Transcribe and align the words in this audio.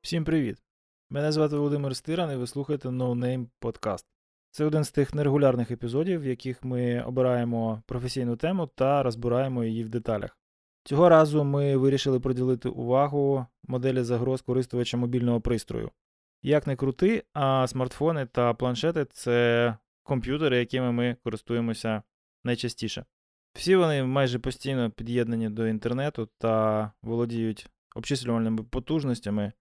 Всім 0.00 0.24
привіт! 0.24 0.56
Мене 1.10 1.32
звати 1.32 1.56
Володимир 1.56 1.96
Стиран, 1.96 2.32
і 2.32 2.36
ви 2.36 2.46
слухаєте 2.46 2.88
No 2.88 3.14
Name 3.14 3.46
Podcast. 3.60 4.04
Це 4.50 4.64
один 4.64 4.84
з 4.84 4.90
тих 4.90 5.14
нерегулярних 5.14 5.70
епізодів, 5.70 6.20
в 6.20 6.26
яких 6.26 6.64
ми 6.64 7.02
обираємо 7.02 7.82
професійну 7.86 8.36
тему 8.36 8.70
та 8.74 9.02
розбираємо 9.02 9.64
її 9.64 9.84
в 9.84 9.88
деталях. 9.88 10.38
Цього 10.84 11.08
разу 11.08 11.44
ми 11.44 11.76
вирішили 11.76 12.20
приділити 12.20 12.68
увагу 12.68 13.46
моделі 13.62 14.02
загроз 14.02 14.42
користувача 14.42 14.96
мобільного 14.96 15.40
пристрою. 15.40 15.90
Як 16.42 16.66
не 16.66 16.76
крути, 16.76 17.24
а 17.32 17.66
смартфони 17.66 18.26
та 18.26 18.54
планшети 18.54 19.04
це 19.04 19.76
комп'ютери, 20.02 20.58
якими 20.58 20.92
ми 20.92 21.16
користуємося 21.24 22.02
найчастіше. 22.44 23.04
Всі 23.54 23.76
вони 23.76 24.04
майже 24.04 24.38
постійно 24.38 24.90
під'єднані 24.90 25.48
до 25.48 25.66
інтернету 25.66 26.28
та 26.38 26.92
володіють 27.02 27.68
обчислювальними 27.94 28.62
потужностями 28.62 29.52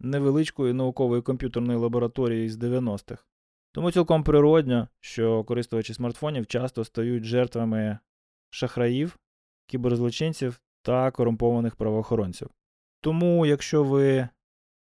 невеличкої 0.00 0.72
наукової 0.72 1.22
комп'ютерної 1.22 1.78
лабораторії 1.78 2.48
з 2.48 2.56
90-х. 2.58 3.24
Тому 3.72 3.90
цілком 3.90 4.24
природньо, 4.24 4.88
що 5.00 5.44
користувачі 5.44 5.94
смартфонів 5.94 6.46
часто 6.46 6.84
стають 6.84 7.24
жертвами 7.24 7.98
шахраїв, 8.50 9.18
кіберзлочинців 9.66 10.60
та 10.82 11.10
корумпованих 11.10 11.76
правоохоронців. 11.76 12.50
Тому, 13.00 13.46
якщо 13.46 13.84
ви 13.84 14.28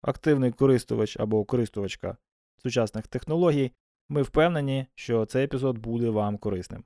активний 0.02 0.52
користувач 0.52 1.18
або 1.20 1.46
користувачка 1.46 2.18
сучасних 2.58 3.08
технологій, 3.08 3.72
ми 4.10 4.22
впевнені, 4.22 4.86
що 4.96 5.26
цей 5.26 5.44
епізод 5.44 5.78
буде 5.78 6.10
вам 6.10 6.38
корисним. 6.38 6.84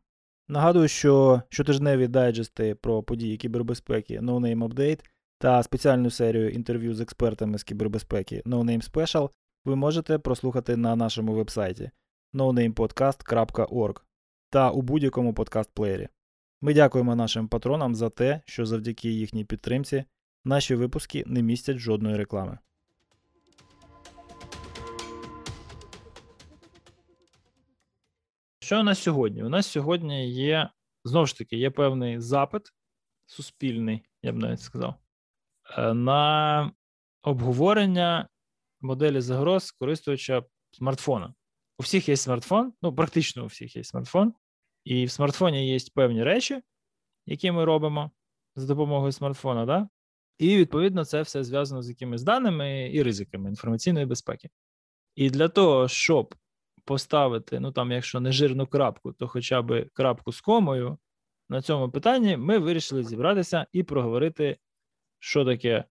Нагадую, 0.53 0.87
що 0.87 1.41
щотижневі 1.49 2.07
дайджести 2.07 2.75
про 2.75 3.03
події 3.03 3.37
кібербезпеки 3.37 4.19
No 4.19 4.39
Name 4.39 4.67
Update 4.67 5.05
та 5.37 5.63
спеціальну 5.63 6.09
серію 6.09 6.49
інтерв'ю 6.49 6.93
з 6.93 7.01
експертами 7.01 7.57
з 7.57 7.63
кібербезпеки 7.63 8.41
No 8.45 8.63
Name 8.63 8.91
Special 8.91 9.29
ви 9.65 9.75
можете 9.75 10.17
прослухати 10.17 10.77
на 10.77 10.95
нашому 10.95 11.33
вебсайті 11.33 11.91
nonamepodcast.org 12.33 14.01
та 14.49 14.71
у 14.71 14.81
будь-якому 14.81 15.33
подкаст-плеєрі. 15.33 16.07
Ми 16.61 16.73
дякуємо 16.73 17.15
нашим 17.15 17.47
патронам 17.47 17.95
за 17.95 18.09
те, 18.09 18.41
що 18.45 18.65
завдяки 18.65 19.09
їхній 19.09 19.45
підтримці 19.45 20.03
наші 20.45 20.75
випуски 20.75 21.23
не 21.27 21.41
містять 21.41 21.77
жодної 21.77 22.17
реклами. 22.17 22.57
Що 28.63 28.79
у 28.79 28.83
нас 28.83 28.99
сьогодні? 28.99 29.43
У 29.43 29.49
нас 29.49 29.67
сьогодні 29.67 30.31
є, 30.31 30.69
знову 31.03 31.25
ж 31.25 31.37
таки, 31.37 31.57
є 31.57 31.69
певний 31.69 32.19
запит 32.19 32.61
суспільний, 33.25 34.05
я 34.21 34.31
б 34.31 34.35
навіть 34.35 34.61
сказав, 34.61 34.95
е, 35.77 35.93
на 35.93 36.71
обговорення 37.21 38.29
моделі 38.81 39.21
загроз 39.21 39.71
користувача 39.71 40.43
смартфона. 40.71 41.33
У 41.79 41.83
всіх 41.83 42.09
є 42.09 42.17
смартфон, 42.17 42.73
ну, 42.81 42.95
практично 42.95 43.43
у 43.43 43.45
всіх 43.45 43.75
є 43.75 43.83
смартфон, 43.83 44.33
і 44.83 45.05
в 45.05 45.11
смартфоні 45.11 45.69
є 45.69 45.77
певні 45.95 46.23
речі, 46.23 46.61
які 47.25 47.51
ми 47.51 47.65
робимо 47.65 48.11
за 48.55 48.67
допомогою 48.67 49.11
смартфона, 49.11 49.65
да? 49.65 49.89
і 50.37 50.57
відповідно 50.57 51.05
це 51.05 51.21
все 51.21 51.43
зв'язано 51.43 51.81
з 51.81 51.89
якимись 51.89 52.23
даними 52.23 52.91
і 52.93 53.03
ризиками 53.03 53.49
інформаційної 53.49 54.05
безпеки. 54.05 54.49
І 55.15 55.29
для 55.29 55.47
того, 55.47 55.87
щоб 55.87 56.35
поставити, 56.85 57.59
ну 57.59 57.71
там, 57.71 57.91
якщо 57.91 58.19
не 58.19 58.31
жирну 58.31 58.67
крапку, 58.67 59.13
то 59.13 59.27
хоча 59.27 59.61
б 59.61 59.89
крапку 59.93 60.31
з 60.31 60.41
комою 60.41 60.97
на 61.49 61.61
цьому 61.61 61.91
питанні, 61.91 62.37
ми 62.37 62.57
вирішили 62.57 63.03
зібратися 63.03 63.65
і 63.71 63.83
проговорити, 63.83 64.57
що 65.19 65.45
таке 65.45 65.83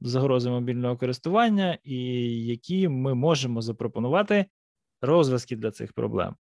загрози 0.00 0.50
мобільного 0.50 0.96
користування, 0.96 1.78
і 1.82 1.96
які 2.46 2.88
ми 2.88 3.14
можемо 3.14 3.62
запропонувати 3.62 4.46
розв'язки 5.02 5.56
для 5.56 5.70
цих 5.70 5.92
проблем. 5.92 6.36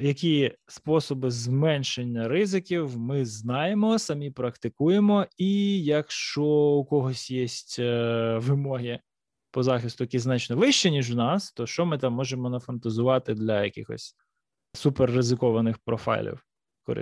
Які 0.00 0.52
способи 0.66 1.30
зменшення 1.30 2.28
ризиків 2.28 2.98
ми 2.98 3.24
знаємо, 3.24 3.98
самі 3.98 4.30
практикуємо, 4.30 5.26
і 5.36 5.82
якщо 5.84 6.44
у 6.44 6.84
когось 6.84 7.30
є 7.30 7.46
е, 7.78 8.38
вимоги 8.38 9.00
по 9.54 9.62
захисту, 9.62 10.04
які 10.04 10.18
значно 10.18 10.56
вищі, 10.56 10.90
ніж 10.90 11.10
у 11.10 11.14
нас, 11.14 11.52
то 11.52 11.66
що 11.66 11.86
ми 11.86 11.98
там 11.98 12.12
можемо 12.12 12.50
нафантазувати 12.50 13.34
для 13.34 13.64
якихось 13.64 14.16
суперризикованих 14.72 15.78
профайлів? 15.78 16.46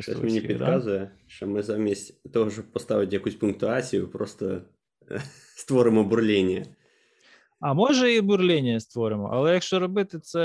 Щось 0.01 0.23
мені 0.23 0.41
підказує, 0.41 0.99
да? 0.99 1.11
що 1.27 1.47
ми 1.47 1.63
замість 1.63 2.33
того, 2.33 2.51
щоб 2.51 2.73
поставити 2.73 3.17
якусь 3.17 3.35
пунктуацію, 3.35 4.09
просто 4.09 4.61
створимо 5.57 6.05
бурління. 6.05 6.67
А 7.61 7.75
може 7.75 8.15
і 8.15 8.21
бурління 8.21 8.81
створимо, 8.81 9.31
але 9.33 9.55
якщо 9.55 9.79
робити 9.79 10.19
це 10.19 10.41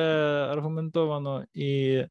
аргументовано 0.52 1.46
і 1.54 2.04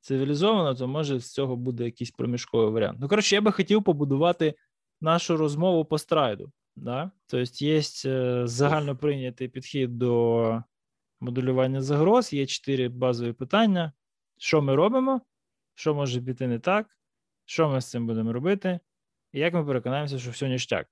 цивілізовано, 0.00 0.74
то 0.74 0.88
може 0.88 1.20
з 1.20 1.32
цього 1.32 1.56
буде 1.56 1.84
якийсь 1.84 2.10
проміжковий 2.10 2.70
варіант. 2.70 2.98
Ну, 3.00 3.08
коротше, 3.08 3.34
я 3.34 3.40
би 3.40 3.52
хотів 3.52 3.84
побудувати 3.84 4.54
нашу 5.00 5.36
розмову 5.36 5.84
по 5.84 5.98
страйду. 5.98 6.52
Да? 6.80 7.10
Тобто, 7.26 7.64
є 7.64 7.82
загальноприйнятий 7.82 8.48
загально 8.48 8.96
прийнятий 8.96 9.48
підхід 9.48 9.98
до 9.98 10.62
моделювання 11.20 11.82
загроз, 11.82 12.32
є 12.32 12.46
чотири 12.46 12.88
базові 12.88 13.32
питання: 13.32 13.92
що 14.38 14.62
ми 14.62 14.74
робимо, 14.74 15.20
що 15.74 15.94
може 15.94 16.20
піти 16.20 16.46
не 16.46 16.58
так, 16.58 16.98
що 17.44 17.68
ми 17.68 17.80
з 17.80 17.90
цим 17.90 18.06
будемо 18.06 18.32
робити, 18.32 18.80
і 19.32 19.40
як 19.40 19.54
ми 19.54 19.64
переконаємося, 19.64 20.18
що 20.18 20.30
все 20.30 20.48
ніштяк. 20.48 20.86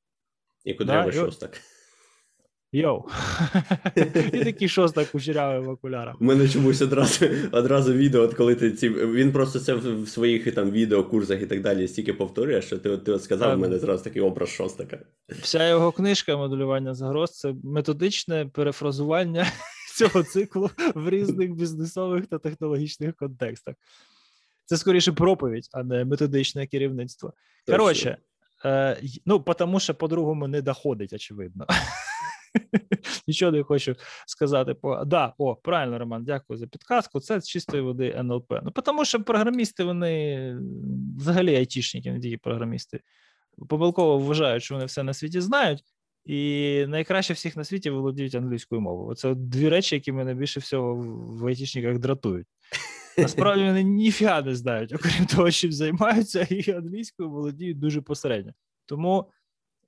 І 0.64 0.74
куди 0.74 0.92
да? 0.92 1.12
шостак. 1.12 1.60
Йоу. 2.72 3.04
І 4.32 4.44
такий 4.44 4.68
шостак 4.68 5.10
кучерявий 5.10 5.66
в 5.66 5.68
окулярах. 5.68 6.20
У 6.20 6.24
мене 6.24 6.48
чомусь 6.48 6.82
одразу 6.82 7.26
одразу 7.52 7.92
відео, 7.92 8.22
от 8.22 8.34
коли 8.34 8.54
ти 8.54 8.72
ці. 8.72 8.88
Він 8.88 9.32
просто 9.32 9.60
це 9.60 9.74
в 9.74 10.08
своїх 10.08 10.54
там 10.54 10.70
відео, 10.70 11.04
курсах 11.04 11.42
і 11.42 11.46
так 11.46 11.62
далі 11.62 11.88
стільки 11.88 12.12
повторює, 12.12 12.62
що 12.62 12.78
ти 12.78 12.96
ти 12.96 13.12
от 13.12 13.24
сказав, 13.24 13.58
у 13.58 13.60
мене 13.60 13.78
зразу 13.78 14.04
такий 14.04 14.22
образ 14.22 14.48
шостака. 14.48 14.98
Вся 15.28 15.68
його 15.68 15.92
книжка 15.92 16.36
моделювання 16.36 16.94
загроз 16.94 17.38
це 17.38 17.54
методичне 17.64 18.46
перефразування 18.46 19.46
цього 19.98 20.22
циклу 20.22 20.70
в 20.94 21.08
різних 21.10 21.54
бізнесових 21.54 22.26
та 22.26 22.38
технологічних 22.38 23.16
контекстах. 23.16 23.74
Це 24.64 24.76
скоріше 24.76 25.12
проповідь, 25.12 25.68
а 25.72 25.82
не 25.82 26.04
методичне 26.04 26.66
керівництво. 26.66 27.32
Коротше, 27.66 28.16
е, 28.64 29.00
ну, 29.26 29.38
тому 29.58 29.80
що 29.80 29.94
по-другому 29.94 30.48
не 30.48 30.62
доходить, 30.62 31.12
очевидно. 31.12 31.66
Нічого 33.26 33.52
не 33.52 33.62
хочу 33.62 33.96
сказати. 34.26 34.74
По 34.74 35.04
да, 35.04 35.34
о, 35.38 35.56
правильно, 35.56 35.98
Роман, 35.98 36.24
дякую 36.24 36.58
за 36.58 36.66
підказку. 36.66 37.20
Це 37.20 37.40
з 37.40 37.48
чистої 37.48 37.82
води 37.82 38.14
НЛП. 38.16 38.52
Ну 38.62 38.70
тому 38.70 39.04
що 39.04 39.24
програмісти, 39.24 39.84
вони 39.84 40.56
взагалі 41.18 41.56
айтішники, 41.56 42.12
не 42.12 42.20
тільки 42.20 42.38
програмісти, 42.38 43.00
помилково 43.68 44.18
вважають, 44.18 44.62
що 44.62 44.74
вони 44.74 44.86
все 44.86 45.02
на 45.02 45.14
світі 45.14 45.40
знають. 45.40 45.82
І 46.24 46.84
найкраще 46.88 47.32
всіх 47.32 47.56
на 47.56 47.64
світі 47.64 47.90
володіють 47.90 48.34
англійською 48.34 48.80
мовою. 48.80 49.08
Оце 49.08 49.34
дві 49.34 49.68
речі, 49.68 49.94
які 49.94 50.12
мене 50.12 50.34
більше 50.34 50.60
всього 50.60 50.94
в 51.40 51.46
айтішниках 51.46 51.98
дратують. 51.98 52.46
Насправді 53.18 53.64
вони 53.64 53.82
ніфіга 53.82 54.42
не 54.42 54.54
знають, 54.54 54.92
окрім 54.92 55.26
того, 55.26 55.50
чим 55.50 55.72
займаються, 55.72 56.46
і 56.50 56.70
англійською 56.70 57.30
володіють 57.30 57.78
дуже 57.78 58.00
посередньо. 58.00 58.52
Тому 58.86 59.30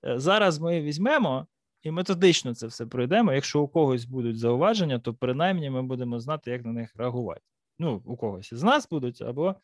е, 0.06 0.18
зараз 0.18 0.58
ми 0.58 0.82
візьмемо 0.82 1.46
і 1.82 1.90
методично 1.90 2.54
це 2.54 2.66
все 2.66 2.86
пройдемо. 2.86 3.32
Якщо 3.32 3.62
у 3.62 3.68
когось 3.68 4.04
будуть 4.04 4.38
зауваження, 4.38 4.98
то 4.98 5.14
принаймні 5.14 5.70
ми 5.70 5.82
будемо 5.82 6.20
знати, 6.20 6.50
як 6.50 6.64
на 6.64 6.72
них 6.72 6.96
реагувати. 6.96 7.40
Ну, 7.78 8.02
у 8.04 8.16
когось 8.16 8.52
із 8.52 8.62
нас 8.62 8.88
будуть, 8.88 9.22
або 9.22 9.54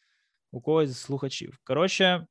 у 0.52 0.60
когось 0.60 0.90
з 0.90 0.98
слухачів. 0.98 1.58
Коротше, 1.64 2.26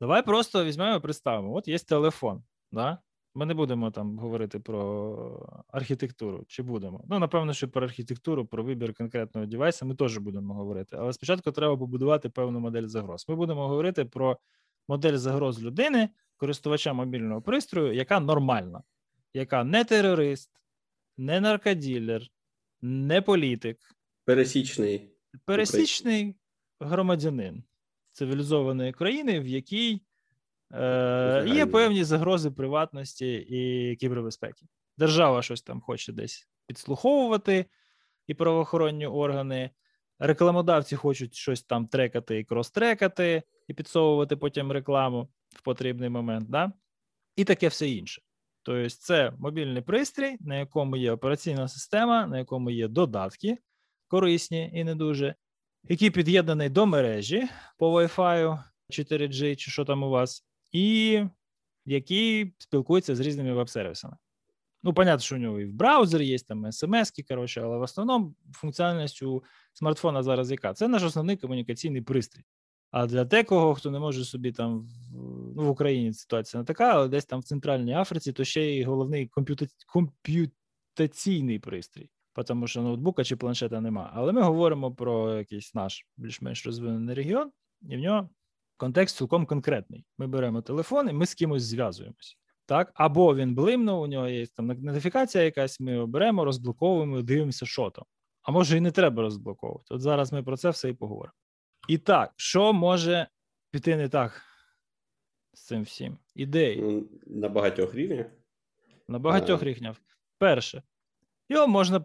давай 0.00 0.22
просто 0.22 0.64
візьмемо 0.64 0.96
і 0.96 1.00
представимо: 1.00 1.54
от 1.54 1.68
є 1.68 1.78
телефон. 1.78 2.42
да? 2.72 2.98
Ми 3.34 3.46
не 3.46 3.54
будемо 3.54 3.90
там 3.90 4.18
говорити 4.18 4.60
про 4.60 5.64
архітектуру, 5.68 6.44
чи 6.48 6.62
будемо. 6.62 7.04
Ну, 7.08 7.18
напевно, 7.18 7.52
що 7.52 7.68
про 7.68 7.82
архітектуру, 7.82 8.46
про 8.46 8.64
вибір 8.64 8.94
конкретного 8.94 9.46
девайса 9.46 9.84
ми 9.84 9.94
теж 9.94 10.18
будемо 10.18 10.54
говорити. 10.54 10.96
Але 11.00 11.12
спочатку 11.12 11.52
треба 11.52 11.76
побудувати 11.76 12.28
певну 12.28 12.60
модель 12.60 12.86
загроз. 12.86 13.24
Ми 13.28 13.36
будемо 13.36 13.68
говорити 13.68 14.04
про 14.04 14.38
модель 14.88 15.16
загроз 15.16 15.62
людини, 15.62 16.08
користувача 16.36 16.92
мобільного 16.92 17.42
пристрою, 17.42 17.94
яка 17.94 18.20
нормальна 18.20 18.82
яка 19.34 19.64
не 19.64 19.84
терорист, 19.84 20.50
не 21.16 21.40
наркоділер, 21.40 22.22
не 22.82 23.22
політик, 23.22 23.78
пересічний 24.24 25.10
пересічний 25.44 26.36
громадянин 26.80 27.64
цивілізованої 28.12 28.92
країни, 28.92 29.40
в 29.40 29.46
якій 29.46 30.02
е, 30.72 31.44
є 31.46 31.66
певні 31.66 32.04
загрози 32.04 32.50
приватності 32.50 33.34
і 33.34 33.96
кібербезпеки. 33.96 34.66
Держава 34.98 35.42
щось 35.42 35.62
там 35.62 35.80
хоче 35.80 36.12
десь 36.12 36.48
підслуховувати, 36.66 37.66
і 38.26 38.34
правоохоронні 38.34 39.06
органи. 39.06 39.70
Рекламодавці 40.18 40.96
хочуть 40.96 41.34
щось 41.34 41.62
там 41.62 41.86
трекати 41.86 42.38
і 42.38 42.44
крос-трекати, 42.44 43.42
і 43.68 43.74
підсовувати 43.74 44.36
потім 44.36 44.72
рекламу 44.72 45.28
в 45.48 45.62
потрібний 45.62 46.08
момент, 46.08 46.50
да? 46.50 46.72
і 47.36 47.44
таке 47.44 47.68
все 47.68 47.88
інше. 47.88 48.22
Тобто, 48.68 48.90
це 48.90 49.32
мобільний 49.38 49.82
пристрій, 49.82 50.36
на 50.40 50.56
якому 50.56 50.96
є 50.96 51.12
операційна 51.12 51.68
система, 51.68 52.26
на 52.26 52.38
якому 52.38 52.70
є 52.70 52.88
додатки 52.88 53.58
корисні 54.08 54.70
і 54.74 54.84
не 54.84 54.94
дуже, 54.94 55.34
який 55.84 56.10
під'єднаний 56.10 56.68
до 56.68 56.86
мережі 56.86 57.48
по 57.78 58.00
Wi-Fi 58.00 58.62
4G, 58.90 59.56
чи 59.56 59.70
що 59.70 59.84
там 59.84 60.02
у 60.02 60.10
вас, 60.10 60.46
і 60.72 61.20
який 61.84 62.54
спілкується 62.58 63.14
з 63.14 63.20
різними 63.20 63.52
веб-сервісами. 63.52 64.16
Ну, 64.82 64.94
понятно, 64.94 65.20
що 65.20 65.34
у 65.34 65.38
нього 65.38 65.60
і 65.60 65.66
в 65.66 65.72
браузері 65.72 66.26
є 66.26 66.38
там 66.38 66.72
смс, 66.72 67.12
коротше, 67.28 67.60
але 67.60 67.78
в 67.78 67.82
основному 67.82 68.34
функціональність 68.52 69.22
у 69.22 69.42
смартфона 69.72 70.22
зараз 70.22 70.50
яка? 70.50 70.74
Це 70.74 70.88
наш 70.88 71.02
основний 71.02 71.36
комунікаційний 71.36 72.02
пристрій. 72.02 72.42
А 72.90 73.06
для 73.06 73.24
декого, 73.24 73.74
хто 73.74 73.90
не 73.90 73.98
може 73.98 74.24
собі 74.24 74.52
там 74.52 74.88
ну, 75.56 75.64
в 75.64 75.68
Україні 75.68 76.12
ситуація 76.12 76.60
не 76.60 76.64
така, 76.64 76.94
але 76.94 77.08
десь 77.08 77.24
там 77.24 77.40
в 77.40 77.44
Центральній 77.44 77.94
Африці, 77.94 78.32
то 78.32 78.44
ще 78.44 78.62
й 78.62 78.84
головний 78.84 79.26
комп'юта... 79.26 79.66
комп'ютаційний 79.86 81.58
пристрій, 81.58 82.10
тому 82.46 82.66
що 82.66 82.82
ноутбука 82.82 83.24
чи 83.24 83.36
планшета 83.36 83.80
нема. 83.80 84.10
Але 84.14 84.32
ми 84.32 84.42
говоримо 84.42 84.94
про 84.94 85.34
якийсь 85.34 85.74
наш 85.74 86.06
більш-менш 86.16 86.66
розвинений 86.66 87.14
регіон, 87.14 87.50
і 87.82 87.96
в 87.96 88.00
нього 88.00 88.28
контекст 88.76 89.16
цілком 89.16 89.46
конкретний. 89.46 90.04
Ми 90.18 90.26
беремо 90.26 90.62
телефон 90.62 91.08
і 91.08 91.12
ми 91.12 91.26
з 91.26 91.34
кимось 91.34 91.62
зв'язуємося. 91.62 92.36
Так, 92.66 92.92
або 92.94 93.34
він 93.34 93.54
блимнув, 93.54 94.00
у 94.00 94.06
нього 94.06 94.28
є 94.28 94.46
там 94.46 94.66
нотифікація 94.66 95.44
якась, 95.44 95.80
ми 95.80 95.92
його 95.92 96.06
беремо, 96.06 96.44
розблоковуємо, 96.44 97.22
дивимося, 97.22 97.66
що 97.66 97.90
там. 97.90 98.04
А 98.42 98.52
може 98.52 98.76
і 98.76 98.80
не 98.80 98.90
треба 98.90 99.22
розблоковувати. 99.22 99.94
От 99.94 100.00
зараз 100.00 100.32
ми 100.32 100.42
про 100.42 100.56
це 100.56 100.70
все 100.70 100.88
і 100.88 100.92
поговоримо. 100.92 101.37
І 101.88 101.98
так, 101.98 102.32
що 102.36 102.72
може 102.72 103.26
піти 103.70 103.96
не 103.96 104.08
так 104.08 104.42
з 105.52 105.60
цим 105.60 105.82
всім? 105.82 106.18
Ідеї. 106.34 106.82
Ну, 106.82 107.08
на 107.26 107.48
багатьох 107.48 107.94
рівнях. 107.94 108.26
На 109.08 109.18
багатьох 109.18 109.62
рівнях. 109.62 109.96
Перше, 110.38 110.82
його 111.48 111.66
можна 111.66 112.02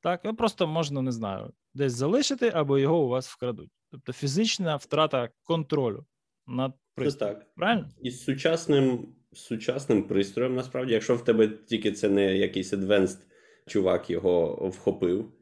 так, 0.00 0.24
його 0.24 0.36
просто 0.36 0.66
можна, 0.66 1.02
не 1.02 1.12
знаю, 1.12 1.52
десь 1.74 1.92
залишити, 1.92 2.48
або 2.54 2.78
його 2.78 3.04
у 3.04 3.08
вас 3.08 3.28
вкрадуть. 3.28 3.70
Тобто 3.90 4.12
фізична 4.12 4.76
втрата 4.76 5.28
контролю 5.42 6.06
над 6.46 6.72
пристроєм. 6.94 7.36
так. 7.36 7.54
Правильно? 7.54 7.88
І 8.00 8.10
з 8.10 8.24
сучасним 8.24 9.14
сучасним 9.32 10.02
пристроєм, 10.02 10.54
насправді, 10.54 10.92
якщо 10.92 11.16
в 11.16 11.24
тебе 11.24 11.48
тільки 11.48 11.92
це 11.92 12.08
не 12.08 12.36
якийсь 12.36 12.72
advanced 12.72 13.18
чувак 13.66 14.10
його 14.10 14.68
вхопив, 14.68 15.32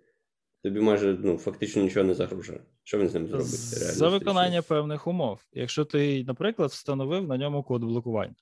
тобі 0.62 0.80
майже 0.80 1.18
ну, 1.24 1.38
фактично 1.38 1.82
нічого 1.82 2.06
не 2.06 2.14
загрожує. 2.14 2.60
Що 2.84 2.98
він 2.98 3.08
з 3.08 3.14
ним 3.14 3.26
зробить? 3.26 3.48
За 3.48 4.08
виконання 4.08 4.62
певних 4.62 5.06
умов. 5.06 5.40
Якщо 5.52 5.84
ти, 5.84 6.24
наприклад, 6.24 6.70
встановив 6.70 7.28
на 7.28 7.36
ньому 7.36 7.62
код 7.62 7.84
блокування. 7.84 8.34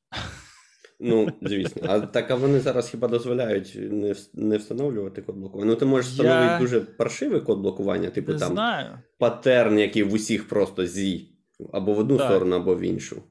Ну, 1.01 1.33
звісно. 1.43 1.83
А 1.89 2.01
так 2.01 2.31
а 2.31 2.35
вони 2.35 2.61
зараз 2.61 2.89
хіба 2.89 3.09
дозволяють 3.09 3.75
не 3.77 4.15
не 4.35 4.57
встановлювати 4.57 5.23
код 5.23 5.37
блокування? 5.37 5.71
Ну, 5.71 5.77
ти 5.77 5.85
можеш 5.85 6.11
встановити 6.11 6.53
Я... 6.53 6.59
дуже 6.59 6.81
паршивий 6.81 7.41
код 7.41 7.59
блокування, 7.59 8.11
типу 8.11 8.33
не 8.33 8.39
там 8.39 8.53
знаю. 8.53 8.99
патерн, 9.19 9.79
який 9.79 10.03
в 10.03 10.13
усіх 10.13 10.49
просто 10.49 10.87
зі, 10.87 11.29
або 11.73 11.93
в 11.93 11.99
одну 11.99 12.17
так. 12.17 12.27
сторону, 12.27 12.57
або 12.57 12.75
в 12.75 12.81
іншу. 12.81 13.23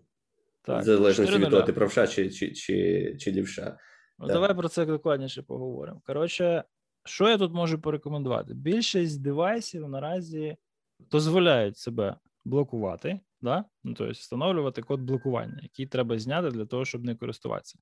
Так. 0.62 0.82
В 0.82 0.84
залежності 0.84 1.38
від 1.38 1.50
того, 1.50 1.62
ти 1.62 1.74
правша 1.74 2.08
чи 2.08 2.30
чи, 2.30 2.52
чи, 2.52 3.16
чи 3.20 3.32
лівша. 3.32 3.78
Ну, 4.20 4.28
Давай 4.28 4.56
про 4.56 4.70
це 4.70 4.86
докладніше 4.86 5.42
поговоримо. 5.42 6.02
Коротше, 6.06 6.64
що 7.06 7.30
я 7.30 7.38
тут 7.38 7.54
можу 7.54 7.80
порекомендувати? 7.80 8.54
Більшість 8.54 9.22
девайсів 9.22 9.90
наразі 9.90 10.58
дозволяють 11.00 11.78
себе 11.78 12.16
блокувати, 12.46 13.20
да? 13.42 13.66
ну, 13.84 13.94
тобто 13.94 14.14
встановлювати 14.14 14.82
код 14.82 15.02
блокування, 15.02 15.60
який 15.62 15.86
треба 15.86 16.20
зняти 16.20 16.50
для 16.50 16.66
того, 16.66 16.86
щоб 16.86 17.04
не 17.04 17.16
користуватися. 17.16 17.80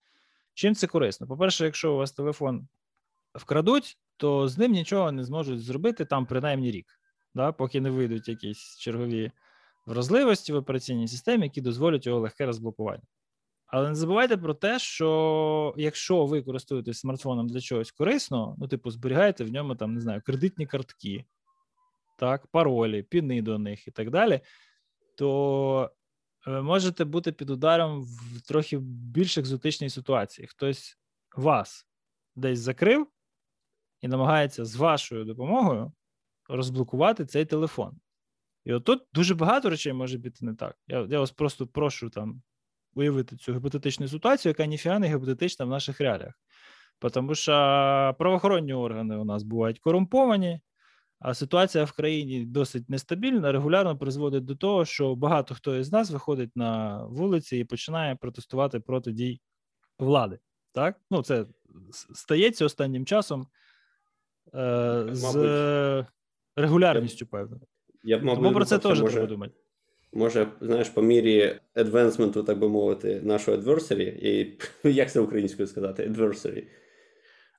Чим 0.53 0.75
це 0.75 0.87
корисно? 0.87 1.27
По-перше, 1.27 1.65
якщо 1.65 1.93
у 1.93 1.97
вас 1.97 2.11
телефон 2.11 2.67
вкрадуть, 3.35 3.97
то 4.17 4.47
з 4.47 4.57
ним 4.57 4.71
нічого 4.71 5.11
не 5.11 5.23
зможуть 5.23 5.61
зробити 5.61 6.05
там 6.05 6.25
принаймні 6.25 6.71
рік, 6.71 6.99
да? 7.35 7.51
поки 7.51 7.81
не 7.81 7.89
вийдуть 7.89 8.27
якісь 8.27 8.77
чергові 8.77 9.31
вразливості 9.85 10.53
в 10.53 10.55
операційній 10.55 11.07
системі, 11.07 11.43
які 11.43 11.61
дозволять 11.61 12.05
його 12.05 12.19
легке 12.19 12.45
розблокування. 12.45 13.03
Але 13.73 13.89
не 13.89 13.95
забувайте 13.95 14.37
про 14.37 14.53
те, 14.53 14.79
що 14.79 15.73
якщо 15.77 16.25
ви 16.25 16.41
користуєтесь 16.41 16.99
смартфоном 16.99 17.47
для 17.47 17.61
чогось 17.61 17.91
корисного, 17.91 18.55
ну, 18.59 18.67
типу, 18.67 18.91
зберігаєте 18.91 19.43
в 19.43 19.51
ньому 19.51 19.75
там, 19.75 19.93
не 19.93 20.01
знаю, 20.01 20.21
кредитні 20.25 20.65
картки, 20.67 21.25
так, 22.19 22.47
паролі, 22.47 23.03
піни 23.03 23.41
до 23.41 23.59
них 23.59 23.87
і 23.87 23.91
так 23.91 24.09
далі, 24.09 24.41
то 25.17 25.91
ви 26.45 26.61
можете 26.61 27.05
бути 27.05 27.31
під 27.31 27.49
ударом 27.49 28.03
в 28.03 28.41
трохи 28.47 28.77
більш 28.77 29.37
екзотичній 29.37 29.89
ситуації. 29.89 30.47
Хтось 30.47 30.97
вас 31.35 31.87
десь 32.35 32.59
закрив 32.59 33.07
і 34.01 34.07
намагається 34.07 34.65
з 34.65 34.75
вашою 34.75 35.25
допомогою 35.25 35.91
розблокувати 36.49 37.25
цей 37.25 37.45
телефон. 37.45 37.99
І 38.65 38.73
отут 38.73 39.03
дуже 39.13 39.35
багато 39.35 39.69
речей 39.69 39.93
може 39.93 40.17
бути 40.17 40.45
не 40.45 40.55
так. 40.55 40.77
Я 40.87 41.07
я 41.09 41.19
вас 41.19 41.31
просто 41.31 41.67
прошу 41.67 42.09
там 42.09 42.41
уявити 42.95 43.35
цю 43.35 43.53
гіпотетичну 43.53 44.07
ситуацію, 44.07 44.49
яка 44.49 44.65
ніфіга 44.65 44.99
не 44.99 45.07
гіпотетична 45.07 45.65
в 45.65 45.69
наших 45.69 46.01
реаліях. 46.01 46.33
Тому 47.13 47.35
що 47.35 47.51
правоохоронні 48.19 48.73
органи 48.73 49.17
у 49.17 49.25
нас 49.25 49.43
бувають 49.43 49.79
корумповані, 49.79 50.59
а 51.19 51.33
ситуація 51.33 51.83
в 51.83 51.91
країні 51.91 52.45
досить 52.45 52.89
нестабільна, 52.89 53.51
регулярно 53.51 53.97
призводить 53.97 54.45
до 54.45 54.55
того, 54.55 54.85
що 54.85 55.15
багато 55.15 55.55
хто 55.55 55.75
із 55.75 55.91
нас 55.91 56.11
виходить 56.11 56.55
на 56.55 57.03
вулиці 57.05 57.57
і 57.57 57.63
починає 57.63 58.15
протестувати 58.15 58.79
проти 58.79 59.11
дій 59.11 59.41
влади. 59.99 60.39
Так? 60.71 60.99
Ну, 61.11 61.23
це 61.23 61.45
стається 62.13 62.65
останнім 62.65 63.05
часом 63.05 63.47
е, 64.53 65.05
з 65.11 66.05
регулярністю, 66.55 67.25
певно. 67.25 67.59
Я 68.03 68.17
б, 68.17 68.23
мабуть, 68.23 68.43
Тому 68.43 68.55
про 68.55 68.65
це 68.65 68.79
теж 68.79 69.01
може, 69.01 69.13
треба 69.13 69.27
думати. 69.27 69.53
Може, 70.13 70.47
знаєш, 70.61 70.89
по 70.89 71.01
мірі 71.01 71.59
адвенсменту, 71.75 72.43
так 72.43 72.59
би 72.59 72.69
мовити, 72.69 73.21
нашого 73.23 73.57
adversary, 73.57 74.03
і 74.03 74.57
як 74.89 75.11
це 75.11 75.19
українською 75.19 75.67
сказати? 75.67 76.07
Adversary. 76.07 76.63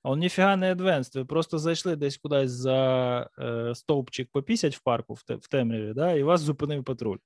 А 0.03 0.11
он 0.11 0.19
ніфіга 0.19 0.57
не 0.57 0.75
advanced, 0.75 1.19
Ви 1.19 1.25
просто 1.25 1.59
зайшли 1.59 1.97
десь 1.97 2.17
кудись 2.17 2.51
за 2.51 3.31
е, 3.39 3.75
стовпчик 3.75 4.29
попісять 4.33 4.77
в 4.77 4.83
парку 4.83 5.15
в, 5.15 5.23
те, 5.23 5.35
в 5.35 5.47
темряві, 5.47 5.93
да, 5.95 6.13
і 6.13 6.23
вас 6.23 6.41
зупинив 6.41 6.85
патруль. 6.85 7.19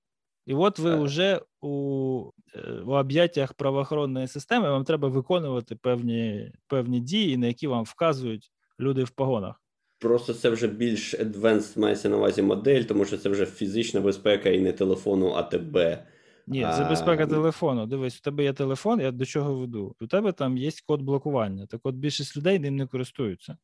І 0.46 0.54
от 0.54 0.78
ви 0.78 0.96
вже 0.96 1.40
у 1.60 2.30
е, 2.54 2.72
у 2.86 2.90
об'яттях 2.90 3.54
правоохоронної 3.54 4.28
системи 4.28 4.70
вам 4.70 4.84
треба 4.84 5.08
виконувати 5.08 5.76
певні 5.76 6.52
певні 6.66 7.00
дії, 7.00 7.36
на 7.36 7.46
які 7.46 7.66
вам 7.66 7.84
вказують 7.84 8.52
люди 8.80 9.04
в 9.04 9.10
погонах. 9.10 9.62
Просто 9.98 10.34
це 10.34 10.50
вже 10.50 10.68
більш 10.68 11.14
advanced 11.14 11.78
мається 11.78 12.08
на 12.08 12.16
увазі 12.16 12.42
модель, 12.42 12.82
тому 12.82 13.04
що 13.04 13.18
це 13.18 13.28
вже 13.28 13.46
фізична 13.46 14.00
безпека 14.00 14.50
і 14.50 14.60
не 14.60 14.72
телефону, 14.72 15.32
а 15.36 15.42
тебе. 15.42 16.06
Ні, 16.46 16.62
це 16.76 16.86
безпека 16.88 17.26
телефону. 17.26 17.86
Дивись, 17.86 18.18
у 18.18 18.20
тебе 18.20 18.44
є 18.44 18.52
телефон, 18.52 19.00
я 19.00 19.10
до 19.10 19.24
чого 19.24 19.54
веду. 19.54 19.96
У 20.00 20.06
тебе 20.06 20.32
там 20.32 20.58
є 20.58 20.70
код 20.86 21.02
блокування. 21.02 21.66
Так 21.66 21.80
от 21.84 21.94
більшість 21.94 22.36
людей 22.36 22.58
ним 22.58 22.76
не 22.76 22.86
користуються. 22.86 23.56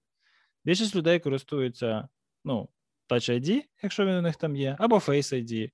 Більшість 0.64 0.96
людей 0.96 1.18
користуються 1.18 2.08
ну, 2.44 2.68
Touch 3.08 3.30
ID, 3.40 3.60
якщо 3.82 4.06
він 4.06 4.14
у 4.14 4.22
них 4.22 4.36
там 4.36 4.56
є, 4.56 4.76
або 4.78 4.96
Face 4.96 5.34
ID, 5.34 5.70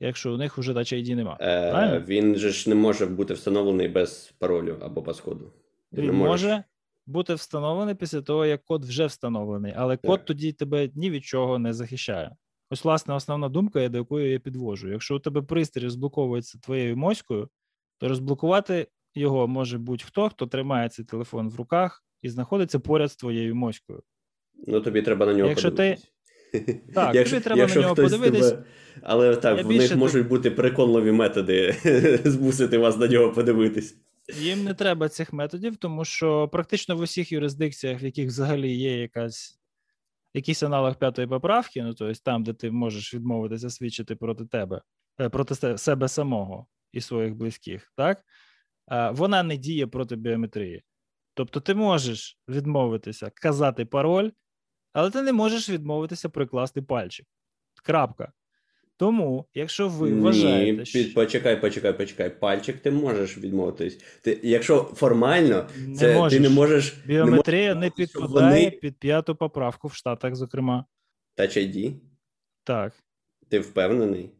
якщо 0.00 0.34
у 0.34 0.36
них 0.36 0.58
вже 0.58 0.72
Touch 0.72 0.94
ID 0.94 1.14
немає. 1.14 1.38
Е, 1.40 2.04
Він 2.08 2.36
же 2.36 2.50
ж 2.50 2.68
не 2.68 2.74
може 2.74 3.06
бути 3.06 3.34
встановлений 3.34 3.88
без 3.88 4.34
паролю 4.38 4.76
або 4.80 5.02
паскоду. 5.02 5.52
Він 5.92 6.06
не 6.06 6.12
може 6.12 6.64
бути 7.06 7.34
встановлений 7.34 7.94
після 7.94 8.22
того, 8.22 8.46
як 8.46 8.64
код 8.64 8.84
вже 8.84 9.06
встановлений, 9.06 9.72
але 9.76 9.96
так. 9.96 10.10
код 10.10 10.24
тоді 10.24 10.52
тебе 10.52 10.90
ні 10.94 11.10
від 11.10 11.24
чого 11.24 11.58
не 11.58 11.72
захищає. 11.72 12.36
Ось, 12.70 12.84
власне, 12.84 13.14
основна 13.14 13.48
думка, 13.48 13.88
до 13.88 13.98
якої 13.98 14.32
я 14.32 14.38
підвожу. 14.38 14.88
Якщо 14.88 15.16
у 15.16 15.18
тебе 15.18 15.42
пристрій 15.42 15.82
розблоковується 15.82 16.58
твоєю 16.58 16.96
моською, 16.96 17.48
то 17.98 18.08
розблокувати 18.08 18.88
його 19.14 19.48
може 19.48 19.78
будь-хто, 19.78 20.28
хто 20.28 20.46
тримає 20.46 20.88
цей 20.88 21.04
телефон 21.04 21.48
в 21.48 21.56
руках 21.56 22.04
і 22.22 22.28
знаходиться 22.28 22.78
поряд 22.78 23.12
з 23.12 23.16
твоєю 23.16 23.54
моською. 23.54 24.02
Ну, 24.66 24.80
тобі 24.80 25.02
треба 25.02 25.26
на 25.26 25.34
нього 25.34 25.48
якщо 25.48 25.70
подивитись. 25.70 26.08
Ти... 26.52 26.80
Так, 26.94 27.14
якщо, 27.14 27.36
тобі 27.36 27.44
треба 27.44 27.60
якщо 27.60 27.80
на 27.80 27.86
нього 27.86 27.94
подивитись. 27.94 28.50
Тебе... 28.50 28.64
Але 29.02 29.36
так, 29.36 29.64
в 29.64 29.70
них 29.70 29.96
можуть 29.96 30.28
бути 30.28 30.50
переконливі 30.50 31.12
методи 31.12 31.74
змусити 32.24 32.78
вас 32.78 32.98
на 32.98 33.08
нього 33.08 33.32
подивитись. 33.32 33.96
Їм 34.28 34.64
не 34.64 34.74
треба 34.74 35.08
цих 35.08 35.32
методів, 35.32 35.76
тому 35.76 36.04
що 36.04 36.48
практично 36.48 36.96
в 36.96 37.00
усіх 37.00 37.32
юрисдикціях, 37.32 38.02
в 38.02 38.04
яких 38.04 38.26
взагалі 38.26 38.76
є 38.76 39.00
якась 39.00 39.60
якийсь 40.34 40.62
аналог 40.62 40.98
п'ятої 40.98 41.28
поправки, 41.28 41.82
ну 41.82 41.94
тобто 41.94 42.20
там, 42.24 42.44
де 42.44 42.52
ти 42.52 42.70
можеш 42.70 43.14
відмовитися 43.14 43.70
свідчити 43.70 44.16
проти 44.16 44.46
тебе, 44.46 44.82
е, 45.20 45.28
проти 45.28 45.78
себе 45.78 46.08
самого 46.08 46.66
і 46.92 47.00
своїх 47.00 47.34
близьких, 47.34 47.92
так 47.96 48.24
вона 49.12 49.42
не 49.42 49.56
діє 49.56 49.86
проти 49.86 50.16
біометрії. 50.16 50.82
Тобто, 51.34 51.60
ти 51.60 51.74
можеш 51.74 52.38
відмовитися 52.48 53.30
казати 53.34 53.84
пароль, 53.84 54.30
але 54.92 55.10
ти 55.10 55.22
не 55.22 55.32
можеш 55.32 55.70
відмовитися 55.70 56.28
прикласти 56.28 56.82
пальчик. 56.82 57.26
Крапка. 57.82 58.32
Тому, 59.04 59.44
якщо 59.54 59.88
ви 59.88 60.12
вважаєте, 60.12 60.72
Ні, 60.72 60.84
під, 60.92 61.14
почекай, 61.14 61.60
почекай, 61.60 61.92
почекай. 61.98 62.40
Пальчик 62.40 62.78
ти 62.78 62.90
можеш 62.90 63.38
відмовитись. 63.38 63.98
Ти, 64.22 64.40
Якщо 64.42 64.78
формально, 64.94 65.66
це 65.96 66.20
не 66.20 66.28
ти 66.30 66.40
не 66.40 66.48
можеш. 66.48 66.94
Біометрія 67.06 67.74
не, 67.74 67.80
не 67.80 67.90
підпадає 67.90 68.64
вони... 68.64 68.70
під 68.70 68.98
п'яту 68.98 69.36
поправку 69.36 69.88
в 69.88 69.94
Штатах, 69.94 70.34
зокрема. 70.34 70.84
Touch 71.38 71.58
ID? 71.58 71.92
Так. 72.64 72.92
Ти 73.48 73.58
впевнений? 73.58 74.30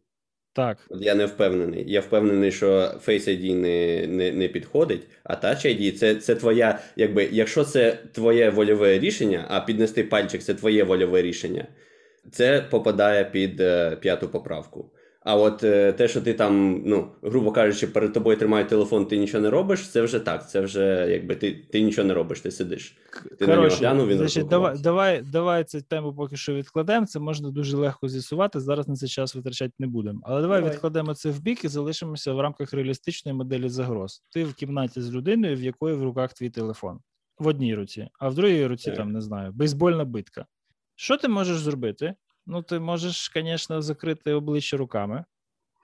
Так. 0.52 0.78
От 0.90 1.02
я 1.02 1.14
не 1.14 1.26
впевнений. 1.26 1.85
Я 1.87 2.00
впевнений, 2.00 2.52
що 2.52 2.66
Face 3.06 3.28
ID 3.28 3.54
не 3.54 4.06
не, 4.06 4.33
не 4.33 4.49
підходить, 4.49 5.09
а 5.25 5.35
Touch 5.35 5.66
ID 5.66 5.92
це 5.92 6.14
це 6.14 6.35
твоя, 6.35 6.78
якби, 6.97 7.28
якщо 7.33 7.64
це 7.64 7.99
твоє 8.12 8.50
вольове 8.50 8.99
рішення, 8.99 9.47
а 9.49 9.61
піднести 9.61 10.04
пальчик 10.04 10.42
це 10.42 10.54
твоє 10.54 10.85
вольове 10.85 11.23
рішення, 11.23 11.66
це 12.33 12.61
попадає 12.71 13.25
під 13.25 13.61
е, 13.61 13.97
п'яту 13.97 14.28
поправку. 14.28 14.90
А 15.25 15.37
от 15.37 15.64
е, 15.64 15.93
те, 15.93 16.09
що 16.09 16.21
ти 16.21 16.35
там, 16.35 16.83
ну, 16.87 17.09
грубо 17.23 17.52
кажучи, 17.52 17.87
перед 17.87 18.12
тобою 18.12 18.37
тримають 18.37 18.69
телефон, 18.69 19.07
ти 19.07 19.19
нічого 19.19 19.43
не 19.43 19.50
робиш, 19.50 19.88
це 19.88 20.02
вже 20.02 20.21
так. 20.21 20.50
Це 20.50 20.61
вже 20.61 21.07
якби 21.11 21.37
ти 21.37 21.66
ти 21.73 21.81
нічого 21.81 22.09
не 22.09 22.14
робиш, 22.14 22.40
ти 22.40 22.50
сидиш. 22.50 22.97
Ти 23.38 23.47
Короче, 23.47 23.57
на 23.57 23.57
нього 23.57 23.76
глянув, 23.76 24.09
він 24.09 24.19
значить, 24.19 24.49
давай, 24.49 24.78
давай 24.78 25.23
давай 25.23 25.64
цю 25.64 25.83
тему 25.83 26.14
поки 26.14 26.37
що 26.37 26.54
відкладемо. 26.54 27.07
Це 27.07 27.19
можна 27.19 27.50
дуже 27.50 27.76
легко 27.76 28.09
з'ясувати. 28.09 28.61
Зараз 28.61 28.88
на 28.88 28.97
цей 28.97 29.09
час 29.09 29.35
витрачати 29.35 29.73
не 29.78 29.87
будемо. 29.87 30.21
Але 30.25 30.43
давай, 30.43 30.61
давай 30.61 30.75
відкладемо 30.75 31.14
це 31.14 31.31
в 31.31 31.40
бік 31.40 31.64
і 31.64 31.69
залишимося 31.69 32.33
в 32.33 32.40
рамках 32.40 32.73
реалістичної 32.73 33.38
моделі 33.38 33.69
загроз. 33.69 34.23
Ти 34.33 34.45
в 34.45 34.54
кімнаті 34.54 35.00
з 35.00 35.14
людиною, 35.14 35.57
в 35.57 35.62
якої 35.62 35.95
в 35.95 36.02
руках 36.02 36.33
твій 36.33 36.50
телефон 36.50 36.99
в 37.38 37.47
одній 37.47 37.75
руці, 37.75 38.09
а 38.19 38.28
в 38.28 38.35
другій 38.35 38.66
руці 38.66 38.90
так. 38.90 38.97
там 38.97 39.12
не 39.12 39.21
знаю, 39.21 39.52
бейсбольна 39.52 40.04
битка. 40.04 40.47
Що 40.97 41.17
ти 41.17 41.29
можеш 41.29 41.59
зробити? 41.59 42.15
Ну, 42.47 42.63
ти 42.63 42.79
можеш, 42.79 43.31
звісно, 43.35 43.83
закрити 43.83 44.33
обличчя 44.33 44.77
руками, 44.77 45.25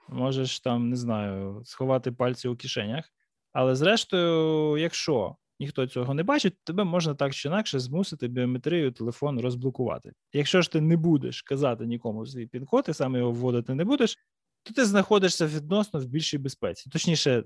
можеш 0.09 0.59
там, 0.59 0.89
не 0.89 0.95
знаю, 0.95 1.61
сховати 1.65 2.11
пальці 2.11 2.47
у 2.47 2.55
кишенях. 2.55 3.05
Але 3.53 3.75
зрештою, 3.75 4.77
якщо 4.77 5.35
ніхто 5.59 5.87
цього 5.87 6.13
не 6.13 6.23
бачить, 6.23 6.57
тебе 6.63 6.83
можна 6.83 7.15
так 7.15 7.33
чи 7.33 7.47
інакше 7.47 7.79
змусити 7.79 8.27
біометрію 8.27 8.91
телефон 8.91 9.39
розблокувати. 9.39 10.13
Якщо 10.33 10.61
ж 10.61 10.71
ти 10.71 10.81
не 10.81 10.97
будеш 10.97 11.41
казати 11.41 11.85
нікому 11.85 12.25
свій 12.25 12.47
пін-код, 12.47 12.85
і 12.89 12.93
сам 12.93 13.15
його 13.15 13.31
вводити 13.31 13.75
не 13.75 13.85
будеш, 13.85 14.17
то 14.63 14.73
ти 14.73 14.85
знаходишся 14.85 15.47
відносно 15.47 15.99
в 15.99 16.05
більшій 16.05 16.37
безпеці. 16.37 16.89
Точніше, 16.89 17.43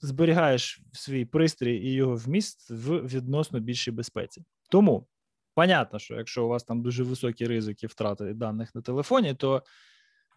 зберігаєш 0.00 0.80
свій 0.92 1.24
пристрій 1.24 1.76
і 1.76 1.92
його 1.92 2.14
вміст 2.14 2.70
в 2.70 2.98
відносно 2.98 3.60
більшій 3.60 3.90
безпеці. 3.90 4.44
Тому 4.70 5.06
Понятно, 5.56 5.98
що 5.98 6.14
якщо 6.14 6.44
у 6.44 6.48
вас 6.48 6.64
там 6.64 6.82
дуже 6.82 7.02
високі 7.02 7.46
ризики 7.46 7.86
втрати 7.86 8.34
даних 8.34 8.74
на 8.74 8.82
телефоні, 8.82 9.34
то 9.34 9.62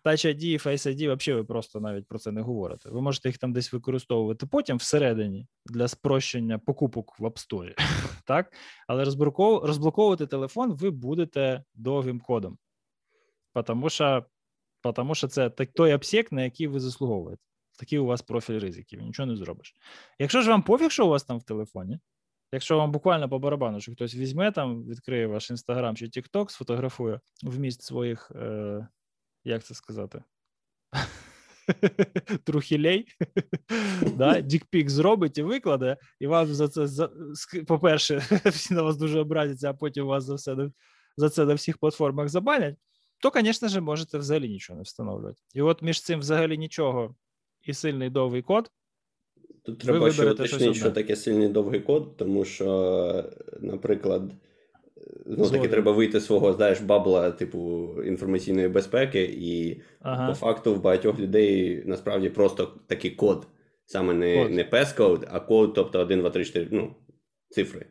Touch 0.06 0.26
ID 0.26 0.44
і 0.44 0.58
Face 0.58 0.88
ID 0.88 1.16
взагалі 1.16 1.42
ви 1.42 1.46
просто 1.46 1.80
навіть 1.80 2.08
про 2.08 2.20
це 2.20 2.32
не 2.32 2.42
говорите. 2.42 2.90
Ви 2.90 3.02
можете 3.02 3.30
їх 3.30 3.38
там 3.38 3.54
десь 3.54 3.74
використовувати 3.74 4.46
потім 4.46 4.78
всередині 4.78 5.48
для 5.66 5.88
спрощення 5.88 6.60
покупок 6.60 7.20
в 7.20 7.26
App 7.26 7.48
Store, 7.48 7.74
так? 8.26 8.54
Але 8.88 9.06
розблоковувати 9.64 10.28
телефон 10.28 10.74
ви 10.74 10.90
будете 10.90 11.64
довгим 11.74 12.20
кодом, 12.20 12.58
тому 13.66 13.90
що, 13.90 14.26
тому 14.96 15.16
що 15.16 15.28
це 15.28 15.50
той 15.50 15.94
обсек, 15.94 16.32
на 16.32 16.44
який 16.44 16.68
ви 16.68 16.80
заслуговуєте. 16.80 17.42
Такий 17.80 18.00
у 18.00 18.06
вас 18.06 18.22
профіль 18.22 18.60
ризиків, 18.60 19.02
нічого 19.02 19.28
не 19.28 19.36
зробиш. 19.36 19.76
Якщо 20.20 20.42
ж 20.42 20.50
вам 20.50 20.64
пофіг, 20.64 20.92
що 20.92 21.06
у 21.06 21.10
вас 21.10 21.24
там 21.24 21.38
в 21.38 21.44
телефоні, 21.44 22.00
Якщо 22.52 22.78
вам 22.78 22.92
буквально 22.92 23.30
по 23.30 23.40
барабану, 23.40 23.82
що 23.82 23.92
хтось 23.92 24.16
візьме 24.16 24.52
там, 24.52 24.84
відкриє 24.84 25.28
ваш 25.28 25.50
інстаграм 25.50 25.96
чи 25.96 26.10
Тікток, 26.10 26.52
сфотографує 26.52 27.20
вміст 27.44 27.82
своїх, 27.82 28.32
е, 28.36 28.88
як 29.44 29.64
це 29.64 29.74
сказати, 29.74 30.24
трухілей, 32.44 33.08
дікпік 34.44 34.90
зробить 34.90 35.38
і 35.38 35.44
викладе, 35.44 35.98
і 36.20 36.28
вам 36.28 36.48
за 36.48 36.68
це, 36.68 37.10
по-перше, 37.68 38.18
всі 38.46 38.74
на 38.74 38.82
вас 38.82 38.98
дуже 38.98 39.20
образяться, 39.20 39.70
а 39.70 39.74
потім 39.74 40.06
вас 40.06 40.24
за 40.24 40.34
все 40.34 40.70
за 41.18 41.30
це 41.30 41.46
на 41.46 41.54
всіх 41.54 41.78
платформах 41.78 42.30
забанять, 42.30 42.76
то, 43.22 43.32
звісно 43.36 43.68
ж, 43.68 43.82
можете 43.82 44.18
взагалі 44.18 44.50
нічого 44.50 44.78
не 44.78 44.84
встановлювати. 44.84 45.42
І 45.54 45.62
от 45.62 45.82
між 45.82 46.02
цим 46.02 46.20
взагалі 46.20 46.58
нічого 46.58 47.16
і 47.62 47.74
сильний 47.74 48.10
довгий 48.10 48.42
код 48.42 48.72
Тут 49.64 49.80
треба 49.80 50.12
ще 50.12 50.32
уточнити, 50.32 50.74
що 50.74 50.92
таке 50.92 51.16
сильний 51.16 51.48
довгий 51.48 51.80
код, 51.80 52.18
тому 52.18 52.46
що, 52.46 53.24
наприклад, 53.60 54.32
ну 55.26 55.50
таки 55.50 55.68
треба 55.68 55.92
вийти 55.92 56.20
з 56.20 56.26
свого, 56.26 56.54
знаєш, 56.54 56.82
бабла, 56.82 57.32
типу, 57.32 57.90
інформаційної 58.06 58.68
безпеки, 58.68 59.24
і 59.24 59.82
ага. 60.02 60.28
по 60.28 60.34
факту 60.34 60.76
в 60.76 60.82
багатьох 60.82 61.20
людей 61.20 61.84
насправді 61.86 62.30
просто 62.30 62.74
такий 62.88 63.12
код. 63.12 63.48
Саме 63.86 64.14
не 64.14 64.44
код. 64.44 64.52
не 64.52 64.64
пес-код, 64.64 65.28
а 65.32 65.40
код, 65.40 65.74
тобто 65.74 66.00
1, 66.00 66.20
2, 66.20 66.30
3, 66.30 66.46
4, 66.46 66.68
ну, 66.72 66.96
цифри. 67.50 67.86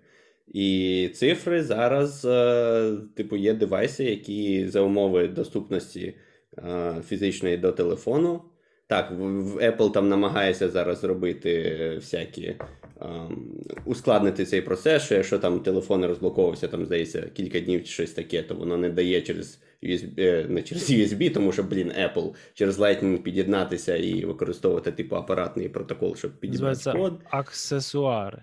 І 0.47 1.11
цифри 1.15 1.63
зараз, 1.63 2.25
е, 2.25 2.97
типу, 3.17 3.37
є 3.37 3.55
девайси, 3.55 4.05
які 4.05 4.69
за 4.69 4.81
умови 4.81 5.29
доступності 5.29 6.15
е, 6.59 7.03
фізичної 7.09 7.57
до 7.57 7.73
телефону. 7.73 8.43
Так, 8.89 9.13
Apple 9.61 9.93
там 9.93 10.09
намагається 10.09 10.69
зараз 10.69 11.01
зробити 11.01 11.79
всякі 11.97 12.57
um, 13.01 13.37
ускладнити 13.85 14.45
цей 14.45 14.63
процес, 14.63 15.03
що 15.03 15.15
якщо 15.15 15.39
там 15.39 15.61
телефон 15.61 16.05
розблоковувався, 16.05 16.69
там 16.69 16.85
здається, 16.85 17.23
кілька 17.35 17.61
днів 17.61 17.85
чи 17.85 17.93
щось 17.93 18.13
таке, 18.13 18.43
то 18.43 18.55
воно 18.55 18.77
не 18.77 18.91
дає 18.91 19.23
через 19.23 19.61
USB, 19.83 20.21
е, 20.21 20.47
не 20.49 20.63
через 20.63 20.91
USB, 20.91 21.35
тому 21.35 21.53
що, 21.53 21.63
блін, 21.63 21.93
Apple 21.93 22.35
через 22.55 22.79
Lightning 22.79 23.19
під'єднатися 23.19 23.97
і 23.97 24.25
використовувати 24.25 24.93
типу 24.93 25.17
апаратний 25.17 25.69
протокол, 25.69 26.17
щоб 26.17 26.41
під'єднати 26.41 26.93
код. 26.93 27.21
Аксесуари. 27.31 28.43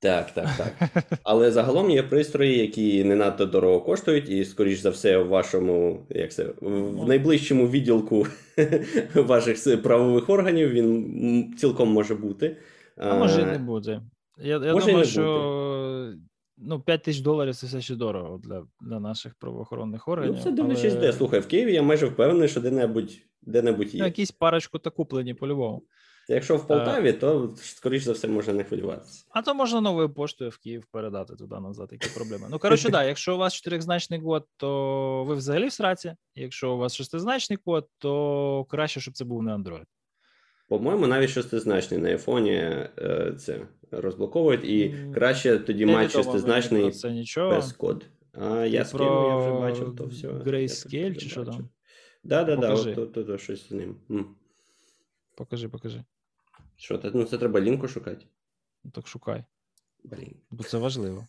Так, 0.00 0.30
так, 0.30 0.48
так. 0.56 1.04
Але 1.22 1.50
загалом 1.50 1.90
є 1.90 2.02
пристрої, 2.02 2.58
які 2.58 3.04
не 3.04 3.16
надто 3.16 3.46
дорого 3.46 3.80
коштують, 3.80 4.28
і, 4.28 4.44
скоріш 4.44 4.78
за 4.78 4.90
все, 4.90 5.18
в 5.18 5.28
вашому, 5.28 6.06
як 6.10 6.32
це, 6.32 6.46
в 6.60 7.08
найближчому 7.08 7.68
відділку 7.68 8.26
ваших 9.14 9.82
правових 9.82 10.30
органів 10.30 10.70
він 10.70 11.54
цілком 11.58 11.88
може 11.88 12.14
бути. 12.14 12.56
А 12.96 13.14
може 13.14 13.42
і 13.42 13.44
не 13.44 13.58
буде. 13.58 14.02
Я 14.38 14.58
я 14.64 14.72
може 14.72 14.86
думаю, 14.86 15.04
що 15.04 16.14
ну, 16.56 16.80
5 16.80 17.02
тисяч 17.02 17.22
доларів 17.22 17.54
це 17.54 17.66
все 17.66 17.80
ще 17.80 17.94
дорого 17.94 18.40
для 18.44 18.66
для 18.80 19.00
наших 19.00 19.34
правоохоронних 19.34 20.08
органів. 20.08 20.34
Ну, 20.36 20.42
це 20.42 20.50
дивлячись, 20.50 20.92
але... 20.92 21.00
де. 21.00 21.12
Слухай, 21.12 21.40
в 21.40 21.46
Києві 21.46 21.74
я 21.74 21.82
майже 21.82 22.06
впевнений, 22.06 22.48
що 22.48 22.60
де-небудь 22.60 23.18
де-небудь 23.42 23.94
є. 23.94 24.00
Ну, 24.00 24.06
якісь 24.06 24.30
парочку 24.30 24.78
та 24.78 24.90
куплені 24.90 25.34
по-любому. 25.34 25.82
Якщо 26.30 26.56
в 26.56 26.66
Полтаві, 26.66 27.12
то 27.12 27.54
скоріш 27.56 28.02
за 28.02 28.12
все 28.12 28.28
можна 28.28 28.52
не 28.52 28.64
хвилюватися. 28.64 29.24
А 29.30 29.42
то 29.42 29.54
можна 29.54 29.80
новою 29.80 30.10
поштою 30.10 30.50
в 30.50 30.58
Київ 30.58 30.84
передати 30.92 31.36
туди 31.36 31.60
назад, 31.60 31.88
які 31.92 32.14
проблеми. 32.14 32.46
Ну 32.50 32.58
коротше, 32.58 32.90
да, 32.90 33.04
якщо 33.04 33.34
у 33.34 33.38
вас 33.38 33.54
чотиризначний 33.54 34.20
код, 34.20 34.46
то 34.56 35.24
ви 35.24 35.34
взагалі 35.34 35.66
в 35.66 35.72
сраці. 35.72 36.14
Якщо 36.34 36.74
у 36.74 36.78
вас 36.78 36.94
шестизначний 36.94 37.56
код, 37.56 37.88
то 37.98 38.64
краще, 38.64 39.00
щоб 39.00 39.14
це 39.14 39.24
був 39.24 39.42
не 39.42 39.54
Android. 39.54 39.84
По-моєму, 40.68 41.06
навіть 41.06 41.30
шестизначний 41.30 42.00
на 42.00 42.08
айфоні 42.08 42.52
е, 42.52 43.34
це 43.38 43.60
розблоковують, 43.90 44.64
і 44.64 44.94
краще 45.14 45.58
тоді 45.58 45.86
мати 45.86 46.08
шестизначний 46.08 46.92
без 47.36 47.72
код. 47.72 48.06
А 48.32 48.64
я 48.64 48.84
скину, 48.84 49.28
я 49.28 49.36
вже 49.36 49.50
бачив 49.50 49.96
то 49.96 50.06
все. 50.06 50.28
Grayscale 50.28 51.16
чи 51.16 51.28
що 51.28 51.44
там? 51.44 51.68
Да, 52.24 52.44
да, 52.44 52.56
да, 52.56 52.74
от, 52.74 53.12
то, 53.12 53.24
то, 53.24 53.38
щось 53.38 53.68
з 53.68 53.70
ним. 53.70 53.96
Покажи, 55.36 55.68
покажи. 55.68 56.04
Що 56.78 56.98
це? 56.98 57.10
Ну, 57.14 57.24
це 57.24 57.38
треба 57.38 57.60
лінку 57.60 57.88
шукати. 57.88 58.26
Ну, 58.84 58.90
Так 58.90 59.06
шукай. 59.06 59.44
Блін. 60.04 60.34
Бо 60.50 60.64
це 60.64 60.78
важливо. 60.78 61.26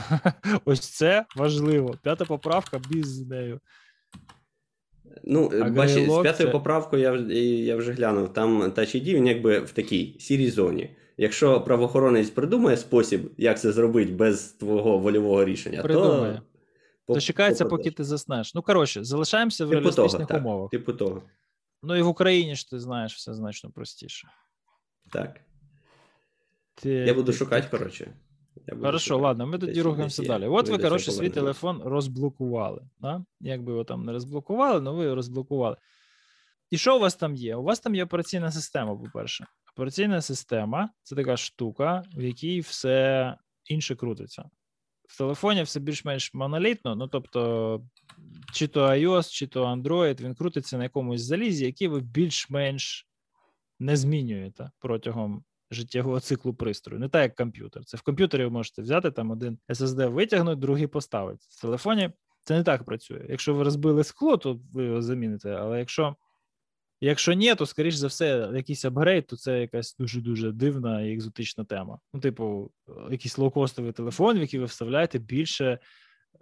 Ось 0.64 0.80
це 0.80 1.26
важливо. 1.36 1.94
П'ята 2.02 2.24
поправка 2.24 2.80
без 2.90 3.20
нею. 3.20 3.60
Ну, 5.24 5.48
бачиш, 5.70 6.10
з 6.10 6.22
п'ятою 6.22 6.32
це... 6.32 6.46
поправкою 6.46 7.02
я 7.02 7.12
я 7.64 7.76
вже 7.76 7.92
глянув. 7.92 8.32
Там 8.32 8.62
Touch 8.62 8.96
ID, 8.96 9.14
він 9.14 9.26
якби 9.26 9.58
в 9.58 9.72
такій 9.72 10.16
сірій 10.20 10.50
зоні. 10.50 10.96
Якщо 11.16 11.60
правоохоронець 11.60 12.30
придумає 12.30 12.76
спосіб, 12.76 13.32
як 13.36 13.60
це 13.60 13.72
зробити 13.72 14.12
без 14.12 14.52
твого 14.52 14.98
вольового 14.98 15.44
рішення, 15.44 15.82
придумає. 15.82 16.42
то. 17.06 17.14
Дочекається, 17.14 17.64
поки 17.64 17.90
ти 17.90 18.04
заснеш. 18.04 18.54
Ну, 18.54 18.62
коротше, 18.62 19.04
залишаємося 19.04 19.64
в 19.64 19.68
типу 19.68 19.80
реалістичних 19.80 20.28
того, 20.28 20.40
умовах. 20.40 20.70
Типу 20.70 20.92
того. 20.92 21.22
Ну 21.82 21.96
і 21.96 22.02
в 22.02 22.08
Україні 22.08 22.54
ж 22.54 22.70
ти 22.70 22.80
знаєш 22.80 23.14
все 23.14 23.34
значно 23.34 23.70
простіше. 23.70 24.28
Так. 25.12 25.40
Ти... 26.74 26.90
Я 26.90 27.14
буду 27.14 27.32
шукати, 27.32 27.68
коротше. 27.70 28.12
Хорошо, 28.80 28.98
шукати. 28.98 29.22
ладно, 29.22 29.46
ми 29.46 29.58
тоді 29.58 29.82
рухаємося 29.82 30.22
далі. 30.22 30.46
От 30.46 30.68
ви, 30.68 30.78
коротше, 30.78 31.12
свій 31.12 31.30
телефон 31.30 31.82
розблокували. 31.84 32.82
Да? 33.00 33.24
Якби 33.40 33.72
його 33.72 33.84
там 33.84 34.04
не 34.04 34.12
розблокували, 34.12 34.80
але 34.80 34.96
ви 34.96 35.04
його 35.04 35.14
розблокували. 35.14 35.76
І 36.70 36.78
що 36.78 36.96
у 36.96 37.00
вас 37.00 37.14
там 37.14 37.34
є? 37.34 37.56
У 37.56 37.62
вас 37.62 37.80
там 37.80 37.94
є 37.94 38.04
операційна 38.04 38.52
система, 38.52 38.96
по-перше. 38.96 39.46
Операційна 39.74 40.22
система 40.22 40.90
це 41.02 41.16
така 41.16 41.36
штука, 41.36 42.02
в 42.16 42.22
якій 42.22 42.60
все 42.60 43.36
інше 43.64 43.96
крутиться. 43.96 44.50
в 45.08 45.18
телефоні 45.18 45.62
все 45.62 45.80
більш-менш 45.80 46.34
монолітно. 46.34 46.96
Ну 46.96 47.08
тобто, 47.08 47.82
чи 48.52 48.66
то 48.68 48.86
iOS, 48.86 49.30
чи 49.30 49.46
то 49.46 49.64
Android, 49.64 50.20
він 50.20 50.34
крутиться 50.34 50.78
на 50.78 50.82
якомусь 50.82 51.22
залізі, 51.22 51.66
який 51.66 51.88
ви 51.88 52.00
більш-менш 52.00 53.06
не 53.78 53.96
змінюєте 53.96 54.70
протягом 54.78 55.44
життєвого 55.70 56.20
циклу 56.20 56.54
пристрою. 56.54 57.00
Не 57.00 57.08
так, 57.08 57.22
як 57.22 57.34
комп'ютер. 57.34 57.84
Це 57.84 57.96
в 57.96 58.02
комп'ютері 58.02 58.44
ви 58.44 58.50
можете 58.50 58.82
взяти 58.82 59.10
там 59.10 59.30
один 59.30 59.58
SSD 59.68 60.08
витягнути, 60.08 60.60
другий 60.60 60.86
поставити. 60.86 61.46
В 61.50 61.60
телефоні 61.60 62.10
це 62.42 62.56
не 62.56 62.62
так 62.62 62.84
працює. 62.84 63.26
Якщо 63.28 63.54
ви 63.54 63.64
розбили 63.64 64.04
скло, 64.04 64.36
то 64.36 64.60
ви 64.72 64.84
його 64.84 65.02
заміните. 65.02 65.50
Але 65.50 65.78
якщо 65.78 66.16
якщо 67.00 67.32
ні, 67.32 67.54
то 67.54 67.66
скоріш 67.66 67.94
за 67.94 68.06
все, 68.06 68.50
якийсь 68.54 68.84
апгрейд, 68.84 69.26
то 69.26 69.36
це 69.36 69.60
якась 69.60 69.96
дуже 69.96 70.20
дуже 70.20 70.52
дивна 70.52 71.02
і 71.02 71.14
екзотична 71.14 71.64
тема. 71.64 71.98
Ну, 72.14 72.20
типу, 72.20 72.70
якийсь 73.10 73.38
лоукостовий 73.38 73.92
телефон, 73.92 74.38
в 74.38 74.40
який 74.40 74.60
ви 74.60 74.66
вставляєте 74.66 75.18
більше 75.18 75.78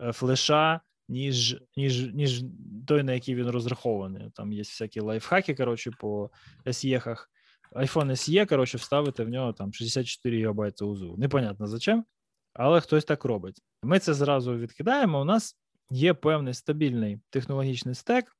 е, 0.01 0.13
флеша. 0.13 0.81
Ніж 1.09 1.63
ніж, 1.77 2.15
ніж 2.15 2.45
той, 2.87 3.03
на 3.03 3.13
який 3.13 3.35
він 3.35 3.51
розрахований. 3.51 4.31
Там 4.35 4.53
є 4.53 4.63
всякі 4.63 5.01
лайфхаки, 5.01 5.55
коротше, 5.55 5.91
по 5.99 6.31
SE-хах 6.67 7.29
iPhone 7.73 8.11
SE, 8.11 8.49
коротше, 8.49 8.79
вставити 8.79 9.25
в 9.25 9.29
нього 9.29 9.53
там 9.53 9.73
64 9.73 10.49
ГБ 10.49 10.83
УЗУ. 10.83 11.15
Непонятно 11.19 11.67
зачем, 11.67 12.05
але 12.53 12.81
хтось 12.81 13.05
так 13.05 13.25
робить. 13.25 13.63
Ми 13.83 13.99
це 13.99 14.15
зразу 14.15 14.59
відкидаємо. 14.59 15.21
У 15.21 15.25
нас 15.25 15.57
є 15.91 16.15
певний 16.15 16.55
стабільний 16.55 17.21
технологічний 17.31 17.95
стек, 17.95 18.37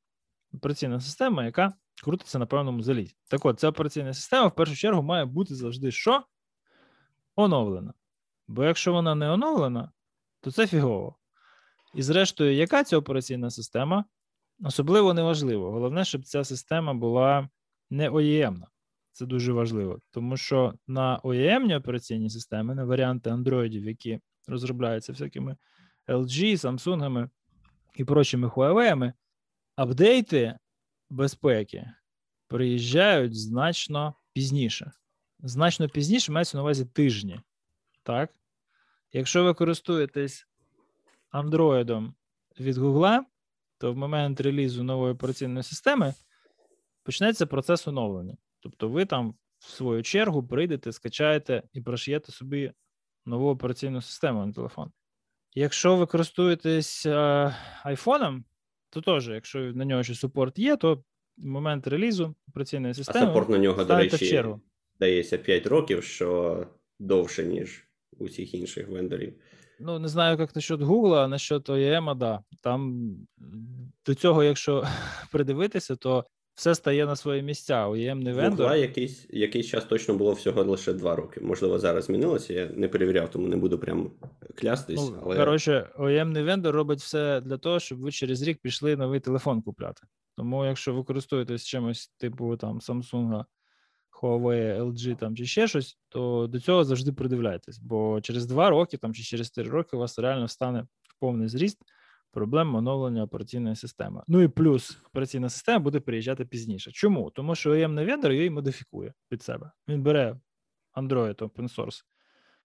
операційна 0.53 1.01
система, 1.01 1.45
яка 1.45 1.73
крутиться 2.05 2.39
на 2.39 2.47
певному 2.47 2.83
залізі. 2.83 3.17
Так 3.29 3.45
от, 3.45 3.61
ця 3.61 3.69
операційна 3.69 4.15
система 4.15 4.47
в 4.47 4.55
першу 4.55 4.77
чергу 4.77 5.03
має 5.03 5.25
бути 5.25 5.55
завжди 5.55 5.91
що? 5.91 6.23
Оновлена. 7.37 7.95
Бо 8.49 8.65
якщо 8.65 8.93
вона 8.93 9.15
не 9.15 9.31
оновлена, 9.31 9.93
то 10.41 10.51
це 10.51 10.67
фігово. 10.67 11.17
І 11.95 12.03
зрештою, 12.03 12.55
яка 12.55 12.85
ця 12.85 12.97
операційна 12.97 13.51
система? 13.51 14.05
Особливо 14.61 15.15
неважливо. 15.15 15.71
Головне, 15.71 16.05
щоб 16.05 16.25
ця 16.25 16.45
система 16.45 16.95
була 16.95 17.49
не 17.91 18.11
OEM-на. 18.11 18.67
Це 19.13 19.27
дуже 19.27 19.53
важливо, 19.53 20.01
тому 20.11 20.37
що 20.37 20.75
на 20.87 21.21
OEM 21.25 21.79
операційні 21.79 22.31
системи, 22.31 22.75
на 22.75 22.85
варіанти 22.85 23.31
андроїдів, 23.31 23.85
які 23.85 24.21
розробляються 24.47 25.13
всякими 25.13 25.57
LG, 26.09 26.57
Samsung 26.57 27.29
і 27.97 28.05
прочими 28.05 28.49
Huawei, 28.49 29.13
апдейти 29.77 30.59
безпеки 31.11 31.93
приїжджають 32.49 33.39
значно 33.39 34.15
пізніше. 34.33 34.93
Значно 35.39 35.89
пізніше 35.89 36.33
мається 36.33 36.57
на 36.57 36.63
увазі 36.63 36.85
тижні. 36.85 37.41
Так? 38.03 38.31
Якщо 39.13 39.45
ви 39.45 39.55
користуєтесь 39.55 40.47
Android 41.35 42.13
від 42.61 42.77
Google, 42.77 43.21
то 43.79 43.93
в 43.93 43.97
момент 43.97 44.41
релізу 44.41 44.83
нової 44.83 45.13
операційної 45.13 45.63
системи 45.63 46.15
почнеться 47.03 47.47
процес 47.47 47.89
оновлення. 47.89 48.37
Тобто, 48.61 48.89
ви 48.89 49.05
там 49.05 49.35
в 49.59 49.71
свою 49.71 50.03
чергу 50.03 50.47
прийдете, 50.47 50.93
скачаєте 50.93 51.63
і 51.73 51.81
прошиєте 51.81 52.33
собі 52.33 52.73
нову 53.27 53.51
операційну 53.51 54.03
систему 54.03 54.47
на 54.47 54.53
телефон. 54.53 54.91
Якщо 55.55 55.97
ви 55.97 56.07
користуєтесь 56.07 57.07
е, 57.07 57.55
айфоном, 57.83 58.45
то 58.91 59.01
теж, 59.01 59.29
якщо 59.29 59.59
на 59.59 59.85
нього 59.85 60.03
ще 60.03 60.15
супорт 60.15 60.59
є, 60.59 60.77
то 60.77 60.95
в 61.39 61.47
момент 61.47 61.87
релізу 61.87 62.35
операційної 62.49 62.95
системи. 62.95 63.27
А 63.27 63.29
супорт 63.29 63.49
на 63.49 63.59
нього, 63.59 63.85
до 63.85 63.97
речі, 63.97 64.45
дається 65.01 65.39
5 65.39 65.67
років, 65.67 66.05
що 66.05 66.67
довше, 66.99 67.45
ніж 67.45 67.89
у 68.19 68.25
всіх 68.25 68.55
інших 68.55 68.89
вендорів. 68.89 69.35
Ну, 69.81 69.99
не 69.99 70.09
знаю, 70.09 70.39
як 70.41 70.57
насчет 70.57 70.81
Google, 70.81 71.15
а 71.15 71.29
насчет 71.29 71.69
OEM, 71.69 72.15
да. 72.15 72.41
Там 72.61 73.11
до 74.07 74.15
цього, 74.15 74.45
якщо 74.45 74.85
придивитися, 75.33 75.97
то 75.97 76.25
все 76.55 76.75
стає 76.75 77.07
на 77.07 77.17
свої 77.17 77.43
місця. 77.43 77.89
OEM-ний 77.89 78.35
вендор... 78.35 78.67
Гугла 78.67 78.77
якийсь 78.77 79.27
якийсь 79.31 79.67
час 79.67 79.85
точно 79.85 80.15
було 80.15 80.33
всього 80.33 80.65
лише 80.65 80.93
два 80.93 81.17
роки. 81.17 81.41
Можливо, 81.41 81.79
зараз 81.79 82.05
змінилося. 82.05 82.53
Я 82.53 82.67
не 82.67 82.89
перевіряв, 82.89 83.31
тому 83.31 83.49
не 83.49 83.57
буду 83.57 83.79
прям 83.79 84.11
клястись. 84.55 85.11
Ну, 85.11 85.19
але... 85.23 85.37
Коротше, 85.37 85.89
OEM-ний 85.99 86.45
вендор 86.45 86.75
робить 86.75 87.01
все 87.01 87.41
для 87.41 87.59
того, 87.59 87.81
щоб 87.81 87.99
ви 87.99 88.13
через 88.13 88.43
рік 88.43 88.59
пішли 88.63 88.97
новий 88.97 89.21
телефон 89.21 89.63
купляти. 89.63 90.03
Тому, 90.37 90.65
якщо 90.65 90.95
ви 90.95 91.05
користуєтесь 91.05 91.65
чимось, 91.65 92.09
типу 92.19 92.57
там 92.57 92.79
Samsung, 92.79 93.45
Huawei, 94.25 94.81
LG 94.81 95.17
там 95.17 95.37
чи 95.37 95.47
ще 95.47 95.69
щось, 95.69 95.99
то 96.09 96.47
до 96.47 96.61
цього 96.61 96.85
завжди 96.85 97.13
придивляйтесь. 97.13 97.79
Бо 97.79 98.21
через 98.21 98.47
два 98.47 98.71
роки 98.71 98.97
там 98.97 99.15
чи 99.15 99.23
через 99.23 99.51
три 99.51 99.65
роки 99.65 99.97
у 99.97 99.99
вас 99.99 100.19
реально 100.19 100.49
стане 100.49 100.87
повний 101.21 101.49
зріст 101.49 101.79
проблем 102.35 102.75
оновлення 102.75 103.23
операційної 103.23 103.77
системи. 103.77 104.23
Ну 104.29 104.43
і 104.43 104.49
плюс 104.49 104.99
операційна 105.07 105.49
система 105.49 105.79
буде 105.79 106.01
приїжджати 106.01 106.45
пізніше. 106.45 106.93
Чому? 106.93 107.31
Тому 107.31 107.55
що 107.55 107.71
OEM 107.71 108.07
вендор 108.07 108.33
її 108.33 108.51
модифікує 108.51 109.13
під 109.29 109.43
себе. 109.43 109.71
Він 109.89 110.03
бере 110.03 110.37
Android 110.97 111.37
Open 111.37 111.77
Source 111.77 112.05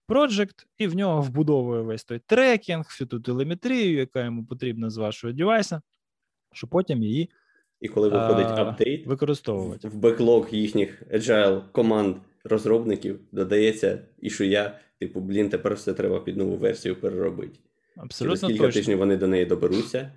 Project 0.08 0.66
і 0.78 0.86
в 0.86 0.96
нього 0.96 1.22
вбудовує 1.22 1.82
весь 1.82 2.04
той 2.04 2.18
трекінг, 2.18 2.84
всю 2.84 3.08
ту 3.08 3.20
телеметрію, 3.20 3.98
яка 3.98 4.24
йому 4.24 4.46
потрібна 4.46 4.90
з 4.90 4.96
вашого 4.96 5.32
девайса, 5.32 5.82
щоб 6.52 6.70
потім 6.70 7.02
її. 7.02 7.30
І 7.80 7.88
коли 7.88 8.08
виходить 8.08 8.46
апдейт, 8.46 9.06
використовувати 9.06 9.88
в 9.88 9.94
беклог 9.94 10.48
їхніх 10.50 11.02
agile 11.02 11.62
команд 11.72 12.16
розробників 12.44 13.20
додається, 13.32 13.98
і 14.18 14.30
що 14.30 14.44
я, 14.44 14.78
типу, 14.98 15.20
блін, 15.20 15.48
тепер 15.48 15.74
все 15.74 15.92
треба 15.94 16.20
під 16.20 16.36
нову 16.36 16.56
версію 16.56 17.00
переробити. 17.00 17.58
Абсолютно 17.96 18.36
Через 18.36 18.46
кілька 18.46 18.64
точно. 18.64 18.80
тижнів 18.80 18.98
вони 18.98 19.16
до 19.16 19.26
неї 19.26 19.44
доберуться. 19.46 20.12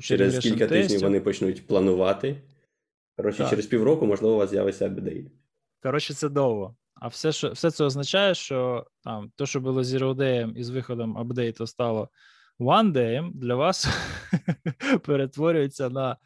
Через 0.00 0.38
кілька 0.38 0.66
тижнів 0.66 1.00
вони 1.00 1.20
почнуть 1.20 1.66
планувати. 1.66 2.36
Коротше, 3.16 3.38
так. 3.38 3.50
через 3.50 3.66
півроку, 3.66 4.06
можливо, 4.06 4.34
у 4.34 4.38
вас 4.38 4.50
з'явиться 4.50 4.86
апдейт. 4.86 5.26
Коротше, 5.82 6.14
це 6.14 6.28
довго. 6.28 6.76
А 6.94 7.08
все 7.08 7.32
що, 7.32 7.50
все 7.50 7.70
це 7.70 7.84
означає, 7.84 8.34
що 8.34 8.86
там 9.04 9.30
то, 9.36 9.46
що 9.46 9.60
було 9.60 9.82
Zero 9.82 10.14
Day 10.14 10.56
і 10.56 10.64
з 10.64 10.70
виходом 10.70 11.18
апдейту 11.18 11.66
стало 11.66 12.08
One 12.58 12.92
Day, 12.92 13.30
для 13.34 13.54
вас 13.54 13.88
перетворюється 15.04 15.88
на 15.88 16.16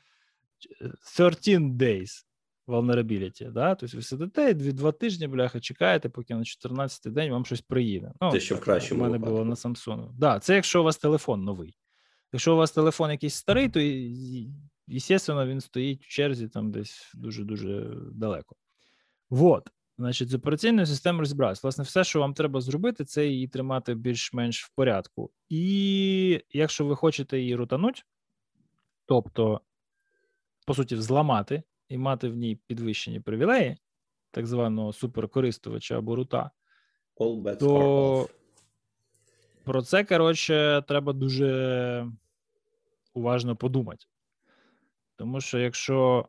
13 1.17 1.59
days 1.61 2.25
vulnerability, 2.67 3.53
да? 3.53 3.75
Тобто 3.75 3.97
ви 3.97 4.03
сидите 4.03 4.51
і 4.51 4.55
два 4.55 4.93
тижні, 4.93 5.27
бляха, 5.27 5.61
чекаєте, 5.61 6.09
поки 6.09 6.35
на 6.35 6.41
14-й 6.41 7.11
день 7.11 7.33
вам 7.33 7.45
щось 7.45 7.61
приїде. 7.61 8.13
Ну, 8.21 8.33
Це 8.33 8.41
що 8.41 8.55
в 8.55 8.61
кращому 8.61 9.01
У 9.01 9.05
мене 9.05 9.13
випадку. 9.19 9.35
було 9.35 9.45
на 9.45 9.55
Samsung. 9.55 10.09
Да, 10.13 10.39
Це 10.39 10.55
якщо 10.55 10.81
у 10.81 10.85
вас 10.85 10.97
телефон 10.99 11.45
новий. 11.45 11.77
Якщо 12.33 12.55
у 12.55 12.57
вас 12.57 12.73
телефон 12.73 13.11
якийсь 13.11 13.35
старий, 13.35 13.69
то, 13.69 13.81
звісно, 14.99 15.47
він 15.47 15.61
стоїть 15.61 16.03
в 16.05 16.09
черзі 16.09 16.49
там 16.49 16.71
десь 16.71 17.13
дуже-дуже 17.15 17.97
далеко. 18.13 18.57
Вот. 19.31 19.71
Значить, 19.99 20.29
з 20.29 20.35
операційною 20.35 20.87
системою 20.87 21.21
розібратися. 21.21 21.61
Власне, 21.63 21.85
все, 21.85 22.05
що 22.05 22.21
вам 22.21 22.35
треба 22.35 22.61
зробити, 22.61 23.05
це 23.05 23.27
її 23.27 23.49
тримати 23.49 23.95
більш-менш 23.95 24.65
в 24.65 24.71
порядку. 24.75 25.31
І 25.49 26.45
якщо 26.51 26.85
ви 26.85 26.97
хочете 26.97 27.39
її 27.41 27.57
рутануть, 27.57 28.05
тобто, 29.07 29.61
по 30.67 30.75
суті, 30.75 30.95
взламати 30.95 31.63
і 31.89 31.99
мати 31.99 32.29
в 32.29 32.37
ній 32.37 32.61
підвищені 32.67 33.21
привілеї, 33.21 33.77
так 34.31 34.47
званого 34.47 34.93
суперкористувача 34.93 35.99
або 35.99 36.17
рута, 36.17 36.51
то 37.59 38.29
про 39.65 39.83
це, 39.83 40.05
коротше, 40.05 40.83
треба 40.89 41.13
дуже 41.13 42.07
уважно 43.15 43.57
подумати. 43.57 44.07
Тому 45.17 45.41
що 45.41 45.59
якщо 45.59 46.29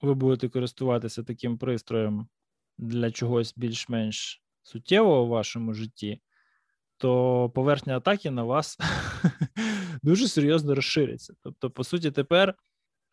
ви 0.00 0.14
будете 0.14 0.48
користуватися 0.48 1.22
таким 1.22 1.58
пристроєм 1.58 2.28
для 2.78 3.10
чогось 3.10 3.54
більш-менш 3.56 4.42
суттєвого 4.62 5.24
в 5.24 5.28
вашому 5.28 5.74
житті, 5.74 6.20
то 6.96 7.50
поверхня 7.54 7.96
атаки 7.96 8.30
на 8.30 8.44
вас 8.44 8.78
дуже 10.02 10.28
серйозно 10.28 10.74
розшириться. 10.74 11.34
Тобто, 11.42 11.70
по 11.70 11.84
суті, 11.84 12.10
тепер 12.10 12.54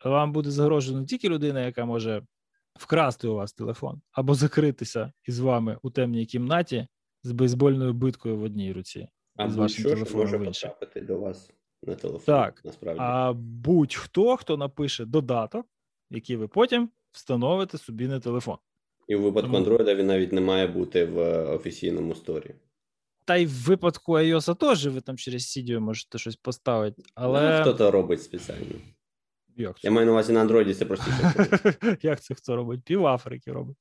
вам 0.04 0.32
буде 0.32 0.50
загрожена 0.50 1.00
не 1.00 1.06
тільки 1.06 1.28
людина, 1.28 1.66
яка 1.66 1.84
може 1.84 2.22
вкрасти 2.78 3.28
у 3.28 3.34
вас 3.34 3.52
телефон, 3.52 4.00
або 4.12 4.34
закритися 4.34 5.12
із 5.24 5.38
вами 5.38 5.78
у 5.82 5.90
темній 5.90 6.26
кімнаті 6.26 6.86
з 7.22 7.32
бейсбольною 7.32 7.92
биткою 7.92 8.36
в 8.36 8.42
одній 8.42 8.72
руці. 8.72 9.08
А 9.36 9.50
з 9.50 9.56
вашим 9.56 9.84
телефоном 9.84 10.26
може 10.26 10.38
потрапити 10.38 11.00
до 11.00 11.18
вас 11.18 11.50
на 11.82 11.94
телефон. 11.94 12.34
Так, 12.34 12.64
насправді. 12.64 13.00
а 13.02 13.32
будь-хто, 13.32 14.36
хто 14.36 14.56
напише 14.56 15.04
додаток, 15.04 15.66
який 16.10 16.36
ви 16.36 16.48
потім 16.48 16.90
встановите 17.10 17.78
собі 17.78 18.08
на 18.08 18.20
телефон. 18.20 18.56
І 19.08 19.16
в 19.16 19.22
випадку 19.22 19.52
Тому... 19.52 19.64
Android 19.64 19.94
він 19.94 20.06
навіть 20.06 20.32
не 20.32 20.40
має 20.40 20.66
бути 20.66 21.04
в 21.04 21.44
офіційному 21.44 22.14
сторі. 22.14 22.54
Та 23.24 23.36
й 23.36 23.46
в 23.46 23.50
випадку 23.50 24.12
iOS 24.12 24.56
теж 24.56 24.86
ви 24.86 25.00
там 25.00 25.16
через 25.16 25.42
Cydia 25.42 25.80
можете 25.80 26.18
щось 26.18 26.36
поставити. 26.36 27.02
але... 27.14 27.56
Ну, 27.56 27.62
хто 27.62 27.74
то 27.74 27.90
робить 27.90 28.22
спеціально. 28.22 28.74
Як 29.58 29.80
це? 29.80 29.88
Я 29.88 29.90
маю 29.90 30.06
на 30.06 30.12
увазі 30.12 30.32
на 30.32 30.44
Android 30.44 30.74
це 30.74 30.84
простіше. 30.84 31.34
Як 32.02 32.20
це 32.20 32.34
хто 32.34 32.56
робить? 32.56 32.82
Пів 32.84 33.06
Африки 33.06 33.52
робить. 33.52 33.76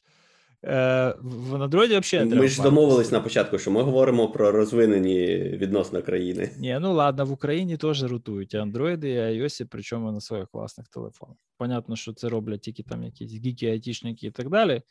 Е, 0.66 1.16
В 1.22 1.64
Андроїді 1.64 2.00
взагалі 2.00 2.30
не 2.30 2.36
Ми 2.36 2.48
ж 2.48 2.62
домовились 2.62 3.12
на 3.12 3.20
початку, 3.20 3.60
що 3.60 3.72
ми 3.72 3.82
говоримо 3.82 4.32
про 4.32 4.52
розвинені 4.52 5.26
відносно 5.38 6.02
країни. 6.02 6.52
Ні, 6.58 6.78
ну 6.82 6.94
ладно, 6.94 7.26
в 7.26 7.32
Україні 7.32 7.78
теж 7.78 8.04
рутують 8.04 8.56
андроїди 8.56 9.10
і 9.10 9.18
iOS, 9.18 9.68
причому 9.70 10.12
на 10.12 10.22
своїх 10.22 10.48
власних 10.54 10.88
телефонах. 10.88 11.38
Понятно, 11.58 11.96
що 11.96 12.14
це 12.14 12.30
роблять 12.30 12.62
тільки 12.62 12.84
там 12.84 13.04
якісь 13.04 13.32
гіки, 13.34 13.68
айтішники 13.68 14.28
і 14.28 14.32
так 14.32 14.50
далі. 14.50 14.82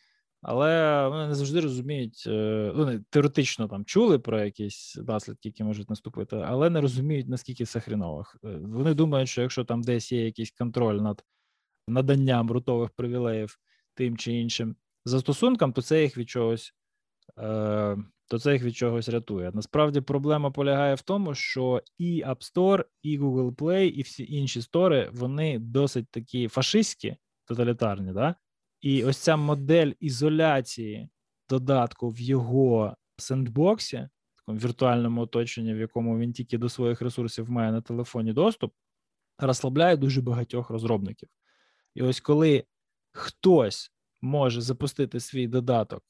Але 0.42 1.08
вони 1.08 1.26
не 1.26 1.34
завжди 1.34 1.60
розуміють, 1.60 2.24
е, 2.26 2.72
вони 2.74 3.04
теоретично 3.10 3.68
там 3.68 3.84
чули 3.84 4.18
про 4.18 4.44
якісь 4.44 4.96
наслідки, 4.96 5.48
які 5.48 5.64
можуть 5.64 5.90
наступити, 5.90 6.36
але 6.36 6.70
не 6.70 6.80
розуміють, 6.80 7.28
наскільки 7.28 7.64
це 7.64 7.80
хріново. 7.80 8.24
Е, 8.44 8.48
вони 8.62 8.94
думають, 8.94 9.28
що 9.28 9.42
якщо 9.42 9.64
там 9.64 9.82
десь 9.82 10.12
є 10.12 10.24
якийсь 10.24 10.50
контроль 10.50 11.00
над 11.00 11.24
наданням 11.88 12.50
рутових 12.50 12.90
привілеїв 12.90 13.58
тим 13.94 14.16
чи 14.16 14.32
іншим 14.32 14.76
застосункам, 15.04 15.72
то 15.72 15.82
це 15.82 16.02
їх 16.02 16.18
від 16.18 16.30
чогось 16.30 16.74
е, 17.38 17.96
то 18.28 18.38
це 18.38 18.52
їх 18.52 18.62
від 18.62 18.76
чогось 18.76 19.08
рятує. 19.08 19.50
Насправді 19.54 20.00
проблема 20.00 20.50
полягає 20.50 20.94
в 20.94 21.02
тому, 21.02 21.34
що 21.34 21.82
і 21.98 22.24
App 22.24 22.54
Store, 22.54 22.84
і 23.02 23.18
Google 23.18 23.54
Play, 23.54 23.90
і 23.90 24.02
всі 24.02 24.26
інші 24.34 24.62
стори 24.62 25.10
вони 25.12 25.58
досить 25.58 26.10
такі 26.10 26.48
фашистські, 26.48 27.16
тоталітарні, 27.44 28.12
да? 28.12 28.34
І 28.86 29.04
ось 29.04 29.16
ця 29.16 29.36
модель 29.36 29.92
ізоляції 30.00 31.08
додатку 31.48 32.10
в 32.10 32.20
його 32.20 32.96
сендбоксі, 33.16 34.08
такому 34.36 34.58
віртуальному 34.58 35.20
оточенні, 35.20 35.74
в 35.74 35.78
якому 35.78 36.18
він 36.18 36.32
тільки 36.32 36.58
до 36.58 36.68
своїх 36.68 37.02
ресурсів 37.02 37.50
має 37.50 37.72
на 37.72 37.80
телефоні 37.80 38.32
доступ, 38.32 38.72
розслабляє 39.38 39.96
дуже 39.96 40.22
багатьох 40.22 40.70
розробників. 40.70 41.28
І 41.94 42.02
ось 42.02 42.20
коли 42.20 42.64
хтось 43.12 43.92
може 44.20 44.60
запустити 44.60 45.20
свій 45.20 45.46
додаток 45.46 46.02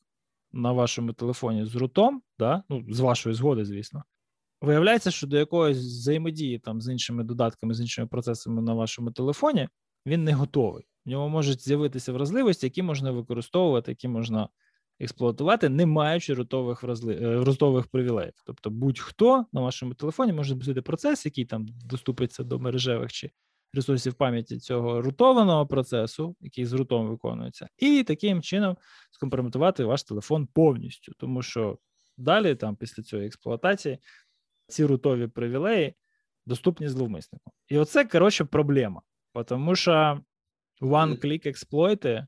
на 0.53 0.73
вашому 0.73 1.13
телефоні 1.13 1.67
з 1.67 1.77
рутом, 1.77 2.23
да? 2.39 2.63
ну, 2.69 2.85
з 2.89 3.01
вашої 3.01 3.35
згоди, 3.35 3.65
звісно, 3.65 4.05
виявляється, 4.61 5.11
що 5.11 5.27
до 5.27 5.39
якоїсь 5.39 5.79
взаємодії 5.79 6.59
там 6.59 6.81
з 6.81 6.93
іншими 6.93 7.25
додатками, 7.25 7.75
з 7.75 7.81
іншими 7.81 8.07
процесами 8.07 8.63
на 8.63 8.75
вашому 8.75 9.11
телефоні 9.11 9.69
він 10.07 10.25
не 10.25 10.33
готовий. 10.33 10.87
В 11.07 11.09
ньому 11.09 11.29
можуть 11.29 11.61
з'явитися 11.61 12.13
вразливості, 12.13 12.67
які 12.67 12.83
можна 12.83 13.11
використовувати, 13.11 13.91
які 13.91 14.09
можна 14.09 14.49
експлуатувати, 15.01 15.69
не 15.69 15.87
маючи 15.87 16.35
рутових 16.35 16.83
вразли... 16.83 17.15
Е, 17.15 17.45
рутових 17.45 17.87
привілеїв. 17.87 18.33
Тобто, 18.47 18.71
будь-хто 18.71 19.47
на 19.53 19.61
вашому 19.61 19.95
телефоні 19.95 20.33
може 20.33 20.49
запустити 20.49 20.83
процес, 20.83 21.27
який 21.27 21.45
там 21.45 21.67
доступиться 21.69 22.45
до 22.45 22.59
мережевих 22.59 23.13
чи 23.13 23.31
ресурсів 23.75 24.15
пам'яті 24.15 24.59
цього 24.59 25.03
рутованого 25.03 25.67
процесу, 25.67 26.37
який 26.41 26.65
з 26.65 26.73
рутом 26.73 27.09
виконується, 27.09 27.69
і 27.79 28.03
таким 28.03 28.43
чином 28.43 28.77
скомпрометувати 29.11 29.85
ваш 29.85 30.03
телефон 30.03 30.47
повністю, 30.47 31.13
тому 31.19 31.43
що 31.43 31.79
далі, 32.17 32.55
там, 32.55 32.77
після 32.77 33.03
цієї 33.03 33.27
експлуатації, 33.27 33.99
ці 34.67 34.85
рутові 34.85 35.27
привілеї 35.27 35.95
доступні 36.47 36.89
зловмиснику. 36.89 37.53
І 37.69 37.79
оце, 37.79 38.05
коротше, 38.05 38.45
проблема, 38.45 39.03
тому 39.47 39.77
що 39.77 40.21
one-click 40.81 41.49
експлойти 41.49 42.27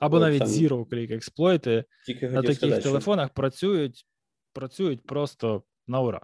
або 0.00 0.18
навіть 0.18 0.42
zero-click 0.42 1.14
експлойти 1.14 1.84
на 2.22 2.42
таких 2.42 2.56
сказати, 2.56 2.82
телефонах 2.82 3.26
що... 3.26 3.34
працюють, 3.34 4.06
працюють 4.52 5.06
просто 5.06 5.62
на 5.86 6.00
ура. 6.00 6.20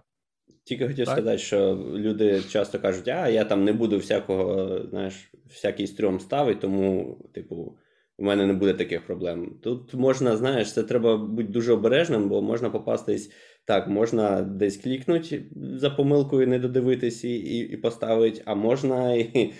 Тільки 0.63 0.87
хотів 0.87 1.05
так? 1.05 1.15
сказати, 1.15 1.37
що 1.37 1.75
люди 1.93 2.41
часто 2.49 2.79
кажуть, 2.79 3.07
а 3.07 3.29
я 3.29 3.45
там 3.45 3.63
не 3.63 3.73
буду 3.73 3.97
всякого, 3.97 4.79
знаєш, 4.89 5.31
всякий 5.49 5.87
стрьом 5.87 6.19
ставити, 6.19 6.59
тому, 6.59 7.17
типу, 7.33 7.77
у 8.17 8.23
мене 8.23 8.45
не 8.45 8.53
буде 8.53 8.73
таких 8.73 9.05
проблем. 9.05 9.59
Тут 9.63 9.93
можна, 9.93 10.37
знаєш, 10.37 10.73
це 10.73 10.83
треба 10.83 11.17
бути 11.17 11.47
дуже 11.47 11.73
обережним, 11.73 12.29
бо 12.29 12.41
можна 12.41 12.69
попастись 12.69 13.31
так, 13.65 13.87
можна 13.87 14.41
десь 14.41 14.77
клікнути 14.77 15.45
за 15.75 15.89
помилкою, 15.89 16.47
не 16.47 16.59
додивитись 16.59 17.23
і 17.23 17.59
і, 17.59 17.77
поставити, 17.77 18.41
а 18.45 18.55
можна 18.55 19.13
і 19.13 19.21
е, 19.35 19.53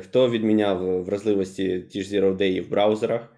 хто 0.00 0.30
відміняв 0.30 1.04
вразливості 1.04 1.80
ті 1.80 2.02
ж 2.02 2.16
Zero 2.16 2.36
Day 2.36 2.60
в 2.60 2.70
браузерах. 2.70 3.32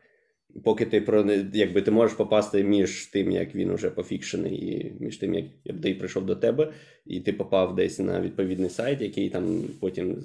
Поки 0.65 0.87
ти 0.87 1.01
про 1.01 1.31
якби 1.53 1.83
ти 1.83 1.91
можеш 1.91 2.17
попасти 2.17 2.65
між 2.65 3.07
тим, 3.07 3.31
як 3.31 3.55
він 3.55 3.71
уже 3.71 3.91
пофікшений, 3.91 4.55
і 4.55 4.97
між 5.01 5.17
тим, 5.17 5.35
як 5.35 5.45
апдейт 5.71 5.99
прийшов 5.99 6.27
до 6.27 6.37
тебе, 6.37 6.73
і 7.07 7.21
ти 7.21 7.33
попав 7.33 7.75
десь 7.75 7.99
на 7.99 8.21
відповідний 8.21 8.71
сайт, 8.71 9.01
який 9.01 9.31
там 9.31 9.63
потім 9.81 10.17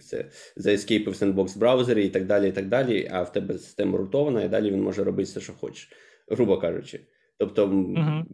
це 0.00 0.24
заескейпив 0.56 1.16
сендбокс 1.16 1.56
в 1.56 1.58
браузері 1.58 2.06
і 2.06 2.08
так 2.08 2.26
далі. 2.26 2.48
і 2.48 2.52
так 2.52 2.68
далі, 2.68 3.08
А 3.10 3.22
в 3.22 3.32
тебе 3.32 3.54
система 3.54 3.98
рутована, 3.98 4.42
і 4.44 4.48
далі 4.48 4.70
він 4.70 4.82
може 4.82 5.04
робити 5.04 5.26
все, 5.26 5.40
що 5.40 5.52
хоче, 5.52 5.88
грубо 6.28 6.58
кажучи. 6.58 7.00
Тобто 7.38 7.66
uh 7.66 8.24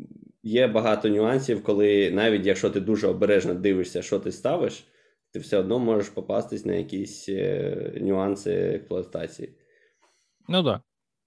є 0.43 0.67
багато 0.67 1.09
нюансів, 1.09 1.63
коли 1.63 2.11
навіть 2.11 2.47
якщо 2.47 2.71
ти 2.71 2.81
дуже 2.81 3.07
обережно 3.07 3.55
дивишся, 3.55 4.03
що 4.03 4.19
ти 4.19 4.33
ставиш, 4.33 4.85
ти 5.33 5.39
все 5.39 5.59
одно 5.59 5.79
можеш 5.79 6.09
попастись 6.09 6.65
на 6.65 6.75
якісь 6.75 7.29
е, 7.29 7.99
нюанси 8.01 8.51
експлуатації. 8.51 9.55
Ну 10.49 10.65
так. 10.65 10.83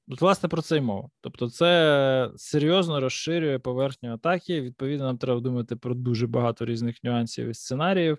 Власне, 0.08 0.50
про 0.50 0.62
це 0.62 0.78
й 0.78 0.82
мова. 0.82 1.10
Тобто, 1.22 1.50
це 1.50 2.32
серйозно 2.36 3.00
розширює 3.00 3.60
поверхню 3.60 4.14
атаки. 4.14 4.62
Відповідно, 4.62 5.06
нам 5.06 5.18
треба 5.18 5.40
думати 5.40 5.76
про 5.76 5.94
дуже 5.94 6.28
багато 6.28 6.66
різних 6.66 7.04
нюансів 7.04 7.48
і 7.48 7.54
сценаріїв, 7.54 8.18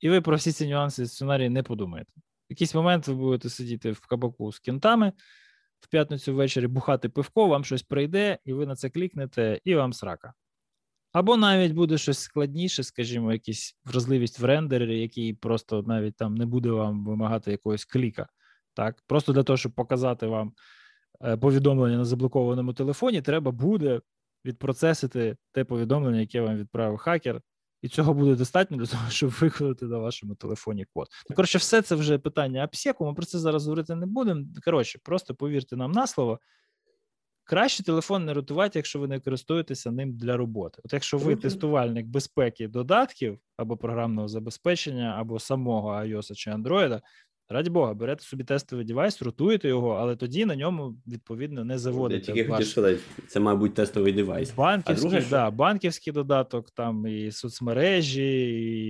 і 0.00 0.10
ви 0.10 0.20
про 0.20 0.36
всі 0.36 0.52
ці 0.52 0.68
нюанси 0.68 1.02
і 1.02 1.06
сценарії 1.06 1.48
не 1.48 1.62
подумаєте. 1.62 2.12
В 2.16 2.50
якийсь 2.50 2.74
момент 2.74 3.08
ви 3.08 3.14
будете 3.14 3.48
сидіти 3.48 3.92
в 3.92 4.06
кабаку 4.06 4.52
з 4.52 4.58
кінтами 4.58 5.12
в 5.80 5.88
п'ятницю 5.88 6.34
ввечері, 6.34 6.66
бухати 6.66 7.08
пивко, 7.08 7.46
вам 7.46 7.64
щось 7.64 7.82
прийде, 7.82 8.38
і 8.44 8.52
ви 8.52 8.66
на 8.66 8.76
це 8.76 8.90
клікнете, 8.90 9.60
і 9.64 9.74
вам 9.74 9.92
срака. 9.92 10.34
Або 11.18 11.36
навіть 11.36 11.72
буде 11.72 11.98
щось 11.98 12.18
складніше, 12.18 12.82
скажімо, 12.82 13.32
якісь 13.32 13.76
вразливість 13.84 14.38
в 14.38 14.44
рендері, 14.44 15.00
який 15.00 15.34
просто 15.34 15.82
навіть 15.82 16.16
там 16.16 16.34
не 16.34 16.46
буде 16.46 16.70
вам 16.70 17.04
вимагати 17.04 17.50
якогось 17.50 17.84
кліка. 17.84 18.28
Так, 18.74 19.02
Просто 19.06 19.32
для 19.32 19.42
того, 19.42 19.56
щоб 19.56 19.72
показати 19.72 20.26
вам 20.26 20.52
е, 21.24 21.36
повідомлення 21.36 21.96
на 21.96 22.04
заблокованому 22.04 22.72
телефоні, 22.72 23.22
треба 23.22 23.50
буде 23.50 24.00
відпроцесити 24.44 25.36
те 25.52 25.64
повідомлення, 25.64 26.20
яке 26.20 26.40
вам 26.40 26.56
відправив 26.56 26.98
хакер, 26.98 27.40
і 27.82 27.88
цього 27.88 28.14
буде 28.14 28.34
достатньо 28.34 28.76
для 28.76 28.86
того, 28.86 29.10
щоб 29.10 29.30
виконати 29.30 29.86
на 29.86 29.98
вашому 29.98 30.34
телефоні 30.34 30.86
код. 30.94 31.06
Ну, 31.30 31.36
коротше, 31.36 31.58
все 31.58 31.82
це 31.82 31.94
вже 31.94 32.18
питання 32.18 32.64
апсеку, 32.64 33.06
ми 33.06 33.14
про 33.14 33.24
це 33.24 33.38
зараз 33.38 33.64
говорити 33.66 33.94
не 33.94 34.06
будемо. 34.06 34.44
Коротше, 34.64 34.98
просто 35.02 35.34
повірте 35.34 35.76
нам 35.76 35.92
на 35.92 36.06
слово. 36.06 36.38
Краще 37.48 37.82
телефон 37.82 38.24
не 38.24 38.34
рутувати, 38.34 38.78
якщо 38.78 38.98
ви 38.98 39.08
не 39.08 39.20
користуєтеся 39.20 39.90
ним 39.90 40.12
для 40.12 40.36
роботи. 40.36 40.82
От 40.84 40.92
якщо 40.92 41.18
ви 41.18 41.36
тестувальник 41.36 42.06
безпеки 42.06 42.68
додатків 42.68 43.38
або 43.56 43.76
програмного 43.76 44.28
забезпечення, 44.28 45.16
або 45.18 45.38
самого 45.38 45.90
iOS 45.90 46.34
чи 46.34 46.50
Android, 46.50 47.00
Раді 47.48 47.70
Бога, 47.70 47.94
берете 47.94 48.24
собі 48.24 48.44
тестовий 48.44 48.84
девайс, 48.84 49.22
рутуєте 49.22 49.68
його, 49.68 49.90
але 49.90 50.16
тоді 50.16 50.44
на 50.44 50.56
ньому 50.56 50.96
відповідно 51.06 51.64
не 51.64 51.78
заводите. 51.78 52.30
Я 52.30 52.34
тільки 52.34 52.48
ваш... 52.48 52.58
хотів 52.58 52.70
сказати, 52.70 52.98
це, 53.28 53.40
мабуть, 53.40 53.74
тестовий 53.74 54.12
девайс. 54.12 54.54
Банківський, 54.54 55.10
друге, 55.10 55.26
да, 55.30 55.50
банківський 55.50 56.12
додаток, 56.12 56.70
там 56.70 57.06
і 57.06 57.32
соцмережі, 57.32 58.40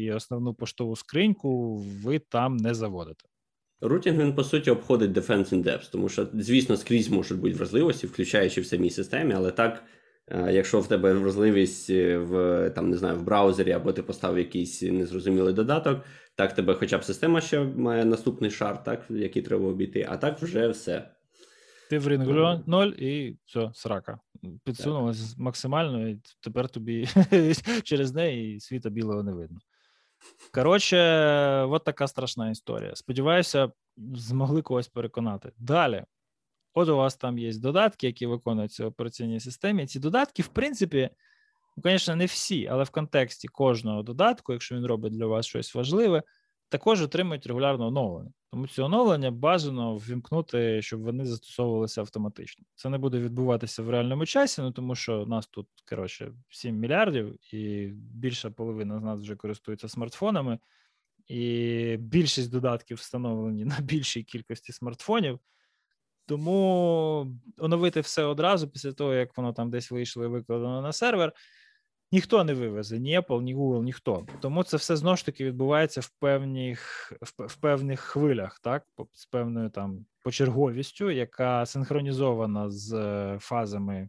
і 0.05 0.13
основну 0.13 0.55
поштову 0.55 0.97
скриньку 0.97 1.77
ви 1.77 2.19
там 2.19 2.57
не 2.57 2.75
заводите. 2.75 3.25
Рутінг 3.81 4.19
він 4.19 4.35
по 4.35 4.45
суті 4.45 4.71
обходить 4.71 5.11
Defense 5.11 5.55
in 5.55 5.65
Depth, 5.65 5.93
тому 5.93 6.09
що, 6.09 6.29
звісно, 6.35 6.77
скрізь 6.77 7.09
можуть 7.09 7.39
бути 7.39 7.55
вразливості, 7.55 8.07
включаючи 8.07 8.61
в 8.61 8.67
самій 8.67 8.91
системі, 8.91 9.35
але 9.37 9.51
так 9.51 9.85
Е, 10.31 10.53
якщо 10.53 10.81
в 10.81 10.89
тебе 10.89 11.13
вразливість 11.13 11.91
е, 11.91 12.19
в 12.19 12.71
там 12.71 12.91
не 12.91 12.97
знаю 12.97 13.17
в 13.17 13.23
браузері, 13.23 13.73
або 13.73 13.93
ти 13.93 14.03
поставив 14.03 14.39
якийсь 14.39 14.83
незрозумілий 14.83 15.55
додаток, 15.55 16.05
так 16.35 16.55
тебе 16.55 16.75
хоча 16.75 16.99
б 16.99 17.05
система 17.05 17.41
ще 17.41 17.61
має 17.61 18.05
наступний 18.05 18.51
шар, 18.51 18.85
так 18.85 19.07
який 19.11 19.43
треба 19.43 19.67
обійти, 19.67 20.07
а 20.09 20.17
так 20.17 20.43
вже 20.43 20.69
все. 20.69 21.11
Ти 21.91 21.99
в 21.99 22.07
ринг 22.07 22.61
0 22.67 22.87
і 22.87 23.37
все, 23.47 23.71
срака. 23.75 24.19
Підсунулась 24.65 25.39
максимально, 25.39 26.09
і 26.09 26.21
тепер 26.41 26.69
тобі 26.69 27.09
через 27.83 28.15
неї 28.15 28.61
світа 28.61 28.91
білого 28.91 29.23
не 29.23 29.33
видно. 29.33 29.59
Коротше, 30.55 30.99
от 31.63 31.85
така 31.85 32.09
страшна 32.09 32.51
історія. 32.51 32.95
Сподіваюся, 32.95 33.73
змогли 34.15 34.63
когось 34.63 34.89
переконати. 34.89 35.53
Далі. 35.59 36.05
От 36.75 36.89
у 36.89 36.97
вас 36.97 37.17
там 37.17 37.39
є 37.39 37.59
додатки, 37.59 38.07
які 38.07 38.27
виконуються 38.27 38.85
в 38.85 38.87
операційній 38.87 39.41
системі. 39.41 39.87
Ці 39.87 40.01
додатки, 40.01 40.43
в 40.43 40.49
принципі, 40.49 41.11
ну, 41.77 41.83
звісно, 41.87 42.17
не 42.17 42.27
всі, 42.27 42.67
але 42.67 42.85
в 42.85 42.91
контексті 42.91 43.49
кожного 43.49 44.03
додатку, 44.03 44.53
якщо 44.53 44.75
він 44.75 44.87
робить 44.87 45.13
для 45.13 45.27
вас 45.27 45.47
щось 45.47 45.75
важливе, 45.75 46.23
також 46.69 47.03
отримують 47.03 47.47
регулярне 47.47 47.85
оновлення. 47.85 48.33
Тому 48.51 48.67
ці 48.67 48.83
оновлення 48.83 49.31
бажано 49.31 49.97
ввімкнути, 49.97 50.83
щоб 50.83 51.01
вони 51.01 51.25
застосовувалися 51.25 52.01
автоматично. 52.01 52.65
Це 52.75 52.89
не 52.89 52.99
буде 52.99 53.19
відбуватися 53.19 53.83
в 53.83 53.91
реальному 53.91 54.27
часі, 54.27 54.63
ну 54.63 54.73
тому 54.73 54.95
що 54.95 55.27
нас 55.27 55.47
тут 55.47 55.67
коротше 55.89 56.33
7 56.49 56.77
мільярдів, 56.77 57.55
і 57.55 57.87
більша 57.95 58.51
половина 58.51 58.99
з 59.01 59.03
нас 59.03 59.21
вже 59.21 59.37
користується 59.37 59.89
смартфонами, 59.89 60.59
і 61.27 61.97
більшість 62.01 62.51
додатків 62.51 62.97
встановлені 62.97 63.65
на 63.65 63.81
більшій 63.81 64.23
кількості 64.23 64.73
смартфонів. 64.73 65.39
Тому 66.27 67.27
оновити 67.59 68.01
все 68.01 68.25
одразу 68.25 68.69
після 68.69 68.93
того, 68.93 69.15
як 69.15 69.37
воно 69.37 69.53
там 69.53 69.71
десь 69.71 69.91
вийшло 69.91 70.25
і 70.25 70.29
викладено 70.29 70.83
на 70.83 70.93
сервер, 70.93 71.33
ніхто 72.13 72.45
не 72.45 72.55
вивезе, 72.55 72.99
ні 72.99 73.19
Apple, 73.19 73.43
ні 73.43 73.57
Google, 73.57 73.83
ніхто. 73.83 74.27
Тому 74.41 74.63
це 74.63 74.77
все 74.77 74.97
знову 74.97 75.17
ж 75.17 75.27
таки 75.27 75.45
відбувається 75.45 76.01
в 76.01 76.09
певних 76.09 77.13
в, 77.39 77.57
певних 77.57 78.01
хвилях, 78.01 78.59
так, 78.59 78.87
з 79.13 79.27
певною 79.27 79.71
там 79.71 80.07
почерговістю, 80.23 81.11
яка 81.11 81.67
синхронізована 81.67 82.71
з 82.71 82.93
е, 82.93 83.39
фазами 83.41 84.09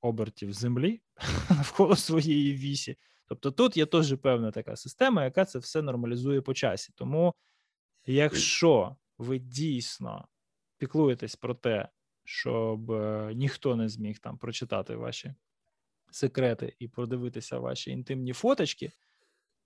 обертів 0.00 0.52
землі 0.52 1.00
навколо 1.50 1.96
своєї 1.96 2.54
вісі. 2.54 2.96
Тобто 3.28 3.50
тут 3.50 3.76
є 3.76 3.86
теж 3.86 4.16
певна 4.16 4.50
така 4.50 4.76
система, 4.76 5.24
яка 5.24 5.44
це 5.44 5.58
все 5.58 5.82
нормалізує 5.82 6.40
по 6.40 6.54
часі. 6.54 6.92
Тому, 6.96 7.34
якщо 8.06 8.96
ви 9.18 9.38
дійсно 9.38 10.28
піклуєтесь 10.78 11.36
про 11.36 11.54
те, 11.54 11.88
щоб 12.24 12.90
е, 12.90 13.32
ніхто 13.34 13.76
не 13.76 13.88
зміг 13.88 14.18
там 14.18 14.38
прочитати 14.38 14.96
ваші 14.96 15.34
секрети 16.10 16.76
і 16.78 16.88
продивитися 16.88 17.58
ваші 17.58 17.90
інтимні 17.90 18.32
фоточки, 18.32 18.92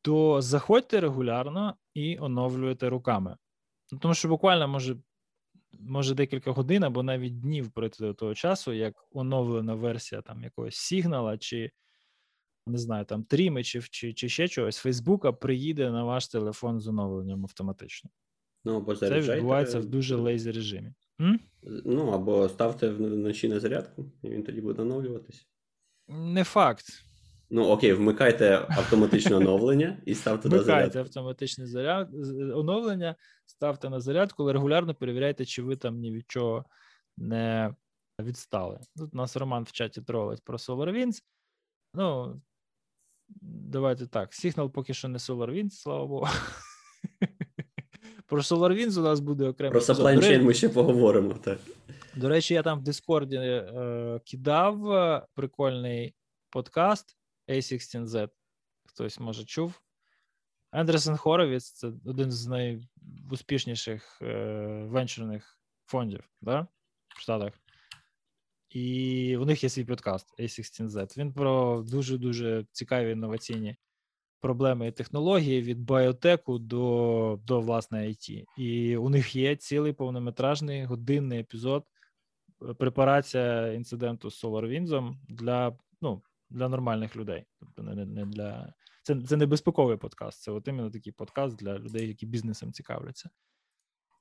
то 0.02 0.42
заходьте 0.42 1.00
регулярно 1.00 1.76
і 1.94 2.18
оновлюєте 2.18 2.88
руками. 2.88 3.36
Ну, 3.92 3.98
тому 3.98 4.14
що 4.14 4.28
буквально 4.28 4.68
може 4.68 4.96
може 5.80 6.14
декілька 6.14 6.50
годин 6.50 6.84
або 6.84 7.02
навіть 7.02 7.40
днів 7.40 7.70
пройти 7.70 8.04
до 8.04 8.14
того 8.14 8.34
часу, 8.34 8.72
як 8.72 8.94
оновлена 9.10 9.74
версія 9.74 10.22
там 10.22 10.42
якогось 10.42 10.76
сигнала, 10.76 11.38
чи 11.38 11.70
не 12.66 12.78
знаю, 12.78 13.04
там 13.04 13.24
трімечів, 13.24 13.88
чи 13.88 14.12
чи 14.12 14.28
ще 14.28 14.48
чогось, 14.48 14.76
Фейсбука 14.76 15.32
приїде 15.32 15.90
на 15.90 16.04
ваш 16.04 16.28
телефон 16.28 16.80
з 16.80 16.88
оновленням 16.88 17.42
автоматично. 17.42 18.10
Ну, 18.64 18.76
або 18.76 18.96
Це 18.96 19.20
відбувається 19.20 19.78
в 19.78 19.86
дуже 19.86 20.16
лейзі 20.16 20.50
режимі. 20.50 20.92
М? 21.20 21.40
Ну, 21.84 22.06
або 22.06 22.48
ставте 22.48 22.88
вночі 22.88 23.48
на 23.48 23.60
зарядку, 23.60 24.12
і 24.22 24.28
він 24.28 24.42
тоді 24.42 24.60
буде 24.60 24.82
оновлюватись. 24.82 25.48
Не 26.12 26.44
факт. 26.44 26.84
Ну, 27.50 27.68
окей, 27.68 27.92
вмикайте 27.92 28.66
автоматичне 28.70 29.36
оновлення 29.36 30.02
і 30.06 30.14
ставте 30.14 30.48
на 30.48 30.58
зарядку. 30.58 30.72
Вмикайте 30.72 30.98
автоматичне 30.98 31.66
заряд... 31.66 32.14
оновлення, 32.54 33.16
ставте 33.46 33.90
на 33.90 34.00
зарядку, 34.00 34.42
але 34.42 34.52
регулярно 34.52 34.94
перевіряйте, 34.94 35.44
чи 35.44 35.62
ви 35.62 35.76
там 35.76 35.98
ні 35.98 36.12
від 36.12 36.24
чого 36.30 36.64
не 37.16 37.74
відстали. 38.20 38.80
Тут 38.96 39.14
нас 39.14 39.36
Роман 39.36 39.64
в 39.64 39.72
чаті 39.72 40.02
тролить 40.02 40.44
про 40.44 40.56
SolarWinds. 40.56 41.22
Ну, 41.94 42.40
давайте 43.42 44.06
так. 44.06 44.30
Signal 44.30 44.70
поки 44.70 44.94
що 44.94 45.08
не 45.08 45.18
SolarWinds, 45.18 45.70
слава 45.70 46.06
Богу. 46.06 46.26
Про 48.32 48.40
SolarWinds 48.40 48.98
у 48.98 49.02
нас 49.02 49.20
буде 49.20 49.48
окремо. 49.48 49.72
Про 49.72 49.80
supply 49.80 50.18
chain 50.18 50.42
ми 50.42 50.54
ще 50.54 50.68
поговоримо. 50.68 51.34
так. 51.34 51.58
До 52.16 52.28
речі, 52.28 52.54
я 52.54 52.62
там 52.62 52.78
в 52.80 52.82
Дискорді 52.82 53.36
е, 53.36 54.20
кидав 54.24 54.92
е, 54.92 55.26
прикольний 55.34 56.14
подкаст 56.50 57.16
A16Z. 57.48 58.28
Хтось 58.84 59.20
може 59.20 59.44
чув. 59.44 59.80
Ендресен 60.72 61.16
Хоровіц 61.16 61.72
це 61.72 61.92
один 62.06 62.32
з 62.32 62.46
найуспішніших 62.46 64.18
е, 64.22 64.34
венчурних 64.88 65.58
фондів 65.86 66.30
да? 66.40 66.66
в 67.16 67.20
Штатах. 67.20 67.52
І 68.70 69.36
у 69.36 69.44
них 69.44 69.62
є 69.62 69.68
свій 69.68 69.84
подкаст 69.84 70.40
A16Z. 70.40 71.18
Він 71.18 71.32
про 71.32 71.84
дуже-дуже 71.90 72.66
цікаві 72.72 73.10
інноваційні 73.10 73.76
проблеми 74.42 74.88
і 74.88 74.92
технології 74.92 75.62
від 75.62 75.80
біотеку 75.80 76.58
до, 76.58 77.40
до 77.46 77.60
власне 77.60 77.98
IT. 77.98 78.44
І 78.56 78.96
у 78.96 79.08
них 79.08 79.36
є 79.36 79.56
цілий 79.56 79.92
повнометражний 79.92 80.84
годинний 80.84 81.40
епізод 81.40 81.84
препарація 82.78 83.72
інциденту 83.72 84.30
з 84.30 84.44
SolarWinds 84.44 85.14
для 85.28 85.78
ну, 86.00 86.22
для 86.50 86.68
нормальних 86.68 87.16
людей. 87.16 87.44
Тобто 87.60 87.82
не, 87.82 88.06
не 88.06 88.26
для 88.26 88.74
це 89.02 89.20
це 89.20 89.36
не 89.36 89.46
безпековий 89.46 89.96
подкаст, 89.96 90.42
це 90.42 90.52
от 90.52 90.68
іменно 90.68 90.90
такий 90.90 91.12
подкаст 91.12 91.56
для 91.56 91.78
людей, 91.78 92.08
які 92.08 92.26
бізнесом 92.26 92.72
цікавляться. 92.72 93.30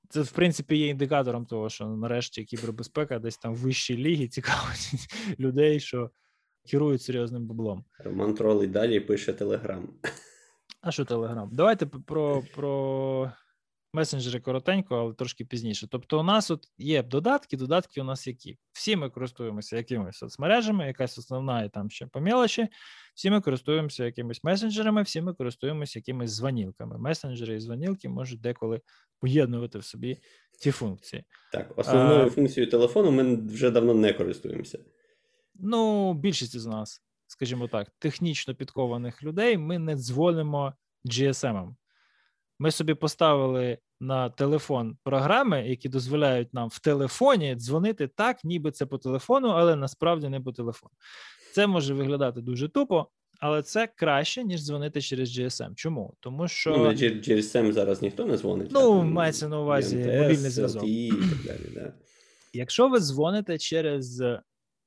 Це, 0.09 0.21
в 0.21 0.31
принципі, 0.31 0.77
є 0.77 0.87
індикатором 0.87 1.45
того, 1.45 1.69
що 1.69 1.87
нарешті 1.87 2.45
кібербезпека 2.45 3.19
десь 3.19 3.37
там 3.37 3.53
в 3.53 3.57
вищій 3.57 3.97
лігі 3.97 4.27
цікавить 4.27 4.91
людей, 5.39 5.79
що 5.79 6.11
керують 6.65 7.01
серйозним 7.01 7.47
баблом. 7.47 7.85
Роман 7.99 8.33
Тролий 8.33 8.67
далі 8.67 8.99
пише 8.99 9.33
Телеграм. 9.33 9.89
А 10.81 10.91
що 10.91 11.05
Телеграм? 11.05 11.49
Давайте 11.53 11.85
про 11.85 12.43
про 12.55 13.31
месенджери 13.93 14.39
коротенько, 14.39 14.95
але 14.95 15.13
трошки 15.13 15.45
пізніше. 15.45 15.87
Тобто, 15.91 16.19
у 16.19 16.23
нас 16.23 16.51
от 16.51 16.67
є 16.77 17.03
додатки, 17.03 17.57
додатки 17.57 18.01
у 18.01 18.03
нас 18.03 18.27
які. 18.27 18.57
Всі 18.71 18.95
ми 18.95 19.09
користуємося 19.09 19.77
якимись 19.77 20.17
соцмережами, 20.17 20.87
якась 20.87 21.17
основна 21.17 21.63
і 21.63 21.69
там 21.69 21.89
ще 21.89 22.05
по 22.07 22.21
мелочі. 22.21 22.67
Всі 23.15 23.29
ми 23.29 23.41
користуємося 23.41 24.05
якимись 24.05 24.43
месенджерами, 24.43 25.01
всі 25.01 25.21
ми 25.21 25.33
користуємося 25.33 25.99
якимись 25.99 26.31
звонілками. 26.31 26.97
Месенджери 26.97 27.55
і 27.55 27.59
звонілки 27.59 28.09
можуть 28.09 28.41
деколи 28.41 28.81
поєднувати 29.19 29.79
в 29.79 29.83
собі 29.83 30.17
ці 30.51 30.71
функції. 30.71 31.23
Так, 31.51 31.73
основною 31.75 32.25
а, 32.25 32.29
функцією 32.29 32.71
телефону 32.71 33.11
ми 33.11 33.35
вже 33.35 33.69
давно 33.69 33.93
не 33.93 34.13
користуємося. 34.13 34.79
Ну, 35.55 36.13
більшість 36.13 36.59
з 36.59 36.65
нас, 36.65 37.01
скажімо 37.27 37.67
так, 37.67 37.87
технічно 37.99 38.55
підкованих 38.55 39.23
людей 39.23 39.57
ми 39.57 39.79
не 39.79 39.95
дзвонимо 39.95 40.73
GSM. 41.05 41.75
Ми 42.59 42.71
собі 42.71 42.93
поставили 42.93 43.77
на 43.99 44.29
телефон 44.29 44.97
програми, 45.03 45.67
які 45.67 45.89
дозволяють 45.89 46.53
нам 46.53 46.69
в 46.69 46.79
телефоні 46.79 47.55
дзвонити 47.55 48.07
так, 48.07 48.43
ніби 48.43 48.71
це 48.71 48.85
по 48.85 48.97
телефону, 48.97 49.47
але 49.47 49.75
насправді 49.75 50.29
не 50.29 50.41
по 50.41 50.51
телефону. 50.51 50.91
Це 51.53 51.67
може 51.67 51.93
виглядати 51.93 52.41
дуже 52.41 52.69
тупо, 52.69 53.07
але 53.39 53.63
це 53.63 53.87
краще, 53.95 54.43
ніж 54.43 54.65
дзвонити 54.65 55.01
через 55.01 55.39
GSM. 55.39 55.75
Чому? 55.75 56.13
Тому 56.19 56.47
що 56.47 56.77
ну, 56.77 56.89
GSM 56.89 57.71
зараз 57.71 58.01
ніхто 58.01 58.25
не 58.25 58.37
дзвонить. 58.37 58.71
Ну, 58.71 58.99
так, 58.99 59.05
мається 59.07 59.47
на 59.47 59.59
увазі 59.59 59.97
MTS, 59.97 60.21
мобільний 60.21 60.51
зв'язок. 60.51 60.83
і 60.87 61.09
так 61.09 61.45
далі, 61.45 61.71
да. 61.73 61.93
Якщо 62.53 62.89
ви 62.89 62.99
дзвоните 62.99 63.57
через 63.57 64.23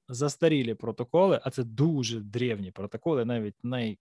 застарілі 0.09 0.75
протоколи, 0.75 1.41
а 1.43 1.51
це 1.51 1.65
дуже 1.65 2.21
древні 2.21 2.71
протоколи, 2.71 3.25
навіть 3.25 3.55
най, 3.63 3.99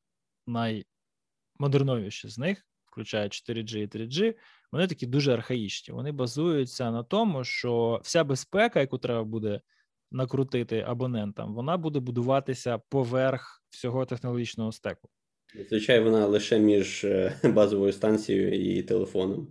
наймодерновіші 0.47 2.29
з 2.29 2.37
них 2.37 2.67
включає 2.85 3.27
4G 3.27 3.77
і 3.77 3.87
3G, 3.87 4.35
вони 4.71 4.87
такі 4.87 5.05
дуже 5.05 5.33
архаїчні. 5.33 5.93
Вони 5.93 6.11
базуються 6.11 6.91
на 6.91 7.03
тому, 7.03 7.43
що 7.43 8.01
вся 8.03 8.23
безпека, 8.23 8.79
яку 8.79 8.97
треба 8.97 9.23
буде 9.23 9.61
накрутити 10.11 10.79
абонентам, 10.79 11.55
вона 11.55 11.77
буде 11.77 11.99
будуватися 11.99 12.77
поверх 12.77 13.63
всього 13.69 14.05
технологічного 14.05 14.71
стеку. 14.71 15.09
Звичайно, 15.69 16.11
вона 16.11 16.27
лише 16.27 16.59
між 16.59 17.03
е, 17.03 17.39
базовою 17.43 17.93
станцією 17.93 18.77
і 18.77 18.83
телефоном. 18.83 19.47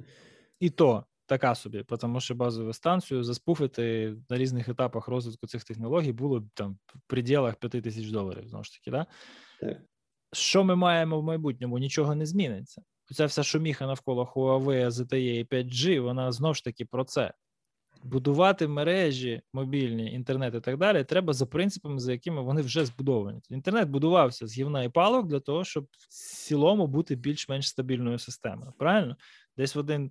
І 0.60 0.70
то 0.70 1.04
така 1.32 1.54
собі, 1.54 1.84
тому 2.00 2.20
що 2.20 2.34
базову 2.34 2.72
станцію 2.72 3.24
заспуфити 3.24 4.16
на 4.30 4.38
різних 4.38 4.68
етапах 4.68 5.08
розвитку 5.08 5.46
цих 5.46 5.64
технологій 5.64 6.12
було 6.12 6.44
там 6.54 6.78
в 6.86 7.00
пределах 7.06 7.56
5 7.56 7.82
тисяч 7.82 8.10
доларів. 8.10 8.48
Знову 8.48 8.64
ж 8.64 8.72
таки, 8.72 8.90
да? 8.90 9.06
так? 9.60 9.78
Що 10.32 10.64
ми 10.64 10.76
маємо 10.76 11.20
в 11.20 11.24
майбутньому? 11.24 11.78
Нічого 11.78 12.14
не 12.14 12.26
зміниться 12.26 12.82
ця 13.12 13.26
вся 13.26 13.42
шуміха 13.42 13.86
навколо 13.86 14.32
Huawei, 14.34 14.90
ZTE 14.90 15.16
і 15.16 15.44
5G, 15.44 16.00
вона 16.00 16.32
знов 16.32 16.54
ж 16.54 16.64
таки 16.64 16.84
про 16.84 17.04
це. 17.04 17.32
Будувати 18.04 18.68
мережі, 18.68 19.42
мобільні, 19.52 20.12
інтернет 20.12 20.54
і 20.54 20.60
так 20.60 20.78
далі, 20.78 21.04
треба 21.04 21.32
за 21.32 21.46
принципами, 21.46 22.00
за 22.00 22.12
якими 22.12 22.42
вони 22.42 22.62
вже 22.62 22.84
збудовані. 22.84 23.40
Інтернет 23.50 23.88
будувався 23.88 24.46
з 24.46 24.58
гівна 24.58 24.82
і 24.82 24.88
палок 24.88 25.26
для 25.26 25.40
того, 25.40 25.64
щоб 25.64 25.84
в 25.84 26.08
цілому 26.08 26.86
бути 26.86 27.16
більш-менш 27.16 27.68
стабільною 27.68 28.18
системою. 28.18 28.72
Правильно? 28.78 29.16
Десь 29.56 29.74
в 29.74 29.78
один 29.78 30.10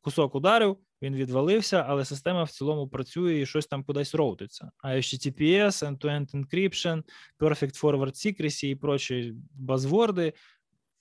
кусок 0.00 0.34
ударив, 0.34 0.76
він 1.02 1.14
відвалився, 1.14 1.84
але 1.88 2.04
система 2.04 2.42
в 2.42 2.50
цілому 2.50 2.88
працює 2.88 3.40
і 3.40 3.46
щось 3.46 3.66
там 3.66 3.84
кудись 3.84 4.14
роутиться. 4.14 4.70
А 4.78 4.88
HTTPS, 4.88 5.70
End-to-End 5.70 6.34
Encryption, 6.34 7.02
Perfect 7.38 7.80
Forward 7.82 8.14
Secrecy 8.14 8.66
і 8.66 8.76
прочі 8.76 9.34
базворди 9.54 10.32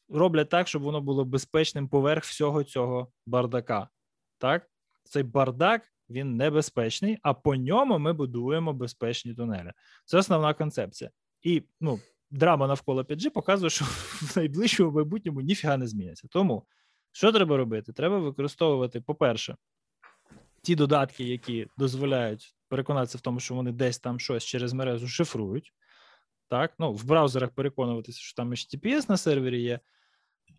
роблять 0.10 0.50
так, 0.50 0.68
щоб 0.68 0.82
воно 0.82 1.02
було 1.02 1.26
безпечним 1.26 1.88
поверх 1.88 2.24
всього 2.24 2.64
цього 2.64 3.12
бардака. 3.26 3.90
Так, 4.38 4.70
цей 5.04 5.24
бардак 5.24 5.82
він 6.10 6.38
небезпечний, 6.38 7.18
а 7.22 7.34
по 7.34 7.56
ньому 7.56 8.00
ми 8.00 8.14
будуємо 8.14 8.74
безпечні 8.74 9.34
тунелі. 9.34 9.72
Це 10.06 10.18
основна 10.18 10.54
концепція. 10.54 11.10
І 11.42 11.64
ну, 11.82 12.00
драма 12.32 12.68
навколо 12.68 13.04
5G 13.04 13.30
показує, 13.30 13.70
що 13.70 13.86
в 14.22 14.38
найближчому 14.38 14.92
майбутньому 14.92 15.42
ніфіга 15.42 15.78
не 15.78 15.88
зміниться. 15.88 16.28
Тому 16.32 16.66
що 17.12 17.32
треба 17.32 17.58
робити? 17.58 17.94
Треба 17.94 18.20
використовувати, 18.20 19.02
по-перше, 19.02 19.56
ті 20.62 20.76
додатки, 20.76 21.24
які 21.24 21.68
дозволяють 21.78 22.56
переконатися 22.68 23.18
в 23.18 23.22
тому, 23.22 23.40
що 23.40 23.56
вони 23.56 23.72
десь 23.72 24.00
там 24.00 24.20
щось 24.20 24.44
через 24.44 24.74
мережу 24.74 25.08
шифрують. 25.08 25.74
Так, 26.48 26.74
ну 26.80 26.94
в 26.94 27.06
браузерах 27.06 27.52
переконуватися, 27.52 28.20
що 28.20 28.36
там 28.36 28.52
HTTPS 28.52 29.10
на 29.10 29.18
сервері 29.18 29.62
є. 29.62 29.80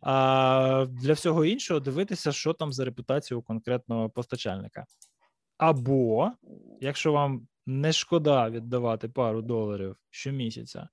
А 0.01 0.87
для 0.89 1.13
всього 1.13 1.45
іншого 1.45 1.81
дивитися, 1.81 2.33
що 2.33 2.53
там 2.53 2.73
за 2.73 2.85
репутація 2.85 3.39
у 3.39 3.43
конкретного 3.43 4.11
постачальника. 4.11 4.85
Або, 5.59 6.33
якщо 6.81 7.13
вам 7.13 7.49
не 7.67 7.93
шкода 7.93 8.51
віддавати 8.51 9.09
пару 9.09 9.43
доларів 9.43 9.97
щомісяця 10.11 10.89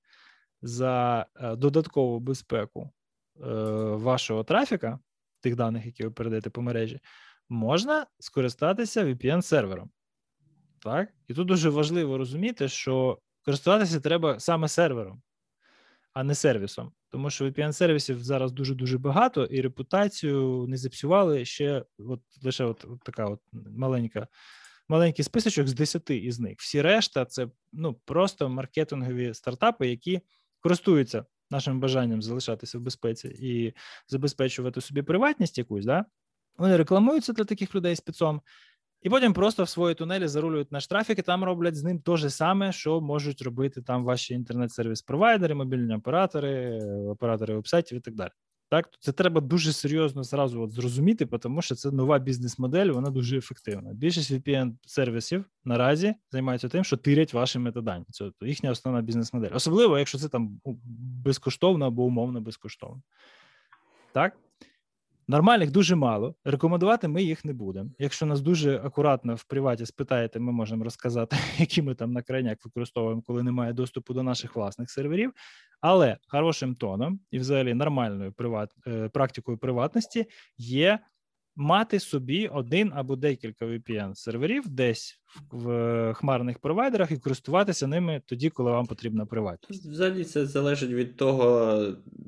за 0.62 1.26
е, 1.36 1.56
додаткову 1.56 2.20
безпеку 2.20 2.90
е, 3.36 3.44
вашого 3.94 4.44
трафіка, 4.44 4.98
тих 5.40 5.56
даних, 5.56 5.86
які 5.86 6.04
ви 6.04 6.10
передаєте 6.10 6.50
по 6.50 6.62
мережі, 6.62 7.00
можна 7.48 8.06
скористатися 8.18 9.04
VPN-сервером. 9.04 9.88
Так? 10.78 11.08
І 11.28 11.34
тут 11.34 11.48
дуже 11.48 11.68
важливо 11.68 12.18
розуміти, 12.18 12.68
що 12.68 13.18
користуватися 13.44 14.00
треба 14.00 14.40
саме 14.40 14.68
сервером, 14.68 15.22
а 16.12 16.24
не 16.24 16.34
сервісом. 16.34 16.92
Тому 17.08 17.30
що 17.30 17.44
VPN-сервісів 17.44 18.16
зараз 18.16 18.52
дуже-дуже 18.52 18.98
багато, 18.98 19.44
і 19.44 19.60
репутацію 19.60 20.66
не 20.68 20.76
зіпсували 20.76 21.44
ще 21.44 21.84
от 21.98 22.20
лише 22.42 22.64
от, 22.64 22.84
от 22.84 23.00
така 23.02 23.26
от 23.26 23.40
маленька. 23.52 24.26
Маленький 24.88 25.24
списочок 25.24 25.68
з 25.68 25.74
10 25.74 26.10
із 26.10 26.40
них. 26.40 26.58
Всі 26.58 26.82
решта 26.82 27.24
це 27.24 27.48
ну 27.72 27.94
просто 27.94 28.48
маркетингові 28.48 29.34
стартапи, 29.34 29.88
які 29.88 30.20
користуються 30.60 31.24
нашим 31.50 31.80
бажанням 31.80 32.22
залишатися 32.22 32.78
в 32.78 32.80
безпеці 32.80 33.28
і 33.28 33.74
забезпечувати 34.08 34.80
собі 34.80 35.02
приватність 35.02 35.58
якусь. 35.58 35.84
да? 35.84 36.04
Вони 36.56 36.76
рекламуються 36.76 37.32
для 37.32 37.44
таких 37.44 37.74
людей 37.74 37.94
з 37.94 37.98
спецом, 37.98 38.40
і 39.02 39.10
потім 39.10 39.32
просто 39.32 39.64
в 39.64 39.68
свої 39.68 39.94
тунелі 39.94 40.28
зарулюють 40.28 40.72
наш 40.72 40.86
трафік, 40.86 41.18
і 41.18 41.22
там 41.22 41.44
роблять 41.44 41.76
з 41.76 41.84
ним 41.84 42.00
те 42.00 42.16
ж 42.16 42.30
саме, 42.30 42.72
що 42.72 43.00
можуть 43.00 43.42
робити 43.42 43.82
там 43.82 44.04
ваші 44.04 44.34
інтернет-сервіс-провайдери, 44.34 45.54
мобільні 45.54 45.94
оператори, 45.94 46.80
оператори 47.08 47.54
вебсайтів 47.54 47.98
і 47.98 48.00
так 48.00 48.14
далі. 48.14 48.30
Так, 48.70 48.90
це 49.00 49.12
треба 49.12 49.40
дуже 49.40 49.72
серйозно 49.72 50.22
зразу 50.22 50.62
от 50.62 50.72
зрозуміти, 50.72 51.26
тому 51.26 51.62
що 51.62 51.74
це 51.74 51.90
нова 51.90 52.18
бізнес-модель, 52.18 52.86
вона 52.86 53.10
дуже 53.10 53.38
ефективна. 53.38 53.92
Більшість 53.94 54.30
VPN-сервісів 54.30 55.44
наразі 55.64 56.14
займаються 56.30 56.68
тим, 56.68 56.84
що 56.84 56.96
тирять 56.96 57.34
ваші 57.34 57.58
метадані. 57.58 58.04
Це 58.10 58.30
їхня 58.40 58.70
основна 58.70 59.02
бізнес-модель. 59.02 59.50
Особливо, 59.54 59.98
якщо 59.98 60.18
це 60.18 60.28
там 60.28 60.60
безкоштовно 61.24 61.86
або 61.86 62.04
умовно 62.04 62.40
безкоштовно. 62.40 63.02
Так. 64.12 64.36
Нормальних 65.30 65.70
дуже 65.70 65.96
мало. 65.96 66.34
Рекомендувати 66.44 67.08
ми 67.08 67.22
їх 67.22 67.44
не 67.44 67.52
будемо. 67.52 67.90
Якщо 67.98 68.26
нас 68.26 68.40
дуже 68.40 68.76
акуратно 68.76 69.34
в 69.34 69.44
приваті 69.44 69.86
спитаєте, 69.86 70.40
ми 70.40 70.52
можемо 70.52 70.84
розказати, 70.84 71.36
які 71.58 71.82
ми 71.82 71.94
там 71.94 72.12
на 72.12 72.22
крайняк 72.22 72.64
використовуємо, 72.64 73.22
коли 73.22 73.42
немає 73.42 73.72
доступу 73.72 74.14
до 74.14 74.22
наших 74.22 74.56
власних 74.56 74.90
серверів. 74.90 75.32
Але 75.80 76.16
хорошим 76.28 76.74
тоном 76.74 77.20
і, 77.30 77.38
взагалі, 77.38 77.74
нормальною 77.74 78.32
приват... 78.32 78.70
Е, 78.86 79.08
практикою 79.08 79.58
приватності 79.58 80.26
є 80.58 80.98
мати 81.58 82.00
собі 82.00 82.48
один 82.48 82.92
або 82.94 83.16
декілька 83.16 83.66
VPN-серверів 83.66 84.62
десь 84.66 85.20
в 85.50 86.14
хмарних 86.14 86.58
провайдерах 86.58 87.10
і 87.10 87.16
користуватися 87.16 87.86
ними 87.86 88.22
тоді, 88.26 88.50
коли 88.50 88.70
вам 88.70 88.86
потрібна 88.86 89.26
приватність. 89.26 89.86
Взагалі 89.86 90.24
це 90.24 90.46
залежить 90.46 90.90
від 90.90 91.16
того, 91.16 91.78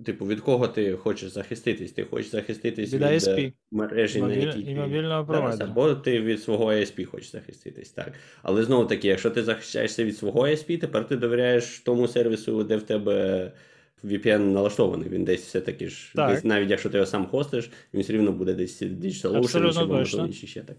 типу, 0.07 0.27
від 0.27 0.41
кого 0.41 0.69
ти 0.69 0.93
хочеш 0.97 1.31
захиститись. 1.31 1.93
Ти 1.93 2.05
хочеш 2.05 2.31
захиститись 2.31 2.93
від, 2.93 3.01
від 3.01 3.09
ISP. 3.09 3.53
мережі, 3.71 4.23
Мобіль... 4.23 4.47
на 4.47 4.53
і 4.53 4.75
мобільного 4.75 5.25
провайдера. 5.25 5.71
або 5.71 5.95
ти 5.95 6.21
від 6.21 6.43
свого 6.43 6.73
ISP 6.73 7.05
хочеш 7.05 7.33
захиститись. 7.33 7.91
так. 7.91 8.13
Але 8.43 8.63
знову 8.63 8.85
таки, 8.85 9.09
якщо 9.09 9.31
ти 9.31 9.43
захищаєшся 9.43 10.05
від 10.05 10.17
свого 10.17 10.41
ISP, 10.43 10.79
тепер 10.79 11.09
ти 11.09 11.17
довіряєш 11.17 11.81
тому 11.81 12.09
сервісу, 12.09 12.65
де 12.65 12.77
в 12.77 12.83
тебе. 12.83 13.53
VPN 14.05 14.39
налаштований, 14.39 15.09
він 15.09 15.25
десь 15.25 15.47
все-таки 15.47 15.89
ж, 15.89 16.13
десь, 16.15 16.45
навіть 16.45 16.71
якщо 16.71 16.91
ти 16.91 16.97
його 16.97 17.07
сам 17.07 17.27
хостиш, 17.27 17.71
він 17.95 18.03
все 18.03 18.13
рівно 18.13 18.33
буде 18.33 18.55
десь 18.55 18.83
DigitalOcean 18.83 19.73
чи 19.73 19.87
можливо 19.87 20.33
ще 20.33 20.61
так. 20.61 20.77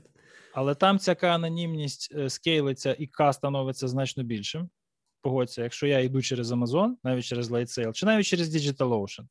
Але 0.53 0.75
там 0.75 0.99
ця 0.99 1.13
анонімність 1.13 2.13
е, 2.17 2.29
скейлиться 2.29 2.95
і 2.99 3.07
К 3.07 3.34
становиться 3.34 3.88
значно 3.88 4.23
більшим. 4.23 4.69
Погодься, 5.21 5.63
якщо 5.63 5.88
я 5.88 5.99
йду 5.99 6.21
через 6.21 6.51
Amazon, 6.51 6.93
навіть 7.03 7.25
через 7.25 7.51
LightSail, 7.51 7.93
чи 7.93 8.05
навіть 8.05 8.25
через 8.25 8.55
DigitalOcean, 8.55 9.25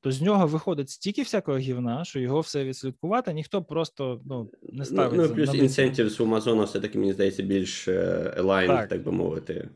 то 0.00 0.12
з 0.12 0.22
нього 0.22 0.46
виходить 0.46 0.90
стільки 0.90 1.22
всякого 1.22 1.58
гівна, 1.58 2.04
що 2.04 2.20
його 2.20 2.40
все 2.40 2.64
відслідкувати, 2.64 3.32
ніхто 3.32 3.62
просто 3.62 4.20
ну, 4.24 4.50
не 4.62 4.78
ну, 4.78 4.84
ставить. 4.84 5.20
Ну, 5.20 5.26
ну 5.28 5.34
плюс 5.34 5.48
incentives 5.48 6.22
у 6.22 6.26
Amazon 6.26 6.64
все-таки, 6.64 6.98
мені 6.98 7.12
здається, 7.12 7.42
більш 7.42 7.88
е, 7.88 8.34
aligned, 8.38 8.66
так. 8.66 8.88
так 8.88 9.02
би 9.02 9.12
мовити. 9.12 9.68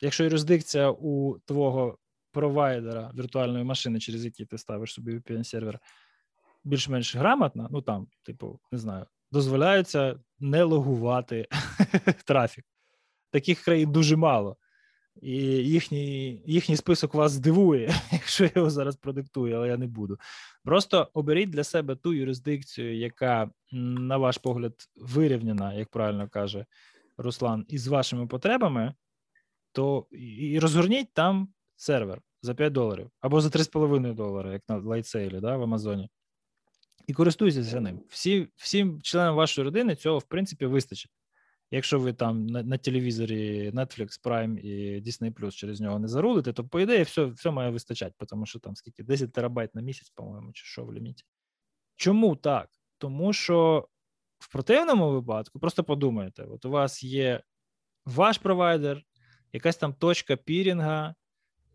Якщо 0.00 0.24
юрисдикція 0.24 0.90
у 0.90 1.38
твого 1.38 1.98
провайдера 2.32 3.10
віртуальної 3.14 3.64
машини, 3.64 4.00
через 4.00 4.24
який 4.24 4.46
ти 4.46 4.58
ставиш 4.58 4.92
собі 4.92 5.14
VPN 5.14 5.44
сервер, 5.44 5.78
більш-менш 6.64 7.16
грамотна, 7.16 7.68
ну 7.70 7.82
там, 7.82 8.06
типу, 8.22 8.60
не 8.72 8.78
знаю, 8.78 9.06
дозволяється 9.32 10.20
не 10.40 10.62
логувати 10.62 11.48
трафік. 12.24 12.64
Таких 13.30 13.60
країн 13.60 13.92
дуже 13.92 14.16
мало. 14.16 14.56
І 15.20 15.36
їхній 15.46 16.42
їхній 16.46 16.76
список 16.76 17.14
вас 17.14 17.32
здивує, 17.32 17.94
якщо 18.12 18.44
я 18.44 18.50
його 18.54 18.70
зараз 18.70 18.96
продиктую, 18.96 19.56
але 19.56 19.68
я 19.68 19.76
не 19.76 19.86
буду. 19.86 20.18
Просто 20.64 21.10
оберіть 21.14 21.50
для 21.50 21.64
себе 21.64 21.96
ту 21.96 22.12
юрисдикцію, 22.12 22.96
яка, 22.96 23.50
на 23.72 24.16
ваш 24.16 24.38
погляд, 24.38 24.74
вирівняна, 24.96 25.74
як 25.74 25.88
правильно 25.88 26.28
каже 26.28 26.66
Руслан, 27.16 27.66
із 27.68 27.86
вашими 27.86 28.26
потребами, 28.26 28.94
то 29.72 30.06
і 30.10 30.58
розгорніть 30.58 31.12
там 31.12 31.48
сервер 31.82 32.22
за 32.42 32.54
5 32.54 32.72
доларів 32.72 33.10
або 33.20 33.40
за 33.40 33.48
3,5 33.48 34.14
долари, 34.14 34.52
як 34.52 34.62
на 34.68 34.76
Lightsail 34.76 35.34
і 35.34 35.40
да, 35.40 35.56
в 35.56 35.62
Амазоні. 35.62 36.10
І 37.06 37.12
користуйтеся 37.12 37.80
ним. 37.80 38.00
Всі, 38.08 38.48
Всім 38.56 39.02
членам 39.02 39.34
вашої 39.34 39.64
родини 39.64 39.96
цього, 39.96 40.18
в 40.18 40.22
принципі, 40.22 40.66
вистачить. 40.66 41.10
Якщо 41.70 41.98
ви 41.98 42.12
там 42.12 42.46
на, 42.46 42.62
на 42.62 42.78
телевізорі 42.78 43.70
Netflix, 43.70 44.22
Prime 44.24 44.58
і 44.58 45.00
Disney 45.00 45.34
Plus 45.34 45.50
через 45.50 45.80
нього 45.80 45.98
не 45.98 46.08
зарулите, 46.08 46.52
то 46.52 46.64
по 46.64 46.80
ідеї 46.80 47.02
все 47.02 47.24
все 47.24 47.50
має 47.50 47.70
вистачати, 47.70 48.26
тому 48.26 48.46
що 48.46 48.58
там 48.58 48.76
скільки 48.76 49.02
10 49.02 49.32
терабайт 49.32 49.74
на 49.74 49.82
місяць, 49.82 50.10
по-моєму, 50.10 50.52
чи 50.52 50.64
що 50.64 50.84
в 50.84 50.94
ліміті. 50.94 51.24
Чому 51.96 52.36
так? 52.36 52.68
Тому 52.98 53.32
що 53.32 53.88
в 54.38 54.52
противному 54.52 55.10
випадку, 55.10 55.58
просто 55.58 55.84
подумайте: 55.84 56.44
от 56.44 56.64
у 56.64 56.70
вас 56.70 57.02
є 57.02 57.42
ваш 58.06 58.38
провайдер, 58.38 59.02
якась 59.52 59.76
там 59.76 59.94
точка 59.94 60.36
пірінга, 60.36 61.14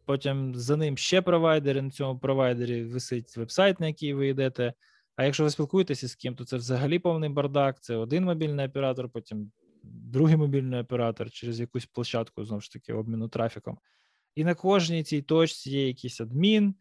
потім 0.08 0.56
за 0.56 0.78
ним 0.78 0.98
ще 0.98 1.22
провайдер, 1.22 1.78
і 1.78 1.82
на 1.82 1.90
цьому 1.90 2.20
провайдері 2.20 2.84
висить 2.84 3.38
вебсайт, 3.38 3.80
на 3.80 3.88
який 3.88 4.14
ви 4.14 4.28
йдете. 4.28 4.74
А 5.16 5.26
якщо 5.26 5.44
ви 5.44 5.50
спілкуєтеся 5.50 6.08
з 6.08 6.16
ким, 6.16 6.36
то 6.36 6.46
це 6.46 6.58
взагалі 6.58 7.00
повний 7.00 7.30
бардак. 7.30 7.82
Це 7.82 7.96
один 7.96 8.24
мобільний 8.24 8.68
оператор, 8.68 9.10
потім 9.10 9.52
другий 9.84 10.36
мобільний 10.36 10.80
оператор 10.80 11.32
через 11.32 11.60
якусь 11.60 11.86
площадку, 11.86 12.46
знову 12.46 12.62
ж 12.62 12.72
таки, 12.72 12.94
обміну 12.94 13.28
трафіком. 13.28 13.78
І 14.36 14.44
на 14.44 14.56
кожній 14.56 15.04
цій 15.04 15.22
точці 15.22 15.72
є 15.72 15.88
якийсь 15.88 16.22
адмін, 16.22 16.76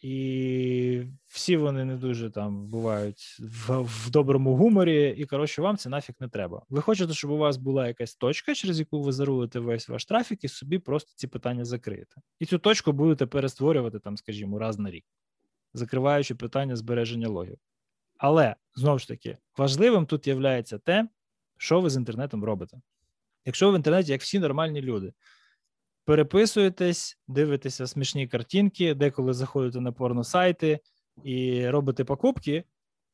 і 0.00 1.02
всі 1.26 1.56
вони 1.56 1.84
не 1.84 1.96
дуже 1.96 2.30
там 2.30 2.66
бувають 2.66 3.36
в, 3.40 3.80
в 3.80 4.10
доброму 4.10 4.56
гуморі, 4.56 5.14
і 5.18 5.24
коротше, 5.24 5.62
вам 5.62 5.76
це 5.76 5.88
нафіг 5.88 6.14
не 6.20 6.28
треба. 6.28 6.62
Ви 6.68 6.82
хочете, 6.82 7.12
щоб 7.12 7.30
у 7.30 7.36
вас 7.36 7.56
була 7.56 7.86
якась 7.86 8.14
точка, 8.14 8.54
через 8.54 8.78
яку 8.78 9.02
ви 9.02 9.12
зарулите 9.12 9.58
весь 9.58 9.88
ваш 9.88 10.04
трафік, 10.04 10.44
і 10.44 10.48
собі 10.48 10.78
просто 10.78 11.12
ці 11.14 11.26
питання 11.26 11.64
закриєте. 11.64 12.16
І 12.38 12.46
цю 12.46 12.58
точку 12.58 12.92
будете 12.92 13.26
перестворювати, 13.26 13.98
там, 13.98 14.16
скажімо, 14.16 14.58
раз 14.58 14.78
на 14.78 14.90
рік, 14.90 15.04
закриваючи 15.74 16.34
питання 16.34 16.76
збереження 16.76 17.28
логів. 17.28 17.58
Але 18.16 18.54
знову 18.74 18.98
ж 18.98 19.08
таки, 19.08 19.38
важливим 19.56 20.06
тут 20.06 20.26
є 20.26 20.62
те, 20.62 21.08
що 21.56 21.80
ви 21.80 21.90
з 21.90 21.96
інтернетом 21.96 22.44
робите. 22.44 22.80
Якщо 23.44 23.66
ви 23.66 23.72
в 23.72 23.76
інтернеті, 23.76 24.12
як 24.12 24.20
всі 24.20 24.38
нормальні 24.38 24.82
люди, 24.82 25.12
переписуєтесь, 26.08 27.18
дивитеся 27.26 27.86
смішні 27.86 28.28
картинки, 28.28 28.94
деколи 28.94 29.32
заходите 29.32 29.80
на 29.80 29.92
порносайти 29.92 30.80
і 31.24 31.68
робите 31.68 32.04
покупки, 32.04 32.64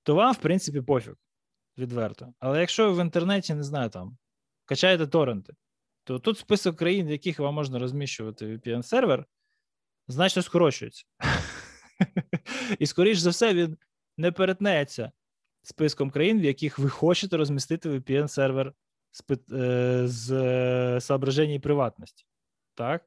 то 0.03 0.15
вам, 0.15 0.33
в 0.33 0.37
принципі, 0.37 0.81
пофіг 0.81 1.15
відверто. 1.79 2.35
Але 2.39 2.61
якщо 2.61 2.91
ви 2.91 3.03
в 3.03 3.05
інтернеті, 3.05 3.55
не 3.55 3.63
знаю, 3.63 3.91
там 3.91 4.17
качаєте 4.65 5.07
торренти, 5.07 5.55
то 6.05 6.19
тут 6.19 6.39
список 6.39 6.77
країн, 6.77 7.07
в 7.07 7.11
яких 7.11 7.39
вам 7.39 7.55
можна 7.55 7.79
розміщувати 7.79 8.47
VPN-сервер, 8.47 9.25
значно 10.09 10.43
скорочується. 10.43 11.05
І, 12.79 12.87
скоріш 12.87 13.19
за 13.19 13.31
все, 13.31 13.55
він 13.55 13.77
не 14.17 14.33
перетнеться 14.33 15.13
списком 15.63 16.11
країн, 16.11 16.41
в 16.41 16.45
яких 16.45 16.79
ви 16.79 16.89
хочете 16.89 17.37
розмістити 17.37 17.91
VPN-сервер 17.91 18.73
з 20.05 20.31
е, 20.31 21.01
соображень 21.01 21.61
приватності. 21.61 22.25
Так? 22.75 23.05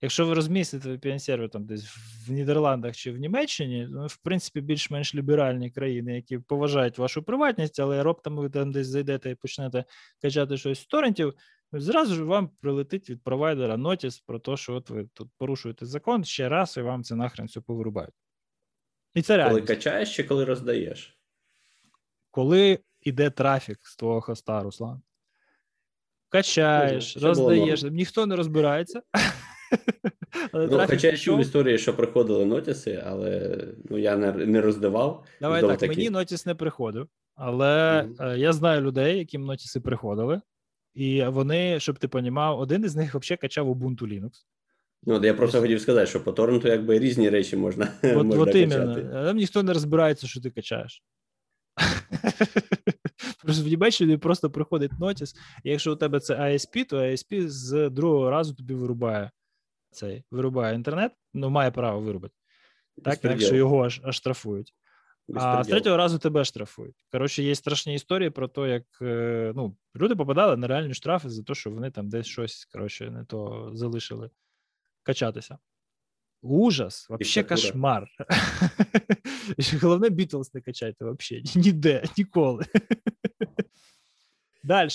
Якщо 0.00 0.26
ви 0.26 0.34
розмістите 0.34 0.88
VPN-сервер 0.88 1.48
там 1.48 1.66
десь 1.66 1.84
в 2.26 2.32
Нідерландах 2.32 2.96
чи 2.96 3.12
в 3.12 3.16
Німеччині, 3.16 3.88
ну, 3.90 4.06
в 4.06 4.16
принципі, 4.16 4.60
більш-менш 4.60 5.14
ліберальні 5.14 5.70
країни, 5.70 6.14
які 6.14 6.38
поважають 6.38 6.98
вашу 6.98 7.22
приватність, 7.22 7.80
але 7.80 8.02
раптом 8.02 8.36
ви 8.36 8.50
там 8.50 8.72
десь 8.72 8.86
зайдете 8.86 9.30
і 9.30 9.34
почнете 9.34 9.84
качати 10.22 10.56
щось 10.56 10.80
з 10.80 10.86
торрентів, 10.86 11.34
зразу 11.72 12.14
ж 12.14 12.22
вам 12.22 12.48
прилетить 12.48 13.10
від 13.10 13.22
провайдера 13.22 13.76
нотіс 13.76 14.20
про 14.20 14.38
те, 14.38 14.56
що 14.56 14.74
от 14.74 14.90
ви 14.90 15.08
тут 15.14 15.30
порушуєте 15.38 15.86
закон 15.86 16.24
ще 16.24 16.48
раз, 16.48 16.76
і 16.76 16.80
вам 16.80 17.02
це 17.02 17.14
нахрен 17.14 17.46
все 17.46 17.60
повирубають. 17.60 18.14
І 19.14 19.22
це 19.22 19.36
реально. 19.36 19.54
Коли 19.54 19.66
качаєш 19.66 20.16
чи 20.16 20.24
коли 20.24 20.44
роздаєш? 20.44 21.18
Коли 22.30 22.78
йде 23.00 23.30
трафік 23.30 23.78
з 23.82 23.96
твого 23.96 24.20
хоста, 24.20 24.62
Руслан. 24.62 25.02
Качаєш, 26.28 27.16
роздаєш, 27.16 27.82
ніхто 27.82 28.26
не 28.26 28.36
розбирається. 28.36 29.02
Але 30.52 30.66
ну, 30.66 30.82
Хоча 30.86 31.06
я 31.06 31.16
чув 31.16 31.40
історії, 31.40 31.78
що 31.78 31.96
приходили 31.96 32.44
нотіси, 32.44 33.02
але 33.06 33.58
ну, 33.90 33.98
я 33.98 34.16
не 34.16 34.32
не 34.32 34.60
роздавав. 34.60 35.24
Давай 35.40 35.60
так, 35.60 35.78
такі... 35.78 35.96
мені 35.96 36.10
нотіс 36.10 36.46
не 36.46 36.54
приходив, 36.54 37.08
але 37.34 38.02
mm-hmm. 38.02 38.36
я 38.36 38.52
знаю 38.52 38.80
людей, 38.80 39.18
яким 39.18 39.44
нотіси 39.44 39.80
приходили, 39.80 40.40
і 40.94 41.24
вони, 41.24 41.80
щоб 41.80 41.98
ти 41.98 42.08
понімав, 42.08 42.60
один 42.60 42.84
із 42.84 42.96
них 42.96 43.14
взагалі 43.14 43.38
качав 43.38 43.70
Ubuntu 43.70 44.02
Linux. 44.02 44.30
Ну, 45.02 45.20
я 45.24 45.34
просто 45.34 45.60
хотів 45.60 45.80
сказати, 45.80 46.06
що 46.06 46.24
по 46.24 46.32
торренту 46.32 46.68
якби 46.68 46.98
різні 46.98 47.30
речі 47.30 47.56
можна. 47.56 47.88
От, 48.02 48.26
можна 48.26 48.42
от 48.42 48.54
іменно. 48.54 49.24
Там 49.24 49.36
ніхто 49.36 49.62
не 49.62 49.72
розбирається, 49.72 50.26
що 50.26 50.40
ти 50.40 50.50
качаєш. 50.50 51.02
Просто 53.42 53.64
в 53.64 53.66
Німеччині 53.66 54.16
просто 54.16 54.50
приходить 54.50 54.98
нотіс, 54.98 55.34
і 55.64 55.70
якщо 55.70 55.92
у 55.92 55.96
тебе 55.96 56.20
це 56.20 56.34
ISP, 56.34 56.84
то 56.84 56.96
ISP 56.96 57.48
з 57.48 57.90
другого 57.90 58.30
разу 58.30 58.54
тобі 58.54 58.74
вирубає 58.74 59.30
цей 59.90 60.24
вирубає 60.30 60.74
інтернет, 60.74 61.12
ну 61.34 61.50
має 61.50 61.70
право 61.70 62.00
вирубати. 62.00 62.34
Так, 63.04 63.24
якщо 63.24 63.56
його 63.56 63.84
аж, 63.84 64.00
аж 64.04 64.16
штрафують. 64.16 64.74
А 65.34 65.64
з 65.64 65.66
третього 65.66 65.96
разу 65.96 66.18
тебе 66.18 66.44
штрафують. 66.44 66.96
Коротше, 67.12 67.42
є 67.42 67.54
страшні 67.54 67.94
історії 67.94 68.30
про 68.30 68.48
те, 68.48 68.68
як 68.68 68.82
е, 69.02 69.52
ну, 69.56 69.76
люди 69.96 70.16
попадали 70.16 70.56
на 70.56 70.66
реальні 70.66 70.94
штрафи 70.94 71.28
за 71.28 71.42
те, 71.42 71.54
що 71.54 71.70
вони 71.70 71.90
там 71.90 72.08
десь 72.08 72.26
щось 72.26 72.64
коротше, 72.64 73.10
не 73.10 73.24
то 73.24 73.70
залишили 73.74 74.30
качатися. 75.02 75.58
Ужас, 76.42 77.06
вообще 77.08 77.42
кошмар. 77.42 78.08
Головне, 79.82 80.08
Бітлз 80.08 80.54
не 80.54 80.60
качайте 80.60 81.04
вообще. 81.04 81.42
Ніде, 81.54 82.04
ніколи. 82.18 82.64
Далі. 84.64 84.90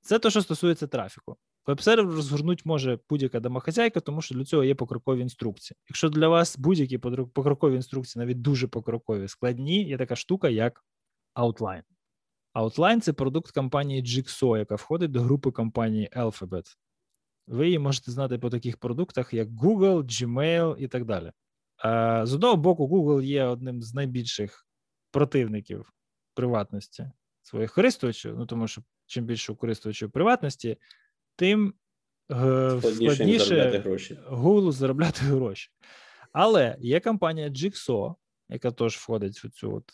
Це 0.00 0.18
те, 0.18 0.30
що 0.30 0.42
стосується 0.42 0.86
трафіку. 0.86 1.36
Веб-сервер 1.66 2.14
розгорнути 2.14 2.62
може 2.64 2.98
будь-яка 3.08 3.40
домохазяйка, 3.40 4.00
тому 4.00 4.22
що 4.22 4.34
для 4.34 4.44
цього 4.44 4.64
є 4.64 4.74
покрокові 4.74 5.20
інструкції. 5.20 5.76
Якщо 5.88 6.08
для 6.08 6.28
вас 6.28 6.58
будь-які 6.58 6.98
покрокові 6.98 7.74
інструкції, 7.74 8.20
навіть 8.24 8.42
дуже 8.42 8.68
покрокові, 8.68 9.28
складні, 9.28 9.84
є 9.84 9.98
така 9.98 10.16
штука, 10.16 10.48
як 10.48 10.84
Outline. 11.34 11.82
Outline– 12.54 13.00
це 13.00 13.12
продукт 13.12 13.50
компанії 13.50 14.02
Jigsaw, 14.02 14.58
яка 14.58 14.74
входить 14.74 15.10
до 15.10 15.20
групи 15.20 15.50
компанії 15.50 16.10
Alphabet. 16.16 16.76
Ви 17.46 17.66
її 17.66 17.78
можете 17.78 18.10
знати 18.10 18.38
по 18.38 18.50
таких 18.50 18.76
продуктах, 18.76 19.34
як 19.34 19.48
Google, 19.48 20.02
Gmail 20.02 20.76
і 20.76 20.88
так 20.88 21.04
далі. 21.04 21.32
З 22.26 22.34
одного 22.34 22.56
боку, 22.56 22.88
Google 22.88 23.22
є 23.22 23.44
одним 23.44 23.82
з 23.82 23.94
найбільших 23.94 24.66
противників 25.10 25.92
приватності 26.34 27.10
своїх 27.42 27.74
користувачів, 27.74 28.38
ну 28.38 28.46
тому 28.46 28.68
що 28.68 28.82
чим 29.06 29.24
більше 29.24 29.52
у 29.52 29.56
користувачів 29.56 30.10
приватності, 30.10 30.76
тим 31.36 31.74
е, 32.32 32.80
складніше 32.80 33.44
заробляти 33.44 33.78
гроші. 33.78 34.18
Google 34.30 34.72
заробляти 34.72 35.20
гроші. 35.24 35.70
Але 36.32 36.76
є 36.80 37.00
компанія 37.00 37.48
Jigsaw, 37.48 38.14
яка 38.48 38.70
теж 38.70 38.96
входить 38.96 39.44
в 39.44 39.50
цю 39.50 39.74
от 39.74 39.84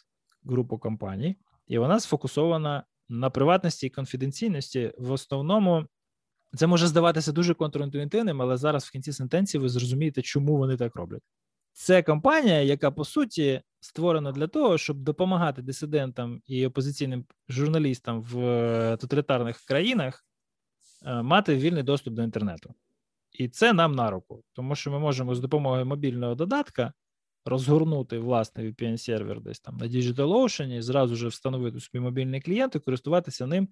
групу 0.44 0.78
компаній, 0.78 1.36
і 1.66 1.78
вона 1.78 2.00
сфокусована 2.00 2.84
на 3.09 3.30
приватності 3.30 3.86
і 3.86 3.90
конфіденційності. 3.90 4.92
В 4.98 5.11
основному 5.11 5.86
це 6.57 6.66
може 6.66 6.86
здаватися 6.86 7.32
дуже 7.32 7.55
контрінтуїтивним, 7.55 8.42
але 8.42 8.57
зараз 8.57 8.84
в 8.84 8.90
кінці 8.90 9.12
сентенції 9.12 9.61
ви 9.61 9.68
зрозумієте, 9.68 10.22
чому 10.22 10.57
вони 10.57 10.76
так 10.76 10.96
роблять. 10.96 11.22
Це 11.72 12.03
компанія, 12.03 12.62
яка 12.62 12.90
по 12.90 13.05
суті 13.05 13.62
створена 13.80 14.32
для 14.32 14.46
того, 14.46 14.78
щоб 14.78 14.96
допомагати 14.96 15.62
дисидентам 15.62 16.42
і 16.46 16.66
опозиційним 16.66 17.24
журналістам 17.48 18.22
в 18.22 18.38
е, 18.38 18.96
тоталітарних 18.96 19.57
країнах 19.57 20.24
Е, 21.07 21.22
мати 21.22 21.57
вільний 21.57 21.82
доступ 21.82 22.14
до 22.14 22.22
інтернету. 22.22 22.74
І 23.32 23.48
це 23.48 23.72
нам 23.72 23.94
на 23.94 24.11
руку, 24.11 24.44
тому 24.53 24.74
що 24.74 24.90
ми 24.90 24.98
можемо 24.98 25.34
з 25.34 25.40
допомогою 25.40 25.86
мобільного 25.86 26.34
додатка 26.34 26.92
розгорнути 27.44 28.18
власний 28.18 28.70
VPN-сервер 28.70 29.40
десь 29.40 29.61
там 29.61 29.76
на 29.76 29.86
DigitalOcean 29.86 30.76
і 30.76 30.82
зразу 30.82 31.16
ж 31.16 31.28
встановити 31.28 31.80
собі 31.80 32.00
мобільний 32.00 32.40
клієнт 32.40 32.76
і 32.76 32.78
користуватися 32.78 33.46
ним 33.46 33.68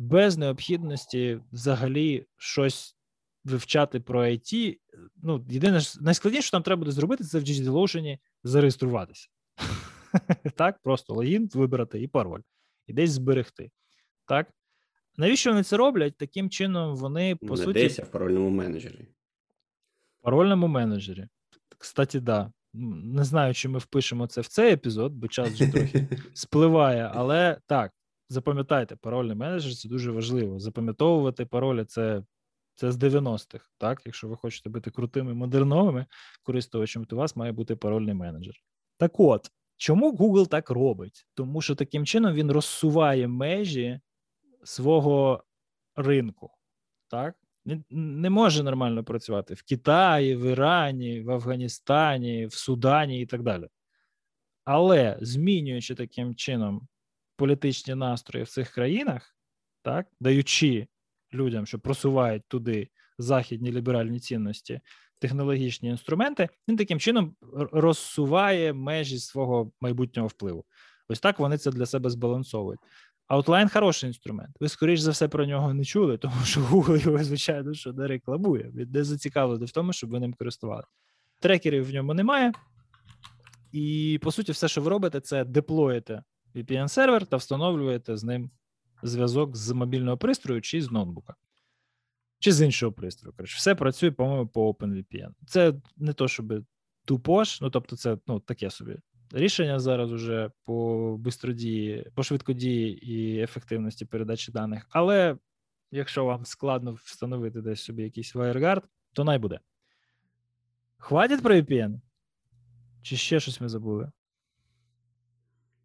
без 0.00 0.38
необхідності 0.38 1.40
взагалі 1.52 2.26
щось 2.36 2.96
вивчати 3.44 4.00
про 4.00 4.24
IT. 4.24 4.78
Ну, 5.22 5.46
єдине 5.48 5.80
найскладніше, 6.00 6.42
що 6.46 6.56
нам 6.56 6.62
треба 6.62 6.78
буде 6.78 6.90
зробити, 6.90 7.24
це 7.24 7.38
в 7.38 7.42
DigitalOcean 7.42 8.18
зареєструватися. 8.44 9.28
Так, 10.54 10.78
просто 10.82 11.14
логін, 11.14 11.50
вибрати 11.54 12.02
і 12.02 12.08
пароль, 12.08 12.40
і 12.86 12.92
десь 12.92 13.10
зберегти. 13.10 13.70
Так, 14.26 14.52
Навіщо 15.16 15.50
вони 15.50 15.62
це 15.62 15.76
роблять? 15.76 16.16
Таким 16.16 16.50
чином, 16.50 16.96
вони 16.96 17.36
по 17.36 17.46
Не 17.46 17.56
суті. 17.56 17.72
Десь 17.72 17.98
в 17.98 18.10
парольному 18.10 18.50
менеджері. 18.50 19.08
В 20.18 20.22
парольному 20.22 20.68
менеджері. 20.68 21.28
Кстати, 21.78 22.20
да. 22.20 22.52
Не 22.72 23.24
знаю, 23.24 23.54
чи 23.54 23.68
ми 23.68 23.78
впишемо 23.78 24.26
це 24.26 24.40
в 24.40 24.46
цей 24.46 24.72
епізод, 24.72 25.12
бо 25.12 25.28
час 25.28 25.48
вже 25.48 25.72
трохи 25.72 26.08
спливає. 26.34 27.10
Але 27.14 27.58
так, 27.66 27.92
запам'ятайте, 28.30 28.96
парольний 28.96 29.36
менеджер 29.36 29.74
це 29.74 29.88
дуже 29.88 30.10
важливо. 30.10 30.58
Запам'ятовувати 30.58 31.46
паролі 31.46 31.84
це 31.84 32.22
це 32.74 32.92
з 32.92 32.96
90-х. 32.96 33.70
Так, 33.78 34.02
якщо 34.04 34.28
ви 34.28 34.36
хочете 34.36 34.70
бути 34.70 34.90
крутими 34.90 35.34
модерновими 35.34 36.06
користувачами, 36.42 37.06
то 37.06 37.16
у 37.16 37.18
вас 37.18 37.36
має 37.36 37.52
бути 37.52 37.76
парольний 37.76 38.14
менеджер. 38.14 38.54
Так 38.96 39.20
от, 39.20 39.50
чому 39.76 40.12
Google 40.12 40.46
так 40.46 40.70
робить? 40.70 41.26
Тому 41.34 41.60
що 41.62 41.74
таким 41.74 42.06
чином 42.06 42.34
він 42.34 42.52
розсуває 42.52 43.28
межі 43.28 44.00
свого 44.64 45.44
ринку, 45.96 46.50
так? 47.08 47.34
Не, 47.64 47.82
не 47.90 48.30
може 48.30 48.62
нормально 48.62 49.04
працювати 49.04 49.54
в 49.54 49.62
Китаї, 49.62 50.36
в 50.36 50.40
Ірані, 50.40 51.20
в 51.20 51.30
Афганістані, 51.30 52.46
в 52.46 52.54
Судані 52.54 53.20
і 53.20 53.26
так 53.26 53.42
далі. 53.42 53.68
Але 54.64 55.18
змінюючи 55.20 55.94
таким 55.94 56.34
чином 56.34 56.88
політичні 57.40 57.94
настрої 57.94 58.44
в 58.44 58.48
цих 58.48 58.70
країнах, 58.70 59.36
так, 59.82 60.06
даючи 60.20 60.86
людям, 61.34 61.66
що 61.66 61.78
просувають 61.78 62.42
туди 62.48 62.88
західні 63.18 63.72
ліберальні 63.72 64.20
цінності, 64.20 64.80
технологічні 65.18 65.88
інструменти, 65.88 66.48
він 66.68 66.76
таким 66.76 67.00
чином 67.00 67.34
розсуває 67.72 68.72
межі 68.72 69.18
свого 69.18 69.72
майбутнього 69.80 70.28
впливу. 70.28 70.64
Ось 71.08 71.20
так 71.20 71.38
вони 71.38 71.58
це 71.58 71.70
для 71.70 71.86
себе 71.86 72.10
збалансовують. 72.10 72.80
Outline 73.28 73.72
хороший 73.72 74.08
інструмент. 74.08 74.56
Ви, 74.60 74.68
скоріш 74.68 75.00
за 75.00 75.10
все, 75.10 75.28
про 75.28 75.46
нього 75.46 75.74
не 75.74 75.84
чули, 75.84 76.18
тому 76.18 76.44
що 76.44 76.60
Google 76.60 77.04
його, 77.04 77.24
звичайно, 77.24 77.74
що 77.74 77.92
не 77.92 78.06
рекламує. 78.06 78.70
Він 78.74 78.90
не 78.90 79.04
зацікавлений 79.04 79.66
в 79.66 79.72
тому, 79.72 79.92
щоб 79.92 80.10
ви 80.10 80.20
ним 80.20 80.34
користували. 80.34 80.84
Трекерів 81.38 81.88
в 81.88 81.94
ньому 81.94 82.14
немає. 82.14 82.52
І, 83.72 84.18
по 84.22 84.32
суті, 84.32 84.52
все, 84.52 84.68
що 84.68 84.80
ви 84.80 84.90
робите, 84.90 85.20
це 85.20 85.44
деплоїте 85.44 86.22
VPN-сервер 86.54 87.26
та 87.26 87.36
встановлюєте 87.36 88.16
з 88.16 88.24
ним 88.24 88.50
зв'язок 89.02 89.56
з 89.56 89.70
мобільного 89.72 90.16
пристрою 90.16 90.60
чи 90.60 90.82
з 90.82 90.90
ноутбука. 90.90 91.34
Чи 92.38 92.52
з 92.52 92.62
іншого 92.62 92.92
пристрою. 92.92 93.34
Коротше, 93.36 93.56
все 93.56 93.74
працює, 93.74 94.10
по-моєму, 94.10 94.48
по 94.48 94.72
OpenVPN. 94.72 95.30
Це 95.46 95.74
не 95.96 96.12
то, 96.12 96.28
щоб 96.28 96.64
тупош, 97.04 97.60
ну 97.60 97.70
тобто, 97.70 97.96
це 97.96 98.18
ну, 98.26 98.40
таке 98.40 98.70
собі 98.70 98.96
рішення 99.32 99.78
зараз 99.78 100.12
уже 100.12 100.50
по 100.64 101.16
бистродії, 101.18 102.10
по 102.14 102.22
швидкодії 102.22 103.12
і 103.12 103.42
ефективності 103.42 104.04
передачі 104.04 104.52
даних. 104.52 104.86
Але 104.90 105.36
якщо 105.90 106.24
вам 106.24 106.44
складно 106.44 106.92
встановити 106.92 107.60
десь 107.60 107.82
собі 107.82 108.02
якийсь 108.02 108.36
WireGuard, 108.36 108.82
то 109.12 109.24
най 109.24 109.38
буде. 109.38 109.60
Хватить 110.98 111.42
про 111.42 111.54
VPN? 111.54 112.00
Чи 113.02 113.16
ще 113.16 113.40
щось 113.40 113.60
ми 113.60 113.68
забули? 113.68 114.10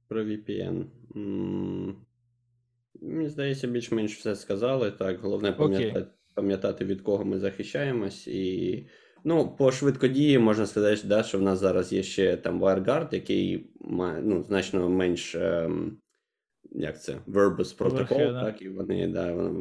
Про 0.07 0.23
VPN. 0.23 0.83
Мені 3.01 3.29
здається, 3.29 3.67
більш-менш 3.67 4.17
все 4.17 4.35
сказали. 4.35 4.91
Так, 4.91 5.19
головне 5.19 5.51
пам'ятати, 5.51 6.07
пам'ятати, 6.33 6.85
від 6.85 7.01
кого 7.01 7.25
ми 7.25 7.39
захищаємось, 7.39 8.27
і 8.27 8.85
Ну, 9.27 9.55
по 9.57 9.71
швидкодії 9.71 10.39
можна 10.39 10.65
сказати, 10.65 11.07
да, 11.07 11.23
що 11.23 11.37
в 11.37 11.41
нас 11.41 11.59
зараз 11.59 11.93
є 11.93 12.03
ще 12.03 12.37
там 12.37 12.63
WireGuard, 12.63 13.07
який 13.11 13.69
має 13.79 14.21
ну, 14.21 14.43
значно 14.43 14.89
менш 14.89 15.35
ем, 15.35 15.97
як 16.71 17.01
це, 17.01 17.17
verbose 17.27 17.77
протокол, 17.77 18.17
так, 18.17 18.61
і 18.61 18.69
вони, 18.69 19.07
да, 19.07 19.51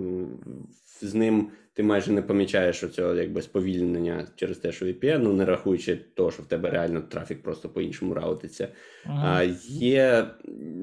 з 1.00 1.14
ним 1.14 1.50
ти 1.74 1.82
майже 1.82 2.12
не 2.12 2.22
помічаєш 2.22 2.84
оцього 2.84 3.14
якби 3.14 3.42
сповільнення 3.42 4.26
через 4.36 4.58
те, 4.58 4.72
що 4.72 4.86
VPN, 4.86 5.18
ну 5.18 5.32
не 5.32 5.44
рахуючи 5.44 5.96
того, 6.14 6.30
що 6.30 6.42
в 6.42 6.46
тебе 6.46 6.70
реально 6.70 7.00
трафік 7.00 7.42
просто 7.42 7.68
по-іншому 7.68 8.14
раутиться. 8.14 8.68
Ага. 9.04 9.38
А 9.38 9.42
Є 9.68 10.26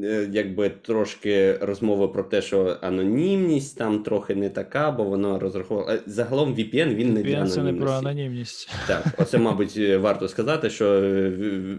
е, 0.04 0.30
якби 0.32 0.70
трошки 0.70 1.58
розмови 1.58 2.08
про 2.08 2.24
те, 2.24 2.42
що 2.42 2.78
анонімність 2.82 3.78
там 3.78 4.04
трохи 4.04 4.36
не 4.36 4.50
така, 4.50 4.92
бо 4.92 5.04
воно 5.04 5.40
розраховувало. 5.40 6.00
Загалом 6.06 6.56
VPN 6.56 6.96
він 6.96 7.10
VPN 7.10 7.14
не 7.14 7.24
для 7.24 7.30
анонімності. 7.30 7.56
це 7.56 7.64
не 7.64 7.74
про 7.74 7.92
анонімність. 7.92 8.70
Так, 8.88 9.06
оце, 9.18 9.38
мабуть, 9.38 9.78
варто 9.78 10.28
сказати, 10.28 10.70
що 10.70 11.02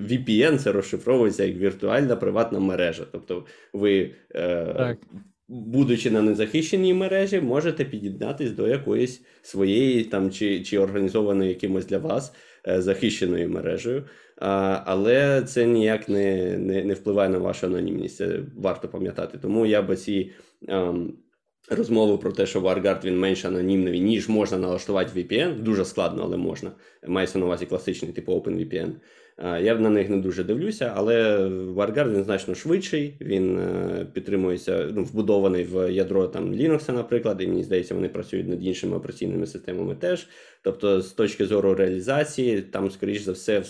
VPN 0.08 0.58
це 0.58 0.72
розшифровується 0.72 1.44
як 1.44 1.56
віртуальна 1.56 2.16
приватна 2.16 2.60
мережа. 2.60 3.06
Тобто 3.12 3.44
ви. 3.72 4.14
Е, 4.34 4.74
так 4.76 4.98
будучи 5.53 6.11
на 6.11 6.22
незахищеній 6.22 6.94
мережі, 6.94 7.40
можете 7.40 7.84
під'єднатись 7.84 8.50
до 8.50 8.68
якоїсь 8.68 9.22
своєї 9.42 10.05
там 10.05 10.30
чи 10.30 10.62
чи 10.62 10.78
організованої 10.78 11.48
якимось 11.48 11.86
для 11.86 11.98
вас 11.98 12.34
е, 12.68 12.82
захищеною 12.82 13.50
мережею. 13.50 14.05
Але 14.36 15.42
це 15.42 15.66
ніяк 15.66 16.09
не, 16.09 16.59
не 16.59 16.84
не, 16.84 16.94
впливає 16.94 17.28
на 17.28 17.38
вашу 17.38 17.66
анонімність. 17.66 18.16
Це 18.16 18.40
варто 18.57 18.88
пам'ятати. 18.88 19.38
Тому 19.38 19.66
я 19.66 19.82
би 19.82 19.96
ці. 19.96 20.30
Ем, 20.68 21.12
Розмову 21.70 22.18
про 22.18 22.32
те, 22.32 22.46
що 22.46 22.61
WarGuard 22.61 23.05
він 23.05 23.18
менш 23.18 23.44
анонімний, 23.44 24.00
ніж 24.00 24.28
можна 24.28 24.59
налаштувати 24.59 25.20
VPN, 25.20 25.62
дуже 25.62 25.84
складно, 25.84 26.22
але 26.22 26.36
можна. 26.36 26.72
Мається 27.07 27.38
на 27.38 27.44
увазі 27.44 27.66
класичний, 27.66 28.12
типу 28.12 28.32
OpenVPN. 28.32 28.92
Я 29.43 29.74
на 29.74 29.90
них 29.90 30.09
не 30.09 30.16
дуже 30.16 30.45
дивлюся, 30.45 30.93
але 30.97 31.47
WarGuard 31.49 32.14
він 32.14 32.24
значно 32.24 32.55
швидший, 32.55 33.14
він 33.20 33.59
е, 33.59 34.07
підтримується, 34.12 34.88
ну, 34.93 35.05
вбудований 35.05 35.64
в 35.64 35.93
ядро 35.93 36.28
там 36.28 36.55
Linux, 36.55 36.93
наприклад, 36.93 37.43
і 37.43 37.47
мені 37.47 37.64
здається, 37.64 37.95
вони 37.95 38.09
працюють 38.09 38.49
над 38.49 38.64
іншими 38.64 38.97
операційними 38.97 39.47
системами 39.47 39.95
теж. 39.95 40.26
Тобто, 40.62 41.01
з 41.01 41.12
точки 41.12 41.47
зору 41.47 41.74
реалізації, 41.74 42.62
там, 42.62 42.90
скоріш 42.90 43.20
за 43.20 43.32
все, 43.32 43.62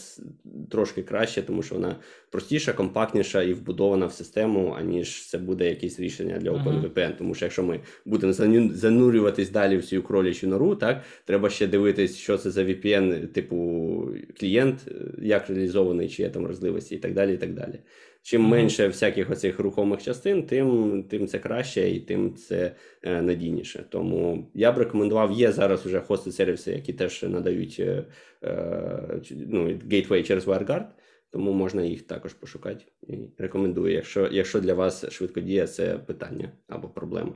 трошки 0.70 1.03
краще, 1.03 1.43
тому 1.43 1.62
що 1.62 1.75
вона 1.75 1.97
простіша, 2.33 2.72
компактніша 2.72 3.43
і 3.43 3.53
вбудована 3.53 4.07
в 4.07 4.12
систему, 4.12 4.74
аніж 4.78 5.26
це 5.26 5.39
буде 5.39 5.68
якесь 5.68 6.01
рішення 6.01 6.39
для 6.39 6.51
OpenVPN. 6.51 6.95
Uh-huh. 6.95 7.16
Тому 7.18 7.35
що 7.35 7.45
якщо 7.45 7.62
ми 7.62 7.80
будемо 8.05 8.33
занурюватись 8.74 9.51
далі 9.51 9.76
в 9.76 9.85
цю 9.85 10.03
кролячу 10.03 10.49
нору, 10.49 10.74
так 10.74 11.03
треба 11.24 11.51
ще 11.51 11.66
дивитись, 11.66 12.16
що 12.16 12.39
це 12.39 12.51
за 12.51 12.64
VPN, 12.64 13.26
типу 13.26 14.09
клієнт, 14.41 14.78
як 15.22 15.49
реалізований, 15.49 16.09
чи 16.09 16.22
є 16.22 16.28
там 16.28 16.47
розливості, 16.47 16.95
і 16.95 16.99
так 16.99 17.14
далі. 17.14 17.35
і 17.35 17.37
так 17.37 17.55
далі. 17.55 17.78
Чим 18.24 18.43
менше 18.43 18.87
всяких 18.87 19.30
оцих 19.30 19.59
рухомих 19.59 20.03
частин, 20.03 20.43
тим 20.43 21.03
тим 21.03 21.26
це 21.26 21.39
краще 21.39 21.91
і 21.91 22.01
тим 22.01 22.35
це 22.35 22.72
е, 23.03 23.22
надійніше. 23.22 23.85
Тому 23.89 24.51
я 24.55 24.72
б 24.72 24.78
рекомендував, 24.78 25.33
є 25.33 25.53
зараз 25.53 25.87
вже 25.87 26.01
хости 26.01 26.33
сервіси, 26.33 26.72
які 26.72 26.93
теж 26.93 27.22
надають 27.22 27.76
е, 27.80 28.05
е, 28.45 29.20
ну, 29.49 29.68
Gateway 29.68 30.22
через 30.22 30.47
WireGuard, 30.47 30.85
тому 31.33 31.53
можна 31.53 31.83
їх 31.83 32.03
також 32.03 32.35
пошукати. 32.35 32.85
І 33.03 33.28
Рекомендую, 33.39 33.95
якщо 33.95 34.28
якщо 34.33 34.61
для 34.61 34.74
вас 34.74 35.11
швидкодія 35.11 35.66
це 35.66 35.99
питання 35.99 36.53
або 36.68 36.89
проблема. 36.89 37.35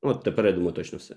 От 0.00 0.22
тепер 0.22 0.46
я 0.46 0.52
думаю, 0.52 0.72
точно 0.72 0.98
все. 0.98 1.16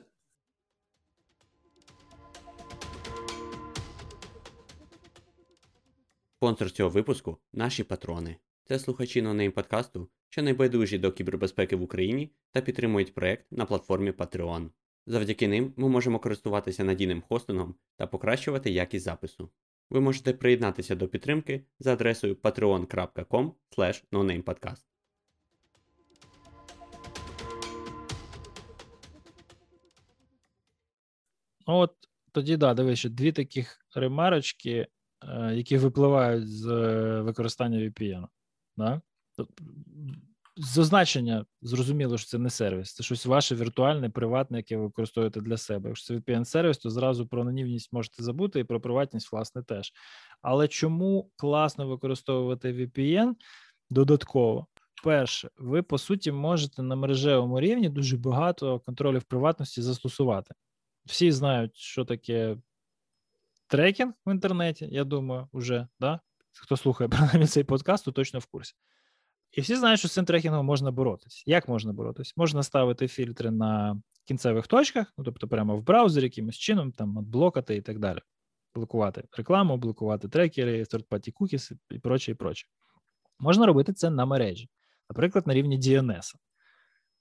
Спонсор 6.37 6.71
цього 6.71 6.89
випуску 6.89 7.37
наші 7.53 7.83
патрони. 7.83 8.35
Це 8.63 8.79
слухачі 8.79 9.21
нонейм 9.21 9.51
подкасту, 9.51 10.09
що 10.29 10.43
найбайдужі 10.43 10.97
до 10.97 11.11
кібербезпеки 11.11 11.75
в 11.75 11.81
Україні 11.81 12.31
та 12.51 12.61
підтримують 12.61 13.13
проект 13.13 13.45
на 13.51 13.65
платформі 13.65 14.11
Patreon. 14.11 14.69
Завдяки 15.05 15.47
ним 15.47 15.73
ми 15.77 15.89
можемо 15.89 16.19
користуватися 16.19 16.83
надійним 16.83 17.21
хостингом 17.21 17.75
та 17.95 18.07
покращувати 18.07 18.71
якість 18.71 19.05
запису. 19.05 19.49
Ви 19.91 20.01
можете 20.01 20.33
приєднатися 20.33 20.95
до 20.95 21.07
підтримки 21.07 21.65
за 21.79 21.93
адресою 21.93 22.35
patreon.com 22.35 23.51
nonamepodcast. 24.11 24.85
От 31.65 31.95
тоді 32.31 32.57
да, 32.57 32.73
дивись, 32.73 32.99
що 32.99 33.09
дві 33.09 33.31
таких 33.31 33.85
ремарочки, 33.95 34.87
е, 35.23 35.55
які 35.55 35.77
випливають 35.77 36.49
з 36.49 36.67
е, 36.67 37.21
використання 37.21 37.77
VPN. 37.77 38.27
Да? 38.77 39.01
З 40.57 40.77
означення 40.77 41.45
зрозуміло, 41.61 42.17
що 42.17 42.27
це 42.27 42.37
не 42.37 42.49
сервіс, 42.49 42.93
це 42.93 43.03
щось 43.03 43.25
ваше 43.25 43.55
віртуальне, 43.55 44.09
приватне, 44.09 44.57
яке 44.57 44.77
ви 44.77 44.83
використовуєте 44.83 45.41
для 45.41 45.57
себе. 45.57 45.89
Якщо 45.89 46.07
це 46.07 46.13
VPN-сервіс, 46.19 46.81
то 46.81 46.89
зразу 46.89 47.27
про 47.27 47.41
анонімність 47.41 47.93
можете 47.93 48.23
забути 48.23 48.59
і 48.59 48.63
про 48.63 48.81
приватність, 48.81 49.31
власне, 49.31 49.63
теж. 49.63 49.93
Але 50.41 50.67
чому 50.67 51.31
класно 51.35 51.87
використовувати 51.87 52.73
VPN 52.73 53.33
додатково? 53.89 54.67
Перше, 55.03 55.49
ви 55.57 55.81
по 55.81 55.97
суті 55.97 56.31
можете 56.31 56.83
на 56.83 56.95
мережевому 56.95 57.59
рівні 57.59 57.89
дуже 57.89 58.17
багато 58.17 58.79
контролів 58.79 59.23
приватності 59.23 59.81
застосувати. 59.81 60.55
Всі 61.05 61.31
знають, 61.31 61.77
що 61.77 62.05
таке 62.05 62.57
трекінг 63.67 64.13
в 64.25 64.31
інтернеті, 64.31 64.87
я 64.91 65.03
думаю, 65.03 65.47
вже 65.53 65.87
да? 65.99 66.19
хто 66.53 66.77
слухає 66.77 67.09
принаймні 67.09 67.47
цей 67.47 67.63
подкаст, 67.63 68.05
то 68.05 68.11
точно 68.11 68.39
в 68.39 68.45
курсі. 68.45 68.73
І 69.51 69.61
всі 69.61 69.75
знають, 69.75 69.99
що 69.99 70.07
з 70.07 70.13
цим 70.13 70.25
трекінгом 70.25 70.65
можна 70.65 70.91
боротися. 70.91 71.43
Як 71.45 71.67
можна 71.67 71.93
боротися? 71.93 72.33
Можна 72.37 72.63
ставити 72.63 73.07
фільтри 73.07 73.51
на 73.51 74.01
кінцевих 74.25 74.67
точках, 74.67 75.13
ну 75.17 75.23
тобто 75.23 75.47
прямо 75.47 75.77
в 75.77 75.83
браузері 75.83 76.23
якимось 76.23 76.55
чином, 76.55 76.91
там 76.91 77.25
блокати 77.25 77.75
і 77.75 77.81
так 77.81 77.99
далі. 77.99 78.19
Блокувати 78.75 79.23
рекламу, 79.37 79.77
блокувати 79.77 80.27
трекери, 80.27 80.83
third-party 80.83 81.33
cookies 81.33 81.71
і 81.91 81.99
проче, 81.99 82.31
і 82.31 82.35
проче. 82.35 82.67
Можна 83.39 83.65
робити 83.65 83.93
це 83.93 84.09
на 84.09 84.25
мережі, 84.25 84.69
наприклад, 85.09 85.47
на 85.47 85.53
рівні 85.53 85.79
DNS. 85.79 86.35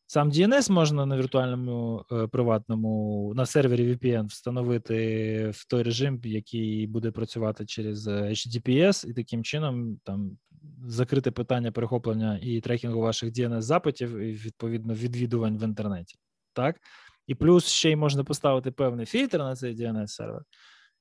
Сам 0.06 0.30
DNS 0.30 0.72
можна 0.72 1.06
на 1.06 1.16
віртуальному 1.16 2.04
е, 2.12 2.26
приватному 2.26 3.32
на 3.36 3.46
сервері 3.46 3.94
VPN 3.94 4.26
встановити 4.26 5.50
в 5.54 5.66
той 5.66 5.82
режим, 5.82 6.20
який 6.24 6.86
буде 6.86 7.10
працювати 7.10 7.66
через 7.66 8.06
е, 8.06 8.22
HTTPS, 8.22 9.06
і 9.06 9.12
таким 9.12 9.44
чином 9.44 10.00
там 10.04 10.38
закрити 10.86 11.30
питання 11.30 11.72
перехоплення 11.72 12.38
і 12.42 12.60
трекінгу 12.60 13.00
ваших 13.00 13.30
DNS 13.32 13.60
запитів 13.60 14.18
і 14.18 14.32
відповідно 14.32 14.94
відвідувань 14.94 15.58
в 15.58 15.62
інтернеті. 15.62 16.16
Так? 16.52 16.80
І 17.26 17.34
плюс 17.34 17.66
ще 17.66 17.90
й 17.90 17.96
можна 17.96 18.24
поставити 18.24 18.70
певний 18.70 19.06
фільтр 19.06 19.38
на 19.38 19.56
цей 19.56 19.76
DNS 19.76 20.06
сервер, 20.06 20.42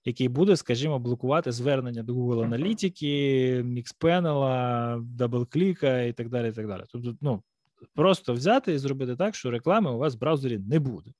який 0.05 0.27
буде, 0.27 0.55
скажімо, 0.55 0.99
блокувати 0.99 1.51
звернення 1.51 2.03
до 2.03 2.13
Google 2.13 2.43
аналітики, 2.43 3.63
Mixpanel, 3.65 5.05
DoubleClick 5.17 6.07
і 6.07 6.13
так 6.13 6.29
далі. 6.29 6.49
і 6.49 6.51
так 6.51 6.67
далі. 6.67 6.83
Тобто, 6.91 7.15
ну, 7.21 7.43
просто 7.95 8.33
взяти 8.33 8.73
і 8.73 8.77
зробити 8.77 9.15
так, 9.15 9.35
що 9.35 9.51
реклами 9.51 9.91
у 9.91 9.97
вас 9.97 10.15
в 10.15 10.19
браузері 10.19 10.57
не 10.57 10.79
буде, 10.79 11.11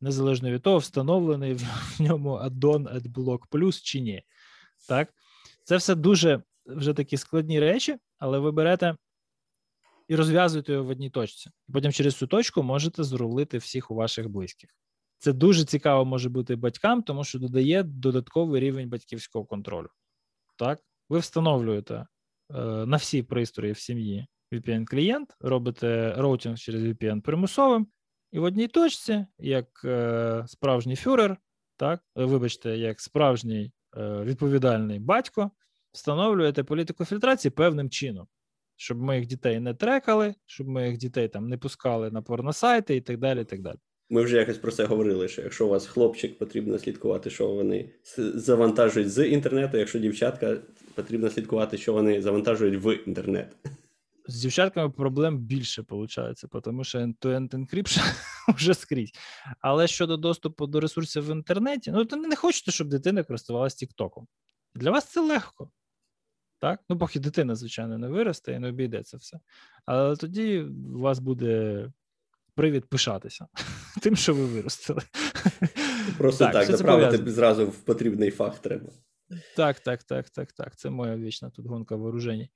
незалежно 0.00 0.50
від 0.50 0.62
того, 0.62 0.78
встановлений 0.78 1.54
в 1.54 2.00
ньому 2.00 2.34
аддон 2.34 2.88
AdBlock 2.88 3.40
Plus 3.50 3.80
чи 3.82 4.00
ні. 4.00 4.22
Так, 4.88 5.14
це 5.64 5.76
все 5.76 5.94
дуже 5.94 6.42
вже 6.68 6.94
такі 6.94 7.16
складні 7.16 7.60
речі, 7.60 7.96
але 8.18 8.38
ви 8.38 8.52
берете 8.52 8.96
і 10.08 10.16
розв'язуєте 10.16 10.72
його 10.72 10.84
в 10.84 10.88
одній 10.88 11.10
точці. 11.10 11.50
Потім 11.72 11.92
через 11.92 12.16
цю 12.16 12.26
точку 12.26 12.62
можете 12.62 13.04
зрулити 13.04 13.58
всіх 13.58 13.90
у 13.90 13.94
ваших 13.94 14.28
близьких. 14.28 14.70
Це 15.18 15.32
дуже 15.32 15.64
цікаво 15.64 16.04
може 16.04 16.28
бути 16.28 16.56
батькам, 16.56 17.02
тому 17.02 17.24
що 17.24 17.38
додає 17.38 17.82
додатковий 17.82 18.60
рівень 18.60 18.88
батьківського 18.88 19.44
контролю. 19.44 19.88
Так, 20.56 20.80
ви 21.08 21.18
встановлюєте 21.18 21.94
е, 21.94 22.06
на 22.86 22.96
всі 22.96 23.22
пристрої 23.22 23.72
в 23.72 23.78
сім'ї 23.78 24.26
VPN-клієнт, 24.52 25.26
робите 25.40 26.14
роутинг 26.16 26.58
через 26.58 26.82
VPN 26.82 27.20
примусовим, 27.20 27.86
і 28.32 28.38
в 28.38 28.42
одній 28.42 28.68
точці, 28.68 29.26
як 29.38 29.84
е, 29.84 30.44
справжній 30.46 30.96
фюрер, 30.96 31.36
так, 31.76 32.04
вибачте, 32.14 32.78
як 32.78 33.00
справжній 33.00 33.72
е, 33.96 34.22
відповідальний 34.22 34.98
батько, 34.98 35.50
встановлюєте 35.92 36.64
політику 36.64 37.04
фільтрації 37.04 37.50
певним 37.50 37.90
чином, 37.90 38.26
щоб 38.76 39.02
моїх 39.02 39.26
дітей 39.26 39.60
не 39.60 39.74
трекали, 39.74 40.34
щоб 40.46 40.68
моїх 40.68 40.98
дітей 40.98 41.28
там 41.28 41.48
не 41.48 41.58
пускали 41.58 42.10
на 42.10 42.22
порносайти 42.22 42.96
і 42.96 43.00
так 43.00 43.18
далі. 43.18 43.40
і 43.40 43.44
так 43.44 43.62
далі. 43.62 43.78
Ми 44.10 44.22
вже 44.22 44.36
якось 44.36 44.58
про 44.58 44.72
це 44.72 44.84
говорили, 44.84 45.28
що 45.28 45.42
якщо 45.42 45.66
у 45.66 45.68
вас 45.68 45.86
хлопчик, 45.86 46.38
потрібно 46.38 46.78
слідкувати, 46.78 47.30
що 47.30 47.48
вони 47.48 47.90
завантажують 48.34 49.10
з 49.10 49.28
інтернету, 49.28 49.78
якщо 49.78 49.98
дівчатка, 49.98 50.56
потрібно 50.94 51.30
слідкувати, 51.30 51.78
що 51.78 51.92
вони 51.92 52.22
завантажують 52.22 52.84
в 52.84 52.98
інтернет. 53.06 53.56
З 54.26 54.40
дівчатками 54.40 54.90
проблем 54.90 55.38
більше 55.38 55.84
виходить, 55.88 56.44
тому 56.62 56.84
що 56.84 56.98
end-to-end 56.98 57.48
encryption 57.48 58.14
вже 58.56 58.74
скрізь. 58.74 59.12
Але 59.60 59.86
щодо 59.86 60.16
доступу 60.16 60.66
до 60.66 60.80
ресурсів 60.80 61.26
в 61.26 61.30
інтернеті, 61.30 61.90
ну 61.90 62.04
то 62.04 62.16
не 62.16 62.36
хочете, 62.36 62.70
щоб 62.70 62.88
дитина 62.88 63.22
користувалася 63.22 63.76
Тіктоком. 63.76 64.26
Для 64.78 64.90
вас 64.90 65.12
це 65.12 65.20
легко. 65.20 65.70
Так? 66.60 66.80
Ну, 66.88 66.98
поки 66.98 67.20
дитина, 67.20 67.54
звичайно, 67.54 67.98
не 67.98 68.08
виросте 68.08 68.52
і 68.52 68.58
не 68.58 68.68
обійдеться 68.68 69.16
все. 69.16 69.40
Але 69.86 70.16
тоді 70.16 70.60
у 70.94 70.98
вас 70.98 71.18
буде 71.18 71.92
привід 72.54 72.84
пишатися 72.84 73.46
тим, 74.02 74.16
що 74.16 74.34
ви 74.34 74.44
виростили. 74.46 75.02
Просто 76.18 76.44
так, 76.44 76.52
так 76.52 76.76
заправити 76.76 77.30
зразу 77.30 77.66
в 77.66 77.76
потрібний 77.76 78.30
фах 78.30 78.58
треба. 78.58 78.90
Так, 79.56 79.80
так, 79.80 80.02
так, 80.02 80.30
так, 80.30 80.52
так. 80.52 80.76
Це 80.76 80.90
моя 80.90 81.16
вічна 81.16 81.50
тут 81.50 81.66
гонка 81.66 81.96
вооружень. 81.96 82.48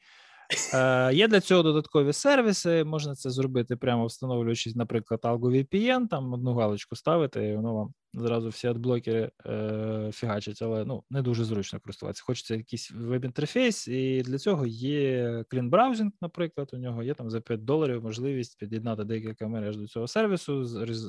Е, 0.74 1.14
Є 1.14 1.28
для 1.28 1.40
цього 1.40 1.62
додаткові 1.62 2.12
сервіси. 2.12 2.84
Можна 2.84 3.14
це 3.14 3.30
зробити 3.30 3.76
прямо 3.76 4.06
встановлюючись, 4.06 4.76
наприклад, 4.76 5.20
Algo 5.22 5.50
VPN, 5.50 6.08
там 6.08 6.32
одну 6.32 6.54
галочку 6.54 6.96
ставити, 6.96 7.48
і 7.48 7.56
воно 7.56 7.74
вам 7.74 7.94
зразу 8.14 8.48
всі 8.48 8.66
адблокери 8.66 9.30
е, 9.46 10.10
фігачать, 10.12 10.62
але 10.62 10.84
ну 10.84 11.04
не 11.10 11.22
дуже 11.22 11.44
зручно 11.44 11.80
користуватися. 11.80 12.22
Хочеться 12.26 12.54
якийсь 12.54 12.90
веб-інтерфейс, 12.90 13.88
і 13.88 14.22
для 14.22 14.38
цього 14.38 14.66
є 14.66 15.44
клін 15.48 15.70
браузінг, 15.70 16.12
наприклад. 16.20 16.70
У 16.72 16.78
нього 16.78 17.02
є 17.02 17.14
там 17.14 17.30
за 17.30 17.40
5 17.40 17.64
доларів 17.64 18.02
можливість 18.02 18.58
під'єднати 18.58 19.04
декілька 19.04 19.48
мереж 19.48 19.76
до 19.76 19.86
цього 19.86 20.08
сервісу, 20.08 20.52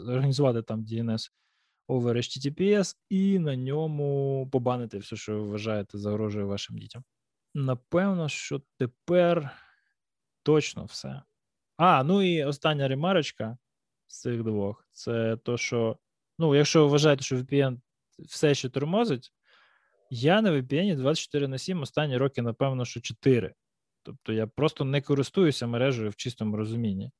організувати 0.07 0.61
там 0.61 0.85
DNS 0.85 1.29
over 1.87 2.15
HTTPS 2.15 2.95
і 3.09 3.39
на 3.39 3.55
ньому 3.55 4.49
побанити 4.51 4.97
все, 4.97 5.15
що 5.15 5.33
ви 5.33 5.41
вважаєте 5.41 5.97
загрожує 5.97 6.45
вашим 6.45 6.77
дітям. 6.77 7.03
Напевно, 7.53 8.29
що 8.29 8.61
тепер 8.77 9.49
точно 10.43 10.85
все. 10.85 11.21
А, 11.77 12.03
ну 12.03 12.21
і 12.21 12.43
остання 12.43 12.87
ремарочка 12.87 13.57
з 14.07 14.21
цих 14.21 14.43
двох 14.43 14.87
це 14.91 15.37
то, 15.37 15.57
що, 15.57 15.97
ну, 16.39 16.55
якщо 16.55 16.83
ви 16.83 16.91
вважаєте, 16.91 17.23
що 17.23 17.35
VPN 17.35 17.81
все 18.19 18.55
ще 18.55 18.69
тормозить, 18.69 19.33
я 20.09 20.41
на 20.41 20.51
VPN 20.51 20.95
24 20.95 21.47
на 21.47 21.57
7 21.57 21.81
останні 21.81 22.17
роки, 22.17 22.41
напевно, 22.41 22.85
що 22.85 23.01
4. 23.01 23.53
Тобто 24.03 24.33
я 24.33 24.47
просто 24.47 24.85
не 24.85 25.01
користуюся 25.01 25.67
мережею 25.67 26.09
в 26.09 26.15
чистому 26.15 26.57
розумінні. 26.57 27.11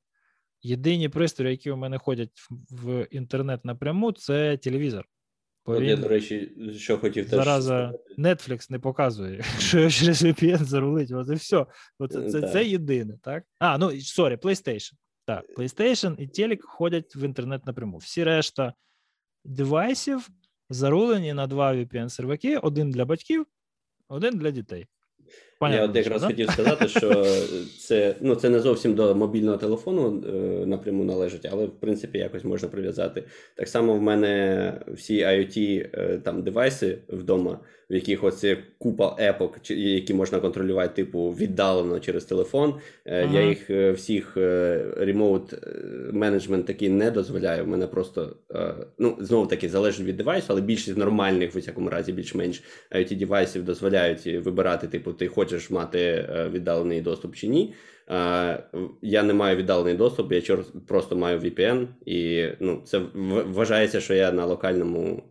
Єдині 0.62 1.08
пристрої, 1.08 1.50
які 1.50 1.70
у 1.70 1.76
мене 1.76 1.98
ходять 1.98 2.30
в 2.70 3.06
інтернет 3.10 3.64
напряму, 3.64 4.12
це 4.12 4.56
телевізор. 4.56 5.08
От 5.64 5.82
я, 5.82 5.96
до 5.96 6.08
речі, 6.08 6.52
що 6.76 6.98
хотів 6.98 7.30
теж. 7.30 7.38
Зараза 7.38 7.94
Netflix 8.18 8.70
не 8.70 8.78
показує, 8.78 9.42
що 9.58 9.90
через 9.90 10.24
VPN 10.24 10.64
зарулить. 10.64 11.12
От 11.12 11.28
і 11.28 11.34
все. 11.34 11.66
От 11.98 12.12
це, 12.12 12.30
це, 12.30 12.48
це 12.48 12.64
єдине, 12.64 13.18
так? 13.22 13.44
А, 13.58 13.78
ну 13.78 14.00
sorry, 14.00 14.36
PlayStation. 14.36 14.92
Так, 15.26 15.44
PlayStation 15.56 16.16
і 16.18 16.26
Телек 16.26 16.64
ходять 16.64 17.16
в 17.16 17.22
інтернет 17.24 17.66
напряму. 17.66 17.98
Всі 17.98 18.24
решта 18.24 18.74
девайсів 19.44 20.28
зарулені 20.70 21.32
на 21.32 21.46
два 21.46 21.74
VPN-серваки: 21.74 22.58
один 22.62 22.90
для 22.90 23.04
батьків, 23.04 23.46
один 24.08 24.38
для 24.38 24.50
дітей. 24.50 24.86
Понятно, 25.58 25.84
Я 25.84 25.90
от 25.90 25.96
якраз 25.96 26.20
да? 26.20 26.26
хотів 26.26 26.50
сказати, 26.50 26.88
що 26.88 27.26
це 27.78 28.14
ну, 28.20 28.34
це 28.34 28.48
не 28.48 28.60
зовсім 28.60 28.94
до 28.94 29.14
мобільного 29.14 29.56
телефону 29.56 30.22
е, 30.28 30.66
напряму 30.66 31.04
належить, 31.04 31.48
але 31.52 31.66
в 31.66 31.80
принципі 31.80 32.18
якось 32.18 32.44
можна 32.44 32.68
прив'язати. 32.68 33.24
Так 33.54 33.68
само 33.68 33.94
в 33.94 34.02
мене 34.02 34.72
всі 34.88 35.24
IoT 35.24 35.86
е, 35.92 36.20
там 36.24 36.42
девайси 36.42 36.98
вдома, 37.08 37.58
в 37.90 37.94
яких 37.94 38.24
оце 38.24 38.56
купа 38.78 39.16
епок, 39.20 39.58
які 39.70 40.14
можна 40.14 40.40
контролювати, 40.40 40.94
типу, 40.94 41.30
віддалено 41.30 42.00
через 42.00 42.24
телефон. 42.24 42.74
Е, 43.04 43.24
ага. 43.24 43.40
Я 43.40 43.48
їх 43.48 43.70
е, 43.70 43.92
всіх 43.92 44.36
ремоут 44.96 45.52
е, 45.52 45.58
менеджмент 46.12 46.66
такий 46.66 46.88
не 46.88 47.10
дозволяю. 47.10 47.64
У 47.64 47.66
мене 47.66 47.86
просто 47.86 48.36
ну, 48.98 49.16
знову 49.20 49.46
таки 49.46 49.68
залежить 49.68 50.06
від 50.06 50.16
девайсу, 50.16 50.46
але 50.48 50.60
більшість 50.60 50.96
нормальних, 50.96 51.54
в 51.54 51.58
усякому 51.58 51.90
разі, 51.90 52.12
більш-менш 52.12 52.62
IoT 52.92 53.16
девайсів 53.16 53.64
дозволяють 53.64 54.26
вибирати, 54.26 54.86
типу, 54.86 55.12
ти 55.12 55.28
хочеш 55.28 55.43
мати 55.70 56.28
віддалений 56.52 57.00
доступ 57.00 57.34
чи 57.34 57.46
ні. 57.46 57.74
Я 59.02 59.22
не 59.22 59.34
маю 59.34 59.56
віддалений 59.56 59.94
доступ, 59.94 60.32
я 60.32 60.58
просто 60.86 61.16
маю 61.16 61.38
VPN, 61.38 61.86
і 62.06 62.48
ну, 62.60 62.82
це 62.84 63.00
вважається, 63.46 64.00
що 64.00 64.14
я 64.14 64.32
на 64.32 64.46
локальному 64.46 65.22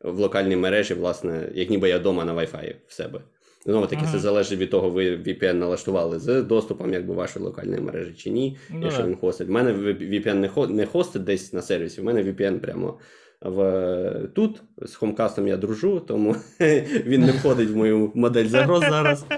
в 0.00 0.18
локальній 0.18 0.56
мережі, 0.56 0.94
власне, 0.94 1.48
як 1.54 1.70
ніби 1.70 1.88
я 1.88 1.98
вдома 1.98 2.24
на 2.24 2.34
Wi-Fi 2.34 2.74
в 2.86 2.92
себе. 2.92 3.20
Знову 3.64 3.86
таки, 3.86 4.02
ага. 4.02 4.12
це 4.12 4.18
залежить 4.18 4.58
від 4.58 4.70
того, 4.70 4.90
ви 4.90 5.16
VPN 5.16 5.52
налаштували 5.52 6.18
з 6.18 6.42
доступом 6.42 6.92
якби 6.92 7.14
вашої 7.14 7.44
локальної 7.44 7.80
мережі 7.80 8.12
чи 8.16 8.30
ні, 8.30 8.56
ну, 8.70 8.80
якщо 8.82 9.02
він 9.02 9.16
хостить. 9.16 9.48
У 9.48 9.52
мене 9.52 9.72
VPN 9.72 10.68
не 10.70 10.86
хостить 10.86 11.24
десь 11.24 11.52
на 11.52 11.62
сервісі, 11.62 12.00
в 12.00 12.04
мене 12.04 12.22
VPN 12.22 12.58
прямо 12.58 12.98
в 13.40 14.28
тут 14.34 14.62
з 14.82 14.94
Хомкастом 14.94 15.48
я 15.48 15.56
дружу, 15.56 16.00
тому 16.00 16.36
він 17.06 17.20
не 17.20 17.32
входить 17.32 17.70
в 17.70 17.76
мою 17.76 18.12
модель 18.14 18.46
загроз 18.46 18.80
зараз. 18.80 19.26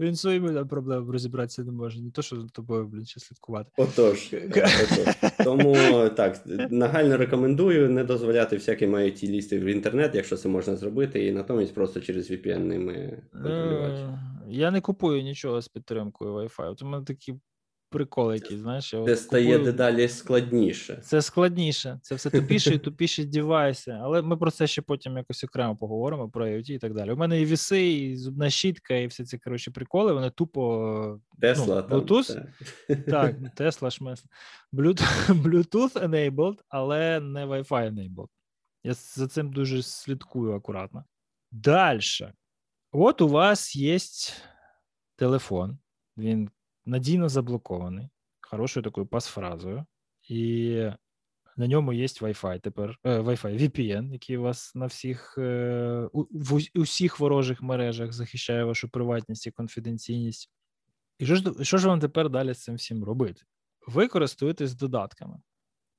Він 0.00 0.16
своїми 0.16 0.64
проблемами 0.64 1.12
розібратися 1.12 1.62
не 1.62 1.72
може, 1.72 2.00
не 2.00 2.10
то, 2.10 2.22
що 2.22 2.36
за 2.36 2.48
тобою 2.48 2.86
блін, 2.86 3.06
ще 3.06 3.20
слідкувати. 3.20 3.70
Отож, 3.76 4.30
е, 4.32 4.50
отож. 4.56 5.32
Тому 5.44 5.76
так, 6.08 6.40
нагально 6.70 7.16
рекомендую 7.16 7.90
не 7.90 8.04
дозволяти 8.04 8.56
всяким 8.56 8.96
IoT 8.96 9.28
лізти 9.28 9.58
в 9.58 9.64
інтернет, 9.64 10.14
якщо 10.14 10.36
це 10.36 10.48
можна 10.48 10.76
зробити, 10.76 11.26
і 11.26 11.32
натомість 11.32 11.74
просто 11.74 12.00
через 12.00 12.30
VPN 12.30 12.58
ними 12.58 13.22
контролювати. 13.32 13.94
Е, 13.94 14.18
я 14.48 14.70
не 14.70 14.80
купую 14.80 15.22
нічого 15.22 15.60
з 15.60 15.68
підтримкою 15.68 16.34
Wi-Fi. 16.34 16.70
От 16.70 16.82
у 16.82 16.86
мене 16.86 17.04
такі 17.04 17.34
прикол 17.90 18.34
який, 18.34 18.58
знаєш. 18.58 18.94
Це 19.06 19.16
стає 19.16 19.46
купую... 19.46 19.64
дедалі 19.64 20.08
складніше. 20.08 21.00
Це 21.02 21.22
складніше. 21.22 21.98
Це 22.02 22.14
все 22.14 22.30
тупіше 22.30 22.74
і 22.74 22.78
тупіші 22.78 23.24
девайси. 23.24 23.90
Але 23.90 24.22
ми 24.22 24.36
про 24.36 24.50
це 24.50 24.66
ще 24.66 24.82
потім 24.82 25.16
якось 25.16 25.44
окремо 25.44 25.76
поговоримо 25.76 26.30
про 26.30 26.46
IoT 26.46 26.70
і 26.70 26.78
так 26.78 26.94
далі. 26.94 27.12
У 27.12 27.16
мене 27.16 27.40
і 27.40 27.44
віси, 27.44 27.92
і 27.92 28.16
зубна 28.16 28.50
щітка, 28.50 28.94
і 28.94 29.06
всі 29.06 29.24
ці 29.24 29.38
коротше 29.38 29.70
приколи. 29.70 30.12
Вони 30.12 30.30
тупо 30.30 31.20
Tesla, 31.42 31.86
ну, 31.90 32.00
Bluetooth. 32.00 32.46
Так, 33.06 33.36
Tesla 33.56 33.90
шмес. 33.90 34.24
Bluetooth 34.72 35.92
enabled, 35.92 36.58
але 36.68 37.20
не 37.20 37.46
Wi-Fi 37.46 37.94
enabled. 37.94 38.28
Я 38.84 38.94
за 38.94 39.28
цим 39.28 39.52
дуже 39.52 39.82
слідкую 39.82 40.52
акуратно. 40.52 41.04
Далі. 41.52 42.00
От 42.92 43.20
у 43.20 43.28
вас 43.28 43.76
є 43.76 43.98
телефон. 45.16 45.78
Він 46.16 46.50
надійно 46.86 47.28
заблокований, 47.28 48.08
хорошою 48.40 48.84
такою 48.84 49.06
пасфразою, 49.06 49.86
і 50.28 50.90
на 51.56 51.66
ньому 51.66 51.92
є 51.92 52.06
Wi-Fi 52.06 52.60
тепер 52.60 52.98
е, 53.04 53.20
Wi-Fi 53.20 53.58
VPN, 53.58 54.12
який 54.12 54.36
вас 54.36 54.74
на 54.74 54.86
всіх 54.86 55.38
е, 55.38 56.08
у, 56.12 56.22
в 56.30 56.60
усіх 56.74 57.20
ворожих 57.20 57.62
мережах 57.62 58.12
захищає 58.12 58.64
вашу 58.64 58.88
приватність 58.88 59.46
і 59.46 59.50
конфіденційність. 59.50 60.50
І 61.18 61.26
що 61.26 61.36
ж 61.36 61.64
що 61.64 61.78
ж 61.78 61.88
вам 61.88 62.00
тепер 62.00 62.30
далі 62.30 62.54
з 62.54 62.62
цим 62.62 62.74
всім 62.74 63.04
робити? 63.04 63.42
Ви 63.86 64.08
користуєтесь 64.08 64.74
додатками. 64.74 65.40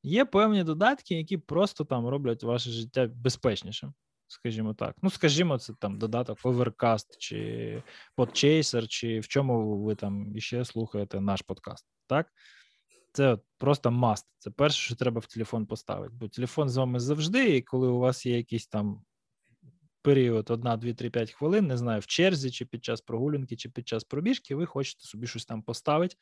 Є 0.04 0.26
певні 0.26 0.64
додатки, 0.64 1.16
які 1.16 1.38
просто 1.38 1.86
там 1.86 2.08
роблять 2.08 2.44
ваше 2.44 2.70
життя 2.70 3.08
безпечнішим 3.16 3.94
скажімо 4.28 4.74
так. 4.74 4.96
Ну, 5.02 5.10
скажімо, 5.10 5.58
це 5.58 5.74
там 5.80 6.00
додаток 6.00 6.40
Overcast 6.42 7.18
чи 7.18 7.84
Podchaser, 8.18 8.88
чи 8.88 9.20
в 9.20 9.28
чому 9.28 9.84
ви 9.84 9.96
там 9.96 10.38
іще 10.38 10.66
слухаєте 10.66 11.22
наш 11.22 11.42
подкаст. 11.42 11.86
Так? 12.08 12.34
Це 13.12 13.34
от 13.34 13.44
просто 13.58 13.90
must. 13.90 14.26
Це 14.38 14.52
перше, 14.52 14.82
що 14.82 14.96
треба 14.96 15.20
в 15.20 15.26
телефон 15.26 15.66
поставити. 15.66 16.14
Бо 16.14 16.28
телефон 16.28 16.70
з 16.70 16.78
вами 16.78 17.00
завжди, 17.00 17.58
і 17.58 17.62
коли 17.62 17.88
у 17.88 18.00
вас 18.00 18.26
є 18.26 18.38
якийсь 18.38 18.68
там 18.68 19.06
період, 20.02 20.52
1, 20.52 20.80
2, 20.80 20.94
3, 20.94 21.10
5 21.10 21.32
хвилин, 21.32 21.68
не 21.68 21.78
знаю, 21.78 22.00
в 22.00 22.06
черзі, 22.06 22.52
чи 22.52 22.66
під 22.66 22.86
час 22.86 23.02
прогулянки, 23.02 23.56
чи 23.56 23.70
під 23.70 23.88
час 23.88 24.04
пробіжки, 24.04 24.56
ви 24.56 24.66
хочете 24.66 25.04
собі 25.04 25.28
щось 25.28 25.46
там 25.46 25.62
поставити 25.62 26.16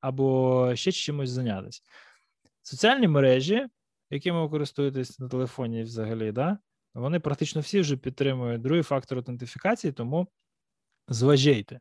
або 0.00 0.72
ще 0.74 0.92
чимось 0.92 1.30
зайнятися. 1.30 1.82
Соціальні 2.62 3.08
мережі, 3.08 3.66
якими 4.10 4.42
ви 4.42 4.48
користуєтесь 4.48 5.18
на 5.18 5.28
телефоні 5.28 5.82
взагалі, 5.82 6.32
да, 6.32 6.58
вони 6.94 7.20
практично 7.20 7.60
всі 7.60 7.80
вже 7.80 7.96
підтримують 7.96 8.62
другий 8.62 8.82
фактор 8.82 9.18
аутентифікації, 9.18 9.92
тому 9.92 10.28
зважайте. 11.08 11.80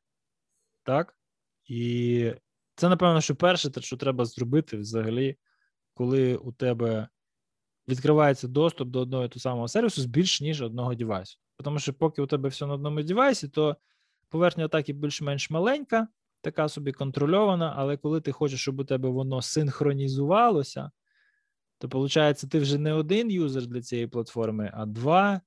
Так? 0.84 1.18
І 1.66 2.34
це, 2.76 2.90
напевно, 2.90 3.22
що 3.22 3.36
перше, 3.36 3.72
що 3.80 3.98
треба 3.98 4.26
зробити 4.26 4.78
взагалі, 4.78 5.38
коли 5.94 6.36
у 6.36 6.52
тебе 6.52 7.08
відкривається 7.88 8.48
доступ 8.48 8.90
до 8.90 9.00
одного 9.00 9.26
і 9.26 9.30
того 9.30 9.40
самого 9.40 9.68
сервісу 9.68 10.02
з 10.02 10.06
більш 10.06 10.42
ніж 10.42 10.62
одного 10.62 10.96
девайсу. 10.96 11.40
Тому 11.64 11.80
що, 11.80 11.94
поки 11.94 12.22
у 12.22 12.28
тебе 12.28 12.50
все 12.50 12.66
на 12.66 12.74
одному 12.74 13.04
девайсі, 13.04 13.48
то 13.48 13.78
поверхня 14.30 14.66
атаки 14.66 14.94
більш-менш 14.94 15.50
маленька, 15.50 16.08
така 16.42 16.70
собі 16.70 16.92
контрольована, 16.92 17.74
але 17.78 17.98
коли 17.98 18.22
ти 18.22 18.32
хочеш, 18.32 18.62
щоб 18.62 18.80
у 18.80 18.84
тебе 18.84 19.10
воно 19.10 19.42
синхронізувалося, 19.42 20.92
то 21.80 21.88
виходить, 21.88 22.50
ти 22.52 22.60
вже 22.60 22.78
не 22.78 22.94
один 22.94 23.32
юзер 23.32 23.68
для 23.68 23.82
цієї 23.82 24.08
платформи, 24.08 24.72
а 24.74 24.86
два. 24.86 25.42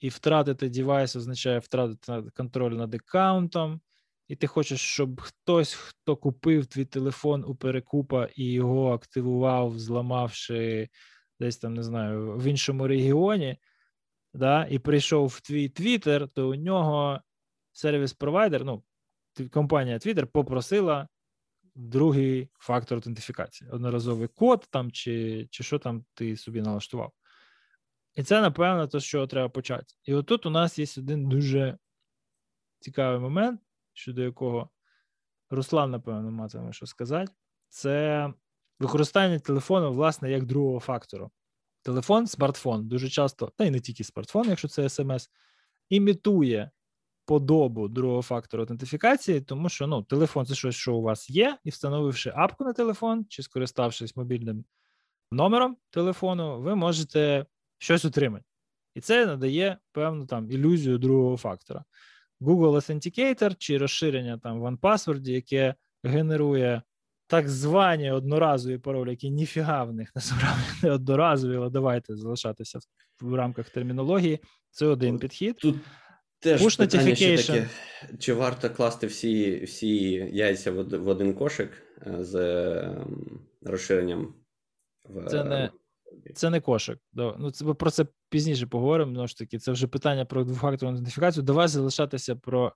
І 0.00 0.08
втратити 0.08 0.68
девайс 0.68 1.16
означає 1.16 1.58
втратити 1.58 2.30
контроль 2.36 2.72
над 2.72 2.94
аккаунтом. 2.94 3.80
І 4.28 4.36
ти 4.36 4.46
хочеш, 4.46 4.80
щоб 4.80 5.20
хтось, 5.20 5.74
хто 5.74 6.16
купив 6.16 6.66
твій 6.66 6.84
телефон 6.84 7.44
у 7.46 7.54
перекупа 7.54 8.28
і 8.36 8.52
його 8.52 8.92
активував, 8.92 9.78
зламавши 9.78 10.88
десь 11.40 11.56
там, 11.56 11.74
не 11.74 11.82
знаю, 11.82 12.32
в 12.32 12.44
іншому 12.44 12.86
регіоні, 12.86 13.56
да, 14.34 14.66
і 14.70 14.78
прийшов 14.78 15.26
в 15.26 15.40
твій 15.40 15.68
Твіттер, 15.68 16.28
то 16.28 16.48
у 16.48 16.54
нього 16.54 17.20
сервіс-провайдер, 17.72 18.64
ну, 18.64 18.82
компанія 19.50 19.96
Twitter 19.96 20.24
попросила 20.24 21.08
другий 21.76 22.48
фактор 22.58 22.96
аутентифікації, 22.96 23.70
одноразовий 23.70 24.28
код 24.28 24.66
там, 24.70 24.92
чи 24.92 25.46
чи 25.50 25.64
що 25.64 25.78
там 25.78 26.04
ти 26.14 26.36
собі 26.36 26.60
налаштував. 26.60 27.12
І 28.14 28.22
це, 28.22 28.40
напевно, 28.40 28.86
те, 28.86 29.00
що 29.00 29.26
треба 29.26 29.48
почати. 29.48 29.94
І 30.04 30.14
отут 30.14 30.46
у 30.46 30.50
нас 30.50 30.78
є 30.78 30.86
один 30.98 31.28
дуже 31.28 31.78
цікавий 32.80 33.20
момент, 33.20 33.60
щодо 33.92 34.22
якого 34.22 34.70
Руслан, 35.50 35.90
напевно, 35.90 36.30
матиме 36.30 36.72
що 36.72 36.86
сказати, 36.86 37.32
це 37.68 38.32
використання 38.78 39.38
телефону, 39.38 39.92
власне, 39.92 40.30
як 40.30 40.44
другого 40.44 40.80
фактору. 40.80 41.30
Телефон, 41.82 42.26
смартфон 42.26 42.88
дуже 42.88 43.08
часто, 43.08 43.52
та 43.56 43.64
й 43.64 43.70
не 43.70 43.80
тільки 43.80 44.04
смартфон, 44.04 44.48
якщо 44.48 44.68
це 44.68 44.88
смс, 44.88 45.30
імітує 45.88 46.70
подобу 47.26 47.88
другого 47.88 48.22
фактору 48.22 48.62
аутентифікації, 48.62 49.40
тому 49.40 49.68
що 49.68 49.86
ну, 49.86 50.02
телефон 50.02 50.46
це 50.46 50.54
щось, 50.54 50.74
що 50.74 50.94
у 50.94 51.02
вас 51.02 51.30
є, 51.30 51.58
і 51.64 51.70
встановивши 51.70 52.32
апку 52.36 52.64
на 52.64 52.72
телефон 52.72 53.26
чи 53.28 53.42
скориставшись 53.42 54.16
мобільним 54.16 54.64
номером 55.30 55.76
телефону, 55.90 56.60
ви 56.60 56.74
можете 56.74 57.46
щось 57.78 58.04
отримати. 58.04 58.44
І 58.94 59.00
це 59.00 59.26
надає 59.26 59.78
певну 59.92 60.26
там 60.26 60.50
ілюзію 60.50 60.98
другого 60.98 61.36
фактора. 61.36 61.84
Google 62.40 62.74
Authenticator 62.74 63.54
чи 63.58 63.78
розширення 63.78 64.38
там 64.38 64.60
в 64.60 64.64
OnePassword, 64.64 65.28
яке 65.28 65.74
генерує 66.04 66.82
так 67.26 67.48
звані 67.48 68.10
одноразові 68.10 68.78
паролі, 68.78 69.10
які 69.10 69.30
ніфіга 69.30 69.84
в 69.84 69.92
них 69.92 70.12
насправді 70.14 70.62
не 70.82 70.90
одноразові, 70.90 71.56
але 71.56 71.70
давайте 71.70 72.16
залишатися 72.16 72.78
в 73.20 73.34
рамках 73.34 73.70
термінології. 73.70 74.40
Це 74.70 74.86
один 74.86 75.18
підхід. 75.18 75.56
Тут 75.56 75.76
теж 76.46 76.62
Push 76.62 76.78
питання 76.78 77.14
ще 77.14 77.36
таке, 77.36 77.68
чи 78.18 78.34
варто 78.34 78.70
класти 78.70 79.06
всі 79.06 79.64
всі 79.64 80.12
яйця 80.32 80.72
в 80.72 81.08
один 81.08 81.34
кошик 81.34 81.82
е, 82.06 82.24
з 82.24 82.34
ем, 82.34 83.40
розширенням 83.62 84.34
в 85.04 85.26
це 85.30 85.44
не 85.44 85.70
це 86.34 86.50
не 86.50 86.60
кошик. 86.60 86.98
Ну, 87.12 87.50
це, 87.50 87.64
Ми 87.64 87.74
про 87.74 87.90
це 87.90 88.06
пізніше 88.30 88.66
поговоримо. 88.66 89.12
Ну, 89.12 89.26
ж 89.26 89.38
таки, 89.38 89.58
це 89.58 89.72
вже 89.72 89.86
питання 89.86 90.24
про 90.24 90.44
двохфакторну 90.44 90.94
ідентифікацію. 90.94 91.44
Давай 91.44 91.68
залишатися 91.68 92.36
про 92.36 92.72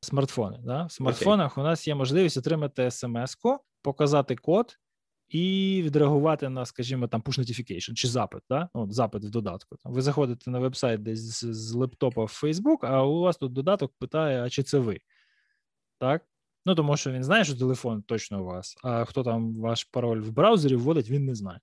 смартфони. 0.00 0.58
Да? 0.64 0.84
В 0.84 0.92
смартфонах 0.92 1.56
okay. 1.56 1.60
у 1.60 1.64
нас 1.64 1.88
є 1.88 1.94
можливість 1.94 2.36
отримати 2.36 2.90
смс-ку, 2.90 3.58
показати 3.82 4.36
код 4.36 4.78
і 5.32 5.82
відреагувати 5.84 6.48
на, 6.48 6.66
скажімо, 6.66 7.08
там 7.08 7.22
push 7.22 7.38
notification 7.38 7.94
чи 7.94 8.08
запит. 8.08 8.42
Да? 8.50 8.68
Ну, 8.74 8.90
запит 8.90 9.24
в 9.24 9.30
додатку. 9.30 9.76
Ви 9.84 10.02
заходите 10.02 10.50
на 10.50 10.58
веб-сайт 10.58 11.02
десь 11.02 11.20
з, 11.20 11.54
з 11.54 11.74
лептопа 11.74 12.24
в 12.24 12.40
Facebook, 12.42 12.78
а 12.82 13.02
у 13.02 13.20
вас 13.20 13.36
тут 13.36 13.52
додаток 13.52 13.92
питає, 13.98 14.42
а 14.42 14.50
чи 14.50 14.62
це 14.62 14.78
ви? 14.78 14.98
Так? 15.98 16.22
Ну, 16.66 16.74
тому 16.74 16.96
що 16.96 17.12
він 17.12 17.24
знає, 17.24 17.44
що 17.44 17.56
телефон 17.56 18.02
точно 18.02 18.42
у 18.42 18.44
вас, 18.44 18.76
а 18.82 19.04
хто 19.04 19.22
там 19.22 19.54
ваш 19.54 19.84
пароль 19.84 20.20
в 20.20 20.30
браузері 20.30 20.76
вводить, 20.76 21.10
він 21.10 21.24
не 21.24 21.34
знає. 21.34 21.60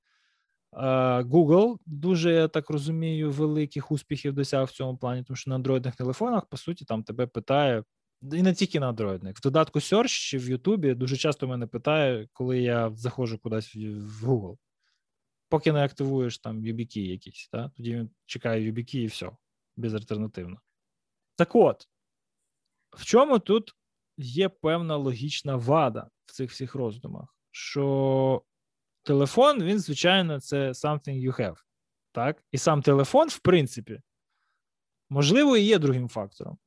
Google 1.24 1.78
дуже, 1.86 2.34
я 2.34 2.48
так 2.48 2.70
розумію, 2.70 3.32
великих 3.32 3.92
успіхів 3.92 4.34
досяг 4.34 4.66
в 4.66 4.72
цьому 4.72 4.98
плані, 4.98 5.24
тому 5.24 5.38
що 5.38 5.50
на 5.50 5.56
андроїдних 5.56 5.96
телефонах, 5.96 6.46
по 6.46 6.58
суті, 6.58 6.86
там 6.86 7.04
тебе 7.04 7.28
питає, 7.28 7.84
і 8.22 8.42
не 8.42 8.54
тільки 8.54 8.80
на 8.80 8.90
андроїдних. 8.90 9.38
В 9.38 9.42
додатку 9.42 9.80
Search 9.80 10.30
чи 10.30 10.38
в 10.38 10.50
Ютубі 10.50 10.94
дуже 10.94 11.18
часто 11.18 11.48
мене 11.48 11.68
питає, 11.68 12.28
коли 12.34 12.60
я 12.60 12.92
заходжу 12.96 13.40
кудись 13.44 13.76
в 13.76 14.26
Google. 14.26 14.58
Поки 15.50 15.72
не 15.72 15.84
активуєш 15.86 16.40
там 16.40 16.62
YubiKey 16.62 17.00
якісь, 17.00 17.50
да? 17.54 17.72
тоді 17.78 17.96
він 17.96 18.10
чекає 18.26 18.72
YubiKey 18.72 18.98
і 18.98 19.06
все, 19.06 19.32
безальтернативно. 19.78 20.62
Так 21.36 21.56
от, 21.56 21.88
в 22.92 23.06
чому 23.06 23.40
тут 23.40 23.76
є 24.18 24.50
певна 24.50 24.96
логічна 24.96 25.56
вада 25.56 26.10
в 26.26 26.32
цих 26.32 26.52
всіх 26.52 26.76
роздумах? 26.76 27.36
Що 27.52 28.44
телефон, 29.04 29.64
він, 29.64 29.80
звичайно, 29.80 30.40
це 30.40 30.70
something 30.70 31.30
you 31.30 31.40
have. 31.40 31.58
Так? 32.12 32.44
І 32.52 32.58
сам 32.58 32.82
телефон, 32.82 33.28
в 33.28 33.40
принципі, 33.40 34.02
можливо, 35.10 35.58
і 35.58 35.64
є 35.64 35.80
другим 35.80 36.10
фактором. 36.10 36.58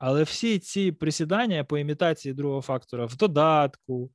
Але 0.00 0.22
всі 0.22 0.58
ці 0.58 0.92
присідання 0.92 1.64
по 1.64 1.78
імітації 1.78 2.34
другого 2.34 2.62
фактора 2.62 3.06
в 3.06 3.16
додатку 3.16 4.10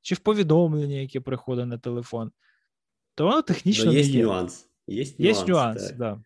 чи 0.00 0.14
в 0.14 0.18
повідомленні, 0.18 1.00
яке 1.00 1.20
приходить 1.20 1.66
на 1.66 1.78
телефон, 1.78 2.32
то 3.14 3.24
воно 3.24 3.42
технічно 3.42 3.84
Но 3.84 3.92
є 3.92 4.02
не 4.02 4.08
є. 4.08 4.22
Нюанс. 4.22 4.68
Є 4.86 5.04
нюанс. 5.04 5.18
Є 5.18 5.46
нюанс, 5.46 5.92
да. 5.92 6.22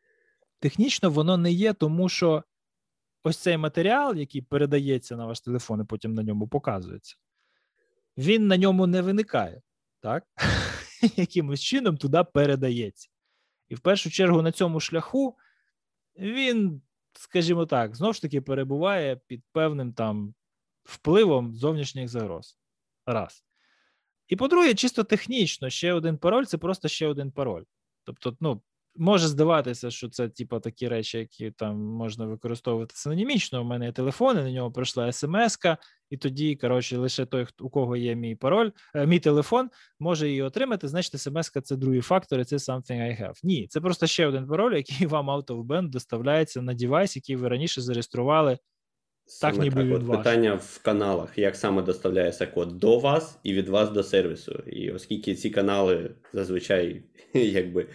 Технічно 0.60 1.10
воно 1.10 1.36
не 1.36 1.52
є, 1.52 1.72
тому 1.72 2.08
що 2.08 2.44
ось 3.22 3.38
цей 3.38 3.56
матеріал, 3.56 4.16
який 4.16 4.42
передається 4.42 5.16
на 5.16 5.26
ваш 5.26 5.40
телефон, 5.40 5.80
і 5.80 5.84
потім 5.84 6.14
на 6.14 6.22
ньому 6.22 6.48
показується, 6.48 7.16
він 8.16 8.46
на 8.46 8.56
ньому 8.56 8.86
не 8.86 9.02
виникає. 9.02 9.62
Так? 10.00 10.24
якимось 11.16 11.60
чином 11.60 11.96
туди 11.96 12.24
передається. 12.34 13.08
І 13.68 13.74
в 13.74 13.80
першу 13.80 14.10
чергу 14.10 14.42
на 14.42 14.52
цьому 14.52 14.80
шляху 14.80 15.36
він, 16.18 16.82
скажімо 17.14 17.66
так, 17.66 17.96
знову 17.96 18.12
ж 18.12 18.22
таки 18.22 18.40
перебуває 18.40 19.16
під 19.16 19.44
певним 19.52 19.92
там 19.92 20.34
впливом 20.84 21.54
зовнішніх 21.54 22.08
загроз. 22.08 22.58
Раз. 23.06 23.44
І 24.28 24.36
по-друге, 24.36 24.74
чисто 24.74 25.04
технічно, 25.04 25.70
ще 25.70 25.92
один 25.92 26.18
пароль 26.18 26.44
це 26.44 26.58
просто 26.58 26.88
ще 26.88 27.06
один 27.06 27.32
пароль. 27.32 27.64
Тобто, 28.04 28.36
ну, 28.40 28.62
Може 28.96 29.28
здаватися, 29.28 29.90
що 29.90 30.08
це 30.08 30.28
типу, 30.28 30.60
такі 30.60 30.88
речі, 30.88 31.18
які 31.18 31.50
там 31.50 31.76
можна 31.76 32.26
використовувати 32.26 32.94
синонімічно. 32.96 33.60
У 33.62 33.64
мене 33.64 33.86
є 33.86 33.92
телефон, 33.92 34.38
і 34.38 34.42
на 34.42 34.52
нього 34.52 34.72
прийшла 34.72 35.12
смс 35.12 35.58
і 36.10 36.16
тоді, 36.16 36.56
коротше, 36.56 36.98
лише 36.98 37.26
той, 37.26 37.46
у 37.60 37.70
кого 37.70 37.96
є 37.96 38.14
мій 38.14 38.34
пароль, 38.34 38.70
е, 38.94 39.06
мій 39.06 39.20
телефон, 39.20 39.70
може 40.00 40.28
її 40.28 40.42
отримати. 40.42 40.88
Значить, 40.88 41.20
смс 41.20 41.50
це 41.64 41.76
другий 41.76 42.00
фактор, 42.00 42.40
і 42.40 42.44
це 42.44 42.56
something 42.56 43.00
I 43.00 43.22
have. 43.22 43.40
Ні, 43.42 43.66
це 43.66 43.80
просто 43.80 44.06
ще 44.06 44.26
один 44.26 44.46
пароль, 44.46 44.74
який 44.76 45.06
вам 45.06 45.30
out 45.30 45.46
of 45.46 45.66
band 45.66 45.88
доставляється 45.88 46.62
на 46.62 46.74
девайс, 46.74 47.16
який 47.16 47.36
ви 47.36 47.48
раніше 47.48 47.80
зареєстрували 47.80 48.58
так, 49.40 49.58
ніби 49.58 49.76
так, 49.76 49.84
від 49.84 50.08
от 50.08 50.16
питання 50.16 50.54
в 50.54 50.80
каналах, 50.82 51.38
як 51.38 51.56
саме 51.56 51.82
доставляється 51.82 52.46
код 52.46 52.78
до 52.78 52.98
вас 52.98 53.38
і 53.42 53.52
від 53.52 53.68
вас 53.68 53.90
до 53.90 54.02
сервісу. 54.02 54.52
І 54.52 54.90
оскільки 54.90 55.34
ці 55.34 55.50
канали 55.50 56.10
зазвичай, 56.32 57.02
якби 57.34 57.88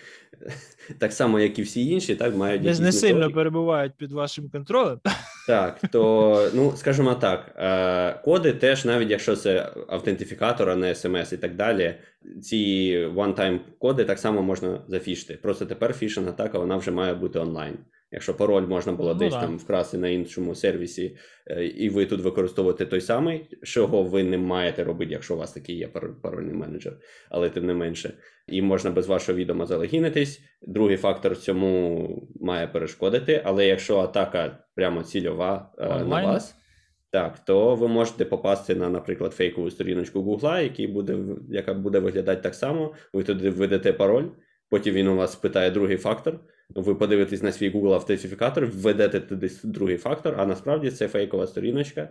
так 0.99 1.13
само, 1.13 1.39
як 1.39 1.59
і 1.59 1.61
всі 1.61 1.89
інші, 1.89 2.15
так 2.15 2.35
мають 2.35 2.63
не, 2.63 2.79
не 2.79 2.91
сильно 2.91 3.31
перебувають 3.31 3.93
під 3.97 4.11
вашим 4.11 4.49
контролем. 4.49 4.99
Так, 5.47 5.81
то 5.91 6.49
ну 6.53 6.73
скажімо 6.75 7.15
так, 7.15 7.55
е, 7.57 8.21
коди 8.23 8.53
теж, 8.53 8.85
навіть 8.85 9.09
якщо 9.09 9.35
це 9.35 9.71
автентифікатор, 9.87 10.69
а 10.69 10.75
не 10.75 10.95
смс 10.95 11.33
і 11.33 11.37
так 11.37 11.55
далі, 11.55 11.95
ці 12.41 12.57
one-time 13.15 13.59
коди 13.79 14.05
так 14.05 14.19
само 14.19 14.41
можна 14.41 14.81
зафішити. 14.87 15.33
Просто 15.33 15.65
тепер 15.65 15.93
фішинг 15.93 16.29
атака 16.29 16.59
вона 16.59 16.75
вже 16.75 16.91
має 16.91 17.13
бути 17.13 17.39
онлайн. 17.39 17.77
Якщо 18.11 18.33
пароль 18.33 18.67
можна 18.67 18.93
було 18.93 19.13
ну, 19.13 19.19
десь 19.19 19.33
да. 19.33 19.41
там 19.41 19.57
вкрасти 19.57 19.97
на 19.97 20.07
іншому 20.07 20.55
сервісі, 20.55 21.17
е, 21.47 21.65
і 21.65 21.89
ви 21.89 22.05
тут 22.05 22.21
використовуєте 22.21 22.85
той 22.85 23.01
самий, 23.01 23.49
чого 23.63 24.03
ви 24.03 24.23
не 24.23 24.37
маєте 24.37 24.83
робити, 24.83 25.11
якщо 25.11 25.35
у 25.35 25.37
вас 25.37 25.53
такий 25.53 25.77
є 25.77 25.87
парольний 26.21 26.55
менеджер, 26.55 26.97
але 27.29 27.49
тим 27.49 27.65
не 27.65 27.73
менше, 27.73 28.13
і 28.47 28.61
можна 28.61 28.91
без 28.91 29.07
вашого 29.07 29.37
відома 29.37 29.65
залогінитись. 29.65 30.41
Другий 30.61 30.97
фактор 30.97 31.37
цьому 31.37 32.29
має 32.41 32.67
перешкодити. 32.67 33.41
Але 33.45 33.67
якщо 33.67 33.97
атака 33.97 34.57
прямо 34.75 35.03
цільова 35.03 35.73
Онлайн? 35.77 36.09
на 36.09 36.31
вас, 36.31 36.55
так, 37.11 37.39
то 37.39 37.75
ви 37.75 37.87
можете 37.87 38.25
попасти 38.25 38.75
на, 38.75 38.89
наприклад, 38.89 39.33
фейкову 39.33 39.71
сторіночку 39.71 40.21
Гугла, 40.21 40.61
який 40.61 40.87
буде, 40.87 41.17
яка 41.49 41.73
буде 41.73 41.99
виглядати 41.99 42.41
так 42.41 42.55
само. 42.55 42.93
Ви 43.13 43.23
туди 43.23 43.49
введете 43.49 43.93
пароль, 43.93 44.25
потім 44.69 44.93
він 44.93 45.07
у 45.07 45.15
вас 45.15 45.35
питає 45.35 45.71
другий 45.71 45.97
фактор. 45.97 46.39
Ви 46.75 46.95
подивитесь 46.95 47.43
на 47.43 47.51
свій 47.51 47.71
Google 47.71 47.93
автентифікатор, 47.93 48.65
введете 48.65 49.19
туди 49.19 49.51
другий 49.63 49.97
фактор, 49.97 50.35
а 50.37 50.45
насправді 50.45 50.91
це 50.91 51.07
фейкова 51.07 51.47
сторіночка, 51.47 52.09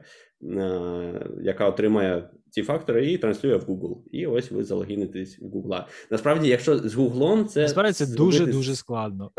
яка 1.40 1.68
отримає 1.68 2.28
ці 2.56 2.62
фактори 2.62 3.12
і 3.12 3.18
транслює 3.18 3.56
в 3.56 3.62
Google. 3.62 3.96
І 4.12 4.26
ось 4.26 4.50
ви 4.50 4.64
залогінитесь 4.64 5.38
в 5.38 5.44
Google. 5.44 5.84
Насправді, 6.10 6.48
якщо 6.48 6.78
з 6.78 6.96
Google 6.96 7.44
це 7.44 7.62
Насправді 7.62 7.92
це 7.92 8.06
дуже 8.06 8.46
дуже 8.46 8.74
складно. 8.74 9.30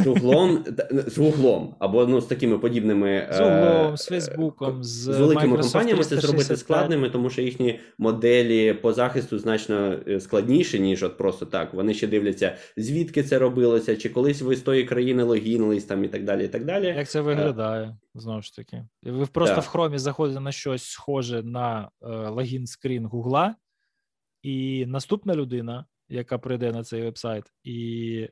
З 0.00 0.06
Google, 0.06 0.62
з 1.10 1.18
Google, 1.18 1.68
або 1.78 2.06
ну 2.06 2.20
з 2.20 2.24
такими 2.24 2.58
подібними 2.58 3.28
з 3.32 3.40
Google, 3.40 3.96
з 3.96 4.06
Фейсбуком, 4.06 4.84
з, 4.84 4.88
з 4.88 5.18
великими 5.18 5.58
компаніями 5.58 6.04
це 6.04 6.16
зробити 6.16 6.56
складними, 6.56 7.10
тому 7.10 7.30
що 7.30 7.42
їхні 7.42 7.80
моделі 7.98 8.72
по 8.72 8.92
захисту 8.92 9.38
значно 9.38 9.96
е, 10.08 10.20
складніші, 10.20 10.80
ніж 10.80 11.02
от 11.02 11.18
просто 11.18 11.46
так. 11.46 11.74
Вони 11.74 11.94
ще 11.94 12.06
дивляться, 12.06 12.56
звідки 12.76 13.22
це 13.22 13.38
робилося, 13.38 13.96
чи 13.96 14.08
колись 14.08 14.42
ви 14.42 14.56
з 14.56 14.60
тої 14.60 14.84
країни 14.84 15.22
логінились 15.22 15.84
там 15.84 16.04
і 16.04 16.08
так 16.08 16.24
далі. 16.24 16.44
і 16.44 16.48
так 16.48 16.64
далі. 16.64 16.86
Як 16.86 17.08
це 17.08 17.20
виглядає? 17.20 17.96
Знову 18.16 18.42
ж 18.42 18.56
таки, 18.56 18.86
ви 19.02 19.26
просто 19.26 19.54
так. 19.54 19.64
в 19.64 19.68
хромі 19.68 19.98
заходите 19.98 20.40
на 20.40 20.52
щось 20.52 20.84
схоже 20.84 21.42
на 21.42 21.90
е, 22.02 22.06
логін 22.08 22.66
скрін 22.66 23.06
Гугла, 23.06 23.54
і 24.42 24.86
наступна 24.86 25.34
людина, 25.34 25.86
яка 26.08 26.38
прийде 26.38 26.72
на 26.72 26.84
цей 26.84 27.02
вебсайт, 27.02 27.44
і 27.64 28.28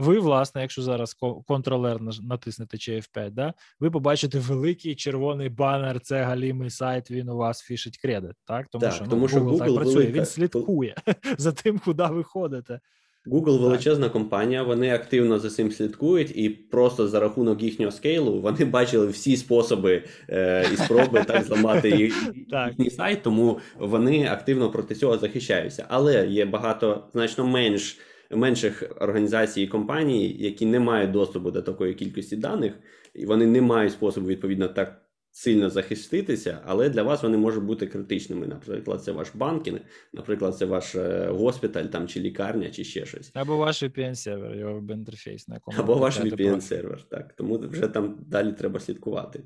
ви, 0.00 0.18
власне, 0.18 0.60
якщо 0.60 0.82
зараз 0.82 1.16
Ctrl-R 1.22 2.22
натиснете 2.22 2.78
чи 2.78 2.96
F5, 2.96 3.30
да, 3.30 3.54
ви 3.80 3.90
побачите 3.90 4.38
великий 4.38 4.94
червоний 4.94 5.48
банер. 5.48 6.00
Це 6.00 6.22
галімий 6.22 6.70
сайт. 6.70 7.10
Він 7.10 7.28
у 7.28 7.36
вас 7.36 7.60
фішить 7.62 7.98
кредит. 7.98 8.34
Так, 8.44 8.68
тому 8.68 8.82
так, 8.82 8.92
що 8.92 9.04
тому 9.04 9.22
ну, 9.22 9.28
що 9.28 9.40
Google, 9.40 9.58
так 9.58 9.74
працює. 9.74 10.06
Він 10.06 10.26
слідкує 10.26 10.94
за 11.38 11.52
тим, 11.52 11.78
куди 11.78 12.04
ви 12.04 12.24
ходите. 12.24 12.80
Google 13.26 13.58
величезна 13.60 14.08
компанія, 14.08 14.62
вони 14.62 14.94
активно 14.94 15.38
за 15.38 15.50
цим 15.50 15.72
слідкують, 15.72 16.36
і 16.36 16.48
просто 16.48 17.08
за 17.08 17.20
рахунок 17.20 17.62
їхнього 17.62 17.92
скейлу 17.92 18.40
вони 18.40 18.64
бачили 18.64 19.06
всі 19.06 19.36
способи 19.36 20.04
е, 20.28 20.66
і 20.72 20.76
спроби 20.76 21.24
так 21.26 21.44
зламати 21.44 21.90
їхній 21.90 22.90
сайт, 22.90 23.22
тому 23.22 23.58
вони 23.78 24.26
активно 24.26 24.70
проти 24.70 24.94
цього 24.94 25.18
захищаються. 25.18 25.86
Але 25.88 26.26
є 26.26 26.44
багато 26.44 27.08
значно 27.12 27.46
менш 27.46 27.98
менших 28.30 28.82
організацій 29.00 29.62
і 29.62 29.66
компаній, 29.66 30.36
які 30.38 30.66
не 30.66 30.80
мають 30.80 31.10
доступу 31.10 31.50
до 31.50 31.62
такої 31.62 31.94
кількості 31.94 32.36
даних, 32.36 32.72
і 33.14 33.26
вони 33.26 33.46
не 33.46 33.60
мають 33.60 33.92
способу 33.92 34.26
відповідно 34.26 34.68
так 34.68 35.02
сильно 35.40 35.70
захиститися, 35.70 36.62
але 36.64 36.88
для 36.88 37.02
вас 37.02 37.22
вони 37.22 37.36
можуть 37.36 37.64
бути 37.64 37.86
критичними. 37.86 38.46
Наприклад, 38.46 39.04
це 39.04 39.12
ваш 39.12 39.34
банкінг, 39.34 39.80
наприклад, 40.12 40.56
це 40.56 40.64
ваш 40.64 40.94
е, 40.94 41.28
госпіталь 41.30 41.84
там 41.84 42.08
чи 42.08 42.20
лікарня, 42.20 42.70
чи 42.70 42.84
ще 42.84 43.06
щось. 43.06 43.30
Або 43.34 43.56
ваш 43.56 43.82
VPN-сервер, 43.82 44.56
його 44.56 44.74
веб-інтерфейс, 44.74 45.48
на 45.48 45.54
якому 45.54 45.78
або 45.78 45.94
ваш 45.94 46.20
VPN-сервер. 46.20 47.02
Так, 47.10 47.32
тому 47.32 47.58
вже 47.58 47.88
там 47.88 48.18
далі 48.26 48.52
треба 48.52 48.80
слідкувати. 48.80 49.44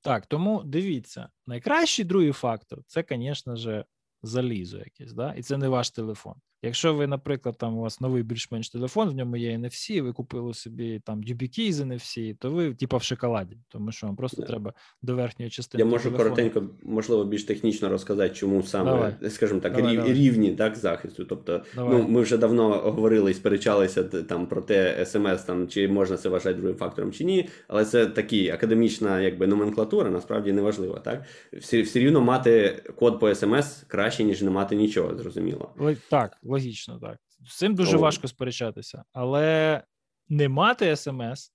Так, 0.00 0.26
тому 0.26 0.62
дивіться, 0.64 1.28
найкращий 1.46 2.04
другий 2.04 2.32
фактор 2.32 2.78
це, 2.86 3.04
звісно 3.10 3.56
ж, 3.56 3.84
залізо 4.22 4.78
якесь, 4.78 5.12
да? 5.12 5.34
і 5.36 5.42
це 5.42 5.56
не 5.56 5.68
ваш 5.68 5.90
телефон. 5.90 6.34
Якщо 6.62 6.94
ви, 6.94 7.06
наприклад, 7.06 7.58
там 7.58 7.78
у 7.78 7.80
вас 7.80 8.00
новий 8.00 8.22
більш-менш 8.22 8.70
телефон, 8.70 9.08
в 9.08 9.14
ньому 9.14 9.36
є 9.36 9.58
NFC, 9.58 10.02
ви 10.02 10.12
купили 10.12 10.54
собі 10.54 11.00
там 11.04 11.20
YubiKey 11.22 11.72
з 11.72 11.80
NFC, 11.80 12.36
то 12.38 12.50
ви 12.50 12.74
типа 12.74 12.96
в 12.96 13.02
шоколаді, 13.02 13.56
тому 13.68 13.92
що 13.92 14.06
вам 14.06 14.16
просто 14.16 14.42
yeah. 14.42 14.46
треба 14.46 14.72
до 15.02 15.14
верхньої 15.14 15.50
частини. 15.50 15.84
Я 15.84 15.90
можу 15.90 16.04
телефону. 16.04 16.24
коротенько, 16.24 16.62
можливо, 16.82 17.24
більш 17.24 17.44
технічно 17.44 17.88
розказати, 17.88 18.34
чому 18.34 18.62
саме, 18.62 18.90
давай. 18.90 19.30
скажімо 19.30 19.60
так, 19.60 19.76
давай, 19.76 19.92
рів, 19.92 20.00
давай. 20.00 20.14
рівні 20.14 20.50
так, 20.50 20.76
захисту. 20.76 21.24
Тобто, 21.24 21.62
ну 21.76 22.08
ми 22.08 22.20
вже 22.20 22.36
давно 22.36 22.68
говорили 22.68 23.30
і 23.30 23.34
сперечалися 23.34 24.04
там 24.04 24.46
про 24.46 24.62
те, 24.62 25.06
смс 25.06 25.42
там 25.42 25.68
чи 25.68 25.88
можна 25.88 26.16
це 26.16 26.28
вважати 26.28 26.54
другим 26.54 26.76
фактором 26.76 27.12
чи 27.12 27.24
ні, 27.24 27.48
але 27.68 27.84
це 27.84 28.06
такі 28.06 28.50
академічна 28.50 29.20
якби 29.20 29.46
номенклатура, 29.46 30.10
насправді 30.10 30.52
не 30.52 30.62
важлива. 30.62 30.98
Так 30.98 31.24
все, 31.52 31.82
все 31.82 31.98
рівно 31.98 32.20
мати 32.20 32.82
код 32.96 33.20
по 33.20 33.34
смс 33.34 33.84
краще 33.88 34.24
ніж 34.24 34.42
не 34.42 34.50
мати 34.50 34.76
нічого, 34.76 35.16
зрозуміло. 35.16 35.70
Так 36.10 36.36
логічно, 36.50 36.98
так. 36.98 37.18
З 37.46 37.58
цим 37.58 37.74
дуже 37.74 37.96
oh. 37.96 38.00
важко 38.00 38.28
сперечатися, 38.28 39.04
але 39.12 39.82
не 40.28 40.48
мати 40.48 40.96
смс, 40.96 41.52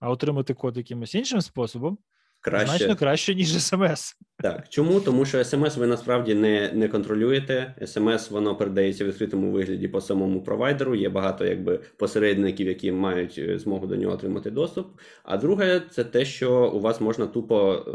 а 0.00 0.10
отримати 0.10 0.54
код 0.54 0.76
якимось 0.76 1.14
іншим 1.14 1.40
способом. 1.40 1.98
Краще. 2.46 2.76
Значно 2.76 2.96
краще, 2.96 3.34
ніж 3.34 3.62
смс. 3.62 4.16
Так. 4.42 4.68
Чому? 4.68 5.00
Тому 5.00 5.24
що 5.24 5.44
смс 5.44 5.76
ви 5.76 5.86
насправді 5.86 6.34
не 6.34 6.70
не 6.72 6.88
контролюєте. 6.88 7.74
Смс 7.86 8.30
воно 8.30 8.56
передається 8.56 9.04
в 9.04 9.08
відкритому 9.08 9.52
вигляді 9.52 9.88
по 9.88 10.00
самому 10.00 10.42
провайдеру. 10.42 10.94
Є 10.94 11.08
багато 11.08 11.46
якби 11.46 11.80
посередників, 11.96 12.68
які 12.68 12.92
мають 12.92 13.38
е, 13.38 13.58
змогу 13.58 13.86
до 13.86 13.96
нього 13.96 14.14
отримати 14.14 14.50
доступ. 14.50 14.86
А 15.24 15.36
друге, 15.36 15.82
це 15.90 16.04
те, 16.04 16.24
що 16.24 16.70
у 16.74 16.80
вас 16.80 17.00
можна 17.00 17.26
тупо 17.26 17.72
е, 17.72 17.90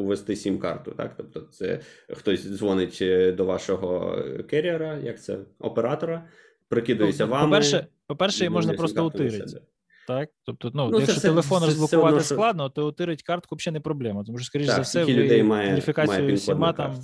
увести 0.00 0.36
сім-карту. 0.36 0.90
Так, 0.96 1.14
тобто, 1.16 1.40
це 1.40 1.80
хтось 2.10 2.44
дзвонить 2.46 2.98
е, 3.02 3.32
до 3.32 3.44
вашого 3.44 4.18
керіера, 4.50 4.98
як 5.04 5.22
це 5.22 5.38
оператора, 5.58 6.28
прикидується 6.68 7.26
ну, 7.26 7.32
вами. 7.32 7.46
По-перше, 7.46 7.86
по-перше, 8.06 8.50
можна 8.50 8.72
просто 8.72 9.06
утирити. 9.06 9.60
Так, 10.06 10.30
тобто, 10.44 10.70
ну, 10.74 10.90
ну 10.90 11.00
якщо 11.00 11.20
це, 11.20 11.28
телефон 11.28 11.60
це, 11.60 11.66
розблокувати 11.66 12.18
це 12.18 12.24
складно, 12.24 12.68
то 12.68 12.88
утирить 12.88 13.22
картку 13.22 13.56
взагалі 13.56 13.74
не 13.74 13.80
проблема. 13.80 14.24
Тому 14.24 14.38
що, 14.38 14.46
скоріш 14.46 14.66
за 14.66 14.80
все, 14.80 15.04
ви 15.04 15.12
людей 15.12 15.42
має, 15.42 15.66
ідентифікацію 15.66 16.34
всіма 16.34 16.72
там 16.72 16.94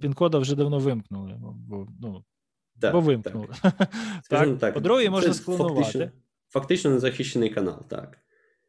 пін-кода 0.00 0.38
вже 0.38 0.56
давно 0.56 0.78
вимкнули. 0.78 1.36
Бо, 1.40 1.86
ну, 2.00 2.24
так, 2.80 2.92
бо 2.92 3.00
вимкнули. 3.00 3.48
Так. 4.30 4.58
так. 4.60 4.74
По-друге, 4.74 5.10
можна 5.10 5.34
склонувати. 5.34 5.82
Фактично, 5.82 6.10
фактично 6.48 6.90
незахищений 6.90 7.50
канал, 7.50 7.82
так. 7.88 8.18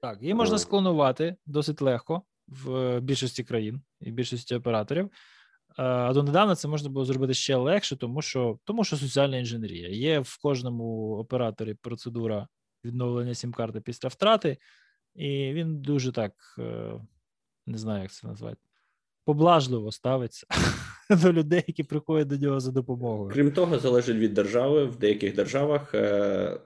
Так, 0.02 0.22
її 0.22 0.34
можна 0.34 0.58
склонувати 0.58 1.36
досить 1.46 1.82
легко 1.82 2.22
в 2.48 3.00
більшості 3.00 3.44
країн 3.44 3.82
і 4.00 4.12
більшості 4.12 4.56
операторів. 4.56 5.10
А 5.78 6.14
донедавна 6.14 6.56
це 6.56 6.68
можна 6.68 6.90
було 6.90 7.06
зробити 7.06 7.34
ще 7.34 7.56
легше, 7.56 7.96
тому 7.96 8.22
що 8.22 8.60
тому 8.64 8.84
що 8.84 8.98
соціальна 8.98 9.38
інженерія. 9.38 9.90
Є 9.90 10.20
в 10.20 10.38
кожному 10.42 11.18
операторі 11.18 11.74
процедура 11.74 12.48
відновлення 12.86 13.36
сім-карти 13.36 13.82
після 13.82 14.10
втрати, 14.10 14.58
і 15.16 15.54
він 15.54 15.82
дуже 15.82 16.12
так 16.12 16.34
е, 16.60 16.94
не 17.66 17.78
знаю, 17.78 18.02
як 18.02 18.12
це 18.12 18.28
назвати, 18.28 18.58
поблажливо 19.26 19.92
ставиться 19.92 20.48
до 21.10 21.34
людей, 21.34 21.64
які 21.68 21.84
приходять 21.84 22.28
до 22.28 22.38
нього 22.38 22.60
за 22.60 22.72
допомогою. 22.72 23.32
Крім 23.34 23.52
того, 23.52 23.80
залежить 23.80 24.18
від 24.18 24.34
держави. 24.34 24.86
В 24.86 24.96
деяких 24.96 25.36
державах 25.36 25.96
е, 25.96 26.00
е, 26.00 26.60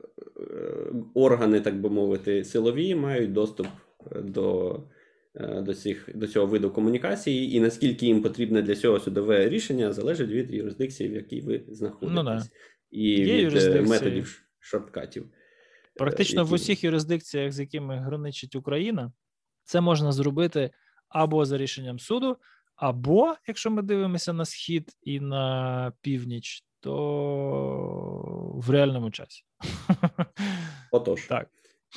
органи, 1.13 1.61
так 1.61 1.81
би 1.81 1.89
мовити, 1.89 2.43
силові 2.43 2.95
мають 2.95 3.33
доступ 3.33 3.67
до. 4.15 4.79
До 5.61 5.73
цих 5.73 6.09
до 6.15 6.27
цього 6.27 6.45
виду 6.45 6.71
комунікації, 6.71 7.55
і 7.55 7.59
наскільки 7.59 8.05
їм 8.05 8.21
потрібне 8.21 8.61
для 8.61 8.75
цього 8.75 8.99
судове 8.99 9.49
рішення, 9.49 9.93
залежить 9.93 10.29
від 10.29 10.53
юрисдикції, 10.53 11.09
в 11.09 11.13
якій 11.13 11.41
ви 11.41 11.63
знаходитесь, 11.67 12.15
ну, 12.15 12.23
да. 12.23 12.43
і 12.91 13.09
Є 13.09 13.49
від 13.49 13.87
методів 13.87 14.41
шорткатів. 14.59 15.25
Практично 15.95 16.41
які... 16.41 16.51
в 16.51 16.53
усіх 16.53 16.83
юрисдикціях, 16.83 17.51
з 17.51 17.59
якими 17.59 17.97
граничить 17.97 18.55
Україна, 18.55 19.11
це 19.63 19.81
можна 19.81 20.11
зробити 20.11 20.71
або 21.09 21.45
за 21.45 21.57
рішенням 21.57 21.99
суду, 21.99 22.37
або, 22.75 23.35
якщо 23.47 23.71
ми 23.71 23.81
дивимося 23.81 24.33
на 24.33 24.45
схід 24.45 24.91
і 25.01 25.19
на 25.19 25.93
північ, 26.01 26.63
то 26.79 26.95
в 28.55 28.69
реальному 28.69 29.11
часі. 29.11 29.43
Отож. 30.91 31.25
Так. 31.25 31.49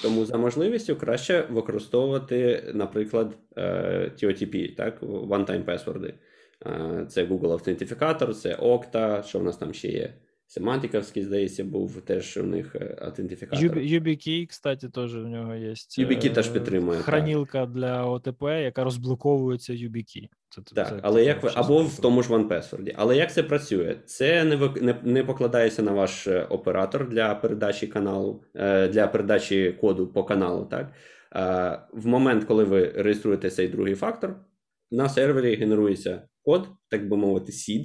Тому 0.03 0.25
за 0.25 0.37
можливістю 0.37 0.97
краще 0.97 1.47
використовувати, 1.51 2.65
наприклад, 2.75 3.39
TOTP, 3.57 4.77
так, 4.77 5.03
one-time 5.03 5.65
password. 5.65 6.15
Це 7.07 7.25
Google 7.25 7.53
Authenticator, 7.53 8.35
це 8.35 8.57
Okta, 8.57 9.23
що 9.23 9.39
в 9.39 9.45
нас 9.45 9.57
там 9.57 9.75
ще 9.75 9.89
є. 9.89 10.15
Семантиковський, 10.51 11.23
здається, 11.23 11.65
був 11.65 12.01
теж 12.01 12.37
у 12.37 12.43
них 12.43 12.77
е, 12.77 12.97
аутентифікатор. 13.01 13.79
YubiKey, 13.79 14.47
кстати, 14.47 14.89
теж 14.89 15.17
в 15.17 15.27
нього 15.27 15.55
є. 15.55 15.71
YubiKey 15.71 16.35
теж 16.35 16.49
підтримує. 16.49 16.99
Хранілка 16.99 17.61
так. 17.61 17.71
для 17.71 18.05
ОТП, 18.05 18.43
яка 18.43 18.85
розблоковується 18.85 19.73
YubiKey. 19.73 20.29
Це, 20.49 20.63
так, 20.75 20.89
це, 20.89 21.01
але 21.03 21.21
це 21.21 21.27
як 21.27 21.43
ви, 21.43 21.51
або 21.55 21.83
в 21.83 22.01
тому 22.01 22.23
ж 22.23 22.35
1Password. 22.35 22.95
Але 22.97 23.17
як 23.17 23.33
це 23.33 23.43
працює? 23.43 23.97
Це 24.07 24.45
не 24.45 24.57
не, 24.81 25.01
не 25.03 25.25
покладається 25.25 25.83
на 25.83 25.93
ваш 25.93 26.27
е, 26.27 26.43
оператор 26.43 27.09
для 27.09 27.35
передачі 27.35 27.87
каналу, 27.87 28.45
е, 28.55 28.89
для 28.89 29.07
передачі 29.07 29.77
коду 29.81 30.07
по 30.07 30.25
каналу. 30.25 30.65
Так? 30.65 30.93
В 31.93 32.07
момент, 32.07 32.45
коли 32.45 32.65
ви 32.65 32.93
реєструєте 32.97 33.51
цей 33.51 33.69
другий 33.69 33.95
фактор, 33.95 34.37
на 34.91 35.09
сервері 35.09 35.57
генерується 35.57 36.23
код, 36.43 36.69
так 36.91 37.09
би 37.09 37.17
мовити, 37.17 37.53
seed, 37.53 37.85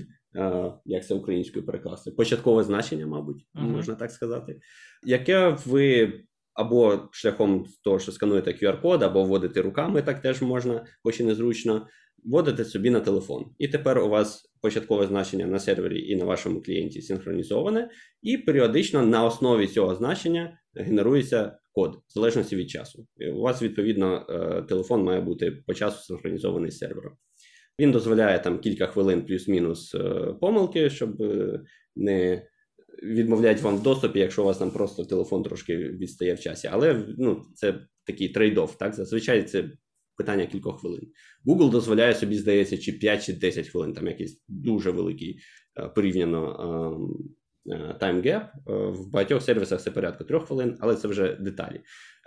як 0.86 1.08
це 1.08 1.14
українською 1.14 1.66
перекласти, 1.66 2.12
початкове 2.12 2.64
значення, 2.64 3.08
мабуть, 3.08 3.46
uh-huh. 3.56 3.70
можна 3.70 3.96
так 3.96 4.12
сказати, 4.12 4.60
яке 5.04 5.58
ви 5.66 6.14
або 6.54 7.10
шляхом 7.12 7.66
того, 7.84 8.00
що 8.00 8.12
скануєте 8.12 8.52
QR-код, 8.52 9.04
або 9.04 9.24
вводите 9.24 9.62
руками, 9.62 10.02
так 10.02 10.22
теж 10.22 10.42
можна, 10.42 10.86
хоч 11.04 11.20
і 11.20 11.24
незручно, 11.24 11.88
вводите 12.26 12.66
собі 12.66 12.90
на 12.90 13.00
телефон. 13.00 13.46
І 13.58 13.68
тепер 13.68 14.00
у 14.00 14.10
вас 14.10 14.54
початкове 14.62 15.08
значення 15.08 15.46
на 15.48 15.60
сервері 15.60 16.08
і 16.08 16.16
на 16.16 16.26
вашому 16.26 16.62
клієнті 16.62 17.02
синхронізоване, 17.02 17.90
і 18.22 18.38
періодично 18.38 19.06
на 19.06 19.26
основі 19.26 19.68
цього 19.68 19.96
значення 19.96 20.60
генерується 20.76 21.58
код, 21.72 21.96
в 22.08 22.14
залежності 22.14 22.56
від 22.56 22.70
часу. 22.70 23.08
У 23.36 23.42
вас, 23.42 23.62
відповідно, 23.62 24.26
е, 24.30 24.62
телефон 24.62 25.04
має 25.04 25.22
бути 25.22 25.52
по 25.52 25.74
часу 25.74 26.04
синхронізований 26.04 26.72
з 26.72 26.78
сервером. 26.78 27.14
Він 27.80 27.92
дозволяє 27.92 28.40
там 28.40 28.60
кілька 28.60 28.88
хвилин 28.88 29.26
плюс-мінус 29.26 29.96
е, 29.96 30.34
помилки, 30.42 30.90
щоб 30.90 31.22
е, 31.22 31.62
не 31.96 32.48
відмовляти 33.04 33.62
вам 33.62 33.78
в 33.78 33.84
доступі, 33.84 34.20
якщо 34.20 34.44
у 34.44 34.46
вас 34.46 34.58
там 34.58 34.72
просто 34.72 35.06
телефон 35.06 35.44
трошки 35.44 35.78
відстає 35.78 36.34
в 36.34 36.40
часі. 36.40 36.70
Але 36.72 37.06
ну, 37.18 37.46
це 37.56 37.80
такий 38.06 38.34
trade-off, 38.34 38.78
так? 38.78 38.94
Зазвичай 38.94 39.44
це 39.44 39.72
питання 40.18 40.46
кількох 40.46 40.80
хвилин. 40.80 41.08
Google 41.46 41.70
дозволяє 41.70 42.16
собі, 42.16 42.36
здається, 42.36 42.78
чи 42.78 42.92
5 42.92 43.26
чи 43.26 43.34
10 43.34 43.68
хвилин, 43.68 43.94
там 43.94 44.08
якийсь 44.08 44.44
дуже 44.48 44.92
великий 44.92 45.40
е, 45.80 45.88
порівняно 45.88 47.10
time 48.00 48.22
gap. 48.22 48.44
В 48.66 49.12
багатьох 49.12 49.44
сервісах 49.44 49.82
це 49.82 49.92
порядку 49.92 50.24
трьох 50.24 50.48
хвилин, 50.48 50.78
але 50.80 50.96
це 50.96 51.08
вже 51.08 51.36
деталі. 51.36 51.82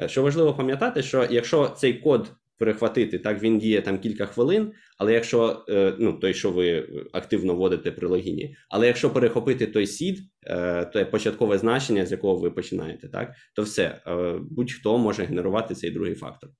Що 0.07 0.23
важливо 0.23 0.55
пам'ятати, 0.55 1.03
що 1.03 1.27
якщо 1.31 1.69
цей 1.69 1.95
код 1.95 2.33
перехватити. 2.59 3.19
Так 3.19 3.43
він 3.43 3.59
діє 3.59 3.83
там 3.83 3.99
кілька 3.99 4.27
хвилин, 4.27 4.73
але 4.99 5.13
якщо 5.13 5.65
е, 5.69 5.97
ну 5.99 6.13
той, 6.13 6.35
що 6.35 6.51
ви 6.51 6.89
активно 7.13 7.55
вводите 7.55 7.93
при 7.93 8.09
логіні, 8.09 8.57
але 8.69 8.87
якщо 8.87 9.11
перехопити 9.11 9.67
той 9.67 9.87
сід, 9.87 10.21
е, 10.47 10.85
то 10.85 11.07
початкове 11.07 11.59
значення, 11.59 12.07
з 12.07 12.13
якого 12.13 12.37
ви 12.37 12.51
починаєте, 12.51 13.09
так 13.09 13.35
то 13.55 13.63
все 13.63 14.01
е, 14.07 14.39
будь-хто 14.51 14.99
може 14.99 15.25
генерувати 15.25 15.75
цей 15.75 15.91
другий 15.91 16.15
фактор. 16.15 16.51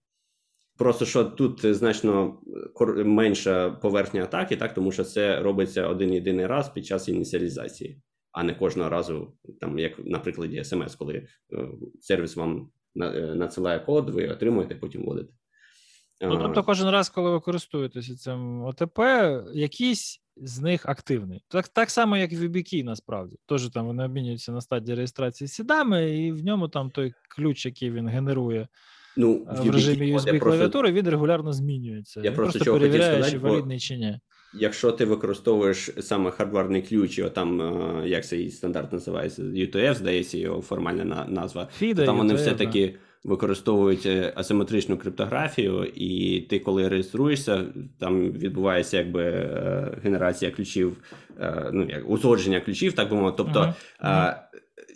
Просто 0.79 1.05
що 1.05 1.25
тут 1.25 1.75
значно 1.75 2.41
менша 3.05 3.71
поверхня 3.71 4.23
атаки, 4.23 4.57
так 4.57 4.75
тому 4.75 4.93
що 4.93 5.05
це 5.05 5.43
робиться 5.43 5.89
один 5.89 6.15
єдиний 6.15 6.47
раз 6.47 6.69
під 6.69 6.87
час 6.87 7.09
ініціалізації. 7.09 8.01
а 8.33 8.43
не 8.43 8.55
кожного 8.55 8.91
разу, 8.91 9.35
там, 9.61 9.79
як 9.79 9.93
на 10.07 10.19
прикладі 10.19 10.65
смс, 10.65 10.95
коли 10.95 11.27
сервіс 12.01 12.37
вам 12.37 12.71
надсилає 13.35 13.81
код, 13.81 14.11
ви 14.11 14.29
отримуєте, 14.29 14.75
потім 14.75 15.03
вводите. 15.03 15.33
Ну, 16.21 16.39
тобто, 16.43 16.63
кожен 16.63 16.91
раз, 16.91 17.09
коли 17.09 17.31
ви 17.31 17.41
користуєтеся 17.41 18.17
цим 18.17 18.65
ОТП, 18.65 19.01
якийсь 19.55 20.21
з 20.37 20.61
них 20.61 20.87
активний. 20.87 21.45
Так 21.49 21.69
так 21.69 21.91
само, 21.91 22.17
як 22.17 22.33
в 22.33 22.35
VBK, 22.35 22.85
насправді. 22.85 23.37
Тож 23.47 23.69
там 23.69 23.87
вони 23.87 24.05
обмінюються 24.05 24.53
на 24.53 24.61
стадії 24.61 24.97
реєстрації 24.97 25.49
сідами, 25.49 26.11
і 26.11 26.33
в 26.33 26.45
ньому 26.45 26.69
там 26.69 26.91
той 26.91 27.13
ключ, 27.37 27.67
який 27.67 27.91
він 27.91 28.09
генерує 28.09 28.69
ну, 29.17 29.47
в, 29.51 29.61
в 29.61 29.71
режимі 29.71 30.17
USB 30.17 30.39
клавіатури, 30.39 30.93
він 30.93 31.09
регулярно 31.09 31.53
змінюється. 31.53 32.21
Я 32.21 32.31
він 32.31 32.37
просто, 32.37 32.59
просто 32.59 32.73
перевіряє, 32.73 33.31
чи 33.31 33.39
валідний 33.39 33.81
чи 33.81 33.97
ні. 33.97 34.21
Якщо 34.55 34.93
ти 34.93 35.05
використовуєш 35.05 35.91
саме 36.01 36.31
хардварний 36.31 36.83
ключ, 36.83 37.19
і 37.19 37.31
там, 37.31 37.61
е, 37.61 38.09
як 38.09 38.27
цей 38.27 38.51
стандарт 38.51 38.93
називається, 38.93 39.43
UTF, 39.43 39.95
здається, 39.95 40.39
його 40.39 40.63
формальна 40.63 41.27
назва, 41.29 41.69
FIDA, 41.81 41.95
то 41.95 42.05
там 42.05 42.17
вони 42.17 42.35
все-таки 42.35 42.99
використовують 43.27 44.07
е, 44.07 44.33
асиметричну 44.37 44.97
криптографію, 44.97 45.85
і 45.95 46.41
ти, 46.41 46.59
коли 46.59 46.89
реєструєшся, 46.89 47.65
там 47.99 48.33
відбувається 48.33 48.97
якби 48.97 49.23
е, 49.23 49.99
генерація 50.03 50.51
ключів, 50.51 50.97
ну 51.73 51.87
як 51.89 52.11
узгодження 52.11 52.61
ключів, 52.61 52.93
так 52.93 53.11
би 53.11 53.17
мовити. 53.17 53.37
Тобто, 53.37 53.75
uh-huh. 54.05 54.35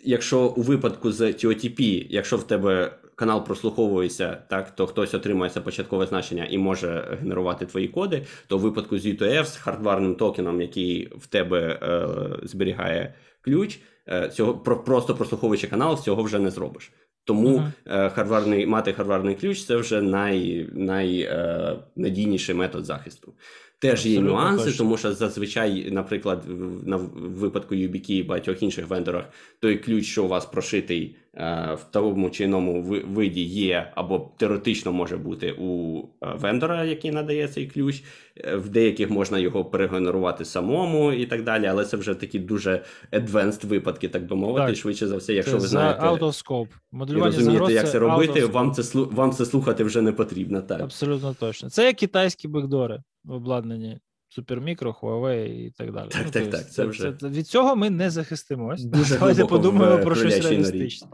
якщо 0.03 0.39
у 0.39 0.61
випадку 0.61 1.11
з 1.11 1.21
TOTP, 1.21 2.07
якщо 2.09 2.37
в 2.37 2.47
тебе 2.47 2.91
канал 3.21 3.45
прослуховується, 3.45 4.37
так 4.49 4.71
то 4.75 4.87
хтось 4.87 5.13
отримує 5.13 5.49
це 5.49 5.61
початкове 5.61 6.05
значення 6.05 6.47
і 6.49 6.57
може 6.57 7.17
генерувати 7.21 7.65
твої 7.65 7.87
коди, 7.87 8.25
то 8.47 8.57
в 8.57 8.61
випадку 8.61 8.97
з 8.97 9.05
UTF, 9.05 9.45
з 9.45 9.57
хардварним 9.57 10.15
токеном, 10.15 10.61
який 10.61 11.13
в 11.15 11.27
тебе 11.27 11.79
е, 11.81 12.07
зберігає 12.47 13.13
ключ, 13.41 13.79
е, 14.07 14.29
цього 14.29 14.57
просто 14.57 15.15
прослуховуючи 15.15 15.67
канал, 15.67 15.97
цього 15.97 16.23
вже 16.23 16.39
не 16.39 16.51
зробиш. 16.51 16.91
Тому 17.25 17.63
uh-huh. 17.85 18.09
хардварний 18.09 18.65
мати 18.65 18.93
харварний 18.93 19.35
ключ 19.35 19.63
це 19.63 19.75
вже 19.75 20.01
най, 20.01 20.69
найнадійніший 20.73 22.55
е, 22.55 22.57
метод 22.57 22.85
захисту. 22.85 23.33
Теж 23.81 24.05
є 24.05 24.19
нюанси, 24.19 24.65
точно. 24.65 24.77
тому 24.77 24.97
що 24.97 25.13
зазвичай, 25.13 25.91
наприклад, 25.91 26.43
на 26.85 26.95
випадку 27.15 27.75
YubiKey 27.75 28.11
і 28.11 28.23
багатьох 28.23 28.63
інших 28.63 28.87
вендорах, 28.87 29.25
той 29.59 29.77
ключ, 29.77 30.05
що 30.05 30.23
у 30.23 30.27
вас 30.27 30.45
прошитий 30.45 31.15
е, 31.30 31.30
в 31.33 31.79
тому 31.91 32.29
чи 32.29 32.43
іному 32.43 32.83
виді, 33.07 33.43
є 33.43 33.91
або 33.95 34.31
теоретично 34.37 34.91
може 34.91 35.17
бути 35.17 35.51
у 35.51 35.99
е, 36.23 36.33
вендора, 36.35 36.83
який 36.83 37.11
надає 37.11 37.47
цей 37.47 37.67
ключ. 37.67 38.03
Е, 38.37 38.55
в 38.55 38.69
деяких 38.69 39.09
можна 39.09 39.39
його 39.39 39.65
перегенерувати 39.65 40.45
самому 40.45 41.11
і 41.11 41.25
так 41.25 41.43
далі, 41.43 41.65
але 41.65 41.85
це 41.85 41.97
вже 41.97 42.15
такі 42.15 42.39
дуже 42.39 42.83
advanced 43.11 43.65
випадки, 43.65 44.07
так 44.07 44.27
би 44.27 44.35
мовити. 44.35 44.67
Так. 44.67 44.75
Швидше 44.75 45.07
за 45.07 45.17
все, 45.17 45.33
якщо 45.33 45.51
це 45.51 45.57
ви 45.57 45.67
знаєте 45.67 46.01
scope. 46.01 46.69
Моделювання 46.91 47.33
і 47.33 47.37
розумієте, 47.37 47.73
як 47.73 47.91
це 47.91 47.99
робити, 47.99 48.45
вам 48.45 48.71
це 48.71 48.99
вам 48.99 49.31
це 49.31 49.45
слухати 49.45 49.83
вже 49.83 50.01
не 50.01 50.11
потрібно. 50.11 50.61
Так 50.61 50.81
абсолютно 50.81 51.33
точно. 51.33 51.69
Це 51.69 51.85
як 51.85 51.95
китайські 51.95 52.47
бекдори 52.47 53.03
в 53.23 53.31
обладнанні 53.31 53.99
Супермікро, 54.33 54.95
Huawei 55.01 55.45
і 55.45 55.71
так 55.71 55.91
далі. 55.91 56.09
Так, 56.09 56.25
ну, 56.25 56.31
так, 56.31 56.49
так. 56.49 56.61
Це, 56.61 56.69
це 56.69 56.85
вже... 56.85 57.13
Це, 57.13 57.27
від 57.27 57.47
цього 57.47 57.75
ми 57.75 57.89
не 57.89 58.09
захистимось. 58.09 58.83
Дуже 58.83 59.13
Давайте 59.19 59.45
подумаємо 59.45 60.03
про 60.03 60.15
щось 60.15 60.45
реалістичне. 60.45 61.07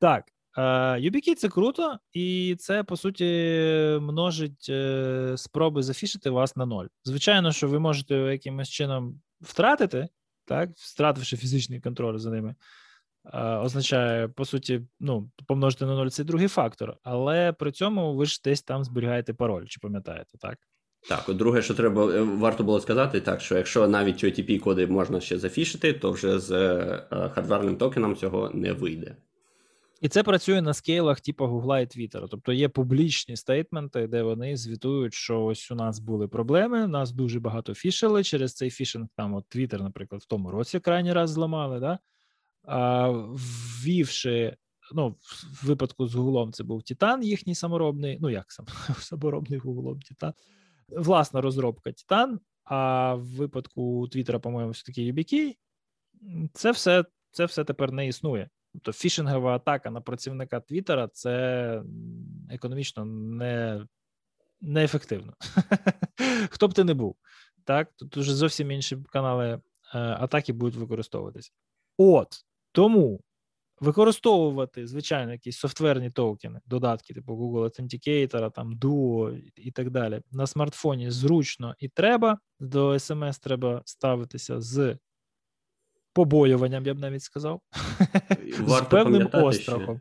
Так. 0.00 0.24
YubiKey 0.98 1.34
це 1.34 1.48
круто, 1.48 1.98
і 2.12 2.56
це 2.58 2.84
по 2.84 2.96
суті 2.96 3.24
множить 4.00 4.66
е, 4.68 5.34
спроби 5.36 5.82
зафішити 5.82 6.30
вас 6.30 6.56
на 6.56 6.66
ноль. 6.66 6.86
Звичайно, 7.04 7.52
що 7.52 7.68
ви 7.68 7.78
можете 7.78 8.14
якимось 8.14 8.68
чином 8.68 9.20
втратити, 9.40 10.08
так, 10.44 10.70
втративши 10.74 11.36
фізичний 11.36 11.80
контроль 11.80 12.18
за 12.18 12.30
ними, 12.30 12.54
означає, 13.34 14.28
по 14.28 14.44
суті, 14.44 14.82
ну, 15.00 15.30
помножити 15.46 15.86
на 15.86 15.94
ноль 15.94 16.08
це 16.08 16.24
другий 16.24 16.48
фактор, 16.48 16.96
але 17.02 17.52
при 17.52 17.72
цьому 17.72 18.14
ви 18.14 18.26
ж 18.26 18.40
десь 18.44 18.62
там 18.62 18.84
зберігаєте 18.84 19.34
пароль, 19.34 19.66
чи 19.66 19.80
пам'ятаєте, 19.80 20.38
так? 20.38 20.58
Так, 21.08 21.28
от 21.28 21.36
друге, 21.36 21.62
що 21.62 21.74
треба 21.74 22.14
е, 22.14 22.20
варто 22.20 22.64
було 22.64 22.80
сказати, 22.80 23.20
так 23.20 23.40
що 23.40 23.56
якщо 23.56 23.88
навіть 23.88 24.24
otp 24.24 24.58
коди 24.58 24.86
можна 24.86 25.20
ще 25.20 25.38
зафішити, 25.38 25.92
то 25.92 26.10
вже 26.10 26.38
з 26.38 26.50
е, 26.52 27.30
хардварним 27.34 27.76
токеном 27.76 28.16
цього 28.16 28.50
не 28.54 28.72
вийде. 28.72 29.16
І 30.00 30.08
це 30.08 30.22
працює 30.22 30.62
на 30.62 30.74
скейлах 30.74 31.20
типу 31.20 31.46
Гугла 31.46 31.80
і 31.80 31.86
Твіттера. 31.86 32.26
Тобто 32.30 32.52
є 32.52 32.68
публічні 32.68 33.36
стейтменти, 33.36 34.06
де 34.06 34.22
вони 34.22 34.56
звітують, 34.56 35.14
що 35.14 35.44
ось 35.44 35.70
у 35.70 35.74
нас 35.74 35.98
були 35.98 36.28
проблеми, 36.28 36.86
нас 36.86 37.12
дуже 37.12 37.40
багато 37.40 37.74
фішили 37.74 38.24
через 38.24 38.54
цей 38.54 38.70
фішинг. 38.70 39.06
Там 39.16 39.34
от 39.34 39.48
Твіттер, 39.48 39.82
наприклад, 39.82 40.22
в 40.22 40.26
тому 40.26 40.50
році 40.50 40.80
крайній 40.80 41.12
раз 41.12 41.30
зламали, 41.30 41.80
да? 41.80 41.98
а, 42.64 43.08
ввівши. 43.82 44.56
Ну, 44.94 45.08
в 45.62 45.66
випадку 45.66 46.06
з 46.06 46.14
Гуглом 46.14 46.52
це 46.52 46.64
був 46.64 46.82
Титан, 46.82 47.22
їхній 47.22 47.54
саморобний. 47.54 48.18
Ну 48.20 48.30
як 48.30 48.52
сам 48.52 48.66
саморобний 48.98 49.58
Гуглом 49.58 50.00
Титан 50.00 50.32
власна 50.96 51.40
розробка 51.40 51.90
Titan, 51.90 52.38
а 52.64 53.14
в 53.14 53.24
випадку 53.24 54.08
Твіттера, 54.08 54.38
по-моєму, 54.38 54.72
все 54.72 54.84
таки 54.84 55.12
YubiKey, 55.12 55.56
це 56.52 56.70
все 56.70 57.04
це 57.30 57.44
все 57.44 57.64
тепер 57.64 57.92
не 57.92 58.06
існує. 58.06 58.48
Тобто 58.72 58.92
фішингова 58.92 59.56
атака 59.56 59.90
на 59.90 60.00
працівника 60.00 60.60
Твіттера 60.60 61.08
це 61.08 61.82
економічно 62.50 63.04
не 63.04 63.86
неефективно. 64.60 65.34
Хто 66.50 66.68
б 66.68 66.74
ти 66.74 66.84
не 66.84 66.94
був, 66.94 67.16
так? 67.64 67.92
Тут 67.96 68.16
вже 68.16 68.34
зовсім 68.34 68.70
інші 68.70 68.96
канали 68.96 69.48
е, 69.48 69.60
атаки 69.98 70.52
будуть 70.52 70.74
використовуватися. 70.74 71.52
От 71.98 72.28
тому 72.72 73.20
використовувати, 73.82 74.86
звичайно, 74.86 75.32
якісь 75.32 75.58
софтверні 75.58 76.10
токени, 76.10 76.60
додатки, 76.66 77.14
типу 77.14 77.32
Google 77.32 77.64
Authenticator, 77.64 78.52
там 78.52 78.78
Duo 78.78 79.42
і 79.56 79.70
так 79.70 79.90
далі, 79.90 80.20
на 80.32 80.46
смартфоні 80.46 81.10
зручно 81.10 81.74
і 81.78 81.88
треба. 81.88 82.38
До 82.60 82.90
SMS 82.90 83.42
треба 83.42 83.82
ставитися 83.84 84.60
з 84.60 84.98
побоюванням, 86.12 86.86
я 86.86 86.94
б 86.94 86.98
навіть 86.98 87.22
сказав, 87.22 87.60
з 88.66 88.82
певним 88.90 89.28
острахом. 89.32 90.00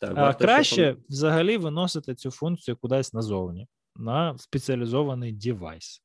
Так, 0.00 0.12
а 0.16 0.34
Краще 0.34 0.92
пом... 0.92 1.02
взагалі 1.08 1.56
виносити 1.56 2.14
цю 2.14 2.30
функцію 2.30 2.76
кудись 2.76 3.12
назовні, 3.12 3.68
на 3.96 4.38
спеціалізований 4.38 5.32
девайс. 5.32 6.02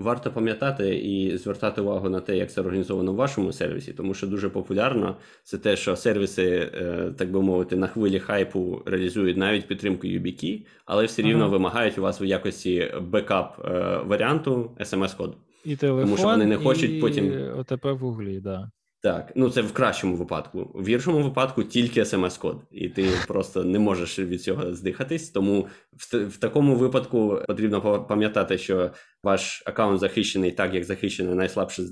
Варто 0.00 0.30
пам'ятати 0.30 0.98
і 0.98 1.36
звертати 1.36 1.80
увагу 1.80 2.08
на 2.08 2.20
те, 2.20 2.36
як 2.36 2.52
це 2.52 2.60
організовано 2.60 3.12
в 3.12 3.16
вашому 3.16 3.52
сервісі, 3.52 3.92
тому 3.92 4.14
що 4.14 4.26
дуже 4.26 4.48
популярно 4.48 5.16
це 5.42 5.58
те, 5.58 5.76
що 5.76 5.96
сервіси, 5.96 6.70
е, 6.74 7.12
так 7.18 7.30
би 7.30 7.42
мовити, 7.42 7.76
на 7.76 7.86
хвилі 7.86 8.18
хайпу 8.18 8.82
реалізують 8.86 9.36
навіть 9.36 9.66
підтримку 9.66 10.06
YubiKey, 10.06 10.66
але 10.84 11.04
все 11.04 11.22
рівно 11.22 11.44
ага. 11.44 11.52
вимагають 11.52 11.98
у 11.98 12.02
вас 12.02 12.22
в 12.22 12.24
якості 12.24 12.92
бекап 13.00 13.64
е, 13.64 14.00
варіанту 14.06 14.70
смс-коду. 14.80 15.34
І 15.64 15.76
телефон, 15.76 16.04
тому 16.04 16.16
що 16.16 16.26
вони 16.26 16.46
не 16.46 16.56
хочуть 16.56 16.90
і 16.90 17.00
потім 17.00 17.32
ОТП 17.58 17.84
в 17.84 18.16
так. 18.18 18.42
да. 18.42 18.70
Так, 19.02 19.32
ну 19.36 19.50
це 19.50 19.62
в 19.62 19.72
кращому 19.72 20.16
випадку. 20.16 20.70
В 20.74 20.88
гіршому 20.88 21.22
випадку 21.22 21.64
тільки 21.64 22.04
смс-код, 22.04 22.62
і 22.70 22.88
ти 22.88 23.08
просто 23.28 23.64
не 23.64 23.78
можеш 23.78 24.18
від 24.18 24.42
цього 24.42 24.74
здихатись. 24.74 25.30
Тому 25.30 25.68
в, 25.92 26.26
в 26.26 26.36
такому 26.36 26.76
випадку 26.76 27.42
потрібно 27.46 28.04
пам'ятати, 28.04 28.58
що 28.58 28.90
ваш 29.22 29.62
аккаунт 29.66 30.00
захищений 30.00 30.50
так, 30.50 30.74
як 30.74 30.84
захищена 30.84 31.34
найслабша 31.34 31.82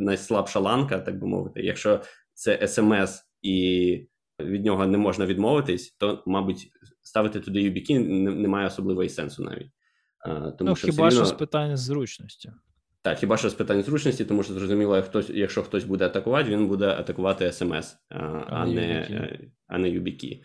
найслабша 0.00 0.60
ланка, 0.60 0.98
так 0.98 1.18
би 1.18 1.26
мовити. 1.26 1.60
Якщо 1.60 2.00
це 2.34 2.68
смс 2.68 3.22
і 3.42 4.08
від 4.40 4.64
нього 4.64 4.86
не 4.86 4.98
можна 4.98 5.26
відмовитись, 5.26 5.96
то, 5.98 6.22
мабуть, 6.26 6.70
ставити 7.02 7.40
туди 7.40 7.60
YubiKey 7.60 7.98
немає 8.34 8.66
особливого 8.66 9.08
сенсу 9.08 9.42
навіть. 9.42 9.70
Тому 10.58 10.70
ну, 10.70 10.76
що 10.76 10.86
хіба 10.86 11.10
що 11.10 11.24
з 11.24 11.32
питання 11.32 11.76
зручності. 11.76 12.52
Так, 13.06 13.18
хіба 13.18 13.36
що 13.36 13.50
з 13.50 13.54
питань 13.54 13.82
зручності, 13.82 14.24
тому 14.24 14.42
що 14.42 14.54
зрозуміло, 14.54 15.02
хтось, 15.02 15.30
якщо 15.30 15.62
хтось 15.62 15.84
буде 15.84 16.06
атакувати, 16.06 16.50
він 16.50 16.66
буде 16.66 16.86
атакувати 16.86 17.52
смс, 17.52 17.96
а, 18.10 18.16
а 18.48 18.66
не 18.66 18.82
е, 18.82 19.38
а 19.66 19.78
не 19.78 19.88
YubiKey. 19.88 20.40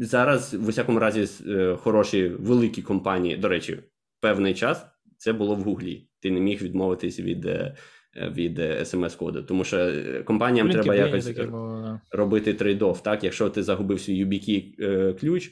Зараз, 0.00 0.54
в 0.54 0.68
усякому 0.68 0.98
разі, 0.98 1.48
е, 1.48 1.76
хороші 1.76 2.28
великі 2.28 2.82
компанії, 2.82 3.36
до 3.36 3.48
речі, 3.48 3.82
певний 4.20 4.54
час 4.54 4.86
це 5.16 5.32
було 5.32 5.54
в 5.54 5.62
Гуглі. 5.62 6.08
Ти 6.20 6.30
не 6.30 6.40
міг 6.40 6.62
відмовитись 6.62 7.20
від 7.20 7.46
е, 7.46 7.76
від 8.16 8.58
смс-коду, 8.84 9.42
тому 9.42 9.64
що 9.64 9.92
компаніям 10.24 10.66
Блін, 10.66 10.80
треба 10.80 10.94
якось 10.94 11.30
робити 12.10 12.52
трейд-офф, 12.52 13.02
Так, 13.02 13.24
якщо 13.24 13.50
ти 13.50 13.62
загубив 13.62 14.00
свій 14.00 14.24
YubiKey 14.24 15.20
ключ 15.20 15.50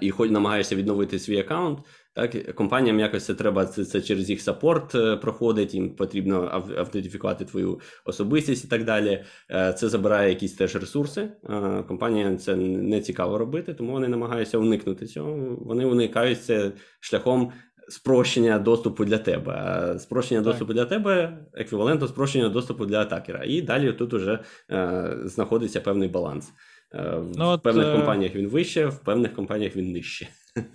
і 0.00 0.10
хоч 0.10 0.30
намагаєшся 0.30 0.76
відновити 0.76 1.18
свій 1.18 1.38
аккаунт. 1.38 1.78
Так, 2.16 2.54
компаніям 2.54 3.00
якось 3.00 3.24
це 3.24 3.34
треба 3.34 3.66
це, 3.66 3.84
це 3.84 4.00
через 4.00 4.30
їх 4.30 4.40
саппорт 4.40 4.94
е, 4.94 5.16
проходить, 5.16 5.74
їм 5.74 5.90
потрібно 5.90 6.64
автентифікувати 6.78 7.44
твою 7.44 7.80
особистість 8.04 8.64
і 8.64 8.68
так 8.68 8.84
далі. 8.84 9.24
Е, 9.50 9.72
це 9.72 9.88
забирає 9.88 10.28
якісь 10.28 10.52
теж 10.52 10.76
ресурси. 10.76 11.28
Е, 11.50 11.82
компаніям 11.88 12.38
це 12.38 12.56
не 12.56 13.00
цікаво 13.00 13.38
робити, 13.38 13.74
тому 13.74 13.92
вони 13.92 14.08
намагаються 14.08 14.58
уникнути 14.58 15.06
цього. 15.06 15.56
Вони 15.60 15.84
уникають 15.84 16.44
це 16.44 16.72
шляхом 17.00 17.52
спрощення 17.88 18.58
доступу 18.58 19.04
для 19.04 19.18
тебе. 19.18 19.52
А 19.52 19.98
спрощення 19.98 20.40
так. 20.40 20.46
доступу 20.46 20.72
для 20.72 20.84
тебе 20.84 21.38
еквівалентно 21.54 22.08
спрощення 22.08 22.48
доступу 22.48 22.86
для 22.86 23.00
атакера. 23.00 23.44
І 23.46 23.62
далі 23.62 23.92
тут 23.92 24.14
уже 24.14 24.38
е, 24.70 25.16
знаходиться 25.24 25.80
певний 25.80 26.08
баланс. 26.08 26.52
В 26.92 27.32
ну, 27.36 27.58
певних 27.58 27.86
от, 27.86 27.92
е, 27.92 27.96
компаніях 27.96 28.34
він 28.34 28.48
вище, 28.48 28.86
в 28.86 28.98
певних 28.98 29.34
компаніях 29.34 29.76
він 29.76 29.92
нижче. 29.92 30.28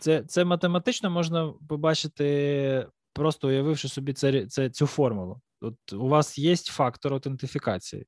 Це 0.00 0.22
це 0.22 0.44
математично 0.44 1.10
можна 1.10 1.52
побачити, 1.68 2.86
просто 3.12 3.48
уявивши 3.48 3.88
собі 3.88 4.12
це, 4.12 4.46
це, 4.46 4.70
цю 4.70 4.86
формулу. 4.86 5.40
От 5.60 5.92
У 5.92 6.08
вас 6.08 6.38
є 6.38 6.56
фактор 6.56 7.12
аутентифікації 7.12 8.06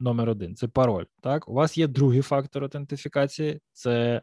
номер 0.00 0.28
один 0.28 0.56
це 0.56 0.68
пароль. 0.68 1.04
Так, 1.20 1.48
у 1.48 1.52
вас 1.52 1.78
є 1.78 1.86
другий 1.86 2.22
фактор 2.22 2.62
аутентифікації, 2.62 3.60
це 3.72 4.22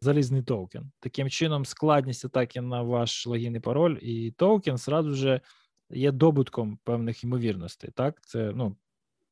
залізний 0.00 0.42
токен. 0.42 0.90
Таким 1.00 1.30
чином, 1.30 1.64
складність 1.64 2.24
атаки 2.24 2.60
на 2.60 2.82
ваш 2.82 3.26
логін 3.26 3.56
і 3.56 3.60
пароль, 3.60 3.98
і 4.02 4.30
токен 4.30 4.76
зразу 4.76 5.14
же 5.14 5.40
є 5.90 6.12
добутком 6.12 6.78
певних 6.84 7.24
ймовірностей. 7.24 7.90
Так, 7.94 8.20
це 8.26 8.52
ну. 8.54 8.76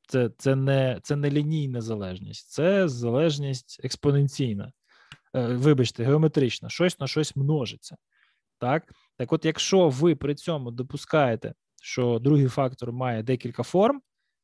Це 0.07 0.31
це, 0.37 0.55
не 0.55 0.99
це 1.03 1.15
не 1.15 1.31
лінійна 1.31 1.81
залежність, 1.81 2.49
це 2.49 2.87
залежність 2.87 3.81
експоненційна, 3.83 4.71
вибачте, 5.33 6.03
геометрична, 6.03 6.69
щось 6.69 6.99
на 6.99 7.07
щось 7.07 7.35
множиться. 7.35 7.95
Так, 8.57 8.93
так 9.17 9.33
от, 9.33 9.45
якщо 9.45 9.89
ви 9.89 10.15
при 10.15 10.35
цьому 10.35 10.71
допускаєте, 10.71 11.53
що 11.81 12.19
другий 12.19 12.47
фактор 12.47 12.91
має 12.91 13.23
декілька 13.23 13.63
форм, 13.63 14.01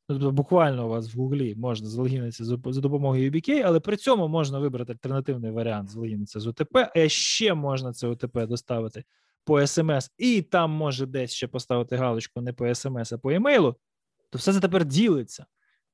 Тобто 0.08 0.30
буквально 0.30 0.86
у 0.86 0.88
вас 0.88 1.14
в 1.14 1.18
Гуглі 1.18 1.54
можна 1.54 1.88
залогінитися 1.88 2.44
за 2.44 2.80
допомогою 2.80 3.30
UBK, 3.30 3.62
але 3.64 3.80
при 3.80 3.96
цьому 3.96 4.28
можна 4.28 4.58
вибрати 4.58 4.92
альтернативний 4.92 5.50
варіант 5.50 5.90
залогінитися 5.90 6.40
з 6.40 6.46
ОТП, 6.46 6.76
а 6.96 7.08
ще 7.08 7.54
можна 7.54 7.92
це 7.92 8.06
ОТП 8.06 8.46
доставити 8.46 9.04
по 9.44 9.66
смс, 9.66 10.10
і 10.18 10.42
там 10.42 10.70
може 10.70 11.06
десь 11.06 11.32
ще 11.32 11.48
поставити 11.48 11.96
галочку 11.96 12.40
не 12.40 12.52
по 12.52 12.74
смс, 12.74 13.12
а 13.12 13.18
по 13.18 13.30
емейлу, 13.30 13.76
то 14.30 14.38
все 14.38 14.52
це 14.52 14.60
тепер 14.60 14.84
ділиться 14.84 15.46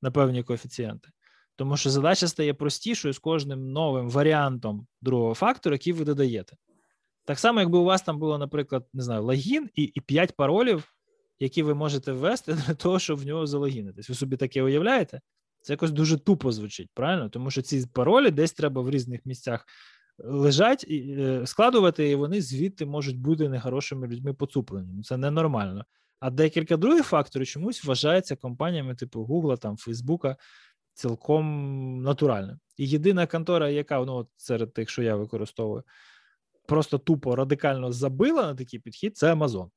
на 0.02 0.10
певні 0.10 0.42
коефіцієнти. 0.42 1.08
Тому 1.56 1.76
що 1.76 1.90
задача 1.90 2.28
стає 2.28 2.54
простішою 2.54 3.14
з 3.14 3.18
кожним 3.18 3.72
новим 3.72 4.10
варіантом 4.10 4.86
другого 5.00 5.34
фактору, 5.34 5.74
який 5.74 5.92
ви 5.92 6.04
додаєте. 6.04 6.56
Так 7.24 7.38
само, 7.38 7.60
якби 7.60 7.78
у 7.78 7.84
вас 7.84 8.02
там 8.02 8.18
було, 8.18 8.38
наприклад, 8.38 8.86
не 8.92 9.02
знаю, 9.02 9.22
логін 9.22 9.70
і 9.74 9.82
і 9.82 10.00
5 10.00 10.36
паролів 10.36 10.92
які 11.42 11.62
ви 11.62 11.74
можете 11.74 12.12
ввести 12.12 12.54
для 12.66 12.74
того, 12.74 12.98
щоб 12.98 13.18
в 13.18 13.26
нього 13.26 13.46
залогінитись. 13.46 14.08
Ви 14.08 14.14
собі 14.14 14.36
таке 14.36 14.62
уявляєте? 14.62 15.20
Це 15.60 15.72
якось 15.72 15.90
дуже 15.90 16.18
тупо 16.18 16.52
звучить, 16.52 16.90
правильно? 16.94 17.28
Тому 17.28 17.50
що 17.50 17.62
ці 17.62 17.86
паролі 17.92 18.30
десь 18.30 18.52
треба 18.52 18.82
в 18.82 18.90
різних 18.90 19.26
місцях 19.26 19.66
лежать 20.18 20.84
і 20.88 21.16
е, 21.18 21.46
складувати, 21.46 22.10
і 22.10 22.14
вони 22.14 22.42
звідти 22.42 22.86
можуть 22.86 23.18
бути 23.18 23.48
нехорошими 23.48 24.06
людьми 24.06 24.34
поцуплені. 24.34 24.92
Ну, 24.92 25.02
це 25.02 25.16
ненормально. 25.16 25.84
А 26.20 26.30
декілька 26.30 26.76
других 26.76 27.06
факторів 27.06 27.46
чомусь 27.46 27.84
вважається 27.84 28.36
компаніями 28.36 28.94
типу 28.94 29.20
Google, 29.20 29.58
там 29.58 29.76
Фейсбука 29.76 30.36
цілком 30.94 32.02
натуральним. 32.02 32.58
І 32.76 32.88
єдина 32.88 33.26
контора, 33.26 33.68
яка 33.68 34.04
ну, 34.04 34.14
от 34.14 34.28
серед 34.36 34.72
тих, 34.72 34.90
що 34.90 35.02
я 35.02 35.16
використовую, 35.16 35.82
просто 36.66 36.98
тупо 36.98 37.36
радикально 37.36 37.92
забила 37.92 38.42
на 38.42 38.54
такий 38.54 38.80
підхід, 38.80 39.16
це 39.16 39.32
Amazon. 39.32 39.68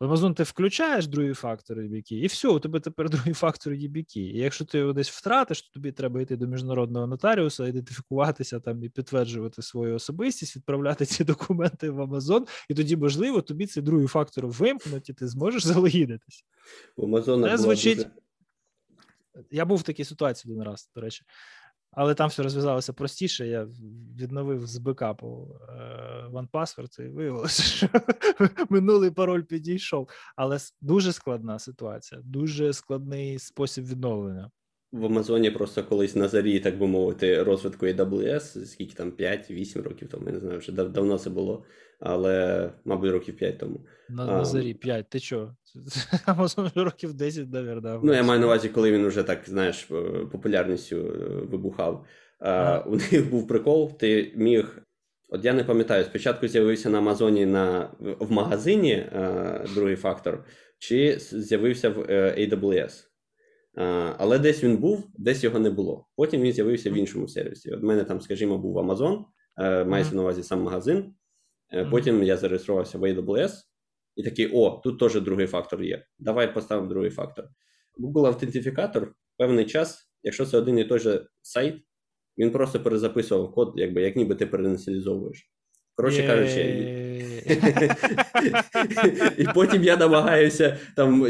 В 0.00 0.04
Amazon 0.04 0.34
ти 0.34 0.42
включаєш 0.42 1.06
другий 1.06 1.34
фактор 1.34 1.78
EBK, 1.78 2.12
і 2.12 2.26
все, 2.26 2.48
у 2.48 2.58
тебе 2.58 2.80
тепер 2.80 3.10
другий 3.10 3.34
фактор 3.34 3.72
EBK. 3.72 4.16
І 4.16 4.38
якщо 4.38 4.64
ти 4.64 4.78
його 4.78 4.92
десь 4.92 5.10
втратиш, 5.10 5.62
то 5.62 5.68
тобі 5.72 5.92
треба 5.92 6.20
йти 6.20 6.36
до 6.36 6.46
міжнародного 6.46 7.06
нотаріуса, 7.06 7.68
ідентифікуватися 7.68 8.60
там 8.60 8.84
і 8.84 8.88
підтверджувати 8.88 9.62
свою 9.62 9.94
особистість, 9.94 10.56
відправляти 10.56 11.06
ці 11.06 11.24
документи 11.34 11.90
в 11.90 12.00
Amazon, 12.00 12.48
і 12.68 12.74
тоді, 12.74 12.96
можливо, 12.96 13.42
тобі 13.42 13.66
цей 13.66 13.82
другий 13.82 14.06
фактор 14.06 14.46
вимкнуть, 14.46 15.08
і 15.08 15.12
ти 15.12 15.28
зможеш 15.28 15.66
залогідитися. 15.66 16.44
У 16.96 17.06
Amazon 17.06 17.56
звучить. 17.56 17.98
Дуже... 17.98 18.10
Я 19.50 19.64
був 19.64 19.78
в 19.78 19.82
такій 19.82 20.04
ситуації 20.04 20.52
один 20.54 20.64
раз, 20.64 20.90
до 20.94 21.00
речі. 21.00 21.24
Але 21.90 22.14
там 22.14 22.28
все 22.28 22.42
розв'язалося 22.42 22.92
простіше. 22.92 23.46
Я 23.46 23.64
відновив 24.20 24.66
з 24.66 24.78
бекапу 24.78 25.58
е, 25.68 25.72
OnePassword 26.32 27.02
і 27.02 27.08
виявилося, 27.08 27.62
що 27.62 27.88
минулий 28.68 29.10
пароль 29.10 29.42
підійшов. 29.42 30.08
Але 30.36 30.58
дуже 30.80 31.12
складна 31.12 31.58
ситуація, 31.58 32.20
дуже 32.24 32.72
складний 32.72 33.38
спосіб 33.38 33.84
відновлення. 33.84 34.50
В 34.92 35.04
Амазоні 35.04 35.50
просто 35.50 35.84
колись 35.84 36.16
на 36.16 36.28
зарі, 36.28 36.60
так 36.60 36.78
би 36.78 36.86
мовити, 36.86 37.42
розвитку 37.42 37.86
AWS, 37.86 38.66
скільки 38.66 38.94
там 38.94 39.10
5-8 39.10 39.82
років 39.82 40.08
тому, 40.08 40.26
я 40.26 40.32
не 40.32 40.40
знаю, 40.40 40.58
вже 40.58 40.72
дав- 40.72 40.92
давно 40.92 41.18
це 41.18 41.30
було, 41.30 41.64
але, 42.00 42.70
мабуть, 42.84 43.10
років 43.10 43.36
5 43.36 43.58
тому. 43.58 43.80
На, 44.08 44.26
на 44.26 44.44
зарі 44.44 44.74
5, 44.74 45.08
ти 45.08 45.20
чого? 45.20 45.56
Амазон 46.26 46.70
років 46.74 47.14
10, 47.14 47.52
навірно. 47.52 48.00
Ну, 48.04 48.14
я 48.14 48.22
маю 48.22 48.40
на 48.40 48.46
увазі, 48.46 48.68
коли 48.68 48.92
він 48.92 49.06
вже 49.06 49.22
так, 49.22 49.40
знаєш, 49.46 49.88
е, 49.90 49.94
популярністю 50.32 50.96
е, 50.96 51.28
вибухав. 51.50 52.06
А, 52.40 52.78
У 52.86 52.96
них 52.96 53.30
був 53.30 53.46
прикол, 53.46 53.98
ти 53.98 54.32
міг. 54.36 54.82
От 55.28 55.44
я 55.44 55.52
не 55.52 55.64
пам'ятаю, 55.64 56.04
спочатку 56.04 56.48
з'явився 56.48 56.90
на 56.90 56.98
Амазоні 56.98 57.46
на, 57.46 57.90
в 58.00 58.32
магазині 58.32 58.92
е, 58.92 59.64
другий 59.74 59.96
фактор, 59.96 60.44
чи 60.78 61.18
з'явився 61.18 61.90
в 61.90 61.98
AWS. 62.38 63.04
Але 64.18 64.38
десь 64.38 64.64
він 64.64 64.76
був, 64.76 65.08
десь 65.18 65.44
його 65.44 65.58
не 65.58 65.70
було. 65.70 66.06
Потім 66.16 66.40
він 66.42 66.52
з'явився 66.52 66.90
в 66.90 66.94
іншому 66.94 67.28
сервісі. 67.28 67.70
От 67.70 67.82
мене 67.82 68.04
там, 68.04 68.20
скажімо, 68.20 68.58
був 68.58 68.78
Amazon, 68.78 69.24
е, 69.58 69.84
мається 69.84 70.14
на 70.14 70.22
увазі 70.22 70.42
сам 70.42 70.62
магазин. 70.62 71.14
Е, 71.72 71.84
потім 71.84 72.22
я 72.22 72.36
зареєструвався 72.36 72.98
в 72.98 73.02
AWS 73.02 73.52
і 74.16 74.22
такий: 74.22 74.50
о, 74.52 74.80
тут 74.84 74.98
теж 74.98 75.20
другий 75.20 75.46
фактор 75.46 75.82
є. 75.82 76.04
Давай 76.18 76.54
поставимо 76.54 76.88
другий 76.88 77.10
фактор. 77.10 77.44
Google 77.98 78.26
автентифікатор 78.26 79.14
певний 79.36 79.66
час, 79.66 80.10
якщо 80.22 80.46
це 80.46 80.58
один 80.58 80.78
і 80.78 80.84
той 80.84 80.98
же 80.98 81.26
сайт, 81.42 81.74
він 82.38 82.50
просто 82.50 82.80
перезаписував 82.80 83.52
код, 83.52 83.72
якби 83.76 84.02
як 84.02 84.16
ніби 84.16 84.34
ти 84.34 84.46
переініціалізовуєш. 84.46 85.50
Коротше 85.94 86.26
кажучи, 86.26 86.60
і 89.38 89.46
потім 89.54 89.84
я 89.84 89.96
намагаюся 89.96 90.78
там. 90.96 91.26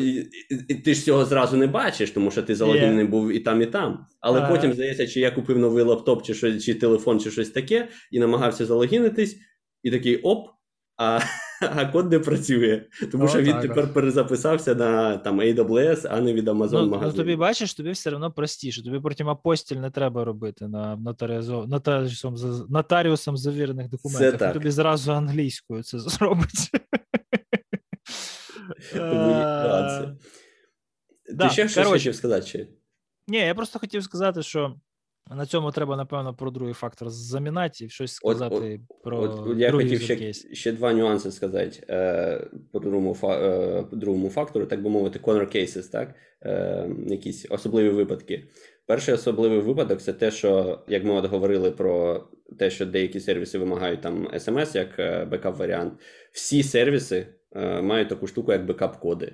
Ти 0.85 0.95
ж 0.95 1.05
цього 1.05 1.25
зразу 1.25 1.57
не 1.57 1.67
бачиш, 1.67 2.11
тому 2.11 2.31
що 2.31 2.43
ти 2.43 2.55
залогінений 2.55 3.05
був 3.05 3.33
і 3.33 3.41
там, 3.41 3.63
і 3.63 3.67
там. 3.67 4.07
Але 4.21 4.49
потім 4.49 4.73
здається, 4.73 5.07
чи 5.07 5.21
я 5.21 5.31
купив 5.31 5.59
новий 5.59 5.85
лаптоп, 5.85 6.23
чи 6.23 6.61
чи 6.61 6.75
телефон, 6.75 7.21
чи 7.21 7.31
щось 7.31 7.51
таке, 7.51 7.89
і 8.11 8.19
намагався 8.19 8.67
залогінитись, 8.67 9.37
і 9.83 9.91
такий 9.91 10.17
оп. 10.17 10.49
А 10.97 11.21
а 11.61 11.87
код 11.87 12.13
не 12.13 12.19
працює, 12.19 12.85
тому 13.13 13.25
О, 13.25 13.29
що 13.29 13.43
він 13.43 13.53
так, 13.53 13.63
тепер 13.63 13.93
перезаписався 13.93 14.75
на 14.75 15.17
там 15.17 15.41
AWS, 15.41 16.07
а 16.11 16.21
не 16.21 16.33
від 16.35 16.49
Amazon 16.49 16.73
ну, 16.73 16.89
магазину. 16.89 17.13
Ну, 17.13 17.13
тобі 17.13 17.37
бачиш, 17.37 17.75
тобі 17.75 17.91
все 17.91 18.11
одно 18.11 18.33
простіше. 18.33 18.85
Тобі 18.85 19.01
потім 19.01 19.29
апостіль 19.29 19.77
не 19.77 19.91
треба 19.91 20.25
робити 20.25 20.69
на 20.69 20.97
нотаріусом, 20.97 22.37
нотаріусом 22.69 23.37
завірених 23.37 23.89
документах. 23.89 24.33
Це 24.33 24.39
так. 24.39 24.53
Тобі 24.53 24.71
зразу 24.71 25.13
англійською 25.13 25.83
це 25.83 25.99
зробить. 25.99 26.71
Ти 31.39 31.51
ще 31.51 31.69
щось 31.69 31.87
хотів 31.87 32.15
сказати? 32.15 32.69
Ні, 33.29 33.39
я 33.39 33.55
просто 33.55 33.79
хотів 33.79 34.03
сказати, 34.03 34.43
що 34.43 34.75
на 35.35 35.47
цьому 35.47 35.71
треба, 35.71 35.97
напевно, 35.97 36.35
про 36.35 36.51
другий 36.51 36.75
фактор 36.75 37.11
замінати 37.11 37.85
і 37.85 37.89
щось 37.89 38.13
сказати 38.13 38.81
от, 38.91 39.03
про. 39.03 39.21
От, 39.21 39.59
я 39.59 39.73
хотів 39.73 40.01
ще 40.01 40.33
ще 40.33 40.73
два 40.73 40.93
нюанси 40.93 41.31
сказати 41.31 41.87
е, 41.91 42.49
по 42.73 42.79
другому 42.79 43.17
е, 43.25 43.85
другому 43.93 44.29
фактору, 44.29 44.67
так 44.67 44.83
би 44.83 44.91
мовити, 44.91 45.19
corner 45.19 45.57
cases, 45.57 45.91
так? 45.91 46.15
Е, 46.45 46.89
якісь 47.07 47.47
особливі 47.51 47.89
випадки. 47.89 48.45
Перший 48.87 49.15
особливий 49.15 49.61
випадок 49.61 50.01
це 50.01 50.13
те, 50.13 50.31
що 50.31 50.79
як 50.89 51.05
ми 51.05 51.13
от 51.13 51.27
говорили 51.27 51.71
про 51.71 52.25
те, 52.59 52.71
що 52.71 52.87
деякі 52.87 53.21
сервіси 53.21 53.59
вимагають 53.59 54.01
там 54.01 54.29
SMS 54.29 54.77
як 54.77 54.99
е, 54.99 55.25
бекап-варіант. 55.25 55.93
Всі 56.33 56.63
сервіси 56.63 57.27
е, 57.53 57.83
мають 57.83 58.09
таку 58.09 58.27
штуку, 58.27 58.53
як 58.53 58.67
бекап-коди 58.67 59.33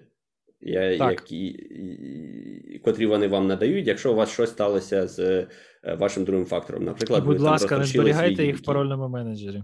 які, 0.65 1.67
котрі 2.85 3.07
вони 3.07 3.29
вам 3.29 3.47
надають, 3.47 3.87
якщо 3.87 4.13
у 4.13 4.15
вас 4.15 4.31
щось 4.31 4.51
сталося 4.51 5.07
з 5.07 5.19
е, 5.19 5.47
вашим 5.95 6.25
другим 6.25 6.45
фактором. 6.47 6.85
Наприклад, 6.85 7.25
будь 7.25 7.39
ви 7.39 7.45
ласка, 7.45 7.79
не 7.79 7.85
зберігайте 7.85 8.47
їх 8.47 8.57
в 8.57 8.65
парольному 8.65 9.09
менеджері. 9.09 9.63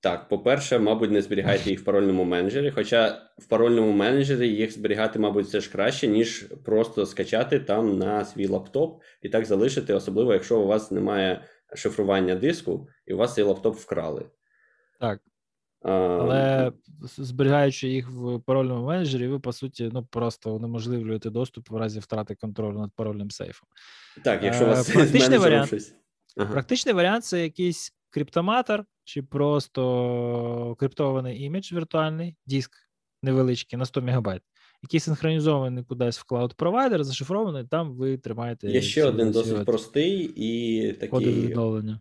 Так, 0.00 0.28
по-перше, 0.28 0.78
мабуть, 0.78 1.10
не 1.10 1.22
зберігайте 1.22 1.70
їх 1.70 1.80
в 1.80 1.84
парольному 1.84 2.24
менеджері. 2.24 2.70
Хоча 2.70 3.22
в 3.38 3.46
парольному 3.46 3.92
менеджері 3.92 4.48
їх 4.48 4.72
зберігати, 4.72 5.18
мабуть, 5.18 5.46
все 5.46 5.60
ж 5.60 5.72
краще, 5.72 6.08
ніж 6.08 6.46
просто 6.64 7.06
скачати 7.06 7.60
там 7.60 7.98
на 7.98 8.24
свій 8.24 8.46
лаптоп 8.46 9.02
і 9.22 9.28
так 9.28 9.44
залишити, 9.44 9.94
особливо, 9.94 10.32
якщо 10.32 10.60
у 10.60 10.66
вас 10.66 10.90
немає 10.90 11.44
шифрування 11.74 12.34
диску, 12.34 12.88
і 13.06 13.14
у 13.14 13.16
вас 13.16 13.34
цей 13.34 13.44
лаптоп 13.44 13.76
вкрали. 13.76 14.24
Так. 15.00 15.20
Але 15.92 16.72
зберігаючи 17.02 17.88
їх 17.88 18.10
в 18.10 18.40
парольному 18.40 18.86
менеджері, 18.86 19.28
ви 19.28 19.40
по 19.40 19.52
суті 19.52 19.90
ну 19.92 20.04
просто 20.10 20.54
унеможливлюєте 20.54 21.30
доступ 21.30 21.70
в 21.70 21.76
разі 21.76 22.00
втрати 22.00 22.34
контролю 22.34 22.78
над 22.78 22.90
парольним 22.96 23.30
сейфом. 23.30 23.68
Так, 24.24 24.42
якщо 24.42 24.64
у 24.64 24.68
вас 24.68 24.90
практичний 24.94 25.38
варіант, 25.38 25.66
щось. 25.66 25.94
Ага. 26.36 26.52
практичний 26.52 26.94
варіант 26.94 27.24
це 27.24 27.42
якийсь 27.42 27.94
Cryptomator, 28.10 28.84
чи 29.04 29.22
просто 29.22 30.76
криптований 30.78 31.42
імідж 31.42 31.72
віртуальний, 31.72 32.36
диск 32.46 32.70
невеличкий 33.22 33.78
на 33.78 33.84
100 33.84 34.02
мегабайт, 34.02 34.42
який 34.82 35.00
синхронізований 35.00 35.84
кудись 35.84 36.18
в 36.18 36.24
cloud-провайдер, 36.28 37.04
зашифрований, 37.04 37.64
там 37.64 37.96
ви 37.96 38.18
тримаєте. 38.18 38.70
Є 38.70 38.82
ще 38.82 39.04
один 39.04 39.30
досить 39.30 39.64
простий 39.64 40.32
і 40.36 40.92
такий. 40.92 41.26
відновлення. 41.26 42.00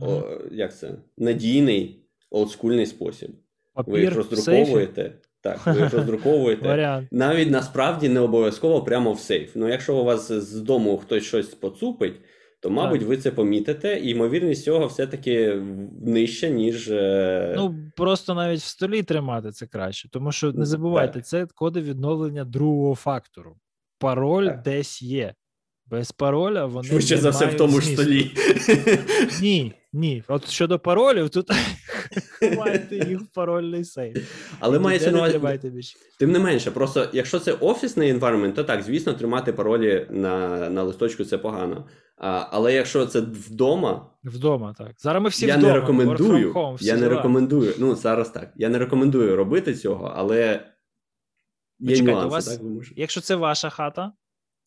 О, 0.00 0.22
Як 0.50 0.76
це? 0.76 0.94
Надійний 1.18 2.03
олдскульний 2.34 2.86
спосіб. 2.86 3.30
Папір, 3.74 3.94
ви 3.94 4.00
їх 4.00 4.14
роздруковуєте. 4.16 5.12
Так, 5.40 5.66
ви 5.66 5.80
їх 5.80 5.94
роздруковуєте. 5.94 7.06
Навіть 7.10 7.50
насправді 7.50 8.08
не 8.08 8.20
обов'язково 8.20 8.82
прямо 8.82 9.12
в 9.12 9.20
сейф. 9.20 9.52
Ну, 9.54 9.68
якщо 9.68 9.96
у 9.96 10.04
вас 10.04 10.32
з 10.32 10.60
дому 10.60 10.98
хтось 10.98 11.24
щось 11.24 11.54
поцупить, 11.54 12.14
то, 12.60 12.70
мабуть, 12.70 13.00
так. 13.00 13.08
ви 13.08 13.16
це 13.16 13.30
помітите, 13.30 14.00
і 14.00 14.08
ймовірність 14.08 14.64
цього 14.64 14.86
все-таки 14.86 15.62
нижча, 16.02 16.48
ніж. 16.48 16.90
Е, 16.90 17.54
ну, 17.56 17.74
просто 17.96 18.34
навіть 18.34 18.60
в 18.60 18.64
столі 18.64 19.02
тримати 19.02 19.50
це 19.50 19.66
краще, 19.66 20.08
тому 20.08 20.32
що 20.32 20.52
не 20.52 20.64
забувайте, 20.64 21.14
так. 21.14 21.26
це 21.26 21.46
коди 21.54 21.80
відновлення 21.80 22.44
другого 22.44 22.94
фактору. 22.94 23.56
Пароль 23.98 24.46
так. 24.46 24.62
десь 24.62 25.02
є. 25.02 25.34
Без 25.86 26.12
пароля 26.12 26.66
вони. 26.66 26.88
Швидше 26.88 27.16
за 27.16 27.30
все 27.30 27.46
в 27.46 27.56
тому 27.56 27.80
ж 27.80 27.92
столі. 27.92 28.30
Ні, 29.40 29.72
ні. 29.92 30.22
От 30.28 30.48
щодо 30.48 30.78
паролів, 30.78 31.30
тут 31.30 31.50
ховайте 32.38 32.96
їх 32.96 33.20
в 33.20 33.26
парольний 33.34 33.84
сейф. 33.84 34.16
Але 34.60 34.78
мається 34.78 35.10
на 35.10 35.18
увазі. 35.18 35.96
Тим 36.18 36.32
не 36.32 36.38
менше, 36.38 36.70
просто 36.70 37.08
якщо 37.12 37.38
це 37.38 37.52
офісний 37.52 38.14
environment, 38.14 38.52
то 38.52 38.64
так, 38.64 38.82
звісно, 38.82 39.12
тримати 39.12 39.52
паролі 39.52 40.06
на 40.10 40.70
на 40.70 40.82
листочку 40.82 41.24
це 41.24 41.38
погано. 41.38 41.86
А, 42.16 42.46
Але 42.50 42.74
якщо 42.74 43.06
це 43.06 43.20
вдома. 43.20 44.10
Вдома, 44.24 44.74
так. 44.78 44.92
Зараз 44.98 45.22
ми 45.22 45.28
всі 45.28 45.46
я 45.46 45.56
вдома. 45.56 45.72
не 45.72 45.80
рекомендую. 45.80 46.52
Home, 46.52 46.76
я 46.80 46.96
не 46.96 47.08
рекомендую. 47.08 47.74
Ну, 47.78 47.94
зараз 47.94 48.30
так. 48.30 48.52
Я 48.56 48.68
не 48.68 48.78
рекомендую 48.78 49.36
робити 49.36 49.74
цього, 49.74 50.12
але. 50.16 50.66
Є 51.78 51.90
Почекайте, 51.90 52.12
нюанси, 52.12 52.26
у 52.26 52.30
вас, 52.30 52.58
так, 52.58 52.60
Якщо 52.96 53.20
це 53.20 53.34
ваша 53.34 53.70
хата, 53.70 54.12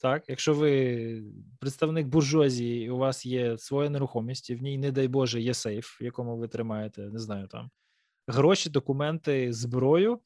так, 0.02 0.24
якщо 0.28 0.54
ви 0.54 1.24
представник 1.60 2.08
буржуазії, 2.08 2.86
і 2.86 2.90
у 2.90 2.98
вас 2.98 3.26
є 3.26 3.58
своя 3.58 3.90
нерухомість, 3.90 4.50
і 4.50 4.56
в 4.56 4.62
ній, 4.62 4.78
не 4.78 4.92
дай 4.92 5.08
Боже, 5.08 5.42
є 5.42 5.54
сейф, 5.54 6.02
в 6.02 6.04
якому 6.04 6.38
ви 6.38 6.48
тримаєте, 6.48 7.02
не 7.02 7.20
знаю, 7.20 7.48
там 7.48 7.70
гроші, 8.28 8.70
документи, 8.70 9.54
зброю, 9.54 10.20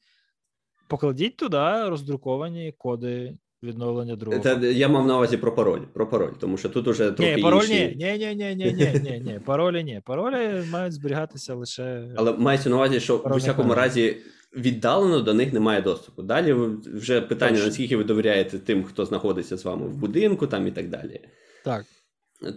покладіть 0.88 1.36
туди 1.36 1.88
роздруковані 1.88 2.74
коди 2.78 3.36
відновлення 3.62 4.16
другого. 4.16 4.42
Це, 4.42 4.72
я 4.72 4.88
мав 4.88 5.06
на 5.06 5.16
увазі 5.16 5.36
про 5.36 5.54
пароль, 5.54 5.80
про 5.92 6.06
пароль, 6.06 6.32
тому 6.40 6.56
що 6.56 6.68
тут 6.68 6.88
уже 6.88 7.12
трохи 7.12 7.36
ні, 7.36 7.42
пароль, 7.42 7.62
інші... 7.62 7.96
ні, 7.98 8.18
ні, 8.18 8.34
ні, 8.34 8.54
ні, 8.54 8.72
ні, 8.72 9.00
ні, 9.02 9.22
ні, 9.26 9.40
паролі 9.44 9.84
ні. 9.84 10.00
Паролі 10.04 10.64
мають 10.70 10.92
зберігатися 10.92 11.54
лише. 11.54 12.14
Але 12.16 12.32
мається 12.32 12.70
на 12.70 12.76
увазі, 12.76 13.00
що 13.00 13.16
в 13.16 13.34
усякому 13.34 13.74
разі 13.74 14.16
віддалено 14.56 15.20
до 15.20 15.34
них 15.34 15.52
немає 15.52 15.82
доступу. 15.82 16.22
Далі 16.22 16.52
вже 16.94 17.20
питання, 17.20 17.52
Точно. 17.52 17.66
наскільки 17.66 17.96
ви 17.96 18.04
довіряєте 18.04 18.58
тим, 18.58 18.84
хто 18.84 19.04
знаходиться 19.04 19.56
з 19.56 19.64
вами 19.64 19.86
в 19.86 19.96
будинку, 19.96 20.46
там 20.46 20.66
і 20.66 20.70
так 20.70 20.88
далі. 20.88 21.20
Так. 21.64 21.84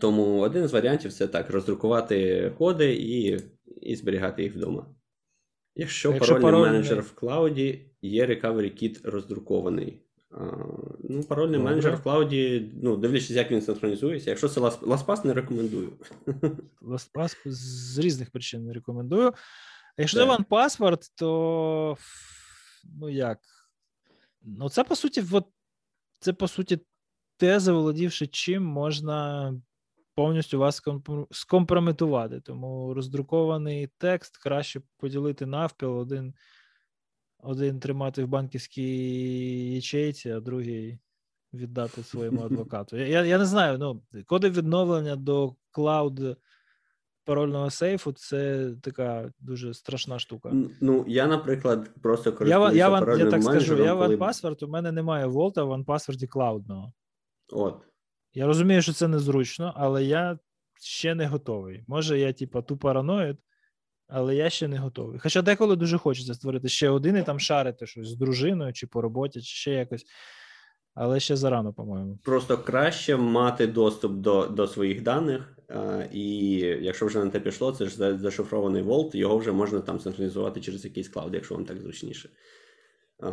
Тому 0.01 0.39
один 0.39 0.67
з 0.67 0.73
варіантів 0.73 1.13
це 1.13 1.27
так: 1.27 1.49
роздрукувати 1.49 2.51
коди 2.57 2.93
і 2.93 3.39
і 3.81 3.95
зберігати 3.95 4.43
їх 4.43 4.55
вдома. 4.55 4.85
Якщо, 5.75 6.11
Якщо 6.11 6.33
парольний 6.33 6.51
пароль... 6.51 6.67
менеджер 6.67 7.01
в 7.01 7.11
клауді, 7.11 7.85
є 8.01 8.25
Recovery 8.25 8.83
Kit 8.83 8.99
роздрукований. 9.03 10.01
А, 10.31 10.43
ну, 11.03 11.23
Парольний 11.23 11.57
Добре. 11.57 11.71
менеджер 11.71 11.95
в 11.95 12.03
клауді, 12.03 12.71
ну, 12.83 12.97
дивлячись, 12.97 13.31
як 13.31 13.51
він 13.51 13.61
синхронізується. 13.61 14.29
Якщо 14.29 14.49
це 14.49 14.61
LastPass, 14.61 15.25
не 15.25 15.33
рекомендую. 15.33 15.89
LastPass 16.81 17.35
з 17.45 17.99
різних 17.99 18.31
причин 18.31 18.65
не 18.65 18.73
рекомендую. 18.73 19.33
Якщо 19.97 20.17
це 20.17 20.25
OnePassword, 20.25 21.11
то 21.15 21.97
ну 22.83 23.09
як? 23.09 23.39
Ну, 24.41 24.69
це 24.69 24.83
по 24.83 24.95
суті, 24.95 25.23
от, 25.31 25.47
це 26.19 26.33
по 26.33 26.47
суті, 26.47 26.79
те, 27.37 27.59
заволодівши 27.59 28.27
чим 28.27 28.63
можна 28.63 29.53
повністю 30.15 30.59
вас 30.59 30.81
скомпрометувати. 31.31 32.41
Тому 32.41 32.93
роздрукований 32.93 33.89
текст 33.97 34.37
краще 34.37 34.81
поділити 34.97 35.45
навпіл, 35.45 35.97
один 35.97 36.33
один 37.39 37.79
тримати 37.79 38.23
в 38.23 38.27
банківській 38.27 39.73
ячейці, 39.75 40.29
а 40.29 40.39
другий 40.39 40.99
віддати 41.53 42.03
своєму 42.03 42.41
адвокату. 42.45 42.97
Я 42.97 43.25
я 43.25 43.37
не 43.37 43.45
знаю, 43.45 43.77
ну, 43.77 44.03
коди 44.25 44.49
відновлення 44.49 45.15
до 45.15 45.55
клауд 45.71 46.37
парольного 47.25 47.69
сейфу 47.69 48.11
це 48.11 48.71
така 48.81 49.31
дуже 49.39 49.73
страшна 49.73 50.19
штука. 50.19 50.51
Ну, 50.81 51.05
я, 51.07 51.27
наприклад, 51.27 51.89
просто 52.01 52.33
користуюся 52.33 52.77
я, 52.77 52.89
я, 52.89 53.17
я 53.17 53.31
так 53.31 53.43
скажу, 53.43 53.83
я 53.83 53.95
коли... 53.95 54.15
OnePassword, 54.15 54.65
у 54.65 54.67
мене 54.67 54.91
немає 54.91 55.25
Волта, 55.25 55.63
в 55.63 55.71
OnePassword 55.71 56.27
клаудного. 56.27 56.93
От. 57.51 57.81
Я 58.33 58.45
розумію, 58.45 58.81
що 58.81 58.93
це 58.93 59.07
незручно, 59.07 59.73
але 59.75 60.03
я 60.03 60.39
ще 60.81 61.15
не 61.15 61.27
готовий. 61.27 61.83
Може, 61.87 62.19
я, 62.19 62.33
типа, 62.33 62.61
ту 62.61 62.77
параноїд, 62.77 63.37
але 64.07 64.35
я 64.35 64.49
ще 64.49 64.67
не 64.67 64.77
готовий. 64.77 65.19
Хоча 65.19 65.41
деколи 65.41 65.75
дуже 65.75 65.97
хочеться 65.97 66.33
створити 66.33 66.69
ще 66.69 66.89
один 66.89 67.17
і 67.17 67.23
там 67.23 67.39
шарити 67.39 67.87
щось 67.87 68.07
з 68.07 68.15
дружиною, 68.15 68.73
чи 68.73 68.87
по 68.87 69.01
роботі, 69.01 69.41
чи 69.41 69.55
ще 69.55 69.71
якось. 69.71 70.05
Але 70.95 71.19
ще 71.19 71.35
зарано, 71.35 71.73
по-моєму. 71.73 72.17
Просто 72.23 72.57
краще 72.57 73.17
мати 73.17 73.67
доступ 73.67 74.11
до 74.11 74.47
до 74.47 74.67
своїх 74.67 75.03
даних, 75.03 75.57
а, 75.69 76.03
і 76.13 76.57
якщо 76.81 77.05
вже 77.05 77.23
на 77.23 77.29
те 77.29 77.39
пішло, 77.39 77.71
це 77.71 77.85
ж 77.85 78.17
зашифрований 78.17 78.81
Волт, 78.81 79.15
його 79.15 79.37
вже 79.37 79.51
можна 79.51 79.79
там 79.79 79.99
синхронізувати 79.99 80.61
через 80.61 80.85
якийсь 80.85 81.09
клауд, 81.09 81.33
якщо 81.33 81.55
вам 81.55 81.65
так 81.65 81.81
зручніше. 81.81 82.29
А, 83.19 83.31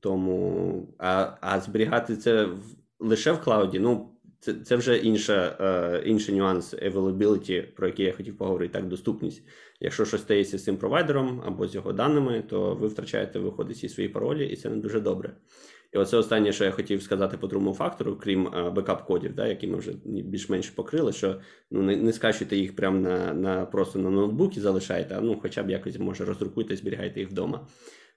Тому 0.00 0.88
а 0.98 1.30
а 1.40 1.60
зберігати 1.60 2.16
це 2.16 2.44
в, 2.44 2.60
лише 2.98 3.32
в 3.32 3.40
клауді, 3.40 3.78
ну 3.78 4.10
це 4.40 4.54
це 4.54 4.76
вже 4.76 4.96
інша, 4.96 5.56
е, 5.60 6.02
інший 6.08 6.34
нюанс 6.34 6.74
availability, 6.74 7.62
про 7.76 7.86
який 7.86 8.06
я 8.06 8.12
хотів 8.12 8.38
поговорити, 8.38 8.72
так, 8.72 8.88
доступність. 8.88 9.42
Якщо 9.80 10.04
щось 10.04 10.20
стається 10.20 10.58
з 10.58 10.64
цим 10.64 10.76
провайдером 10.76 11.42
або 11.46 11.68
з 11.68 11.74
його 11.74 11.92
даними, 11.92 12.42
то 12.48 12.74
ви 12.74 12.88
втрачаєте 12.88 13.38
виходить 13.38 13.76
всі 13.76 13.88
свої 13.88 14.08
паролі, 14.08 14.46
і 14.46 14.56
це 14.56 14.70
не 14.70 14.76
дуже 14.76 15.00
добре. 15.00 15.32
І 15.92 15.98
оце 15.98 16.16
останнє, 16.16 16.52
що 16.52 16.64
я 16.64 16.70
хотів 16.70 17.02
сказати 17.02 17.36
по 17.36 17.46
другому 17.46 17.74
фактору, 17.74 18.16
крім 18.16 18.48
бекап-кодів, 18.48 19.34
да, 19.34 19.46
які 19.46 19.66
ми 19.66 19.78
вже 19.78 19.92
більш-менш 20.04 20.70
покрили, 20.70 21.12
що 21.12 21.40
ну 21.70 21.82
не 21.82 21.96
не 21.96 22.12
скачуйте 22.12 22.56
їх 22.56 22.76
прямо 22.76 22.98
на 22.98 23.34
на 23.34 23.66
просто 23.66 23.98
на 23.98 24.10
ноутбук 24.10 24.56
і 24.56 24.60
залишайте, 24.60 25.14
а 25.18 25.20
ну 25.20 25.38
хоча 25.42 25.62
б 25.62 25.70
якось 25.70 25.98
може 25.98 26.24
роздрукуйте, 26.24 26.76
зберігайте 26.76 27.20
їх 27.20 27.30
вдома. 27.30 27.66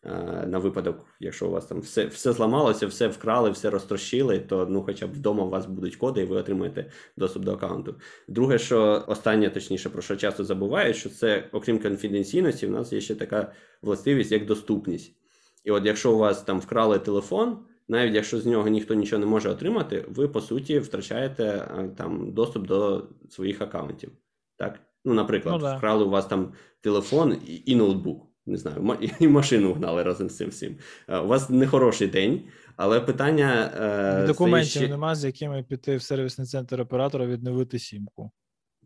Е, 0.06 0.48
на 0.48 0.57
випадок, 0.57 1.06
якщо 1.19 1.48
у 1.48 1.52
вас 1.52 1.65
там 1.65 1.80
все 1.80 2.06
все 2.06 2.34
зламалося, 2.34 2.88
все 2.88 3.07
вкрали, 3.07 3.52
все 3.52 3.69
розтрощили, 3.69 4.39
то 4.39 4.68
ну 4.69 4.84
хоча 4.84 5.07
б 5.07 5.11
вдома 5.11 5.43
у 5.43 5.49
вас 5.49 5.65
будуть 5.65 5.95
коди, 5.95 6.22
і 6.22 6.26
ви 6.26 6.35
отримаєте 6.35 6.91
доступ 7.18 7.43
до 7.43 7.53
аккаунту. 7.53 7.95
Друге, 8.27 8.60
що 8.60 9.03
останнє, 9.07 9.49
точніше, 9.49 9.89
про 9.89 10.02
що 10.02 10.15
часто 10.15 10.43
забувають, 10.43 10.95
що 10.95 11.10
це, 11.10 11.49
окрім 11.52 11.80
конфіденційності, 11.80 12.68
в 12.68 12.72
нас 12.72 12.93
є 12.93 13.02
ще 13.02 13.15
така 13.15 13.53
властивість, 13.81 14.31
як 14.31 14.45
доступність. 14.45 15.20
І 15.63 15.71
от 15.71 15.85
якщо 15.85 16.13
у 16.13 16.17
вас 16.17 16.41
там 16.41 16.59
вкрали 16.59 16.99
телефон, 16.99 17.57
навіть 17.88 18.15
якщо 18.15 18.39
з 18.39 18.45
нього 18.45 18.67
ніхто 18.67 18.93
нічого 18.93 19.19
не 19.19 19.25
може 19.25 19.49
отримати, 19.49 20.05
ви 20.09 20.27
по 20.27 20.41
суті 20.41 20.79
втрачаєте 20.79 21.43
е, 21.43 21.89
там 21.97 22.31
доступ 22.33 22.67
до 22.67 23.07
своїх 23.29 23.61
аккаунтів. 23.61 24.11
Так? 24.57 24.79
Ну, 25.05 25.13
наприклад, 25.13 25.55
ну, 25.55 25.61
да. 25.61 25.77
вкрали 25.77 26.03
у 26.03 26.09
вас 26.09 26.25
там 26.25 26.53
телефон 26.81 27.38
і, 27.47 27.63
і 27.65 27.75
ноутбук. 27.75 28.27
Не 28.45 28.57
знаю, 28.57 28.97
і 29.19 29.27
машину 29.27 29.73
гнали 29.73 30.03
разом 30.03 30.29
з 30.29 30.38
цим 30.38 30.49
всім. 30.49 30.77
Е, 31.07 31.17
у 31.17 31.27
вас 31.27 31.49
не 31.49 31.67
хороший 31.67 32.07
день, 32.07 32.41
але 32.75 33.01
питання. 33.01 33.71
Е, 34.23 34.27
Документів 34.27 34.81
ще... 34.81 34.88
нема, 34.88 35.15
з 35.15 35.25
якими 35.25 35.63
піти 35.63 35.95
в 35.95 36.01
сервісний 36.01 36.47
центр 36.47 36.81
оператора 36.81 37.25
відновити 37.25 37.79
сімку. 37.79 38.31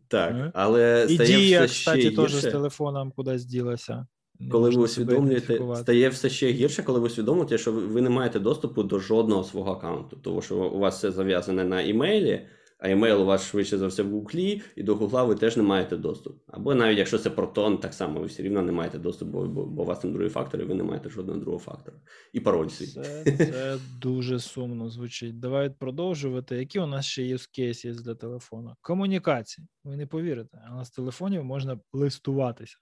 Так, 0.08 0.50
але 0.54 1.06
і 1.08 1.14
стає 1.14 1.36
дія, 1.36 1.64
все 1.64 1.74
кстати, 1.74 2.00
ще 2.00 2.16
теж 2.16 2.34
з 2.34 2.42
телефоном 2.42 3.12
кудись 3.12 3.44
ділася 3.44 4.06
коли 4.50 4.70
ви 4.70 4.82
усвідомлюєте, 4.82 5.60
стає 5.76 6.08
все 6.08 6.30
ще 6.30 6.50
гірше, 6.50 6.82
коли 6.82 7.00
ви 7.00 7.06
усвідомлюєте, 7.06 7.58
що 7.58 7.72
ви 7.72 8.00
не 8.00 8.10
маєте 8.10 8.40
доступу 8.40 8.82
до 8.82 8.98
жодного 8.98 9.44
свого 9.44 9.72
аккаунту, 9.72 10.16
тому 10.22 10.42
що 10.42 10.56
у 10.56 10.78
вас 10.78 10.96
все 10.96 11.10
зав'язане 11.10 11.64
на 11.64 11.80
імейлі, 11.80 12.46
а 12.78 12.88
імейл 12.88 13.22
у 13.22 13.24
вас 13.24 13.46
швидше 13.46 13.78
за 13.78 13.86
все 13.86 14.02
в 14.02 14.10
Гуглі, 14.10 14.62
і 14.76 14.82
до 14.82 14.94
Гугла 14.94 15.24
ви 15.24 15.34
теж 15.34 15.56
не 15.56 15.62
маєте 15.62 15.96
доступу. 15.96 16.40
Або 16.46 16.74
навіть 16.74 16.98
якщо 16.98 17.18
це 17.18 17.30
Proton, 17.30 17.78
так 17.78 17.94
само 17.94 18.20
ви 18.20 18.26
все 18.26 18.42
рівно 18.42 18.62
не 18.62 18.72
маєте 18.72 18.98
доступу, 18.98 19.46
бо, 19.46 19.66
бо 19.66 19.82
у 19.82 19.84
вас 19.84 19.98
там 19.98 20.12
другий 20.12 20.30
фактор, 20.30 20.60
і 20.60 20.64
ви 20.64 20.74
не 20.74 20.82
маєте 20.82 21.08
жодного 21.08 21.40
другого 21.40 21.62
фактора. 21.64 21.96
І 22.32 22.40
пароль 22.40 22.68
свій. 22.68 22.86
Це, 22.86 23.24
це 23.38 23.78
дуже 24.00 24.40
сумно 24.40 24.88
звучить. 24.88 25.40
Давайте 25.40 25.74
продовжувати. 25.78 26.56
Які 26.56 26.78
у 26.78 26.86
нас 26.86 27.06
ще 27.06 27.22
use 27.22 27.58
case 27.58 27.86
є 27.86 27.94
для 27.94 28.14
телефону? 28.14 28.74
Комунікації. 28.80 29.66
Ви 29.84 29.96
не 29.96 30.06
повірите, 30.06 30.58
але 30.70 30.84
з 30.84 30.90
телефонів 30.90 31.44
можна 31.44 31.80
листуватися. 31.92 32.76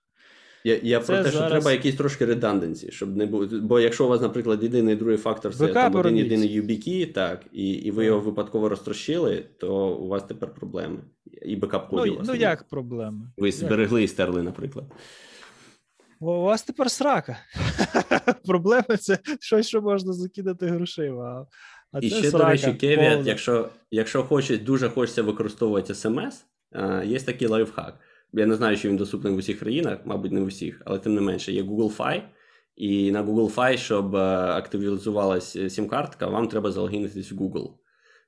Я 0.66 0.80
я 0.82 1.00
про 1.00 1.22
те, 1.22 1.30
що 1.30 1.48
треба 1.48 1.72
якісь 1.72 1.96
трошки 1.96 2.24
реданденції, 2.24 2.92
щоб 2.92 3.16
не 3.16 3.26
було. 3.26 3.48
Бо 3.52 3.80
якщо 3.80 4.04
у 4.04 4.08
вас, 4.08 4.20
наприклад, 4.20 4.62
єдиний 4.62 4.96
другий 4.96 5.16
фактор 5.16 5.54
це 5.54 5.68
там 5.68 5.96
один 5.96 6.16
єдиний 6.16 6.60
YubiKey, 6.60 7.12
так, 7.12 7.46
і 7.52 7.72
і 7.72 7.90
ви 7.90 8.04
його 8.04 8.20
випадково 8.20 8.68
розтрощили, 8.68 9.44
то 9.58 9.88
у 9.88 10.08
вас 10.08 10.22
тепер 10.22 10.54
проблеми. 10.54 10.98
І 11.42 11.56
бекап 11.56 11.90
коді 11.90 12.10
Ну, 12.10 12.24
ну 12.26 12.34
як 12.34 12.68
проблеми? 12.68 13.32
Ви 13.36 13.52
зберегли 13.52 14.02
і 14.02 14.08
стерли, 14.08 14.42
наприклад. 14.42 14.84
У 16.20 16.26
вас 16.26 16.62
тепер 16.62 16.90
срака. 16.90 17.36
Проблеми 18.46 18.96
це 19.00 19.18
щось, 19.40 19.66
що 19.68 19.82
можна 19.82 20.12
закидати 20.12 20.66
грошима. 20.66 21.46
А 21.92 21.98
І 21.98 22.10
це 22.10 22.16
ще, 22.16 22.30
срака, 22.30 22.44
до 22.44 22.50
речі, 22.50 22.72
Кевіт, 22.74 23.26
якщо 23.26 23.68
якщо 23.90 24.22
хоче, 24.22 24.58
дуже 24.58 24.88
хочеться 24.88 25.22
використовувати 25.22 25.94
смс, 25.94 26.44
є 27.04 27.20
такий 27.20 27.48
лайфхак. 27.48 27.98
Я 28.36 28.46
не 28.46 28.54
знаю, 28.54 28.76
чи 28.76 28.88
він 28.88 28.96
доступний 28.96 29.32
в 29.32 29.36
усіх 29.36 29.58
країнах, 29.58 29.98
мабуть, 30.04 30.32
не 30.32 30.40
в 30.40 30.44
усіх, 30.44 30.82
але 30.84 30.98
тим 30.98 31.14
не 31.14 31.20
менше, 31.20 31.52
є 31.52 31.62
Google 31.62 31.96
Fi, 31.96 32.22
і 32.76 33.12
на 33.12 33.24
Google 33.24 33.54
Fi, 33.54 33.76
щоб 33.76 34.16
е, 34.16 34.18
активізувалась 34.34 35.56
е, 35.56 35.70
сім-картка, 35.70 36.26
вам 36.26 36.48
треба 36.48 36.70
залогінитись 36.70 37.32
в 37.32 37.34
Google. 37.34 37.70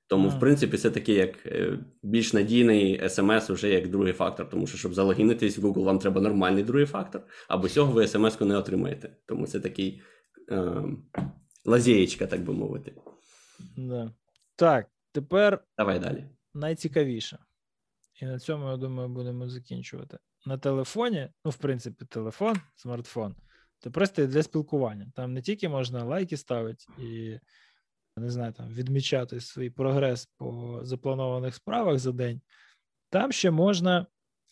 Тому, 0.09 0.29
mm. 0.29 0.37
в 0.37 0.41
принципі, 0.41 0.77
це 0.79 0.91
такий 0.91 1.15
як 1.15 1.47
е, 1.47 1.79
більш 2.03 2.33
надійний 2.33 3.03
SMS 3.03 3.53
вже 3.53 3.69
як 3.69 3.89
другий 3.89 4.13
фактор. 4.13 4.49
Тому 4.51 4.67
що, 4.67 4.79
щоб 4.79 4.95
залогінитись 4.95 5.59
в 5.59 5.67
Google, 5.67 5.85
вам 5.85 5.99
треба 5.99 6.21
нормальний 6.21 6.65
другий 6.65 6.87
фактор, 6.87 7.23
а 7.49 7.57
без 7.57 7.73
цього 7.73 7.93
ви 7.93 8.07
смс-ку 8.07 8.45
не 8.45 8.57
отримаєте. 8.57 9.17
Тому 9.27 9.47
це 9.47 9.61
такий 9.61 10.03
е, 10.51 10.83
лазєєчка, 11.65 12.27
так 12.27 12.45
би 12.45 12.53
мовити. 12.53 12.95
Да. 13.77 14.13
Так, 14.57 14.87
тепер 15.13 15.65
давай 15.79 15.99
далі. 15.99 16.25
Найцікавіше. 16.55 17.39
І 18.17 18.25
на 18.25 18.39
цьому, 18.39 18.71
я 18.71 18.77
думаю, 18.77 19.09
будемо 19.09 19.49
закінчувати. 19.49 20.19
На 20.47 20.59
телефоні, 20.59 21.29
ну, 21.45 21.51
в 21.51 21.57
принципі, 21.57 22.05
телефон, 22.05 22.57
смартфон, 22.75 23.37
це 23.79 23.91
просто 23.91 24.27
для 24.27 24.43
спілкування. 24.43 25.13
Там 25.15 25.33
не 25.33 25.43
тільки 25.43 25.69
можна 25.69 26.05
лайки 26.05 26.37
ставити 26.37 26.85
і 26.99 27.39
не 28.17 28.31
знаю, 28.31 28.53
там 28.53 28.69
відмічати 28.69 29.41
свій 29.41 29.71
прогрес 29.71 30.27
по 30.37 30.81
запланованих 30.83 31.55
справах 31.55 31.99
за 31.99 32.13
день, 32.13 32.41
там 33.11 33.33
ще 33.33 33.51
можна 33.51 34.07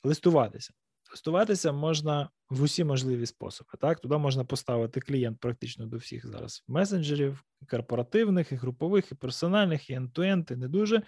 листуватися. 0.05 0.73
Листуватися 1.11 1.73
можна 1.73 2.31
в 2.51 2.63
усі 2.63 2.85
можливі 2.85 3.27
способи. 3.27 3.71
Так, 3.81 4.01
туди 4.01 4.17
можна 4.17 4.45
поставити 4.45 5.01
клієнт 5.01 5.41
практично 5.41 5.87
до 5.87 5.97
всіх 5.97 6.27
зараз 6.27 6.65
месенджерів, 6.69 7.45
корпоративних, 7.71 8.53
і 8.53 8.55
групових, 8.55 9.13
і 9.13 9.15
персональних, 9.15 9.91
і 9.91 9.99
end-to-end, 9.99 10.53
і 10.53 10.57
не 10.57 10.69
дуже. 10.69 11.03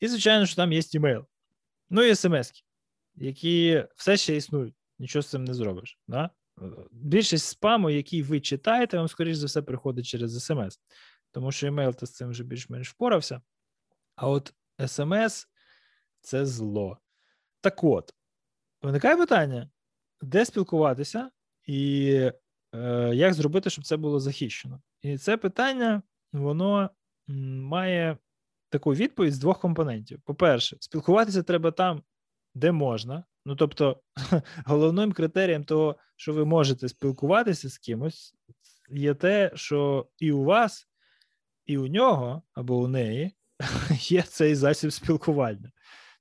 І, 0.00 0.08
звичайно, 0.08 0.46
що 0.46 0.56
там 0.56 0.72
є 0.72 0.82
імейл. 0.92 1.26
Ну 1.90 2.02
і 2.02 2.14
смс, 2.14 2.52
які 3.14 3.84
все 3.96 4.16
ще 4.16 4.36
існують, 4.36 4.74
нічого 4.98 5.22
з 5.22 5.30
цим 5.30 5.44
не 5.44 5.54
зробиш. 5.54 5.98
Да? 6.08 6.30
Більшість 6.90 7.46
спаму, 7.46 7.90
який 7.90 8.22
ви 8.22 8.40
читаєте, 8.40 8.98
вам, 8.98 9.08
скоріш 9.08 9.36
за 9.36 9.46
все, 9.46 9.62
приходить 9.62 10.06
через 10.06 10.44
смс 10.44 10.78
тому 11.34 11.52
що 11.52 11.66
емейл 11.66 11.94
ти 11.94 12.06
з 12.06 12.12
цим 12.12 12.28
вже 12.28 12.44
більш-менш 12.44 12.90
впорався. 12.90 13.40
А 14.16 14.28
от 14.28 14.54
смс 14.86 15.48
це 16.20 16.46
зло. 16.46 16.98
Так 17.60 17.84
от, 17.84 18.14
виникає 18.82 19.16
питання, 19.16 19.70
де 20.20 20.44
спілкуватися 20.44 21.30
і 21.64 22.10
е, 22.74 23.10
як 23.14 23.34
зробити, 23.34 23.70
щоб 23.70 23.84
це 23.84 23.96
було 23.96 24.20
захищено? 24.20 24.82
І 25.02 25.18
це 25.18 25.36
питання, 25.36 26.02
воно 26.32 26.90
має 27.28 28.18
таку 28.74 28.94
відповідь 28.94 29.34
з 29.34 29.38
двох 29.38 29.60
компонентів. 29.60 30.20
По-перше, 30.24 30.76
спілкуватися 30.80 31.42
треба 31.42 31.70
там, 31.70 32.02
де 32.54 32.72
можна. 32.72 33.24
Ну, 33.46 33.56
тобто, 33.56 34.00
головним 34.66 35.12
критерієм 35.12 35.64
того, 35.64 35.96
що 36.16 36.32
ви 36.32 36.44
можете 36.44 36.88
спілкуватися 36.88 37.70
з 37.70 37.78
кимось, 37.78 38.34
є 38.90 39.14
те, 39.14 39.50
що 39.54 40.06
і 40.18 40.32
у 40.32 40.44
вас 40.44 40.88
і 41.66 41.78
у 41.78 41.86
нього 41.86 42.42
або 42.54 42.76
у 42.76 42.88
неї 42.88 43.32
є 43.90 44.22
цей 44.22 44.54
засіб 44.54 44.92
спілкування. 44.92 45.72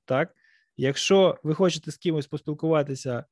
Так? 0.06 0.36
Якщо 0.78 1.40
ви 1.44 1.56
хочете 1.56 1.92
з 1.92 1.98
кимось 1.98 2.28
поспілкуватися 2.28 3.26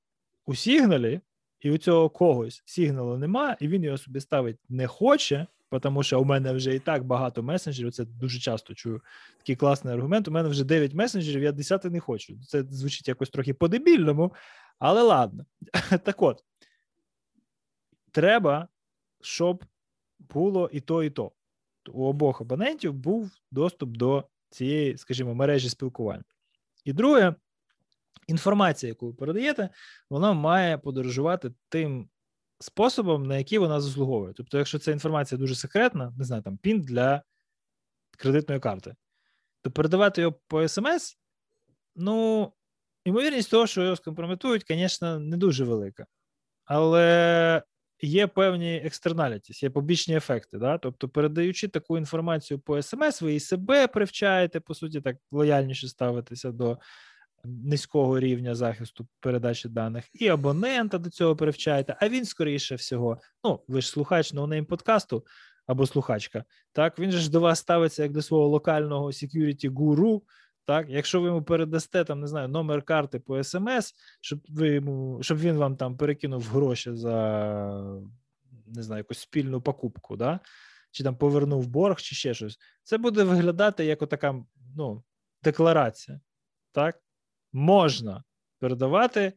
у 0.46 0.56
сигналі, 0.56 1.22
і 1.60 1.72
у 1.72 1.78
цього 1.78 2.10
когось 2.10 2.64
сигналу 2.66 3.18
нема, 3.18 3.58
і 3.60 3.68
він 3.68 3.84
його 3.84 3.98
собі 3.98 4.20
ставить 4.20 4.58
не 4.70 4.88
хоче, 4.88 5.48
тому 5.80 6.04
що 6.04 6.22
у 6.22 6.26
мене 6.26 6.54
вже 6.54 6.76
і 6.76 6.80
так 6.80 7.04
багато 7.04 7.44
месенджерів. 7.44 7.92
Це 7.92 8.06
дуже 8.06 8.40
часто 8.40 8.74
чую 8.74 9.02
такий 9.38 9.56
класний 9.56 9.94
аргумент. 9.94 10.28
У 10.28 10.32
мене 10.32 10.50
вже 10.50 10.64
9 10.64 10.94
месенджерів, 10.94 11.44
я 11.44 11.52
10 11.52 11.84
не 11.84 12.00
хочу. 12.00 12.38
Це 12.48 12.64
звучить 12.64 13.08
якось 13.08 13.30
трохи 13.30 13.54
по-дебільному, 13.54 14.34
але 14.80 15.02
ладно. 15.02 15.46
Так 16.04 16.22
от, 16.22 16.44
треба, 18.12 18.68
щоб 19.22 19.66
було 20.20 20.70
і 20.74 20.82
то, 20.82 21.04
і 21.04 21.10
то 21.10 21.32
у 21.94 22.06
обох 22.06 22.42
абонентів 22.42 22.94
був 22.94 23.32
доступ 23.52 23.90
до 23.90 24.28
цієї, 24.50 24.98
скажімо, 24.98 25.36
мережі 25.36 25.70
спілкування. 25.70 26.24
І 26.86 26.94
друге, 26.94 27.36
інформація, 28.28 28.88
яку 28.90 29.08
ви 29.08 29.14
передаєте, 29.14 29.70
вона 30.10 30.34
має 30.34 30.78
подорожувати 30.78 31.52
тим 31.70 32.10
способом, 32.62 33.26
на 33.26 33.38
який 33.38 33.58
вона 33.58 33.82
заслуговує. 33.82 34.34
Тобто, 34.38 34.58
якщо 34.58 34.80
ця 34.80 34.92
інформація 34.92 35.40
дуже 35.40 35.56
секретна, 35.56 36.14
не 36.18 36.24
знаю, 36.24 36.42
там 36.42 36.58
пін 36.58 36.82
для 36.82 37.22
кредитної 38.18 38.60
карти, 38.60 38.96
то 39.62 39.72
передавати 39.72 40.22
його 40.22 40.40
по 40.48 40.68
смс, 40.68 41.18
ну, 41.96 42.52
ймовірність 43.06 43.52
того, 43.52 43.68
що 43.68 43.84
його 43.84 43.96
скомпрометують, 43.96 44.66
звісно, 44.68 45.20
не 45.20 45.38
дуже 45.38 45.64
велика. 45.64 46.06
Але 46.66 47.64
є 48.02 48.28
певні 48.28 48.76
екстерналітіс, 48.76 49.64
є 49.64 49.70
побічні 49.70 50.16
ефекти. 50.16 50.58
Да? 50.58 50.78
Тобто, 50.78 51.10
передаючи 51.10 51.68
таку 51.68 51.98
інформацію 51.98 52.60
по 52.60 52.82
смс, 52.82 53.22
ви 53.22 53.36
і 53.36 53.40
себе 53.40 53.88
привчаєте, 53.88 54.60
по 54.60 54.74
суті, 54.74 55.02
так 55.02 55.18
лояльніше 55.32 55.88
ставитися 55.88 56.52
до 56.52 56.78
низького 57.46 58.20
рівня 58.20 58.56
захисту 58.56 59.08
передачі 59.20 59.70
даних, 59.70 60.06
і 60.14 60.28
абонента 60.28 60.98
до 60.98 61.10
цього 61.10 61.36
привчаєте, 61.36 61.96
а 62.00 62.10
він, 62.10 62.26
скоріше 62.26 62.76
всього, 62.76 63.18
ну, 63.44 63.60
ви 63.68 63.82
ж 63.82 63.90
слухач 63.90 64.34
No 64.34 64.45
Name 64.45 64.66
подкасту 64.66 65.26
або 65.68 65.88
слухачка, 65.88 66.44
так, 66.72 67.00
він 67.00 67.12
же 67.12 67.20
ж 67.20 67.32
до 67.32 67.40
вас 67.40 67.60
ставиться 67.60 68.04
як 68.04 68.12
до 68.12 68.22
свого 68.22 68.48
локального 68.48 69.08
security 69.08 69.70
гуру, 69.70 70.24
так, 70.66 70.90
якщо 70.90 71.22
ви 71.22 71.28
йому 71.28 71.44
передасте 71.44 72.04
там, 72.04 72.20
не 72.20 72.28
знаю, 72.28 72.48
номер 72.48 72.84
карти 72.84 73.20
по 73.20 73.44
смс, 73.44 73.94
щоб 74.22 74.40
ви 74.50 74.70
йому, 74.70 75.20
щоб 75.22 75.38
він 75.38 75.56
вам 75.56 75.76
там 75.76 75.98
перекинув 75.98 76.44
гроші 76.44 76.92
за 76.94 78.02
не 78.68 78.84
знаю, 78.84 79.00
якусь 79.00 79.20
спільну 79.20 79.62
покупку, 79.62 80.18
да? 80.18 80.40
чи 80.92 81.04
там 81.04 81.16
повернув 81.16 81.68
борг, 81.68 82.02
чи 82.02 82.16
ще 82.16 82.34
щось, 82.34 82.60
це 82.84 82.98
буде 82.98 83.24
виглядати 83.24 83.86
як 83.86 84.10
така 84.10 84.44
ну, 84.76 85.04
декларація. 85.44 86.20
Так, 86.72 87.02
можна 87.54 88.24
передавати 88.60 89.34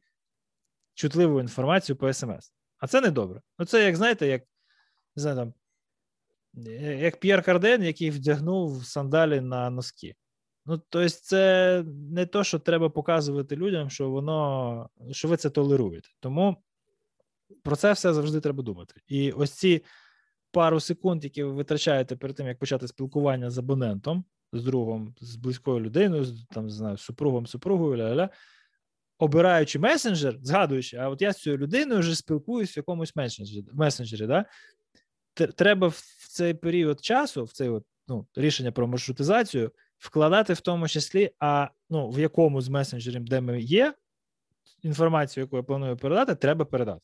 чутливу 0.95 1.41
інформацію 1.41 1.97
по 1.97 2.13
смс. 2.13 2.53
А 2.79 2.87
це 2.87 3.01
не 3.01 3.11
добре. 3.11 3.41
Ну, 3.59 3.67
це, 3.67 3.85
як 3.85 3.97
знаєте, 3.97 4.27
як 4.27 4.43
не 5.17 5.23
знаю, 5.23 5.37
там, 5.37 5.55
як 7.01 7.21
П'єр 7.21 7.43
Карден, 7.43 7.83
який 7.83 8.11
вдягнув 8.11 8.87
сандалі 8.87 9.41
на 9.41 9.71
носки. 9.71 10.15
Ну, 10.67 10.83
тобто, 10.89 11.09
це 11.09 11.85
не 11.87 12.27
то, 12.27 12.45
що 12.45 12.59
треба 12.59 12.91
показувати 12.91 13.57
людям, 13.57 13.91
що 13.91 14.11
воно, 14.11 14.89
що 15.11 15.29
ви 15.29 15.37
це 15.37 15.51
толеруєте. 15.51 16.09
Тому 16.21 16.57
про 17.63 17.77
це 17.77 17.93
все 17.93 18.15
завжди 18.15 18.41
треба 18.41 18.63
думати. 18.63 19.01
І 19.07 19.33
ось 19.33 19.51
ці 19.51 19.85
пару 20.51 20.81
секунд, 20.81 21.25
які 21.25 21.43
ви 21.43 21.53
витрачаєте 21.53 22.17
перед 22.17 22.37
тим, 22.37 22.47
як 22.47 22.59
почати 22.59 22.89
спілкування 22.89 23.51
з 23.51 23.59
абонентом, 23.59 24.25
з 24.55 24.65
другом, 24.65 25.15
з 25.21 25.37
близькою 25.37 25.81
людиною, 25.81 26.25
з 26.25 26.47
там, 26.47 26.71
знаю, 26.71 26.97
супругом, 26.97 27.47
супругою, 27.47 27.97
ля-ля, 27.97 28.29
обираючи 29.19 29.79
месенджер, 29.79 30.39
згадуючи, 30.43 30.97
а 30.97 31.09
от 31.09 31.23
я 31.23 31.33
з 31.33 31.43
цією 31.43 31.59
людиною 31.59 32.01
вже 32.01 32.17
спілкуюсь 32.17 32.77
в 32.77 32.79
якомусь 32.79 33.17
месенджері, 33.17 33.65
месенджері 33.73 34.27
да? 34.27 34.45
треба 35.35 35.89
в 35.89 36.27
цей 36.29 36.55
період 36.55 37.05
часу, 37.05 37.45
в 37.45 37.53
цей 37.53 37.69
от, 37.69 37.85
ну, 38.09 38.27
рішення 38.35 38.73
про 38.73 38.87
маршрутизацію 38.87 39.73
вкладати 39.99 40.53
в 40.53 40.61
тому 40.61 40.89
числі, 40.89 41.31
а 41.39 41.69
ну, 41.91 42.11
в 42.11 42.19
якому 42.19 42.61
з 42.61 42.69
месенджерів, 42.69 43.25
де 43.25 43.41
ми 43.41 43.61
є, 43.61 43.95
інформацію, 44.83 45.45
яку 45.45 45.57
я 45.57 45.63
планую 45.63 45.97
передати, 45.97 46.35
треба 46.35 46.65
передати. 46.65 47.01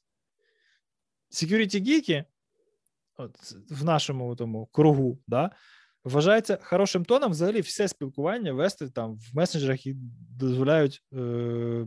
Security 1.30 1.82
geeki, 1.82 2.24
от 3.16 3.36
в 3.70 3.84
нашому 3.84 4.36
тому 4.36 4.66
кругу, 4.66 5.18
да, 5.26 5.50
вважається 6.04 6.58
хорошим 6.62 7.04
тоном 7.04 7.30
взагалі 7.30 7.60
все 7.60 7.88
спілкування 7.88 8.52
вести 8.52 8.90
там 8.90 9.14
в 9.14 9.36
месенджерах 9.36 9.86
і 9.86 9.96
дозволяють 10.38 11.02
е, 11.12 11.16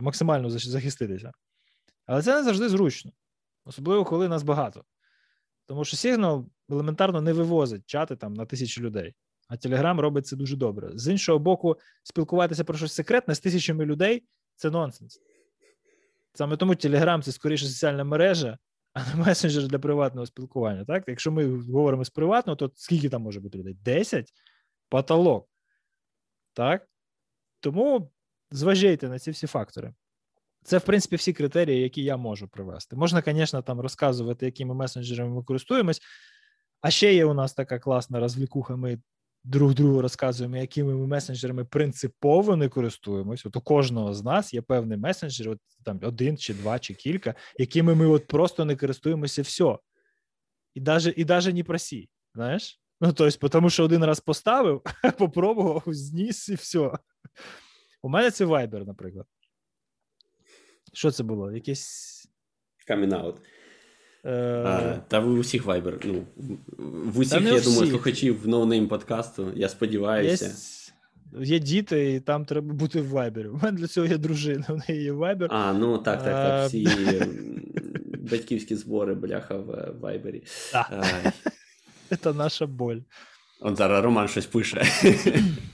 максимально 0.00 0.50
захиститися. 0.50 1.32
Але 2.06 2.22
це 2.22 2.34
не 2.36 2.44
завжди 2.44 2.68
зручно, 2.68 3.12
особливо 3.64 4.04
коли 4.04 4.28
нас 4.28 4.42
багато. 4.42 4.84
Тому 5.66 5.84
що 5.84 5.96
Signal 5.96 6.46
елементарно 6.70 7.20
не 7.20 7.32
вивозить 7.32 7.86
чати 7.86 8.16
там 8.16 8.34
на 8.34 8.46
тисячі 8.46 8.82
людей. 8.82 9.14
А 9.48 9.56
Телеграм 9.56 10.00
робить 10.00 10.26
це 10.26 10.36
дуже 10.36 10.56
добре. 10.56 10.90
З 10.94 11.08
іншого 11.08 11.38
боку, 11.38 11.76
спілкуватися 12.02 12.64
про 12.64 12.76
щось 12.76 12.92
секретне 12.92 13.34
з 13.34 13.40
тисячами 13.40 13.84
людей 13.84 14.24
це 14.56 14.70
нонсенс. 14.70 15.20
Саме 16.34 16.56
тому 16.56 16.72
Telegram 16.72 17.22
це 17.22 17.32
скоріше 17.32 17.66
соціальна 17.66 18.04
мережа, 18.04 18.58
а 18.94 19.04
не 19.04 19.24
месенджер 19.24 19.66
для 19.66 19.78
приватного 19.78 20.26
спілкування. 20.26 20.84
Так? 20.84 21.04
Якщо 21.06 21.32
ми 21.32 21.58
говоримо 21.58 22.04
з 22.04 22.10
приватного, 22.10 22.56
то 22.56 22.72
скільки 22.74 23.08
там 23.08 23.22
може 23.22 23.40
бути 23.40 23.58
людей? 23.58 23.74
10 23.74 24.32
потолок. 24.88 25.48
Так? 26.52 26.88
Тому 27.60 28.12
зважайте 28.50 29.08
на 29.08 29.18
ці 29.18 29.30
всі 29.30 29.46
фактори. 29.46 29.94
Це, 30.64 30.78
в 30.78 30.84
принципі, 30.84 31.16
всі 31.16 31.32
критерії, 31.32 31.82
які 31.82 32.02
я 32.02 32.16
можу 32.16 32.48
привести. 32.48 32.96
Можна, 32.96 33.22
звісно, 33.26 33.62
там 33.62 33.80
розказувати, 33.80 34.46
якими 34.46 34.74
месенджерами 34.74 35.34
ми 35.34 35.42
користуємось. 35.42 36.00
А 36.80 36.90
ще 36.90 37.14
є 37.14 37.24
у 37.24 37.34
нас 37.34 37.54
така 37.54 37.78
класна 37.78 38.20
розвлікуха. 38.20 38.76
Ми 38.76 38.98
друг 39.44 39.74
другу 39.74 40.02
розказуємо, 40.02 40.56
якими 40.56 40.94
ми 40.94 41.06
месенджерами 41.06 41.64
принципово 41.64 42.56
не 42.56 42.68
користуємось. 42.68 43.46
От 43.46 43.56
у 43.56 43.60
кожного 43.60 44.14
з 44.14 44.24
нас 44.24 44.54
є 44.54 44.62
певний 44.62 44.98
месенджер, 44.98 45.48
от 45.48 45.58
там 45.84 46.00
один 46.02 46.38
чи 46.38 46.54
два, 46.54 46.78
чи 46.78 46.94
кілька, 46.94 47.34
якими 47.58 47.94
ми 47.94 48.06
от 48.06 48.26
просто 48.26 48.64
не 48.64 48.76
користуємося 48.76 49.42
все. 49.42 49.78
І 50.74 50.80
даже, 50.80 51.14
і 51.16 51.24
даже 51.24 51.52
не 51.52 51.64
просі, 51.64 52.08
знаєш? 52.34 52.80
Ну, 53.00 53.12
тобто, 53.12 53.48
тому 53.48 53.70
що 53.70 53.84
один 53.84 54.04
раз 54.04 54.20
поставив, 54.20 54.82
попробував, 55.18 55.82
зніс 55.86 56.48
і 56.48 56.54
все. 56.54 56.90
У 58.02 58.08
мене 58.08 58.30
це 58.30 58.44
Viber, 58.44 58.86
наприклад. 58.86 59.26
Що 60.92 61.10
це 61.10 61.22
було? 61.22 61.52
Якийсь. 61.52 62.26
Coming 62.86 63.18
out. 63.18 63.40
Е... 64.24 65.00
Та 65.08 65.20
в 65.20 65.38
усіх 65.38 65.66
Viber. 65.66 65.94
Ну, 66.04 66.22
В 67.12 67.18
усіх, 67.18 67.42
я 67.42 67.54
всіх. 67.54 67.64
думаю, 67.64 67.90
слухачів 67.90 68.48
No 68.48 68.61
Name 68.61 68.88
подкасту. 68.88 69.52
Я 69.56 69.68
сподіваюся. 69.68 70.54
Є... 71.38 71.46
є 71.46 71.58
діти, 71.58 72.14
і 72.14 72.20
там 72.20 72.44
треба 72.44 72.74
бути 72.74 73.00
в 73.00 73.14
Viber. 73.14 73.48
У 73.48 73.58
мене 73.62 73.78
для 73.78 73.86
цього 73.86 74.06
є 74.06 74.18
дружина, 74.18 74.64
в 74.68 74.88
неї 74.88 75.02
є 75.02 75.12
Viber. 75.12 75.46
А, 75.50 75.72
ну 75.72 75.98
так, 75.98 76.24
так, 76.24 76.34
так. 76.34 76.68
Всі 76.68 76.88
батьківські 78.30 78.76
збори, 78.76 79.14
бляха, 79.14 79.56
в 79.56 79.70
Viber. 80.00 80.42
Це 82.20 82.32
наша 82.32 82.66
боль. 82.66 82.98
От 83.60 83.76
зараз 83.76 84.04
Роман 84.04 84.28
щось 84.28 84.46
пише. 84.46 84.86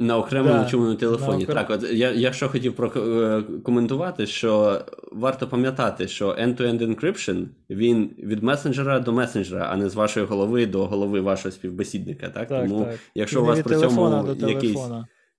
На 0.00 0.18
окремому 0.18 0.54
да, 0.54 0.64
чому 0.64 0.94
телефоні. 0.94 1.44
Окрем... 1.44 1.56
Так, 1.56 1.70
от 1.70 1.92
я 1.92 2.12
я 2.12 2.32
що 2.32 2.48
хотів 2.48 2.76
прокоментувати, 2.76 4.26
що 4.26 4.80
варто 5.12 5.48
пам'ятати, 5.48 6.08
що 6.08 6.28
end-to-end 6.28 6.82
encryption, 6.82 7.46
він 7.70 8.10
від 8.18 8.42
месенджера 8.42 9.00
до 9.00 9.12
месенджера, 9.12 9.68
а 9.72 9.76
не 9.76 9.88
з 9.88 9.94
вашої 9.94 10.26
голови 10.26 10.66
до 10.66 10.86
голови 10.86 11.20
вашого 11.20 11.52
співбесідника. 11.52 12.28
Так, 12.28 12.48
так 12.48 12.62
тому, 12.62 12.84
так. 12.84 12.98
якщо 13.14 13.38
і 13.38 13.42
у 13.42 13.44
вас 13.44 13.60
при 13.60 13.76
цьому 13.76 14.36
якийсь. 14.48 14.80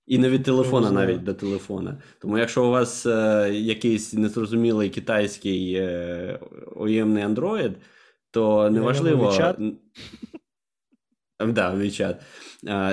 І 0.06 0.18
не 0.18 0.28
від 0.28 0.42
телефона 0.42 0.90
навіть 0.90 1.24
до 1.24 1.34
телефона. 1.34 1.98
Тому 2.18 2.38
якщо 2.38 2.64
у 2.64 2.70
вас 2.70 3.06
е, 3.06 3.50
якийсь 3.52 4.14
незрозумілий 4.14 4.90
китайський 4.90 5.74
е, 5.74 6.40
оємний 6.76 7.24
Android, 7.24 7.72
то 8.30 8.70
неважливо. 8.70 9.56
Да, 11.46 11.74
WeChat. 11.74 12.16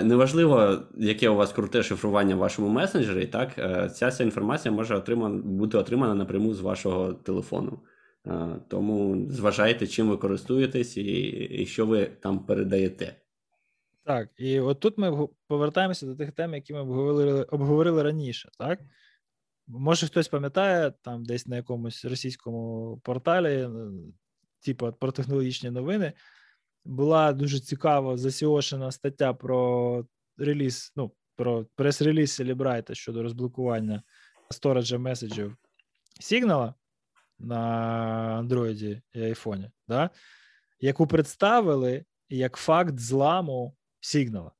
Неважливо, 0.03 0.83
яке 0.97 1.29
у 1.29 1.35
вас 1.35 1.53
круте 1.53 1.83
шифрування 1.83 2.35
в 2.35 2.39
вашому 2.39 2.69
месенджері, 2.69 3.25
так, 3.25 3.57
е, 3.57 3.89
ця 3.89 4.07
вся 4.07 4.23
інформація 4.23 4.71
може 4.71 4.95
отримана, 4.95 5.41
бути 5.43 5.77
отримана 5.77 6.15
напряму 6.15 6.53
з 6.53 6.59
вашого 6.59 7.13
телефону. 7.13 7.79
Тому 8.67 9.27
зважайте, 9.29 9.87
чим 9.87 10.09
ви 10.09 10.17
користуєтесь 10.17 10.97
і, 10.97 11.11
і 11.61 11.65
що 11.65 11.85
ви 11.85 12.05
там 12.05 12.45
передаєте. 12.45 13.15
Так, 14.03 14.29
і 14.37 14.59
от 14.59 14.79
тут 14.79 14.97
ми 14.97 15.27
повертаємося 15.47 16.05
до 16.05 16.15
тих 16.15 16.31
тем, 16.31 16.53
які 16.53 16.73
ми 16.73 16.79
обговорили 16.79 17.43
обговорили 17.43 18.03
раніше. 18.03 18.49
так? 18.59 18.79
Може, 19.67 20.07
хтось 20.07 20.27
пам'ятає, 20.27 20.93
там 21.01 21.25
десь 21.25 21.47
на 21.47 21.55
якомусь 21.55 22.05
російському 22.05 22.97
порталі, 23.03 23.69
типу 24.65 24.91
про 24.99 25.11
технологічні 25.11 25.69
новини 25.69 26.13
була 26.87 27.33
дуже 27.33 27.59
цікаво 27.59 28.17
засіошена 28.17 28.91
стаття 28.91 29.33
про 29.33 30.05
реліз, 30.37 30.93
ну, 30.95 31.11
про 31.35 31.65
прес-реліз 31.75 32.31
Селібрайта 32.31 32.95
щодо 32.95 33.23
розблокування 33.23 34.03
сториджа 34.49 34.97
меседжів 34.97 35.57
Сігнала 36.19 36.73
на 37.39 38.43
Android 38.43 39.01
і 39.13 39.21
айфоні, 39.21 39.71
да? 39.87 40.09
яку 40.79 41.07
представили 41.07 42.05
як 42.29 42.55
факт 42.55 42.99
зламу 42.99 43.75
Сігнала. 43.99 44.51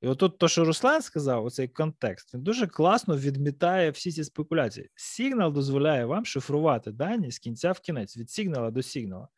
І 0.00 0.08
отут 0.08 0.38
то, 0.38 0.48
що 0.48 0.64
Руслан 0.64 1.02
сказав, 1.02 1.44
оцей 1.44 1.68
контекст, 1.68 2.34
він 2.34 2.42
дуже 2.42 2.66
класно 2.66 3.16
відмітає 3.16 3.90
всі 3.90 4.12
ці 4.12 4.24
спекуляції. 4.24 4.90
Сігнал 4.94 5.52
дозволяє 5.52 6.04
вам 6.04 6.26
шифрувати 6.26 6.92
дані 6.92 7.30
з 7.30 7.38
кінця 7.38 7.72
в 7.72 7.80
кінець, 7.80 8.16
від 8.16 8.30
сигнала 8.30 8.70
до 8.70 8.82
сигнала. 8.82 9.28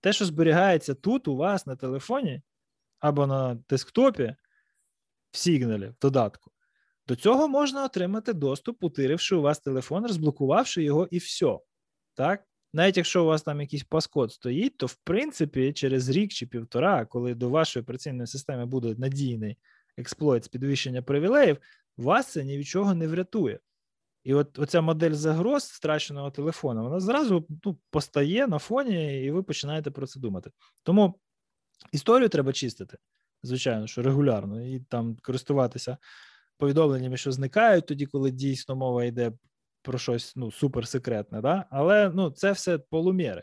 Те, 0.00 0.12
що 0.12 0.24
зберігається 0.24 0.94
тут, 0.94 1.28
у 1.28 1.36
вас 1.36 1.66
на 1.66 1.76
телефоні 1.76 2.42
або 3.00 3.26
на 3.26 3.54
десктопі, 3.68 4.36
в 5.30 5.36
сигналі, 5.36 5.86
в 5.86 5.94
додатку, 6.00 6.50
до 7.08 7.16
цього 7.16 7.48
можна 7.48 7.84
отримати 7.84 8.32
доступ, 8.32 8.84
утиривши 8.84 9.36
у 9.36 9.40
вас 9.40 9.58
телефон, 9.58 10.02
розблокувавши 10.02 10.82
його, 10.82 11.08
і 11.10 11.18
все. 11.18 11.58
Так? 12.14 12.44
Навіть 12.72 12.96
якщо 12.96 13.22
у 13.22 13.26
вас 13.26 13.42
там 13.42 13.60
якийсь 13.60 13.84
passcode 13.84 14.32
стоїть, 14.32 14.76
то 14.76 14.86
в 14.86 14.94
принципі 14.94 15.72
через 15.72 16.08
рік 16.08 16.32
чи 16.32 16.46
півтора, 16.46 17.04
коли 17.04 17.34
до 17.34 17.48
вашої 17.48 17.82
операційної 17.82 18.26
системи 18.26 18.66
буде 18.66 18.94
надійний 18.98 19.56
експлойт 19.96 20.44
з 20.44 20.48
підвищення 20.48 21.02
привілеїв, 21.02 21.58
вас 21.96 22.32
це 22.32 22.44
ні 22.44 22.58
від 22.58 22.66
чого 22.66 22.94
не 22.94 23.08
врятує. 23.08 23.58
І 24.24 24.34
от 24.34 24.58
оця 24.58 24.80
модель 24.80 25.12
загроз 25.12 25.64
страченого 25.64 26.30
телефону, 26.30 26.82
вона 26.82 27.00
зразу 27.00 27.46
ну, 27.64 27.78
постає 27.90 28.46
на 28.46 28.58
фоні, 28.58 29.24
і 29.24 29.30
ви 29.30 29.42
починаєте 29.42 29.90
про 29.90 30.06
це 30.06 30.20
думати. 30.20 30.50
Тому 30.82 31.20
історію 31.92 32.28
треба 32.28 32.52
чистити, 32.52 32.98
звичайно, 33.42 33.86
що 33.86 34.02
регулярно, 34.02 34.62
і 34.62 34.80
там 34.80 35.16
користуватися 35.22 35.96
повідомленнями, 36.58 37.16
що 37.16 37.32
зникають 37.32 37.86
тоді, 37.86 38.06
коли 38.06 38.30
дійсно 38.30 38.76
мова 38.76 39.04
йде 39.04 39.32
про 39.82 39.98
щось 39.98 40.36
ну, 40.36 40.52
суперсекретне. 40.52 41.40
Да? 41.40 41.64
Але 41.70 42.10
ну, 42.14 42.30
це 42.30 42.52
все 42.52 42.78
полуміри. 42.78 43.42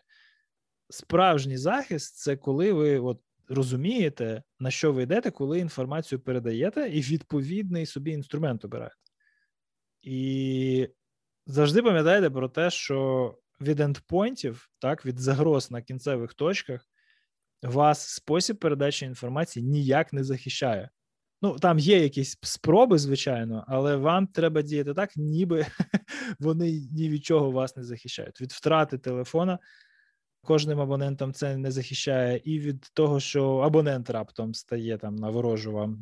Справжній 0.90 1.58
захист 1.58 2.16
це 2.18 2.38
коли 2.38 2.74
ви 2.74 3.00
от 3.00 3.22
розумієте, 3.50 4.44
на 4.60 4.72
що 4.72 4.94
ви 4.94 5.04
йдете, 5.04 5.32
коли 5.32 5.60
інформацію 5.60 6.20
передаєте, 6.20 6.90
і 6.90 7.02
відповідний 7.02 7.86
собі 7.86 8.12
інструмент 8.12 8.66
обираєте. 8.66 9.05
І 10.06 10.90
завжди 11.46 11.82
пам'ятайте 11.82 12.30
про 12.30 12.50
те, 12.50 12.70
що 12.70 13.38
від 13.62 13.80
ендпойнтів, 13.80 14.70
так, 14.80 15.06
від 15.06 15.20
загроз 15.20 15.72
на 15.72 15.82
кінцевих 15.82 16.34
точках, 16.34 16.82
вас 17.64 18.08
спосіб 18.08 18.58
передачі 18.58 19.06
інформації 19.06 19.66
ніяк 19.66 20.14
не 20.14 20.24
захищає. 20.24 20.90
Ну, 21.42 21.60
там 21.60 21.80
є 21.80 22.00
якісь 22.00 22.38
спроби, 22.42 22.98
звичайно, 22.98 23.66
але 23.68 23.96
вам 23.96 24.28
треба 24.28 24.62
діяти 24.62 24.94
так, 24.94 25.18
ніби 25.18 25.66
вони 26.40 26.88
ні 26.92 27.10
від 27.10 27.26
чого 27.26 27.52
вас 27.52 27.78
не 27.78 27.84
захищають. 27.84 28.42
Від 28.42 28.52
втрати 28.52 28.98
телефона 28.98 29.60
кожним 30.46 30.82
абонентом 30.82 31.34
це 31.34 31.58
не 31.58 31.72
захищає, 31.72 32.42
і 32.44 32.60
від 32.60 32.82
того, 32.94 33.20
що 33.20 33.58
абонент 33.58 34.10
раптом 34.10 34.54
стає 34.54 34.98
там 34.98 35.16
на 35.16 35.30
ворожу 35.30 35.72
вам 35.72 35.94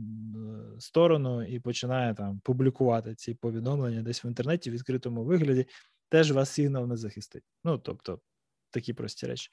е, 0.78 0.80
сторону 0.80 1.44
і 1.44 1.60
починає 1.60 2.14
там 2.14 2.40
публікувати 2.44 3.16
ці 3.16 3.34
повідомлення 3.34 4.02
десь 4.02 4.26
в 4.26 4.28
інтернеті 4.28 4.70
в 4.70 4.74
відкритому 4.74 5.24
вигляді, 5.24 5.66
теж 6.10 6.32
вас 6.32 6.50
сигнал 6.50 6.88
не 6.88 6.98
захистить. 6.98 7.44
Ну 7.64 7.78
тобто 7.78 8.20
такі 8.72 8.94
прості 8.94 9.28
речі. 9.28 9.52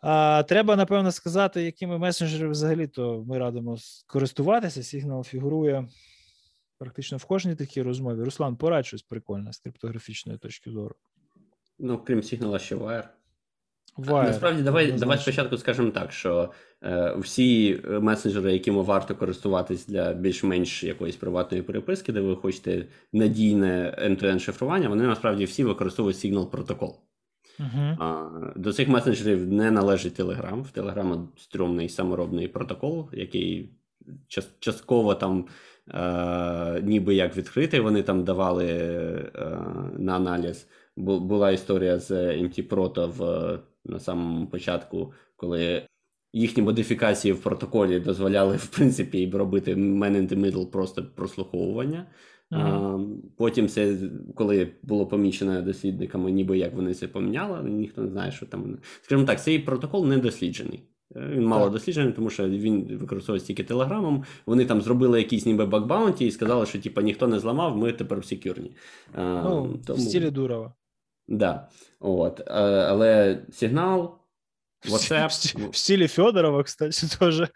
А, 0.00 0.42
Треба, 0.42 0.76
напевно, 0.76 1.12
сказати, 1.12 1.62
якими 1.62 1.98
месенджерами 1.98 2.52
взагалі 2.52 2.86
то 2.86 3.24
ми 3.26 3.38
радимо 3.38 3.76
користуватися. 4.06 4.82
Сигнал 4.82 5.24
фігурує 5.24 5.88
практично 6.78 7.18
в 7.18 7.24
кожній 7.24 7.54
такій 7.54 7.82
розмові. 7.82 8.22
Руслан, 8.22 8.56
порадь 8.56 8.86
щось 8.86 9.02
прикольне 9.02 9.52
з 9.52 9.58
криптографічної 9.58 10.38
точки 10.38 10.70
зору. 10.70 10.94
Ну, 11.78 11.98
крім 11.98 12.22
сигнала, 12.22 12.58
ще 12.58 12.76
Wire. 12.76 13.08
Wire. 13.98 14.24
Насправді, 14.24 14.62
давай 14.62 14.92
давай 14.92 15.18
спочатку 15.18 15.56
скажемо 15.56 15.90
так, 15.90 16.12
що 16.12 16.50
е, 16.82 17.14
всі 17.18 17.80
месенджери, 18.00 18.52
якими 18.52 18.82
варто 18.82 19.14
користуватись 19.14 19.86
для 19.86 20.12
більш-менш 20.12 20.84
якоїсь 20.84 21.16
приватної 21.16 21.62
переписки, 21.62 22.12
де 22.12 22.20
ви 22.20 22.36
хочете 22.36 22.86
надійне 23.12 23.96
end-to-end 24.04 24.38
шифрування, 24.38 24.88
вони 24.88 25.02
насправді 25.04 25.44
всі 25.44 25.64
використовують 25.64 26.16
Signal 26.16 26.50
протокол. 26.50 26.96
Uh-huh. 27.60 27.96
А, 27.98 28.28
До 28.56 28.72
цих 28.72 28.88
месенджерів 28.88 29.52
не 29.52 29.70
належить 29.70 30.20
Telegram. 30.20 30.62
В 30.62 30.78
Telegram 30.78 31.26
стрьомний 31.36 31.88
саморобний 31.88 32.48
протокол, 32.48 33.08
який 33.12 33.70
частково 34.58 35.14
там 35.14 35.46
е, 35.94 36.80
ніби 36.82 37.14
як 37.14 37.36
відкритий, 37.36 37.80
вони 37.80 38.02
там 38.02 38.24
давали 38.24 38.66
е, 38.66 39.30
на 39.98 40.16
аналіз. 40.16 40.68
Була 40.96 41.50
історія 41.50 41.98
з 41.98 42.10
MT 42.12 42.68
Proto 42.68 43.06
в 43.06 43.58
на 43.84 44.00
самому 44.00 44.46
початку, 44.46 45.12
коли 45.36 45.86
їхні 46.32 46.62
модифікації 46.62 47.32
в 47.32 47.42
протоколі 47.42 48.00
дозволяли, 48.00 48.56
в 48.56 48.66
принципі, 48.66 49.30
робити 49.34 49.74
man 49.74 50.16
in 50.16 50.28
the 50.28 50.38
middle 50.38 50.66
просто 50.66 51.04
прослуховування. 51.14 52.06
Ага. 52.50 53.00
Потім 53.36 53.68
це, 53.68 53.96
коли 54.34 54.68
було 54.82 55.06
помічено 55.06 55.62
дослідниками, 55.62 56.30
ніби 56.30 56.58
як 56.58 56.74
вони 56.74 56.94
це 56.94 57.08
поміняли, 57.08 57.70
ніхто 57.70 58.02
не 58.02 58.10
знає, 58.10 58.32
що 58.32 58.46
там. 58.46 58.78
Скажімо 59.02 59.26
так, 59.26 59.42
цей 59.42 59.58
протокол 59.58 60.06
не 60.06 60.18
досліджений. 60.18 60.82
Е, 61.16 61.28
він 61.34 61.46
мало 61.46 61.64
так. 61.64 61.72
досліджений, 61.72 62.12
тому 62.12 62.30
що 62.30 62.48
він 62.48 62.96
використовується 62.96 63.46
тільки 63.46 63.64
телеграмом. 63.64 64.24
Вони 64.46 64.64
там 64.64 64.80
зробили 64.80 65.18
якийсь 65.18 65.46
ніби 65.46 65.66
бакбаунті 65.66 66.26
і 66.26 66.30
сказали, 66.30 66.66
що 66.66 66.80
типу, 66.80 67.00
ніхто 67.00 67.28
не 67.28 67.38
зламав, 67.38 67.76
ми 67.76 67.92
тепер 67.92 68.20
всі 68.20 68.36
кюрні. 68.36 68.72
Ну, 69.16 69.78
тому... 69.86 69.98
В 69.98 70.00
стілі 70.00 70.30
Дурова. 70.30 70.74
Да. 71.30 71.68
От. 72.00 72.42
Але 72.50 73.42
сигнал. 73.52 74.16
WhatsApp. 74.88 75.70
В 75.70 75.76
стилі 75.76 76.08
Федорова, 76.08 76.62
кстати, 76.62 77.06
теж. 77.18 77.42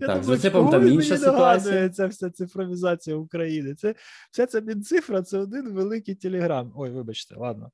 Так, 0.00 0.24
з 0.24 0.28
WhatsApp 0.28 0.70
там 0.70 0.88
інша 0.88 1.16
ситуація. 1.18 1.88
Ця 1.88 2.06
вся 2.06 2.30
цифровізація 2.30 3.16
України. 3.16 3.74
Це, 3.74 3.94
Вся 4.30 4.46
ця 4.46 4.60
мінцифра 4.60 5.22
це 5.22 5.38
один 5.38 5.72
великий 5.72 6.14
телеграм. 6.14 6.72
Ой, 6.76 6.90
вибачте, 6.90 7.34
ладно. 7.36 7.70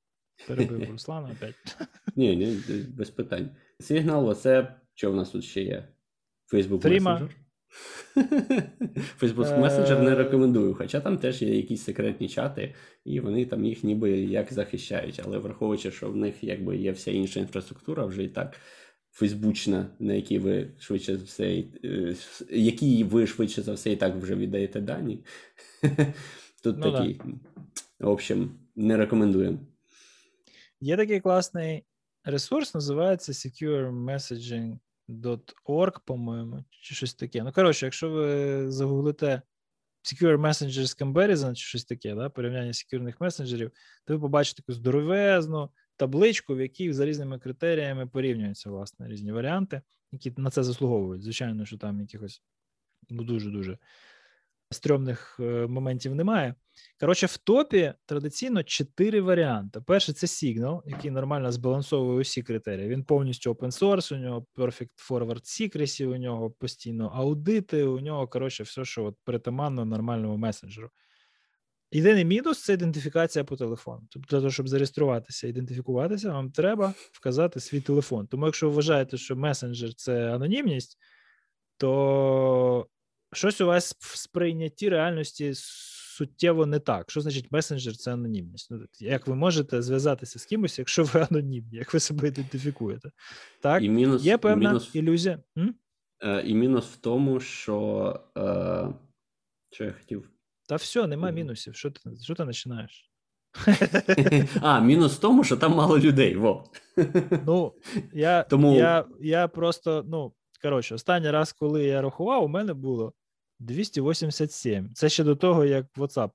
Перебив 0.49 0.91
Руслана 0.91 1.31
опять. 1.31 1.55
Ні, 2.17 2.37
ні, 2.37 2.59
без 2.97 3.11
питань. 3.11 3.51
Сигнал, 3.81 4.29
WhatsApp, 4.29 4.69
що 4.95 5.13
в 5.13 5.17
нас 5.17 5.31
тут 5.31 5.45
ще 5.45 5.63
є? 5.63 5.89
Facebook 6.53 6.81
Messenger. 6.81 7.29
Facebook 9.21 9.61
Messenger 9.61 10.03
не 10.03 10.15
рекомендую, 10.15 10.75
хоча 10.75 11.01
там 11.01 11.19
теж 11.19 11.43
є 11.43 11.57
якісь 11.57 11.85
секретні 11.85 12.29
чати, 12.29 12.75
і 13.05 13.21
вони 13.21 13.47
там 13.47 13.65
їх 13.65 13.85
ніби 13.85 14.11
як 14.11 14.53
захищають. 14.53 15.21
Але 15.25 15.39
враховуючи, 15.39 15.91
що 15.91 16.11
в 16.11 16.17
них 16.17 16.35
якби 16.45 16.77
є 16.77 16.93
вся 16.93 17.11
інша 17.11 17.41
інфраструктура, 17.41 18.05
вже 18.05 18.23
і 18.23 18.29
так 18.29 18.57
фейсбучна, 19.13 19.87
на 19.99 20.15
якій 20.15 20.39
ви 20.39 20.71
швидше 20.79 21.17
за 21.17 21.25
все, 21.25 21.65
е, 21.85 22.17
які 22.51 23.05
ви 23.05 23.27
швидше 23.27 23.63
за 23.63 23.73
все 23.73 23.93
і 23.93 23.97
так 23.97 24.17
вже 24.17 24.35
віддаєте 24.35 24.81
дані. 24.81 25.25
Тут 26.63 26.77
ну, 26.79 26.93
такий, 26.93 27.21
да. 27.25 28.07
в 28.07 28.09
общем, 28.09 28.51
не 28.77 28.97
рекомендуємо. 28.97 29.59
Є 30.81 30.97
такий 30.97 31.21
класний 31.21 31.85
ресурс, 32.25 32.75
називається 32.75 33.33
Secure 33.33 34.05
Messaging 34.05 34.79
.org, 35.11 36.01
по-моєму, 36.05 36.65
чи 36.71 36.95
щось 36.95 37.15
таке. 37.15 37.43
Ну, 37.43 37.53
коротше, 37.53 37.87
якщо 37.87 38.11
ви 38.11 38.71
загуглите 38.71 39.43
Secure 40.05 40.37
Messengers 40.37 41.03
Comparison, 41.03 41.55
чи 41.55 41.65
щось 41.65 41.85
таке, 41.85 42.15
да, 42.15 42.31
порівняння 42.31 42.73
секюрних 42.73 43.21
месенджерів, 43.21 43.71
то 44.05 44.15
ви 44.15 44.21
побачите 44.21 44.63
таку 44.63 44.73
здоровезну 44.73 45.71
табличку, 45.97 46.55
в 46.55 46.61
якій 46.61 46.93
за 46.93 47.07
різними 47.07 47.39
критеріями 47.39 48.07
порівнюються 48.07 48.71
власне 48.71 49.09
різні 49.09 49.33
варіанти, 49.33 49.83
які 50.13 50.33
на 50.37 50.51
це 50.51 50.63
заслуговують. 50.63 51.23
Звичайно, 51.23 51.65
що 51.65 51.79
там 51.79 52.01
якихось 52.01 52.43
ну, 53.11 53.25
дуже-дуже 53.25 53.79
стрьомних 54.71 55.37
е, 55.41 55.43
моментів 55.67 56.15
немає. 56.15 56.55
Коротше, 57.01 57.27
в 57.27 57.37
топі 57.37 57.93
традиційно 58.07 58.63
чотири 58.63 59.21
варіанти. 59.21 59.81
Перший 59.81 60.15
це 60.15 60.27
Signal, 60.27 60.81
який 60.87 61.11
нормально 61.11 61.53
збалансовує 61.53 62.21
усі 62.21 62.43
критерії. 62.43 62.89
Він 62.89 63.05
повністю 63.05 63.53
open 63.53 63.71
source, 63.71 64.15
у 64.15 64.19
нього 64.19 64.47
Perfect 64.57 65.11
Forward 65.11 65.43
Secrecy, 65.43 66.07
у 66.07 66.17
нього 66.17 66.51
постійно 66.51 67.13
аудити, 67.15 67.85
у 67.85 68.01
нього, 68.01 68.29
коротше, 68.29 68.63
все, 68.63 68.85
що 68.85 69.05
от 69.05 69.17
притаманно 69.25 69.85
нормальному 69.85 70.37
месенджеру. 70.37 70.91
Єдиний 71.93 72.25
мінус 72.25 72.65
це 72.65 72.73
ідентифікація 72.73 73.45
по 73.45 73.57
телефону. 73.57 74.03
Тобто, 74.11 74.29
для 74.31 74.39
того, 74.39 74.51
щоб 74.51 74.69
зареєструватися, 74.69 75.49
ідентифікуватися, 75.49 76.33
вам 76.33 76.51
треба 76.51 76.95
вказати 77.13 77.61
свій 77.61 77.81
телефон. 77.81 78.27
Тому, 78.27 78.47
якщо 78.47 78.69
ви 78.69 78.77
вважаєте, 78.77 79.17
що 79.17 79.37
месенджер 79.37 79.95
це 79.95 80.35
анонімність, 80.35 80.99
то 81.77 82.87
щось 83.33 83.61
у 83.61 83.67
вас 83.67 83.97
в 83.99 84.17
сприйнятті 84.17 84.89
реальності 84.89 85.53
суттєво 86.21 86.67
не 86.67 86.79
так. 86.79 87.11
Що 87.11 87.21
значить 87.21 87.53
месенджер 87.53 87.97
це 87.97 88.13
анонімність? 88.13 88.71
Ну, 88.71 88.87
Як 88.99 89.27
ви 89.27 89.35
можете 89.35 89.83
зв'язатися 89.83 90.39
з 90.39 90.45
кимось, 90.45 90.79
якщо 90.79 91.05
ви 91.05 91.21
анонімні, 91.31 91.77
як 91.77 91.95
ви 91.95 92.01
себе 92.01 92.29
ідентифікуєте? 92.29 93.11
Так, 93.61 93.83
і 93.83 93.89
мінус, 93.89 94.23
є 94.23 94.39
певна 94.39 94.69
мінус, 94.69 94.95
ілюзія. 94.95 95.39
М? 95.59 95.75
Е, 96.23 96.43
і 96.47 96.55
мінус 96.55 96.85
в 96.85 96.97
тому, 96.97 97.41
що 97.41 98.21
е, 98.39 98.95
що 99.71 99.85
я 99.85 99.93
хотів. 99.93 100.31
Та 100.69 100.77
все, 100.77 101.07
нема 101.07 101.31
мінусів. 101.31 101.75
Що 101.75 101.91
ти 101.91 102.01
що 102.23 102.35
ти 102.35 102.45
починаєш? 102.45 103.11
А, 104.63 104.81
мінус 104.81 105.17
в 105.17 105.21
тому, 105.21 105.45
що 105.45 105.57
там 105.57 105.73
мало 105.73 105.99
людей. 105.99 106.37
Во. 106.37 106.65
Ну, 107.47 107.75
я 108.13 108.43
Тому... 108.43 108.77
я, 108.77 109.05
я 109.21 109.49
просто, 109.49 110.05
ну, 110.09 110.33
коротше, 110.63 110.95
останній 110.95 111.31
раз, 111.31 111.53
коли 111.53 111.85
я 111.85 112.03
рахував, 112.03 112.45
у 112.45 112.49
мене 112.49 112.75
було 112.75 113.13
287. 113.61 114.91
Це 114.95 115.09
ще 115.09 115.25
до 115.25 115.37
того, 115.37 115.65
як 115.65 115.87
WhatsApp 115.97 116.31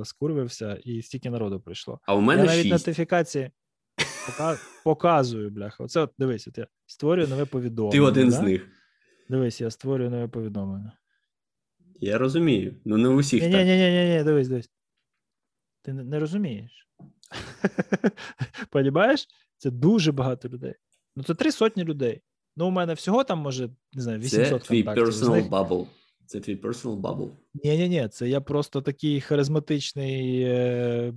е, 0.00 0.04
скурвився 0.04 0.78
і 0.84 1.02
стільки 1.02 1.30
народу 1.30 1.60
прийшло. 1.60 2.00
А 2.06 2.14
у 2.14 2.20
мене 2.20 2.42
Я 2.42 2.46
навіть 2.46 2.62
6. 2.62 2.72
нотифікації 2.72 3.50
пока... 4.26 4.58
показую, 4.84 5.50
бляха. 5.50 5.84
Оце 5.84 6.00
от 6.00 6.12
дивись, 6.18 6.48
от 6.48 6.58
я 6.58 6.66
створюю 6.86 7.28
нове 7.28 7.44
повідомлення. 7.44 7.92
Ти 7.92 8.00
один 8.00 8.28
да? 8.28 8.36
з 8.36 8.40
них. 8.40 8.68
Дивись, 9.28 9.60
я 9.60 9.70
створюю 9.70 10.10
нове 10.10 10.28
повідомлення. 10.28 10.92
Я 12.00 12.18
розумію. 12.18 12.76
Ну 12.84 12.96
не 12.96 13.08
в 13.08 13.16
усіх. 13.16 13.42
Ні, 13.42 13.48
ні, 13.48 13.64
ні, 13.64 13.90
ні, 13.90 14.16
ні, 14.16 14.24
дивись, 14.24 14.48
дивись. 14.48 14.70
Ти 15.82 15.92
не, 15.92 16.18
розумієш. 16.18 16.88
Понімаєш? 18.70 19.28
Це 19.58 19.70
дуже 19.70 20.12
багато 20.12 20.48
людей. 20.48 20.74
Ну, 21.16 21.22
це 21.22 21.34
три 21.34 21.52
сотні 21.52 21.84
людей. 21.84 22.22
Ну, 22.56 22.66
у 22.66 22.70
мене 22.70 22.94
всього 22.94 23.24
там, 23.24 23.38
може, 23.38 23.70
не 23.92 24.02
знаю, 24.02 24.18
800 24.18 24.62
Це 24.62 24.68
твій 24.68 24.84
personal 24.84 25.30
них... 25.30 25.46
bubble. 25.46 25.86
Це 26.32 26.40
твій 26.40 26.56
personal 26.56 27.00
bubble. 27.00 27.30
Ні, 27.64 27.76
ні, 27.76 27.88
ні, 27.88 28.08
це 28.08 28.28
я 28.28 28.40
просто 28.40 28.80
такий 28.82 29.20
харизматичний 29.20 30.42
е, 30.42 31.12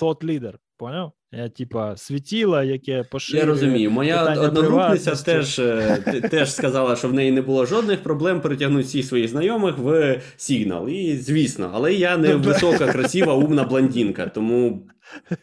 thought 0.00 0.24
leader, 0.24 0.54
поняв? 0.76 1.12
Я, 1.32 1.48
типа, 1.48 1.96
світіла, 1.96 2.64
яке 2.64 3.02
поширює... 3.02 3.40
Я 3.40 3.46
розумію. 3.46 3.90
Моя 3.90 4.34
одногрупниця 4.40 5.14
теж 5.14 5.58
е, 5.58 6.28
теж 6.30 6.54
сказала, 6.54 6.96
що 6.96 7.08
в 7.08 7.12
неї 7.12 7.30
не 7.30 7.42
було 7.42 7.66
жодних 7.66 8.02
проблем 8.02 8.40
притягнути 8.40 8.82
всіх 8.82 9.06
своїх 9.06 9.30
знайомих 9.30 9.78
в 9.78 10.20
Сігнал. 10.36 10.88
І 10.88 11.16
звісно, 11.16 11.70
але 11.74 11.94
я 11.94 12.16
не 12.16 12.34
висока, 12.34 12.92
красива, 12.92 13.34
умна 13.34 13.64
блондинка, 13.64 14.26
тому, 14.26 14.86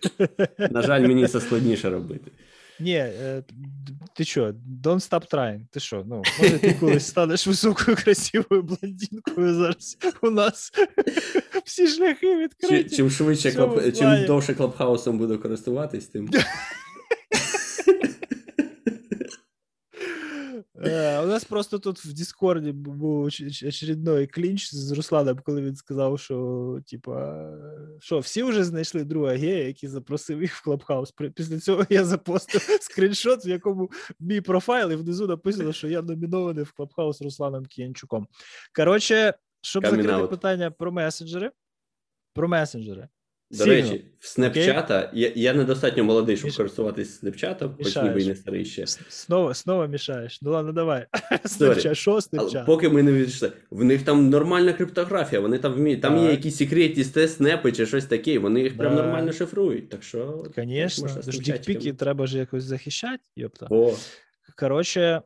на 0.71 0.81
жаль, 0.81 1.07
мені 1.07 1.27
це 1.27 1.39
складніше 1.39 1.89
робити. 1.89 2.31
Ні, 2.79 2.95
е, 2.95 3.43
ти 4.15 4.25
що, 4.25 4.53
don't 4.83 5.09
stop 5.09 5.33
trying. 5.33 5.59
Ти 5.71 5.79
що? 5.79 6.03
Ну, 6.07 6.23
може, 6.39 6.59
ти 6.59 6.73
колись 6.73 7.07
станеш 7.07 7.47
високою, 7.47 7.97
красивою 7.97 8.63
блондинкою 8.63 9.55
зараз 9.55 9.97
у 10.21 10.29
нас 10.29 10.71
всі 11.65 11.87
шляхи 11.87 12.35
відкриті. 12.35 12.89
Чим 12.89 13.09
швидше, 13.09 13.51
клаб... 13.51 13.93
чим 13.93 14.25
довше 14.25 14.53
клабхаусом 14.53 15.17
буду 15.17 15.39
користуватись, 15.39 16.07
тим. 16.07 16.29
Е, 20.85 21.19
у 21.19 21.25
нас 21.25 21.43
просто 21.43 21.79
тут 21.79 22.05
в 22.05 22.13
Діскорді 22.13 22.71
був 22.71 23.23
очередной 23.23 24.27
клінч 24.27 24.73
з 24.73 24.91
Русланом, 24.91 25.39
коли 25.45 25.61
він 25.61 25.75
сказав, 25.75 26.19
що 26.19 26.79
типа, 26.87 27.47
що 27.99 28.19
всі 28.19 28.43
вже 28.43 28.63
знайшли 28.63 29.03
друга 29.03 29.33
гея, 29.33 29.67
який 29.67 29.89
запросив 29.89 30.41
їх 30.41 30.55
в 30.55 30.63
Клабхаус. 30.63 31.13
Після 31.35 31.59
цього 31.59 31.85
я 31.89 32.05
запостив 32.05 32.61
скріншот, 32.81 33.45
в 33.45 33.47
якому 33.47 33.91
мій 34.19 34.41
профайл, 34.41 34.91
і 34.91 34.95
внизу 34.95 35.27
написано, 35.27 35.73
що 35.73 35.87
я 35.87 36.01
номінований 36.01 36.63
в 36.63 36.71
Клабхаус 36.71 37.21
Русланом 37.21 37.65
Кіянчуком. 37.65 38.27
Коротше, 38.75 39.33
щоб 39.61 39.83
Coming 39.83 40.01
закрити 40.01 40.27
питання 40.27 40.71
про 40.71 40.91
месенджери. 40.91 41.51
Про 42.33 42.47
месенджери. 42.47 43.07
До 43.51 43.57
Сильно. 43.57 43.73
речі, 43.73 44.05
в 44.19 44.27
Снепчата 44.27 45.11
я 45.13 45.31
я 45.35 45.53
недостатньо 45.53 46.03
молодий, 46.03 46.37
щоб 46.37 46.45
Міш... 46.47 46.57
користуватись 46.57 47.19
Снепчатом, 47.19 47.75
хоч 47.77 47.95
ніби 47.95 48.21
і 48.21 48.27
не 48.27 48.35
старий 48.35 48.65
ще. 48.65 48.87
Снова 48.87 49.53
снова 49.53 49.87
мішаєш. 49.87 50.41
Ну 50.41 50.51
ладно, 50.51 50.71
давай. 50.71 51.05
Снепчат, 51.45 51.97
що 51.97 52.21
Снепчат? 52.21 52.65
Поки 52.65 52.89
ми 52.89 53.03
не 53.03 53.11
відійшли. 53.11 53.51
В 53.69 53.83
них 53.83 54.01
там 54.01 54.29
нормальна 54.29 54.73
криптографія, 54.73 55.41
вони 55.41 55.57
там 55.57 55.73
вміють. 55.73 56.01
Там 56.01 56.17
є 56.17 56.31
якісь 56.31 56.55
секретні 56.57 57.03
снепи 57.03 57.71
чи 57.71 57.85
щось 57.85 58.05
таке, 58.05 58.39
вони 58.39 58.61
їх 58.61 58.77
прям 58.77 58.95
нормально 58.95 59.31
шифрують. 59.31 59.89
Так 59.89 60.03
що. 60.03 60.45
Звісно, 60.55 61.09
дікпіки 61.31 61.93
треба 61.93 62.27
ж 62.27 62.37
якось 62.37 62.63
захищати, 62.63 63.23
йопта. 63.35 63.67
О. 63.69 63.93
Коротше, 64.55 65.21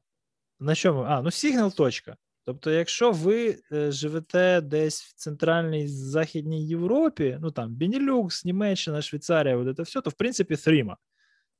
на 0.59 0.75
чому? 0.75 1.01
А, 1.07 1.21
ну 1.21 1.31
сигнал 1.31 1.73
точка. 1.73 2.17
Тобто, 2.51 2.71
якщо 2.71 3.11
ви 3.11 3.59
е, 3.71 3.91
живете 3.91 4.61
десь 4.61 5.03
в 5.03 5.13
центральній 5.13 5.87
західній 5.87 6.67
Європі, 6.67 7.37
ну 7.41 7.51
там 7.51 7.75
Бенілюкс, 7.75 8.45
Німеччина, 8.45 9.01
Швейцарія, 9.01 9.57
от 9.57 9.77
це 9.77 9.83
все, 9.83 10.01
то 10.01 10.09
в 10.09 10.13
принципі 10.13 10.53
Threema 10.53 10.95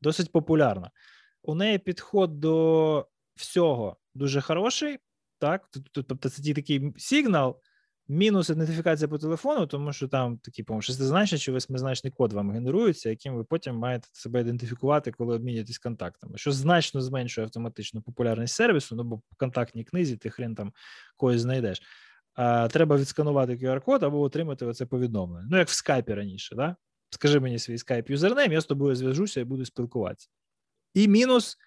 досить 0.02 0.32
популярна. 0.32 0.92
У 1.44 1.56
неї 1.56 1.78
підход 1.78 2.40
до 2.40 3.08
всього 3.36 3.98
дуже 4.14 4.42
хороший. 4.42 4.98
Так, 5.40 5.70
тобто, 5.92 6.30
це 6.30 6.54
такий 6.54 6.94
сигнал, 6.98 7.60
Мінус 8.12 8.50
ідентифікація 8.50 9.08
по 9.08 9.18
телефону, 9.18 9.68
тому 9.68 9.94
що 9.94 10.08
там 10.08 10.38
такий, 10.38 10.66
по-моєму, 10.66 10.82
шестизначний 10.82 11.40
чи 11.40 11.52
восьмизначний 11.52 12.12
код 12.12 12.34
вам 12.34 12.52
генерується, 12.52 13.10
яким 13.10 13.36
ви 13.36 13.44
потім 13.44 13.76
маєте 13.76 14.08
себе 14.12 14.42
ідентифікувати, 14.42 15.12
коли 15.12 15.36
обмінюєтесь 15.36 15.78
контактами, 15.78 16.38
що 16.38 16.52
значно 16.52 17.02
зменшує 17.02 17.46
автоматично 17.46 18.02
популярність 18.02 18.56
сервісу, 18.56 18.96
ну 18.96 19.04
бо 19.04 19.16
в 19.16 19.36
контактній 19.38 19.84
книзі 19.84 20.18
ти 20.18 20.30
хрен 20.30 20.56
там 20.56 20.74
когось 21.18 21.42
знайдеш. 21.42 21.82
а, 22.34 22.68
треба 22.68 22.98
відсканувати 22.98 23.56
QR-код 23.56 24.04
або 24.04 24.22
отримати 24.22 24.66
оце 24.66 24.86
повідомлення. 24.86 25.48
Ну, 25.52 25.58
як 25.58 25.68
в 25.68 25.74
скайпі 25.74 26.14
раніше, 26.14 26.56
да? 26.56 26.76
Скажи 27.10 27.40
мені 27.40 27.60
свій 27.60 27.78
скайп 27.78 28.10
юзернейм, 28.10 28.52
я 28.52 28.62
з 28.62 28.66
тобою 28.66 28.96
зв'яжуся 28.96 29.42
і 29.42 29.44
буду 29.44 29.66
спілкуватися. 29.66 30.30
І 30.94 31.08
мінус 31.08 31.58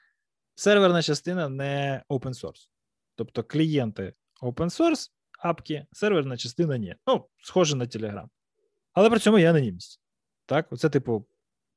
серверна 0.55 1.03
частина 1.03 1.49
не 1.49 2.03
open 2.09 2.45
source. 2.45 2.69
Тобто 3.16 3.43
клієнти 3.43 4.15
open 4.43 4.81
source, 4.81 5.11
апки, 5.45 5.87
серверна 5.93 6.37
частина 6.37 6.79
ні. 6.79 6.97
Ну, 7.07 7.25
схоже 7.43 7.77
на 7.77 7.85
Telegram. 7.85 8.29
Але 8.93 9.11
при 9.11 9.19
цьому 9.19 9.39
є 9.39 9.51
анонімність. 9.51 10.01
Так, 10.47 10.66
оце, 10.71 10.91
типу, 10.91 11.27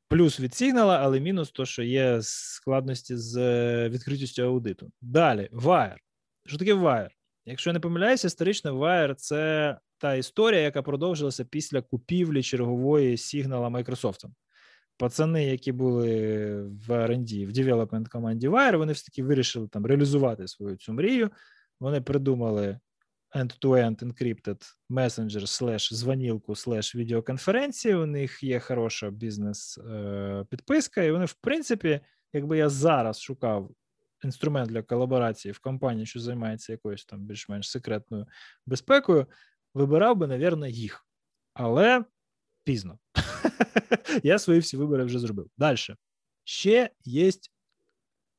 плюс 0.08 0.40
від 0.40 0.56
сигнала, 0.56 1.00
але 1.00 1.20
мінус 1.20 1.52
то, 1.52 1.66
що 1.66 1.84
є 1.84 2.20
складності 2.22 3.18
з 3.18 3.38
е, 3.38 3.90
відкритістю 3.90 4.44
аудиту. 4.44 4.92
Далі, 5.02 5.50
Wire. 5.52 5.98
Що 6.46 6.58
таке 6.58 6.74
Wire? 6.74 7.10
Якщо 7.46 7.70
я 7.70 7.74
не 7.74 7.80
помиляюся, 7.80 8.28
історично 8.28 8.80
Wire– 8.80 9.16
це 9.18 9.78
та 9.98 10.16
історія, 10.16 10.62
яка 10.62 10.82
продовжилася 10.82 11.46
після 11.46 11.82
купівлі 11.82 12.44
чергової 12.44 13.18
сигнала 13.18 13.70
Microsoft. 13.70 14.26
Пацани, 14.98 15.46
які 15.46 15.72
були 15.72 16.08
в 16.62 16.90
R&D, 16.90 17.48
в 17.48 17.52
девелопмент 17.52 18.08
команді 18.08 18.50
Wire, 18.50 18.78
вони 18.78 18.94
все 18.94 19.06
таки 19.06 19.24
вирішили 19.24 19.68
там 19.68 19.86
реалізувати 19.86 20.48
свою 20.48 20.76
цю 20.76 20.94
мрію. 20.94 21.30
Вони 21.80 22.02
придумали 22.02 22.80
end-to-end 23.38 24.04
encrypted 24.04 24.62
messenger 24.90 25.42
slash 25.42 25.94
звонілку 25.94 26.54
slash 26.54 26.96
відеоконференції. 26.96 27.96
У 27.96 28.06
них 28.06 28.44
є 28.44 28.60
хороша 28.60 29.10
бізнес-підписка, 29.10 31.04
і 31.04 31.12
вони, 31.12 31.26
в 31.26 31.34
принципі, 31.34 32.00
якби 32.34 32.58
я 32.58 32.70
зараз 32.70 33.22
шукав 33.22 33.72
інструмент 34.24 34.70
для 34.70 34.82
колаборації 34.82 35.52
в 35.52 35.60
компанії, 35.60 36.06
що 36.06 36.20
займається 36.20 36.72
якоюсь 36.72 37.06
там 37.06 37.20
більш-менш 37.20 37.72
секретною 37.72 38.26
безпекою, 38.66 39.28
вибирав 39.74 40.18
би, 40.18 40.28
навірно, 40.28 40.68
їх. 40.68 41.06
Але 41.54 42.04
пізно. 42.64 43.00
Я 44.24 44.40
свої 44.40 44.60
всі 44.60 44.78
вибори 44.78 45.04
вже 45.04 45.20
зробив. 45.20 45.50
Далі. 45.58 45.78
Ще 46.44 46.90
є, 47.04 47.32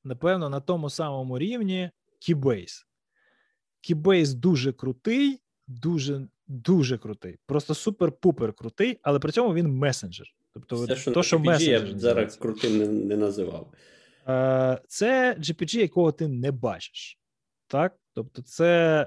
напевно, 0.05 0.49
на 0.49 0.61
тому 0.61 0.91
самому 0.91 1.39
рівні 1.39 1.91
Keybase. 2.29 2.88
Keybase 3.89 4.35
дуже 4.35 4.73
крутий, 4.73 5.41
дуже 5.67 6.29
дуже 6.47 6.99
крутий, 6.99 7.37
просто 7.47 7.75
супер-пупер 7.75 8.53
крутий, 8.53 8.99
але 9.03 9.19
при 9.19 9.33
цьому 9.33 9.55
він 9.55 9.69
месенджер. 9.69 10.27
Тобто, 10.55 10.77
Все, 10.77 10.97
що 10.97 11.11
то, 11.11 11.23
що 11.23 11.39
месенджер 11.39 11.87
я 11.87 11.95
б 11.95 11.99
зараз 11.99 12.37
крутим 12.37 12.79
не, 12.79 12.87
не 12.87 13.17
називав. 13.17 13.73
Е, 14.29 14.79
це 14.89 15.37
GPG, 15.39 15.79
якого 15.79 16.13
ти 16.13 16.29
не 16.29 16.53
бачиш. 16.53 17.19
Так? 17.67 17.97
Тобто, 18.15 18.43
це 18.43 19.07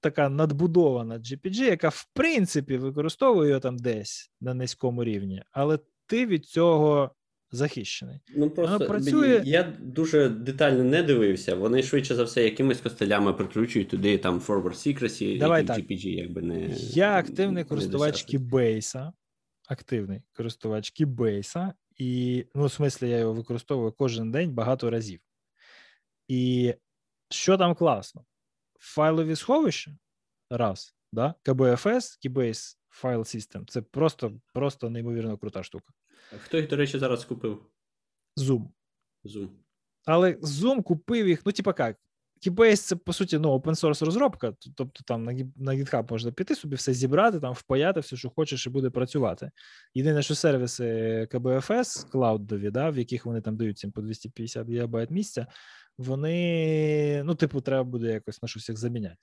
така 0.00 0.28
надбудована 0.28 1.18
GPG, 1.18 1.62
яка 1.62 1.88
в 1.88 2.06
принципі 2.14 2.76
використовує 2.76 3.48
його 3.48 3.60
там 3.60 3.76
десь 3.76 4.30
на 4.40 4.54
низькому 4.54 5.04
рівні, 5.04 5.42
але 5.52 5.78
ти 6.06 6.26
від 6.26 6.44
цього 6.44 7.10
захищений. 7.50 8.20
Ну 8.36 8.50
просто 8.50 8.86
працює... 8.86 9.42
я 9.44 9.76
дуже 9.80 10.28
детально 10.28 10.84
не 10.84 11.02
дивився. 11.02 11.54
Вони 11.54 11.82
швидше 11.82 12.14
за 12.14 12.24
все 12.24 12.44
якимись 12.44 12.80
костелями 12.80 13.32
прикручують 13.32 13.88
туди 13.88 14.18
там 14.18 14.38
forward 14.40 14.74
secrecy, 14.74 15.38
Давай 15.38 15.64
так. 15.64 15.78
GPG, 15.78 16.08
якби 16.08 16.42
не 16.42 16.68
я 16.78 17.18
активний 17.18 17.54
не 17.62 17.64
користувач 17.64 18.34
Keybase, 18.34 19.12
активний 19.68 20.22
користувач 20.32 21.00
Keybase, 21.00 21.72
і 21.96 22.44
ну, 22.54 22.66
в 22.66 22.72
смислі, 22.72 23.10
я 23.10 23.18
його 23.18 23.32
використовую 23.32 23.92
кожен 23.92 24.30
день 24.30 24.50
багато 24.50 24.90
разів. 24.90 25.20
І 26.28 26.74
що 27.30 27.58
там 27.58 27.74
класно? 27.74 28.24
Файлові 28.78 29.36
сховища 29.36 29.98
раз, 30.50 30.96
да? 31.12 31.34
KBFS, 31.44 32.18
Keybase 32.26 32.76
File 33.02 33.18
System 33.18 33.64
це 33.68 33.82
просто 33.82 34.40
просто 34.52 34.90
неймовірно 34.90 35.38
крута 35.38 35.62
штука. 35.62 35.92
Хто 36.38 36.56
їх, 36.56 36.68
до 36.68 36.76
речі, 36.76 36.98
зараз 36.98 37.24
купив? 37.24 37.66
Zoom. 38.36 38.68
Zoom. 39.24 39.48
Але 40.04 40.32
Zoom 40.32 40.82
купив 40.82 41.28
їх, 41.28 41.46
ну, 41.46 41.52
типа 41.52 41.74
як, 41.78 41.96
Keybase 42.46 42.76
це, 42.76 42.96
по 42.96 43.12
суті, 43.12 43.38
ну, 43.38 43.56
open 43.56 43.74
source 43.74 44.04
розробка, 44.04 44.54
тобто 44.74 45.00
там 45.04 45.24
на 45.24 45.32
на 45.56 45.72
GitHub 45.72 46.10
можна 46.10 46.32
піти 46.32 46.54
собі 46.54 46.76
все 46.76 46.94
зібрати, 46.94 47.40
там 47.40 47.52
впаяти 47.52 48.00
все, 48.00 48.16
що 48.16 48.30
хочеш, 48.30 48.66
і 48.66 48.70
буде 48.70 48.90
працювати. 48.90 49.50
Єдине, 49.94 50.22
що 50.22 50.34
сервіси 50.34 50.84
KBFS, 51.30 52.10
клаудові, 52.10 52.70
да, 52.70 52.90
в 52.90 52.98
яких 52.98 53.26
вони 53.26 53.40
там 53.40 53.56
дають 53.56 53.86
по 53.94 54.02
250 54.02 54.68
ГБ 54.68 55.10
місця, 55.10 55.46
вони, 55.98 57.22
ну, 57.24 57.34
типу, 57.34 57.60
треба 57.60 57.84
буде 57.84 58.12
якось 58.12 58.42
на 58.42 58.48
щось 58.48 58.68
їх 58.68 58.78
заміняти, 58.78 59.16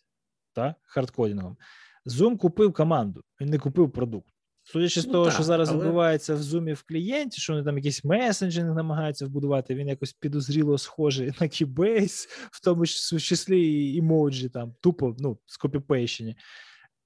та? 0.54 0.76
хардкодінгом. 0.82 1.58
Zoom 2.06 2.38
купив 2.38 2.74
команду, 2.74 3.24
він 3.42 3.50
не 3.50 3.60
купив 3.60 3.92
продукт. 3.92 4.33
Судячи 4.64 5.02
з 5.02 5.06
ну, 5.06 5.12
того, 5.12 5.26
так, 5.26 5.34
що 5.34 5.44
зараз 5.44 5.70
але... 5.70 5.78
відбувається 5.78 6.36
в 6.36 6.44
зумі 6.44 6.74
в 6.74 6.84
клієнті, 6.84 7.42
що 7.42 7.54
вони 7.54 7.66
там 7.66 7.78
якийсь 7.78 8.04
месенджинг 8.04 8.76
намагаються 8.76 9.26
вбудувати, 9.26 9.76
він 9.76 9.88
якось 9.88 10.14
підозріло 10.14 10.78
схожий 10.78 11.28
на 11.28 11.48
Keybase, 11.48 12.28
в 12.52 12.64
тому 12.64 12.86
числі 12.86 13.94
і 13.94 13.98
емоджі 13.98 14.50
там 14.50 14.74
тупо 14.82 15.16
ну, 15.20 15.38
скопіпейшені. 15.46 16.36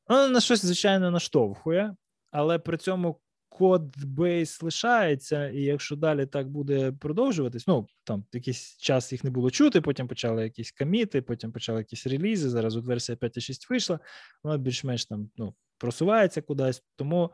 Ну, 0.09 0.27
на 0.27 0.39
щось, 0.39 0.65
звичайно, 0.65 1.11
наштовхує, 1.11 1.95
але 2.31 2.59
при 2.59 2.77
цьому 2.77 3.19
код 3.49 4.05
бейс 4.05 4.61
лишається, 4.63 5.49
і 5.49 5.61
якщо 5.61 5.95
далі 5.95 6.25
так 6.25 6.49
буде 6.49 6.91
продовжуватись, 6.91 7.67
ну 7.67 7.87
там 8.03 8.25
якийсь 8.33 8.77
час 8.77 9.11
їх 9.11 9.23
не 9.23 9.29
було 9.29 9.51
чути, 9.51 9.81
потім 9.81 10.07
почали 10.07 10.43
якісь 10.43 10.71
каміти, 10.71 11.21
потім 11.21 11.51
почали 11.51 11.79
якісь 11.79 12.07
релізи. 12.07 12.49
Зараз 12.49 12.75
от 12.75 12.85
версія 12.85 13.15
5.6 13.15 13.69
вийшла, 13.69 13.99
вона 14.43 14.57
більш-менш 14.57 15.05
там 15.05 15.29
ну, 15.37 15.53
просувається 15.77 16.41
кудись, 16.41 16.83
тому 16.95 17.31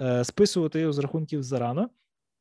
е, 0.00 0.24
списувати 0.24 0.80
його 0.80 0.92
з 0.92 0.98
рахунків 0.98 1.42
зарано, 1.42 1.90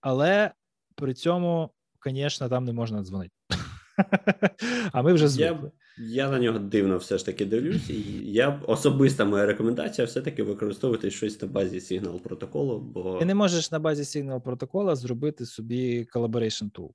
але 0.01 0.51
при 0.95 1.13
цьому, 1.13 1.69
звісно, 2.05 2.49
там 2.49 2.65
не 2.65 2.73
можна 2.73 3.03
дзвонити. 3.03 3.31
А 4.91 5.01
ми 5.01 5.13
вже 5.13 5.27
звикли. 5.27 5.71
Я, 5.97 6.05
я 6.05 6.29
на 6.29 6.39
нього 6.39 6.59
дивно 6.59 6.97
все 6.97 7.17
ж 7.17 7.25
таки 7.25 7.45
дивлюсь, 7.45 7.89
і 7.89 8.31
я 8.31 8.61
особиста 8.67 9.25
моя 9.25 9.45
рекомендація 9.45 10.07
все-таки 10.07 10.43
використовувати 10.43 11.11
щось 11.11 11.41
на 11.41 11.47
базі 11.47 11.81
сигнал 11.81 12.19
протоколу. 12.19 12.79
бо... 12.79 13.19
Ти 13.19 13.25
не 13.25 13.35
можеш 13.35 13.71
на 13.71 13.79
базі 13.79 14.05
сигнал 14.05 14.41
протокола 14.41 14.95
зробити 14.95 15.45
собі 15.45 16.07
collaboration 16.15 16.71
tool. 16.71 16.89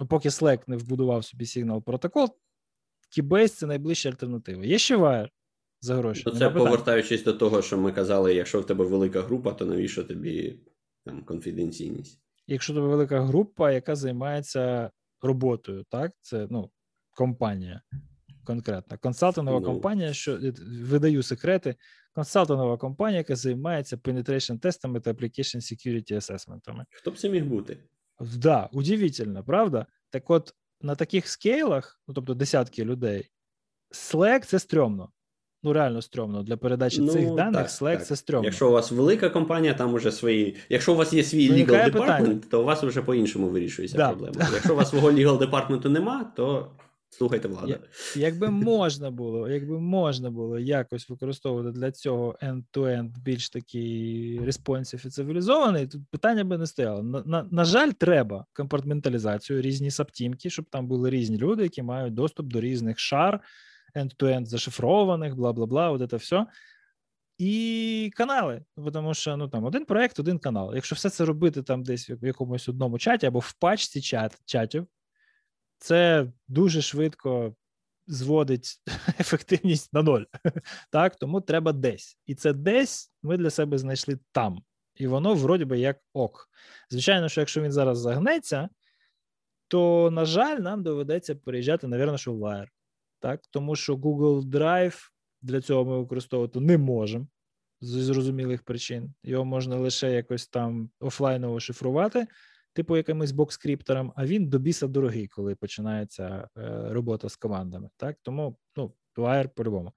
Ну, 0.00 0.06
поки 0.06 0.28
Slack 0.28 0.60
не 0.66 0.76
вбудував 0.76 1.24
собі 1.24 1.46
сигнал 1.46 1.82
протокол, 1.82 2.28
Keybase– 3.18 3.48
це 3.56 3.66
найближча 3.66 4.08
альтернатива. 4.08 4.64
Є 4.64 4.78
ще 4.78 4.96
Wire 4.96 5.28
за 5.80 5.94
гроші. 5.94 6.22
Ну, 6.26 6.32
це 6.32 6.50
повертаючись 6.50 7.24
до 7.24 7.32
того, 7.32 7.62
що 7.62 7.78
ми 7.78 7.92
казали, 7.92 8.34
якщо 8.34 8.60
в 8.60 8.66
тебе 8.66 8.84
велика 8.84 9.22
група, 9.22 9.52
то 9.52 9.64
навіщо 9.64 10.04
тобі 10.04 10.60
там 11.04 11.24
конфіденційність? 11.24 12.20
Якщо 12.46 12.74
тебе 12.74 12.86
велика 12.86 13.20
група, 13.20 13.72
яка 13.72 13.96
займається 13.96 14.90
роботою, 15.22 15.84
так? 15.90 16.12
Це 16.20 16.46
ну, 16.50 16.70
компанія 17.10 17.82
конкретна. 18.44 18.96
Консалтингова 18.96 19.60
ну, 19.60 19.66
компанія, 19.66 20.12
що 20.12 20.40
видаю 20.82 21.22
секрети, 21.22 21.74
консалтингова 22.12 22.76
компанія, 22.76 23.18
яка 23.18 23.36
займається 23.36 23.96
penetration 23.96 24.58
тестами 24.58 25.00
та 25.00 25.12
application 25.12 25.56
security 25.56 26.12
assessment. 26.12 26.84
Хто 26.90 27.10
б 27.10 27.18
це 27.18 27.28
міг 27.28 27.44
бути? 27.44 27.78
Да, 28.20 28.68
удивительно, 28.72 29.44
правда? 29.44 29.86
Так 30.10 30.30
от 30.30 30.54
на 30.80 30.94
таких 30.94 31.28
скейлах, 31.28 32.00
ну 32.08 32.14
тобто 32.14 32.34
десятки 32.34 32.84
людей, 32.84 33.30
Slack 33.92 34.44
це 34.44 34.58
стрьомно 34.58 35.12
ну 35.62 35.72
реально 35.72 36.02
стрьомно 36.02 36.42
для 36.42 36.56
передачі 36.56 37.00
ну, 37.00 37.08
цих 37.08 37.34
даних. 37.34 37.54
Так, 37.54 37.68
Slack 37.68 37.96
так. 37.96 38.06
це 38.06 38.16
стрьомно. 38.16 38.44
Якщо 38.44 38.68
у 38.68 38.72
вас 38.72 38.90
велика 38.90 39.30
компанія, 39.30 39.74
там 39.74 39.94
уже 39.94 40.12
свої. 40.12 40.56
Якщо 40.68 40.92
у 40.92 40.96
вас 40.96 41.12
є 41.12 41.24
свій 41.24 41.50
legal 41.50 41.92
department, 41.92 42.40
то 42.50 42.60
у 42.60 42.64
вас 42.64 42.82
вже 42.82 43.02
по-іншому 43.02 43.48
вирішується 43.48 43.96
да. 43.96 44.08
проблема. 44.08 44.48
Якщо 44.52 44.72
у 44.72 44.76
вас 44.76 44.90
свого 44.90 45.10
legal 45.10 45.38
department 45.38 45.88
нема, 45.88 46.32
то. 46.36 46.70
Слухайте 47.08 47.48
владу. 47.48 47.74
Якби 48.16 48.50
можна 48.50 49.10
було, 49.10 49.48
якби 49.48 49.80
можна 49.80 50.30
було 50.30 50.58
якось 50.58 51.08
використовувати 51.08 51.78
для 51.78 51.90
цього 51.90 52.38
end-to-end 52.42 53.10
більш 53.24 53.50
такий 53.50 54.40
респонсів 54.44 55.02
і 55.06 55.10
цивілізований, 55.10 55.86
тут 55.86 56.02
питання 56.10 56.44
би 56.44 56.58
не 56.58 56.66
стояло. 56.66 57.02
На, 57.02 57.22
на, 57.26 57.48
на 57.50 57.64
жаль, 57.64 57.90
треба 57.90 58.44
компартменталізацію, 58.52 59.62
різні 59.62 59.90
саптімки, 59.90 60.50
щоб 60.50 60.64
там 60.70 60.86
були 60.86 61.10
різні 61.10 61.38
люди, 61.38 61.62
які 61.62 61.82
мають 61.82 62.14
доступ 62.14 62.46
до 62.46 62.60
різних 62.60 62.98
шар, 62.98 63.40
end-to-end 63.96 64.44
зашифрованих, 64.44 65.36
бла 65.36 65.52
бла 65.52 65.66
бла, 65.66 65.90
от 65.90 66.10
це 66.10 66.16
все. 66.16 66.46
І 67.38 68.12
канали, 68.14 68.64
тому 68.92 69.14
що 69.14 69.36
ну 69.36 69.48
там 69.48 69.64
один 69.64 69.84
проект, 69.84 70.18
один 70.20 70.38
канал. 70.38 70.74
Якщо 70.74 70.94
все 70.94 71.10
це 71.10 71.24
робити 71.24 71.62
там 71.62 71.82
десь 71.82 72.10
в 72.10 72.26
якомусь 72.26 72.68
одному 72.68 72.98
чаті 72.98 73.26
або 73.26 73.38
в 73.38 73.52
пачці 73.52 74.00
чат, 74.00 74.40
чатів, 74.44 74.86
це 75.78 76.26
дуже 76.48 76.82
швидко 76.82 77.54
зводить 78.06 78.82
ефективність 79.20 79.92
на 79.92 80.02
ноль. 80.02 80.24
Так, 80.90 81.16
тому 81.16 81.40
треба 81.40 81.72
десь. 81.72 82.18
І 82.26 82.34
це 82.34 82.52
десь 82.52 83.12
ми 83.22 83.36
для 83.36 83.50
себе 83.50 83.78
знайшли 83.78 84.18
там. 84.32 84.62
І 84.94 85.06
воно 85.06 85.34
вроді 85.34 85.64
би 85.64 85.78
як 85.78 85.98
ок. 86.12 86.50
Звичайно, 86.90 87.28
що 87.28 87.40
якщо 87.40 87.62
він 87.62 87.72
зараз 87.72 87.98
загнеться, 87.98 88.68
то, 89.68 90.10
на 90.10 90.24
жаль, 90.24 90.58
нам 90.58 90.82
доведеться 90.82 91.34
переїжджати, 91.34 91.86
навірно, 91.86 92.18
що 92.18 92.32
в 92.32 92.42
Wire 92.42 92.68
так 93.20 93.40
тому 93.50 93.76
що 93.76 93.96
Google 93.96 94.42
Drive 94.42 94.96
для 95.42 95.60
цього 95.60 95.84
ми 95.84 95.98
використовувати 95.98 96.60
не 96.60 96.78
можемо 96.78 97.26
з 97.80 97.88
зрозумілих 97.88 98.62
причин. 98.62 99.14
Його 99.22 99.44
можна 99.44 99.76
лише 99.76 100.12
якось 100.12 100.48
там 100.48 100.90
офлайново 101.00 101.60
шифрувати, 101.60 102.26
типу 102.72 102.96
якимось 102.96 103.32
бокскриптором, 103.32 104.12
а 104.16 104.26
він 104.26 104.48
до 104.48 104.58
біса 104.58 104.86
дорогий, 104.86 105.28
коли 105.28 105.54
починається 105.54 106.48
е, 106.58 106.86
робота 106.88 107.28
з 107.28 107.36
командами. 107.36 107.90
Так, 107.96 108.16
тому 108.22 108.56
ну, 108.76 108.92
Wire 109.16 109.48
по-любому. 109.48 109.92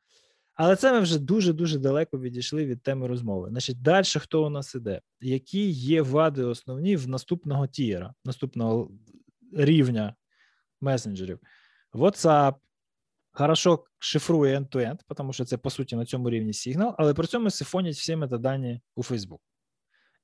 Але 0.54 0.76
це 0.76 0.94
ми 0.94 1.00
вже 1.00 1.20
дуже-дуже 1.20 1.80
далеко 1.80 2.20
відійшли 2.20 2.66
від 2.66 2.84
теми 2.84 3.08
розмови. 3.08 3.50
Значить, 3.50 3.82
далі 3.82 4.06
хто 4.18 4.46
у 4.46 4.50
нас 4.50 4.76
іде? 4.76 5.02
Які 5.22 5.70
є 5.70 6.02
вади 6.02 6.44
основні 6.44 6.96
в 6.96 7.08
наступного 7.08 7.68
тієра, 7.68 8.14
наступного 8.26 8.92
рівня 9.54 10.16
месенджерів? 10.82 11.40
WhatsApp 11.94 12.56
хорошо 13.40 13.84
шифрує 14.00 14.60
end-to-end, 14.60 15.00
тому 15.16 15.34
що 15.34 15.46
це, 15.46 15.58
по 15.58 15.70
суті, 15.70 15.96
на 15.96 16.06
цьому 16.06 16.30
рівні 16.30 16.54
сигнал, 16.54 16.96
але 16.98 17.14
при 17.14 17.28
цьому 17.28 17.50
сифонять 17.50 17.96
всі 17.96 18.16
метадані 18.16 18.82
у 18.96 19.02
Facebook. 19.02 19.40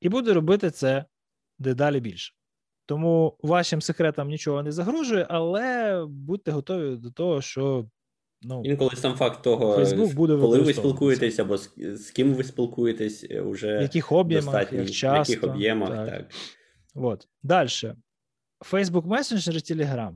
І 0.01 0.09
буде 0.09 0.33
робити 0.33 0.71
це 0.71 1.05
дедалі 1.59 1.99
більше. 1.99 2.33
Тому 2.85 3.37
вашим 3.41 3.81
секретам 3.81 4.27
нічого 4.27 4.63
не 4.63 4.71
загрожує, 4.71 5.27
але 5.29 6.05
будьте 6.09 6.51
готові 6.51 6.95
до 6.95 7.11
того, 7.11 7.41
що 7.41 7.89
Ну, 8.41 8.61
Інколи 8.65 8.95
сам 8.95 9.13
факт 9.13 9.43
того, 9.43 9.77
Facebook 9.77 10.15
буде 10.15 10.37
коли 10.37 10.59
ви 10.59 10.73
спілкуєтесь, 10.73 11.39
або 11.39 11.57
з, 11.57 11.71
з 11.77 12.11
ким 12.11 12.33
ви 12.33 12.43
спілкуєтесь, 12.43 13.23
уже 13.45 13.77
в 13.77 13.81
яких 13.81 14.11
об'ємах, 14.11 14.73
як 14.73 14.91
часто, 14.91 15.33
в 15.33 15.35
яких 15.35 15.49
об'ємах, 15.49 15.89
так. 15.89 16.09
так. 16.09 16.31
Вот. 16.95 17.27
Далі. 17.43 17.69
Facebook 18.59 19.07
Messenger 19.07 19.53
і 19.53 19.73
Telegram. 19.73 20.13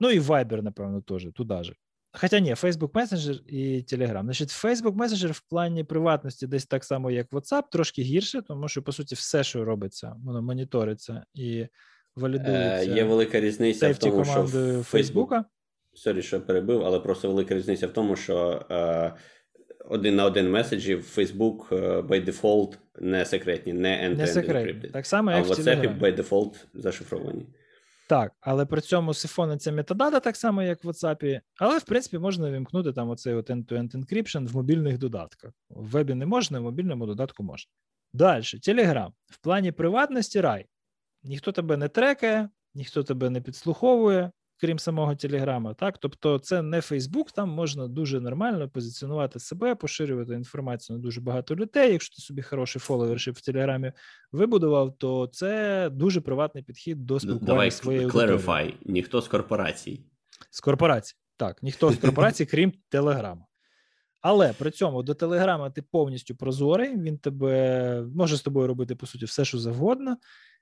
Ну 0.00 0.10
і 0.10 0.20
Viber, 0.20 0.62
напевно, 0.62 1.00
теж, 1.00 1.26
туди 1.34 1.64
же. 1.64 1.74
Хоча 2.20 2.38
ні, 2.40 2.54
Facebook 2.54 2.90
Messenger 2.90 3.40
і 3.46 3.82
Telegram. 3.82 4.22
Значить, 4.22 4.48
Facebook 4.48 4.96
Messenger 4.96 5.32
в 5.32 5.40
плані 5.40 5.84
приватності 5.84 6.46
десь 6.46 6.66
так 6.66 6.84
само, 6.84 7.10
як 7.10 7.30
WhatsApp, 7.30 7.62
трошки 7.72 8.02
гірше, 8.02 8.42
тому 8.42 8.68
що, 8.68 8.82
по 8.82 8.92
суті, 8.92 9.14
все, 9.14 9.44
що 9.44 9.64
робиться, 9.64 10.16
воно 10.24 10.42
моніториться 10.42 11.24
і 11.34 11.66
валідується. 12.16 12.92
Е, 12.92 12.94
Є 12.94 13.04
велика 13.04 13.40
різниця 13.40 13.90
в 13.90 13.98
тому, 13.98 14.24
що 14.24 14.42
Facebook, 14.42 15.44
Sorry, 15.94 16.22
що 16.22 16.40
перебив, 16.40 16.82
але 16.84 17.00
просто 17.00 17.28
велика 17.28 17.54
різниця 17.54 17.86
в 17.86 17.92
тому, 17.92 18.16
що 18.16 18.66
е, 18.70 19.12
один 19.88 20.16
на 20.16 20.24
один 20.24 20.50
меседжі 20.50 20.94
в 20.94 21.14
Facebook 21.16 21.74
е, 21.74 22.00
by 22.00 22.24
default 22.24 22.76
не 22.98 23.24
секретні, 23.24 23.72
не 23.72 23.88
end-to-end 23.88 24.50
encrypted. 24.50 24.90
Так 24.90 25.06
само, 25.06 25.30
як 25.30 25.40
а 25.40 25.42
в 25.42 25.50
WhatsApp 25.50 26.00
by 26.00 26.16
default 26.16 26.64
зашифровані. 26.74 27.46
Так, 28.08 28.32
але 28.40 28.66
при 28.66 28.80
цьому 28.80 29.14
сифониться 29.14 29.72
метадата 29.72 30.20
так 30.20 30.36
само, 30.36 30.62
як 30.62 30.84
в 30.84 30.88
WhatsApp, 30.88 31.40
але 31.56 31.78
в 31.78 31.82
принципі 31.84 32.18
можна 32.18 32.50
вімкнути 32.50 32.92
там 32.92 33.10
оцей 33.10 33.34
от 33.34 33.50
end-to-end 33.50 33.96
encryption 33.96 34.46
в 34.48 34.56
мобільних 34.56 34.98
додатках. 34.98 35.52
В 35.70 35.86
вебі 35.86 36.14
не 36.14 36.26
можна, 36.26 36.60
в 36.60 36.62
мобільному 36.62 37.06
додатку 37.06 37.42
можна. 37.42 37.70
Далі, 38.12 38.42
Telegram. 38.42 39.12
В 39.26 39.38
плані 39.38 39.72
приватності 39.72 40.40
рай. 40.40 40.66
Ніхто 41.22 41.52
тебе 41.52 41.76
не 41.76 41.88
трекає, 41.88 42.48
ніхто 42.74 43.02
тебе 43.02 43.30
не 43.30 43.40
підслуховує, 43.40 44.30
крім 44.60 44.78
самого 44.78 45.14
Телеграма. 45.14 45.74
Так, 45.74 45.98
тобто, 45.98 46.38
це 46.38 46.62
не 46.62 46.80
Фейсбук, 46.80 47.32
там 47.32 47.48
можна 47.48 47.88
дуже 47.88 48.20
нормально 48.20 48.68
позиціонувати 48.68 49.38
себе, 49.38 49.74
поширювати 49.74 50.34
інформацію 50.34 50.96
на 50.96 51.02
дуже 51.02 51.20
багато 51.20 51.56
людей. 51.56 51.92
Якщо 51.92 52.16
ти 52.16 52.22
собі 52.22 52.42
хороший 52.42 52.80
фоловершип 52.80 53.36
в 53.36 53.44
Телеграмі 53.44 53.92
вибудував, 54.32 54.98
то 54.98 55.26
це 55.26 55.90
дуже 55.92 56.20
приватний 56.20 56.64
підхід 56.64 57.06
до 57.06 57.20
спілкування 57.20 57.46
Давай, 57.46 57.70
своєї 57.70 58.06
clarify. 58.06 58.74
ніхто 58.84 59.20
з 59.20 59.28
корпорацій. 59.28 60.00
З 60.50 60.60
корпорацій, 60.60 61.14
так, 61.36 61.62
ніхто 61.62 61.90
з 61.90 61.96
корпорацій, 61.96 62.46
крім 62.46 62.72
Телеграма. 62.88 63.46
Але 64.20 64.52
при 64.52 64.70
цьому 64.70 65.02
до 65.02 65.14
Телеграма 65.14 65.70
ти 65.70 65.82
повністю 65.82 66.36
прозорий, 66.36 66.96
він 66.96 67.18
тебе 67.18 68.06
може 68.14 68.36
з 68.36 68.42
тобою 68.42 68.66
робити 68.66 68.94
по 68.94 69.06
суті 69.06 69.24
все, 69.24 69.44
що 69.44 69.58
завгодно. 69.58 70.16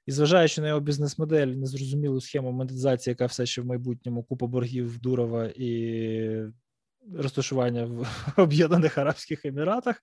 І 0.06 0.12
зважаючи 0.12 0.60
на 0.60 0.68
його 0.68 0.80
бізнес-модель, 0.80 1.46
незрозумілу 1.46 2.20
схему 2.20 2.52
монетизації, 2.52 3.12
яка 3.12 3.26
все 3.26 3.46
ще 3.46 3.62
в 3.62 3.66
майбутньому 3.66 4.22
купа 4.22 4.46
боргів 4.46 4.98
Дурова 4.98 5.46
і 5.56 6.44
розташування 7.16 7.84
в 7.84 8.06
Об'єднаних 8.36 8.98
Арабських 8.98 9.44
Еміратах, 9.44 10.02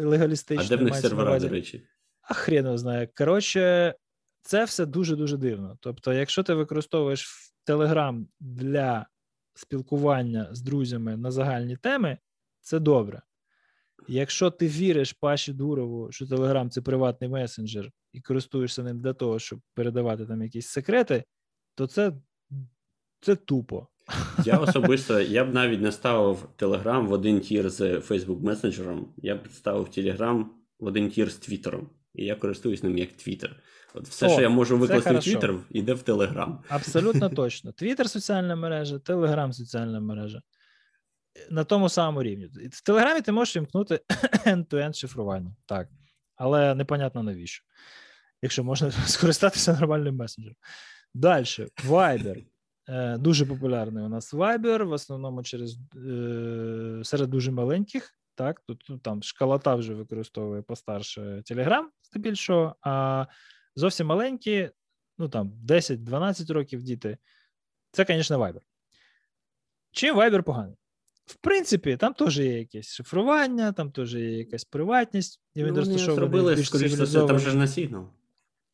легалістично. 0.00 0.64
А 0.64 0.68
де 0.68 0.76
в 0.76 0.82
них 0.82 0.96
сервера, 0.96 1.38
до 1.38 1.48
речі? 1.48 1.86
А 2.22 2.34
хрен 2.34 2.64
його 2.64 2.78
знає. 2.78 3.08
Коротше, 3.14 3.94
це 4.42 4.64
все 4.64 4.86
дуже-дуже 4.86 5.36
дивно. 5.36 5.78
Тобто, 5.80 6.12
якщо 6.12 6.42
ти 6.42 6.54
використовуєш 6.54 7.52
Telegram 7.66 8.26
для 8.40 9.06
спілкування 9.54 10.48
з 10.52 10.60
друзями 10.60 11.16
на 11.16 11.30
загальні 11.30 11.76
теми, 11.76 12.18
це 12.60 12.78
добре. 12.78 13.22
Якщо 14.08 14.50
ти 14.50 14.68
віриш 14.68 15.12
Паші 15.12 15.52
Дурову, 15.52 16.12
що 16.12 16.24
Telegram 16.24 16.68
це 16.68 16.80
приватний 16.80 17.30
месенджер, 17.30 17.90
і 18.12 18.20
користуєшся 18.20 18.82
ним 18.82 19.00
для 19.00 19.12
того, 19.12 19.38
щоб 19.38 19.60
передавати 19.74 20.26
там 20.26 20.42
якісь 20.42 20.66
секрети, 20.66 21.24
то 21.74 21.86
це 21.86 22.12
це 23.20 23.36
тупо. 23.36 23.86
Я 24.44 24.58
особисто 24.58 25.20
я 25.20 25.44
б 25.44 25.54
навіть 25.54 25.80
не 25.80 25.92
ставив 25.92 26.48
Telegram 26.58 27.06
в 27.06 27.12
один 27.12 27.40
tier 27.40 27.70
з 27.70 27.80
Facebook 27.80 28.42
месенджером, 28.42 29.14
я 29.16 29.36
б 29.36 29.48
ставив 29.52 29.86
Telegram 29.86 30.44
в 30.80 30.86
один 30.86 31.10
tier 31.10 31.30
з 31.30 31.36
Твіттером. 31.36 31.90
І 32.14 32.24
я 32.24 32.34
користуюсь 32.34 32.82
ним 32.82 32.98
як 32.98 33.12
Твіттер. 33.12 33.56
От 33.94 34.08
все, 34.08 34.26
О, 34.26 34.30
що 34.30 34.40
я 34.42 34.48
можу 34.48 34.78
викласти 34.78 35.14
в 35.14 35.22
Твіттер, 35.22 35.54
йде 35.70 35.94
в 35.94 36.02
Телеграм. 36.02 36.62
Абсолютно 36.68 37.28
точно. 37.36 37.72
Твіттер 37.72 38.10
соціальна 38.10 38.56
мережа, 38.56 38.98
Телеграм 38.98 39.52
соціальна 39.52 40.00
мережа. 40.00 40.42
На 41.50 41.64
тому 41.64 41.88
самому 41.88 42.22
рівні. 42.22 42.46
В 42.72 42.82
Телеграмі 42.82 43.20
ти 43.20 43.32
можеш 43.32 43.56
вімкнути 43.56 44.00
end-to-end 44.46 44.92
шифрування. 44.92 45.56
Так. 45.66 45.88
Але 46.36 46.74
непонятно 46.74 47.22
навіщо 47.22 47.64
якщо 48.42 48.64
можна 48.64 48.90
скористатися 49.06 49.72
нормальним 49.72 50.16
месенджером. 50.16 50.56
Далі, 51.14 51.44
Viber. 51.84 52.44
Е, 52.88 53.18
дуже 53.18 53.46
популярний 53.46 54.04
у 54.04 54.08
нас 54.08 54.34
Viber, 54.34 54.84
в 54.84 54.92
основному 54.92 55.42
через 55.42 55.78
е, 55.96 57.00
серед 57.04 57.30
дуже 57.30 57.50
маленьких. 57.50 58.14
Так, 58.34 58.60
тут, 58.60 58.78
тут 58.78 59.02
там 59.02 59.22
шкалата 59.22 59.74
вже 59.74 59.94
використовує 59.94 60.62
постарше 60.62 61.20
Telegram, 61.20 61.84
здебільшого, 62.02 62.76
а 62.82 63.26
зовсім 63.76 64.06
маленькі, 64.06 64.70
ну 65.18 65.28
там 65.28 65.52
10-12 65.66 66.52
років 66.52 66.82
діти. 66.82 67.18
Це, 67.90 68.04
звісно, 68.08 68.38
Viber. 68.38 68.60
Чим 69.92 70.16
Viber 70.16 70.42
поганий? 70.42 70.76
В 71.30 71.36
принципі, 71.36 71.96
там 71.96 72.14
теж 72.14 72.38
є 72.38 72.58
якесь 72.58 72.92
шифрування, 72.92 73.72
там 73.72 73.90
теж 73.90 74.14
є 74.14 74.38
якась 74.38 74.64
приватність. 74.64 75.40
І 75.54 75.64
він 75.64 75.74
ну, 75.74 75.76
розташований 75.76 76.64
скоріше 76.64 77.06
там 77.06 77.38
же 77.38 77.50
ж 77.50 77.56
на 77.56 77.66
сигнал. 77.66 78.08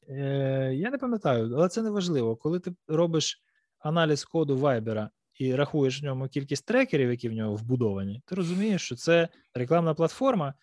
Е, 0.08 0.72
Я 0.74 0.90
не 0.90 0.98
пам'ятаю, 0.98 1.54
але 1.56 1.68
це 1.68 1.82
не 1.82 1.90
важливо. 1.90 2.36
Коли 2.36 2.60
ти 2.60 2.74
робиш 2.88 3.42
аналіз 3.78 4.24
коду 4.24 4.56
Viber 4.56 5.08
і 5.34 5.54
рахуєш 5.54 6.02
в 6.02 6.04
ньому 6.04 6.28
кількість 6.28 6.66
трекерів, 6.66 7.10
які 7.10 7.28
в 7.28 7.32
нього 7.32 7.54
вбудовані, 7.54 8.22
ти 8.26 8.34
розумієш, 8.34 8.82
що 8.82 8.96
це 8.96 9.28
рекламна 9.54 9.94
платформа, 9.94 10.54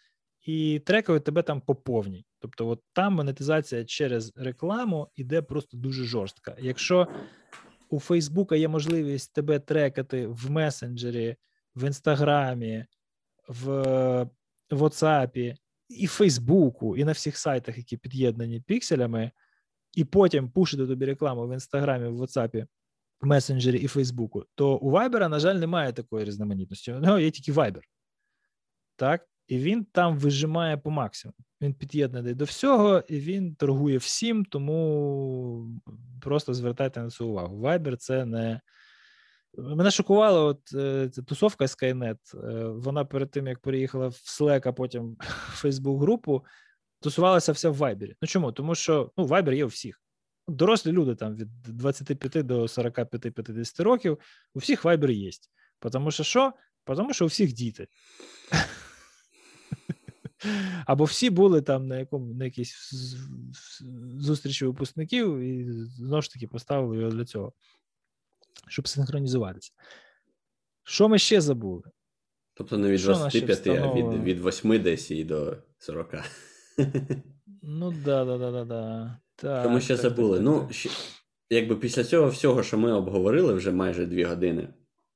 і 0.42 0.82
трекають 0.86 1.24
тебе 1.24 1.42
там 1.42 1.62
по 1.62 1.76
повній. 1.76 2.26
Тобто, 2.40 2.68
от 2.68 2.82
там 2.94 3.14
монетизація 3.14 3.86
через 3.86 4.34
рекламу 4.36 5.08
іде 5.16 5.42
просто 5.42 5.78
дуже 5.78 6.04
жорстка. 6.04 6.56
Якщо 6.60 7.08
у 7.90 8.00
Фейсбука 8.00 8.56
є 8.56 8.68
можливість 8.68 9.34
тебе 9.34 9.60
трекати 9.60 10.28
в 10.28 10.52
месенджері, 10.52 11.36
в 11.76 11.88
інстаграмі, 11.88 12.86
в 13.48 13.70
WhatsApp 14.72 15.56
і 15.90 16.08
Фейсбуку, 16.08 16.98
і 16.98 17.04
на 17.04 17.12
всіх 17.12 17.38
сайтах, 17.38 17.78
які 17.78 17.98
під'єднані 17.98 18.62
пікселями, 18.62 19.32
і 19.94 20.06
потім 20.06 20.50
пушити 20.50 20.88
тобі 20.88 21.06
рекламу 21.06 21.48
в 21.48 21.54
інстаграмі, 21.54 22.08
в 22.08 22.22
WhatsApp, 22.22 22.68
месенджері 23.22 23.78
і 23.78 23.88
Фейсбуку, 23.88 24.46
то 24.56 24.76
у 24.76 24.92
Viber, 24.92 25.28
на 25.28 25.40
жаль, 25.40 25.56
немає 25.56 25.94
такої 25.94 26.26
різноманітності. 26.26 26.94
У 26.94 27.00
нього 27.00 27.20
є 27.20 27.32
тільки 27.32 27.52
Viber. 27.52 27.82
Так? 28.96 29.28
І 29.48 29.58
він 29.58 29.86
там 29.86 30.18
вижимає 30.18 30.78
по 30.78 30.92
максимуму. 30.92 31.36
Він 31.62 31.74
під'єднаний 31.74 32.34
до 32.34 32.46
всього, 32.46 33.04
і 33.08 33.20
він 33.20 33.56
торгує 33.56 33.98
всім, 33.98 34.46
тому 34.46 35.82
просто 36.22 36.54
звертайте 36.54 37.02
на 37.02 37.10
це 37.10 37.24
увагу. 37.24 37.62
Viber 37.62 37.96
це 37.96 38.26
не 38.26 38.62
Мене 39.58 39.92
шокувала 39.92 40.42
от 40.42 40.74
е, 40.74 41.10
тусовка 41.28 41.66
Skynet. 41.66 42.18
Е, 42.34 42.68
вона 42.68 43.06
перед 43.06 43.32
тим, 43.32 43.48
як 43.48 43.60
переїхала 43.60 44.08
в 44.08 44.12
Slack, 44.12 44.68
а 44.68 44.74
потім 44.74 45.18
в 45.20 45.24
Facebook 45.66 46.00
групу, 46.00 46.46
тусувалася 47.00 47.52
вся 47.52 47.70
в 47.70 47.82
Viber. 47.82 48.16
Ну 48.22 48.28
чому? 48.28 48.52
Тому 48.52 48.76
що 48.76 49.12
ну, 49.18 49.26
Viber 49.26 49.54
є 49.54 49.66
у 49.66 49.68
всіх. 49.68 50.02
Дорослі 50.48 50.92
люди 50.92 51.16
там 51.16 51.36
від 51.36 51.62
25 51.62 52.46
до 52.46 52.64
45-50 52.64 53.84
років, 53.84 54.20
у 54.54 54.60
всіх 54.60 54.86
Viber 54.86 55.12
є. 55.12 55.32
Тому 55.92 56.12
що 56.12 56.24
що? 56.24 56.54
Тому 56.86 57.14
що 57.14 57.26
у 57.26 57.28
всіх 57.28 57.54
діти. 57.54 57.88
Або 60.86 61.04
всі 61.04 61.30
були 61.30 61.62
там 61.62 61.88
на 61.88 62.00
якому 62.00 62.34
на 62.34 62.46
якійсь 62.46 62.94
зустрічі 64.18 64.66
випускників 64.66 65.38
і 65.38 65.72
знову 65.72 66.22
ж 66.22 66.34
таки 66.34 66.48
поставили 66.48 66.98
його 66.98 67.12
для 67.12 67.26
цього 67.26 67.54
щоб 68.68 68.88
синхронізуватися. 68.88 69.72
Що 70.84 71.10
ми 71.10 71.20
ще 71.20 71.42
забули? 71.42 71.84
Тобто 72.54 72.78
не 72.78 72.92
від 72.92 73.02
25, 73.02 73.68
а 73.68 73.94
від 73.94 74.24
від 74.24 74.46
8 74.46 74.82
десь 74.82 75.12
і 75.12 75.24
до 75.24 75.58
40. 75.78 76.16
Ну, 77.62 77.92
да, 78.06 78.26
да, 78.26 78.38
да, 78.38 78.52
да, 78.52 78.66
да. 78.66 79.18
Так, 79.36 79.64
Тому 79.64 79.80
ще 79.80 79.94
так, 79.94 80.02
забули. 80.02 80.38
Так, 80.38 80.46
ну, 80.46 80.60
так. 80.60 80.74
ще, 80.74 80.90
якби 81.50 81.76
після 81.76 82.04
цього 82.04 82.30
всього, 82.30 82.64
що 82.64 82.78
ми 82.78 82.92
обговорили 82.92 83.54
вже 83.54 83.72
майже 83.72 84.06
2 84.06 84.28
години, 84.28 84.74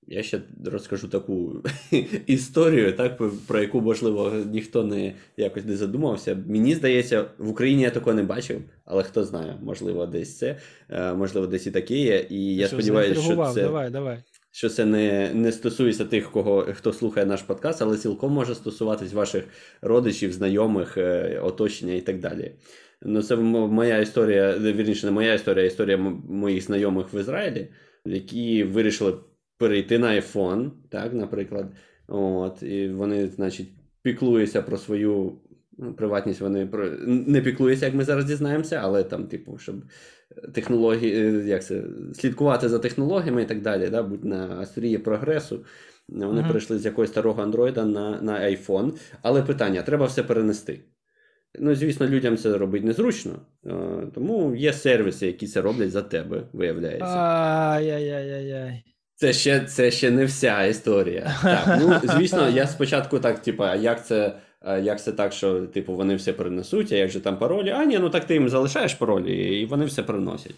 я 0.07 0.23
ще 0.23 0.41
розкажу 0.65 1.07
таку 1.07 1.63
історію, 2.27 2.93
так, 2.93 3.21
про 3.47 3.61
яку, 3.61 3.81
можливо, 3.81 4.33
ніхто 4.51 4.83
не 4.83 5.13
якось 5.37 5.65
не 5.65 5.77
задумався. 5.77 6.37
Мені 6.47 6.75
здається, 6.75 7.25
в 7.37 7.49
Україні 7.49 7.81
я 7.81 7.89
такого 7.89 8.15
не 8.15 8.23
бачив, 8.23 8.61
але 8.85 9.03
хто 9.03 9.23
знає, 9.23 9.57
можливо, 9.61 10.05
десь 10.05 10.37
це, 10.37 10.57
е, 10.89 11.13
можливо, 11.13 11.47
десь 11.47 11.67
і 11.67 11.71
таке 11.71 11.95
є. 11.95 12.27
І 12.29 12.55
я 12.55 12.67
сподіваюся, 12.67 13.21
що 13.21 13.51
це. 13.53 13.61
Давай, 13.61 13.89
давай 13.89 14.23
що 14.51 14.69
це 14.69 14.85
не 14.85 15.31
не 15.33 15.51
стосується 15.51 16.05
тих, 16.05 16.31
кого 16.31 16.67
хто 16.73 16.93
слухає 16.93 17.25
наш 17.25 17.41
подкаст, 17.41 17.81
але 17.81 17.97
цілком 17.97 18.33
може 18.33 18.55
стосуватись 18.55 19.13
ваших 19.13 19.43
родичів, 19.81 20.33
знайомих, 20.33 20.97
е, 20.97 21.39
оточення 21.43 21.93
і 21.93 22.01
так 22.01 22.19
далі. 22.19 22.51
Ну, 23.01 23.21
це 23.21 23.35
моя 23.35 23.97
історія, 23.97 24.57
вірніше, 24.57 25.05
не 25.05 25.11
моя 25.11 25.33
історія, 25.33 25.63
а 25.63 25.67
історія 25.67 25.97
моїх 26.29 26.63
знайомих 26.63 27.13
в 27.13 27.19
Ізраїлі, 27.19 27.67
які 28.05 28.63
вирішили 28.63 29.13
перейти 29.57 29.99
на 29.99 30.07
iPhone, 30.07 30.69
так, 30.89 31.13
наприклад. 31.13 31.71
От, 32.07 32.63
І 32.63 32.89
вони, 32.89 33.27
значить, 33.27 33.69
піклуються 34.01 34.61
про 34.61 34.77
свою 34.77 35.37
Ну, 35.79 35.93
приватність 35.93 36.41
вони 36.41 36.65
про 36.65 36.89
не 37.07 37.41
піклуються, 37.41 37.85
як 37.85 37.95
ми 37.95 38.03
зараз 38.03 38.25
дізнаємося, 38.25 38.79
але 38.83 39.03
там, 39.03 39.27
типу, 39.27 39.57
щоб 39.57 39.75
технології, 40.53 41.13
е, 41.13 41.43
як 41.47 41.65
це, 41.65 41.83
слідкувати 42.13 42.69
за 42.69 42.79
технологіями 42.79 43.41
і 43.41 43.45
так 43.45 43.61
далі, 43.61 43.89
да, 43.89 44.03
будь 44.03 44.25
на 44.25 44.59
острії 44.59 44.97
прогресу. 44.97 45.65
Вони 46.09 46.41
uh-huh. 46.41 46.47
перейшли 46.47 46.79
з 46.79 46.85
якогось 46.85 47.09
старого 47.09 47.41
андроїда 47.41 47.85
на 47.85 48.21
на 48.21 48.39
iPhone. 48.39 48.91
Але 49.21 49.43
питання: 49.43 49.81
треба 49.81 50.05
все 50.05 50.23
перенести. 50.23 50.79
Ну, 51.59 51.75
звісно, 51.75 52.07
людям 52.07 52.37
це 52.37 52.57
робити 52.57 52.85
незручно, 52.85 53.31
е, 53.65 53.71
тому 54.15 54.55
є 54.55 54.73
сервіси, 54.73 55.27
які 55.27 55.47
це 55.47 55.61
роблять 55.61 55.91
за 55.91 56.01
тебе, 56.01 56.43
виявляється. 56.53 57.05
Ай-яй-яй-яй. 57.05 58.83
Це 59.19 59.33
ще 59.33 59.59
це 59.59 59.91
ще 59.91 60.11
не 60.11 60.25
вся 60.25 60.65
історія. 60.65 61.35
Так, 61.43 61.79
ну, 61.81 61.99
Звісно, 62.03 62.49
я 62.49 62.67
спочатку 62.67 63.19
так, 63.19 63.41
типу, 63.41 63.65
як 63.65 64.05
це 64.05 64.39
як 64.81 65.03
це 65.03 65.11
так, 65.11 65.33
що 65.33 65.61
типу, 65.61 65.93
вони 65.93 66.15
все 66.15 66.33
принесуть, 66.33 66.91
а 66.91 66.95
як 66.95 67.09
же 67.09 67.19
там 67.19 67.37
паролі? 67.37 67.69
А 67.69 67.85
ні, 67.85 67.99
ну 67.99 68.09
так 68.09 68.25
ти 68.25 68.33
їм 68.33 68.49
залишаєш 68.49 68.93
паролі, 68.93 69.61
і 69.61 69.65
вони 69.65 69.85
все 69.85 70.03
приносять. 70.03 70.55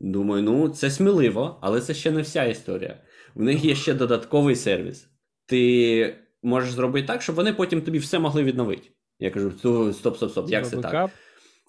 Думаю, 0.00 0.42
ну 0.42 0.68
це 0.68 0.90
сміливо, 0.90 1.58
але 1.60 1.80
це 1.80 1.94
ще 1.94 2.10
не 2.10 2.22
вся 2.22 2.44
історія. 2.44 2.96
В 3.34 3.42
них 3.42 3.64
є 3.64 3.74
ще 3.74 3.94
додатковий 3.94 4.56
сервіс. 4.56 5.08
Ти 5.46 6.14
можеш 6.42 6.72
зробити 6.72 7.06
так, 7.06 7.22
щоб 7.22 7.36
вони 7.36 7.52
потім 7.52 7.82
тобі 7.82 7.98
все 7.98 8.18
могли 8.18 8.42
відновити. 8.42 8.88
Я 9.18 9.30
кажу: 9.30 9.52
стоп, 9.92 10.16
стоп, 10.16 10.30
стоп, 10.30 10.50
як 10.50 10.68
це 10.68 10.76
так? 10.76 11.10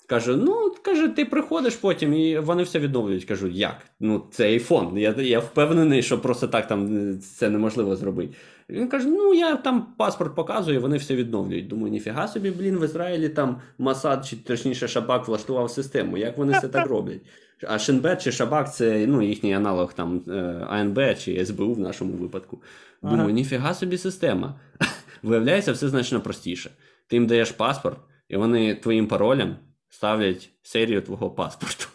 Кажу, 0.08 0.38
ну 0.38 0.72
каже, 0.82 1.08
ти 1.08 1.26
приходиш 1.26 1.76
потім 1.76 2.14
і 2.14 2.40
вони 2.40 2.64
все 2.64 2.80
відновлюють. 2.80 3.26
Кажу, 3.26 3.48
як? 3.48 3.78
Ну, 4.00 4.24
це 4.32 4.46
айфон. 4.46 4.98
Я 4.98 5.16
я 5.18 5.40
впевнений, 5.40 6.04
що 6.04 6.22
просто 6.22 6.48
так 6.48 6.68
там 6.68 7.20
це 7.20 7.50
неможливо 7.50 7.96
зробити. 7.96 8.36
Він 8.70 8.88
каже: 8.88 9.08
ну 9.08 9.34
я 9.34 9.56
там 9.56 9.88
паспорт 9.98 10.36
показую, 10.36 10.82
вони 10.82 10.98
все 10.98 11.16
відновлюють. 11.16 11.68
Думаю, 11.68 11.92
ніфіга 11.92 12.28
собі, 12.28 12.52
блін, 12.52 12.78
в 12.78 12.84
Ізраїлі 12.84 13.30
там 13.30 13.62
Масад, 13.78 14.26
чи 14.26 14.36
точніше 14.36 14.88
Шабак 14.88 15.28
влаштував 15.28 15.72
систему. 15.72 16.18
Як 16.18 16.38
вони 16.38 16.60
це 16.62 16.68
так 16.68 16.88
роблять? 16.88 17.22
А 17.68 17.80
Шинбет 17.80 18.24
чи 18.24 18.32
Шабак 18.32 18.76
це 18.76 19.08
ну, 19.08 19.22
їхній 19.22 19.54
аналог 19.54 19.94
там 19.94 20.22
е, 20.28 20.32
АНБ 20.70 21.00
чи 21.20 21.46
СБУ 21.46 21.74
в 21.74 21.80
нашому 21.80 22.14
випадку. 22.14 22.62
Думаю, 23.02 23.22
ага. 23.22 23.32
ніфіга 23.32 23.74
собі 23.74 23.98
система. 23.98 24.60
Виявляється, 25.24 25.72
все 25.72 25.88
значно 25.88 26.22
простіше. 26.22 26.70
Ти 27.08 27.16
їм 27.16 27.28
даєш 27.28 27.52
паспорт, 27.52 27.98
і 28.30 28.38
вони 28.38 28.76
твоїм 28.76 29.08
паролем 29.08 29.56
ставлять 29.94 30.50
серію 30.62 31.02
твого 31.02 31.32
паспорту. 31.32 31.86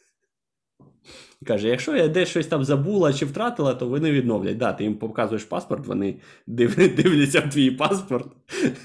Каже, 1.46 1.68
якщо 1.68 1.96
я 1.96 2.08
десь 2.08 2.28
щось 2.28 2.46
там 2.46 2.64
забула 2.64 3.12
чи 3.12 3.26
втратила, 3.26 3.74
то 3.74 3.88
вони 3.88 4.10
відновлять. 4.10 4.56
Да, 4.56 4.72
Ти 4.72 4.84
їм 4.84 4.94
показуєш 4.94 5.44
паспорт, 5.44 5.86
вони 5.86 6.16
дивляться 6.46 7.40
в 7.40 7.50
твій 7.50 7.70
паспорт. 7.70 8.32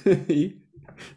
І 0.27 0.51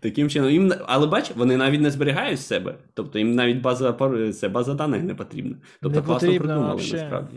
Таким 0.00 0.30
чином, 0.30 0.50
їм, 0.50 0.72
але 0.86 1.06
бач, 1.06 1.30
вони 1.36 1.56
навіть 1.56 1.80
не 1.80 1.90
зберігають 1.90 2.40
себе. 2.40 2.78
Тобто 2.94 3.18
їм 3.18 3.34
навіть 3.34 3.60
база 3.60 3.92
це 4.32 4.48
база 4.48 4.74
даних 4.74 5.02
не 5.02 5.14
потрібна. 5.14 5.56
Тобто 5.82 6.00
не 6.00 6.06
класно 6.06 6.28
придумали 6.28 6.66
вообще. 6.66 6.96
насправді. 6.96 7.36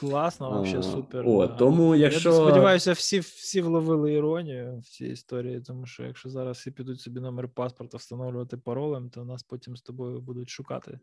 Класно, 0.00 0.50
вообще 0.50 0.82
супер. 0.82 1.28
О, 1.28 1.48
тому 1.48 1.94
якщо... 1.94 2.28
Я 2.28 2.34
сподіваюся, 2.34 2.92
всі 2.92 3.18
всі 3.18 3.60
вловили 3.60 4.12
іронію 4.12 4.78
в 4.78 4.88
цій 4.88 5.06
історії, 5.06 5.60
тому 5.60 5.86
що 5.86 6.02
якщо 6.02 6.28
зараз 6.28 6.56
всі 6.56 6.70
підуть 6.70 7.00
собі 7.00 7.20
номер 7.20 7.48
паспорта 7.48 7.96
встановлювати 7.96 8.56
паролем, 8.56 9.10
то 9.10 9.24
нас 9.24 9.42
потім 9.42 9.76
з 9.76 9.82
тобою 9.82 10.20
будуть 10.20 10.50
шукати. 10.50 10.98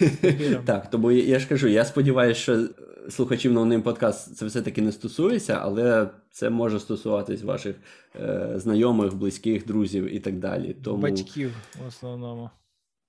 Так, 0.64 0.90
тому 0.90 1.12
я 1.12 1.38
ж 1.38 1.48
кажу, 1.48 1.68
я 1.68 1.84
сподіваюся, 1.84 2.40
що 2.40 2.68
слухачів 3.10 3.52
на 3.52 3.64
ним 3.64 3.82
подкаст 3.82 4.36
це 4.36 4.46
все-таки 4.46 4.82
не 4.82 4.92
стосується, 4.92 5.58
але 5.62 6.10
це 6.30 6.50
може 6.50 6.80
стосуватись 6.80 7.42
ваших 7.42 7.76
е, 8.16 8.52
знайомих, 8.56 9.14
близьких, 9.14 9.66
друзів 9.66 10.14
і 10.14 10.20
так 10.20 10.38
далі. 10.38 10.76
Тому... 10.84 11.02
Батьків 11.02 11.54
в 11.84 11.86
основному. 11.86 12.50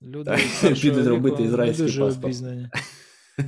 Люди 0.02 0.38
підуть 0.82 1.06
робити 1.06 1.42
ізраїльський 1.42 1.98
паспорт. 1.98 2.36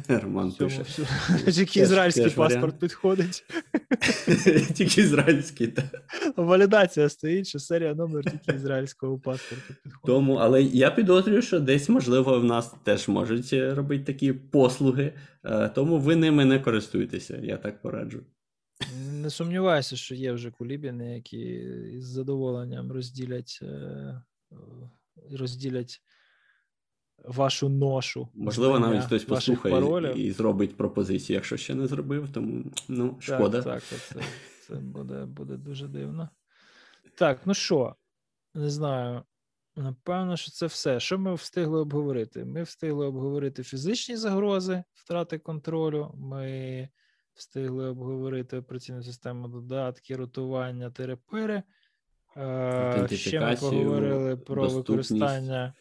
Роман 0.09 0.53
пише. 0.53 0.85
Тільки 1.53 1.81
ізраїльський 1.81 2.31
паспорт 2.31 2.79
підходить. 2.79 3.45
Тільки 4.75 5.01
ізраїльський, 5.01 5.67
так. 5.67 5.85
Валідація 6.37 7.09
стоїть, 7.09 7.47
що 7.47 7.59
серія 7.59 7.95
номер 7.95 8.25
тільки 8.25 8.57
ізраїльського 8.57 9.19
паспорту 9.19 9.75
підходить. 9.85 10.07
Тому, 10.07 10.35
але 10.35 10.63
я 10.63 10.91
підозрюю, 10.91 11.43
що 11.43 11.61
десь, 11.61 11.89
можливо, 11.89 12.41
в 12.41 12.45
нас 12.45 12.75
теж 12.85 13.09
можуть 13.09 13.53
е, 13.53 13.75
робити 13.75 14.05
такі 14.05 14.33
послуги, 14.33 15.13
е, 15.45 15.69
тому 15.69 15.99
ви 15.99 16.17
ними 16.17 16.45
не 16.45 16.61
користуєтеся, 16.61 17.41
я 17.43 17.57
так 17.57 17.83
пораджу. 17.83 18.21
Не 19.13 19.31
сумніваюся, 19.31 19.97
що 19.97 20.15
є 20.15 20.33
вже 20.33 20.51
кулібіни, 20.51 21.15
які 21.15 21.69
з 21.99 22.05
задоволенням 22.05 22.93
розділять 22.93 23.59
е, 23.63 24.23
розділять 25.31 26.01
вашу 27.25 27.69
ношу. 27.69 28.29
Можливо, 28.35 28.79
навіть 28.79 29.05
хтось 29.05 29.25
послухає 29.25 30.13
і, 30.17 30.23
і 30.25 30.33
зробить 30.33 30.77
пропозицію, 30.77 31.35
якщо 31.35 31.57
ще 31.57 31.75
не 31.75 31.87
зробив, 31.87 32.29
тому 32.33 32.65
ну, 32.89 33.17
шкода. 33.21 33.63
Так, 33.63 33.83
так, 33.83 34.01
це, 34.01 34.21
це 34.67 34.75
буде, 34.75 35.25
буде 35.25 35.57
дуже 35.57 35.89
дивно. 35.89 36.29
Так, 37.15 37.41
ну 37.45 37.55
що, 37.55 37.95
не 38.55 38.71
знаю. 38.71 39.23
Напевно, 39.77 40.37
що 40.37 40.51
це 40.51 40.67
все. 40.67 41.01
Що 41.01 41.19
ми 41.19 41.35
встигли 41.35 41.81
обговорити? 41.81 42.45
Ми 42.45 42.63
встигли 42.63 43.07
обговорити 43.07 43.63
фізичні 43.63 44.17
загрози, 44.17 44.85
втрати 44.95 45.39
контролю. 45.39 46.13
Ми 46.15 46.89
встигли 47.35 47.89
обговорити 47.89 48.59
операційну 48.59 49.03
систему 49.03 49.49
додатки, 49.49 50.17
ротування, 50.17 50.91
терапири. 50.91 51.63
Е, 52.37 53.09
ще 53.13 53.41
ми 53.41 53.57
поговорили 53.57 54.37
про 54.37 54.69
використання 54.69 55.75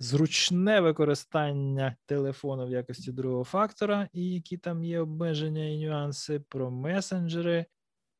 зручне 0.00 0.80
використання 0.80 1.96
телефону 2.06 2.66
в 2.66 2.70
якості 2.70 3.12
другого 3.12 3.44
фактора, 3.44 4.08
і 4.12 4.34
які 4.34 4.56
там 4.56 4.84
є 4.84 5.00
обмеження 5.00 5.64
і 5.64 5.78
нюанси, 5.78 6.40
про 6.48 6.70
месенджери, 6.70 7.66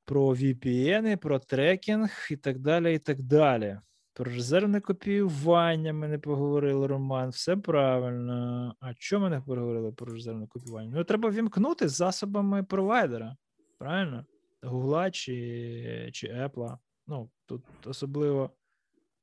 про 0.04 0.28
VPN, 0.28 1.16
про 1.16 1.38
трекінг 1.38 2.28
і 2.30 2.36
так 2.36 2.58
далі. 2.58 2.94
і 2.94 2.98
так 2.98 3.22
далі. 3.22 3.78
Про 4.12 4.32
резервне 4.32 4.80
копіювання 4.80 5.92
ми 5.92 6.08
не 6.08 6.18
поговорили, 6.18 6.86
Роман, 6.86 7.30
все 7.30 7.56
правильно. 7.56 8.74
А 8.80 8.94
чому 8.94 9.24
ми 9.24 9.30
не 9.30 9.40
поговорили 9.40 9.92
про 9.92 10.12
резервне 10.12 10.46
копіювання? 10.46 10.92
Ну, 10.94 11.04
треба 11.04 11.30
вімкнути 11.30 11.88
засобами 11.88 12.62
провайдера, 12.62 13.36
правильно? 13.78 14.26
Гугла 14.62 15.10
чи 15.10 16.10
чи 16.12 16.26
Apple. 16.26 16.78
Ну, 17.06 17.30
тут 17.46 17.62
особливо 17.84 18.50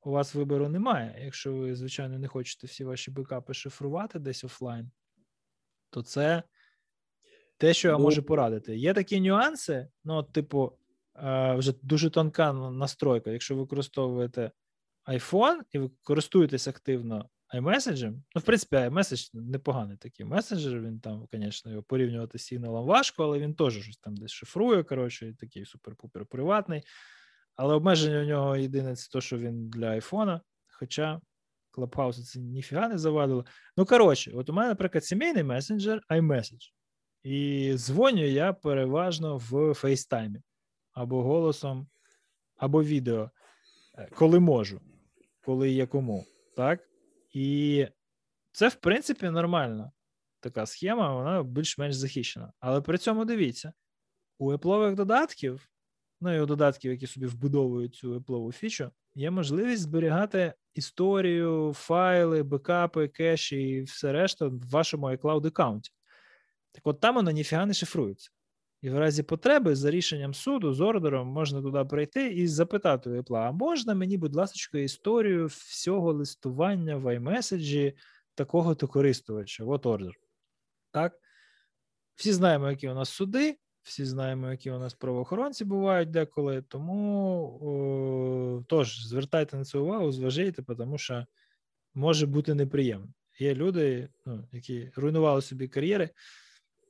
у 0.08 0.12
вас 0.12 0.36
вибору 0.36 0.70
немає. 0.70 1.20
Якщо 1.24 1.54
ви, 1.54 1.76
звичайно, 1.76 2.20
не 2.20 2.28
хочете 2.28 2.68
всі 2.68 2.84
ваші 2.84 3.12
бекапи 3.12 3.54
шифрувати 3.54 4.20
десь 4.20 4.44
офлайн, 4.44 4.92
то 5.90 6.04
це 6.04 6.44
те, 7.58 7.74
що 7.74 7.88
я 7.88 7.98
можу 7.98 8.24
порадити. 8.24 8.78
Є 8.78 8.94
такі 8.94 9.22
нюанси, 9.22 9.88
ну, 10.04 10.24
типу, 10.24 10.78
вже 11.56 11.74
дуже 11.82 12.10
тонка 12.10 12.54
настройка. 12.54 13.32
Якщо 13.32 13.56
ви 13.56 13.62
використовуєте 13.62 14.52
iPhone 15.08 15.60
і 15.72 15.80
ви 15.80 15.90
користуєтесь 16.04 16.68
активно 16.68 17.30
iMessage, 17.56 18.12
ну, 18.12 18.42
в 18.42 18.42
принципі, 18.42 18.76
iMessage 18.76 19.30
непоганий 19.34 19.98
такий 19.98 20.26
месенджер, 20.26 20.82
він 20.82 21.00
там, 21.00 21.28
звісно, 21.34 21.72
його 21.72 21.84
порівнювати 21.84 22.38
з 22.38 22.46
сигналом 22.46 22.86
важко, 22.86 23.24
але 23.24 23.40
він 23.40 23.54
теж 23.56 23.84
щось 23.84 23.98
там 23.98 24.16
десь 24.16 24.32
шифрує, 24.32 24.84
коротше, 24.84 25.36
такий 25.40 25.64
супер-пупер 25.64 26.26
приватний. 26.26 26.84
Але 27.58 27.74
обмеження 27.74 28.22
у 28.22 28.26
нього 28.26 28.58
єдине 28.58 28.96
це 28.96 29.10
те, 29.12 29.22
що 29.22 29.38
він 29.38 29.70
для 29.70 29.88
айфона. 29.90 30.42
Хоча 30.68 31.22
Clubhouse 31.74 32.22
це 32.22 32.40
ніфіга 32.40 32.88
не 32.88 32.98
завадило. 32.98 33.46
Ну, 33.78 33.86
коротше, 33.86 34.32
от 34.36 34.50
у 34.50 34.54
мене, 34.54 34.70
наприклад, 34.70 35.06
сімейний 35.06 35.44
месенджер 35.44 36.02
iMessage. 36.10 36.72
І 37.24 37.74
дзвоню 37.76 38.26
я 38.26 38.54
переважно 38.54 39.38
в 39.38 39.54
FaceTime. 39.54 40.36
або 40.92 41.24
голосом, 41.24 41.88
або 42.56 42.84
відео, 42.84 43.32
е, 43.98 44.10
коли 44.16 44.40
можу, 44.40 44.82
коли 45.42 45.72
є 45.72 45.88
кому. 45.88 46.26
Так? 46.56 46.80
І 47.34 47.88
це, 48.52 48.68
в 48.68 48.76
принципі, 48.76 49.30
нормально. 49.30 49.92
Така 50.40 50.66
схема, 50.66 51.16
вона 51.16 51.44
більш-менш 51.44 51.96
захищена. 51.96 52.54
Але 52.60 52.82
при 52.82 52.98
цьому 52.98 53.26
дивіться: 53.26 53.74
у 54.38 54.54
Apple 54.54 54.96
додатків, 54.96 55.70
ну 56.22 56.36
і 56.36 56.40
у 56.40 56.46
додатків, 56.46 56.92
які 56.92 57.08
собі 57.08 57.26
вбудовують 57.26 57.96
цю 57.96 58.20
Apple 58.20 58.52
фічу, 58.52 58.92
є 59.16 59.32
можливість 59.32 59.82
зберігати 59.82 60.54
історію, 60.74 61.74
файли, 61.76 62.44
бекапи, 62.44 63.08
кеші 63.08 63.62
і 63.62 63.82
все 63.82 64.12
решта 64.12 64.48
в 64.48 64.70
вашому 64.70 65.08
iCloud 65.08 65.48
аккаунті. 65.48 65.92
Так 66.72 66.88
от 66.88 67.00
там 67.00 67.16
воно 67.16 67.32
ніфіга 67.32 67.66
не 67.66 67.74
шифрується. 67.74 68.30
І 68.82 68.90
в 68.90 69.00
разі 69.00 69.24
потреби 69.24 69.76
за 69.76 69.92
рішенням 69.92 70.34
суду 70.34 70.74
з 70.74 70.82
ордером 70.82 71.28
можна 71.28 71.62
туди 71.62 71.86
прийти 71.86 72.28
і 72.28 72.48
запитати 72.48 73.10
у 73.10 73.14
Apple, 73.14 73.36
а 73.36 73.52
можна 73.52 73.96
мені, 73.96 74.18
будь 74.18 74.36
ласка, 74.36 74.78
історію 74.78 75.46
всього 75.46 76.14
листування 76.14 76.96
в 76.98 77.06
iMessage 77.06 77.94
такого-то 78.36 78.88
користувача? 78.88 79.64
От 79.66 79.86
ордер. 79.86 80.14
Так? 80.92 81.20
Всі 82.16 82.34
знаємо, 82.34 82.70
які 82.70 82.90
у 82.90 82.94
нас 82.94 83.10
суди, 83.10 83.58
всі 83.88 84.06
знаємо, 84.06 84.52
які 84.52 84.72
у 84.72 84.80
нас 84.80 84.94
правоохоронці 84.94 85.66
бувають 85.66 86.12
деколи. 86.12 86.62
Тому 86.68 87.44
о, 87.62 88.64
тож 88.68 89.08
звертайте 89.08 89.58
на 89.58 89.66
це 89.66 89.78
увагу, 89.78 90.12
зважайте, 90.12 90.64
тому 90.64 90.98
що 90.98 91.26
може 91.94 92.26
бути 92.26 92.54
неприємно. 92.54 93.08
Є 93.40 93.56
люди, 93.56 94.10
ну, 94.26 94.48
які 94.52 94.92
руйнували 94.96 95.42
собі 95.42 95.68
кар'єри 95.68 96.10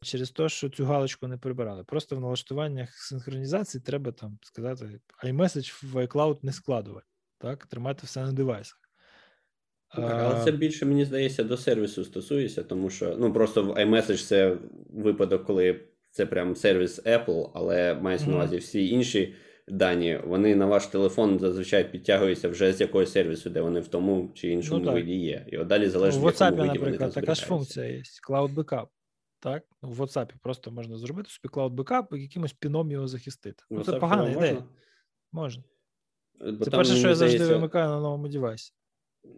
через 0.01 0.31
те, 0.31 0.49
що 0.49 0.69
цю 0.69 0.85
галочку 0.85 1.27
не 1.27 1.37
прибирали. 1.37 1.83
Просто 1.83 2.15
в 2.15 2.19
налаштуваннях 2.19 2.93
синхронізації 2.93 3.81
треба 3.81 4.11
там 4.11 4.39
сказати 4.41 4.99
iMessage 5.23 5.91
в 5.91 5.95
iCloud 5.95 6.37
не 6.41 6.53
складувати, 6.53 7.07
так, 7.37 7.65
тримати 7.65 8.01
все 8.05 8.23
на 8.23 8.31
девайсах. 8.31 8.79
Але 9.89 10.43
це 10.43 10.51
більше, 10.51 10.85
мені 10.85 11.05
здається, 11.05 11.43
до 11.43 11.57
сервісу 11.57 12.05
стосується, 12.05 12.63
тому 12.63 12.89
що 12.89 13.15
ну 13.19 13.33
просто 13.33 13.63
в 13.63 13.71
iMessage 13.71 14.27
це 14.27 14.57
випадок, 14.89 15.45
коли 15.45 15.87
це 16.11 16.25
прям 16.25 16.55
сервіс 16.55 17.03
Apple, 17.05 17.51
але 17.53 17.93
мається 17.93 18.27
на 18.27 18.35
увазі 18.35 18.57
всі 18.57 18.89
інші 18.89 19.35
дані, 19.67 20.19
вони 20.25 20.55
на 20.55 20.65
ваш 20.65 20.87
телефон 20.87 21.39
зазвичай 21.39 21.91
підтягуються 21.91 22.49
вже 22.49 22.73
з 22.73 22.81
якогось 22.81 23.11
сервісу, 23.11 23.49
де 23.49 23.61
вони 23.61 23.79
в 23.79 23.87
тому 23.87 24.31
чи 24.33 24.49
іншому 24.49 24.85
ну, 24.85 24.93
виді 24.93 25.15
є. 25.15 25.45
І 25.47 25.57
от 25.57 25.67
далі 25.67 25.89
залежить, 25.89 26.21
в 26.21 26.25
WhatsApp, 26.25 26.65
наприклад, 26.65 27.13
така 27.13 27.35
ж 27.35 27.45
функція 27.45 27.85
є. 27.85 28.01
Cloud 28.29 28.53
Backup. 28.53 28.87
Так, 29.39 29.63
в 29.81 30.01
WhatsApp 30.01 30.31
просто 30.41 30.71
можна 30.71 30.97
зробити 30.97 31.29
собі 31.29 31.53
Cloud 31.53 31.75
Backup 31.75 32.15
і 32.15 32.21
якимось 32.21 32.53
піном 32.53 32.91
його 32.91 33.07
захистити. 33.07 33.63
Ну, 33.69 33.83
Це 33.83 33.99
погана 33.99 34.29
ідея. 34.29 34.63
Можна. 35.31 35.63
Бо 36.39 36.65
це 36.65 36.71
перше, 36.71 36.95
що 36.95 37.07
я 37.07 37.15
завжди 37.15 37.45
вимикаю 37.45 37.89
на 37.89 37.99
новому 37.99 38.27
девайсі. 38.27 38.73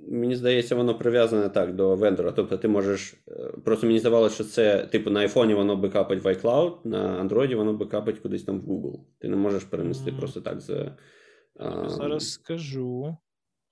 Мені 0.08 0.36
здається, 0.36 0.76
воно 0.76 0.98
прив'язане 0.98 1.50
так 1.50 1.76
до 1.76 1.96
вендора. 1.96 2.32
Тобто 2.32 2.58
ти 2.58 2.68
можеш. 2.68 3.14
Е, 3.28 3.54
просто 3.66 3.88
мені 3.88 4.00
здавалося, 4.00 4.36
що 4.36 4.44
це, 4.44 4.88
типу, 4.92 5.10
на 5.10 5.20
айфоні 5.20 5.54
воно 5.54 5.76
бекапить 5.76 6.24
в 6.24 6.28
iCloud, 6.28 6.76
на 6.84 7.24
Android 7.24 7.56
воно 7.56 7.74
бекапить 7.74 8.20
кудись 8.20 8.44
там 8.44 8.60
в 8.60 8.64
Google. 8.64 9.00
Ти 9.20 9.28
не 9.30 9.36
можеш 9.36 9.64
перенести 9.64 10.12
mm. 10.12 10.18
просто 10.20 10.42
так 10.42 10.60
за. 10.60 10.96
Зараз 11.88 12.32
скажу. 12.32 13.18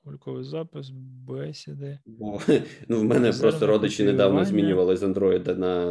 Ольковий 0.10 0.44
запис, 0.44 0.90
бесіди. 1.28 2.00
Бо, 2.06 2.42
ну, 2.88 3.00
В 3.00 3.04
мене 3.04 3.32
Зараз 3.32 3.40
просто 3.40 3.68
родичі 3.68 4.04
недавно 4.04 4.46
змінювали 4.46 4.98
з 4.98 5.04
Android 5.04 5.58
на 5.58 5.86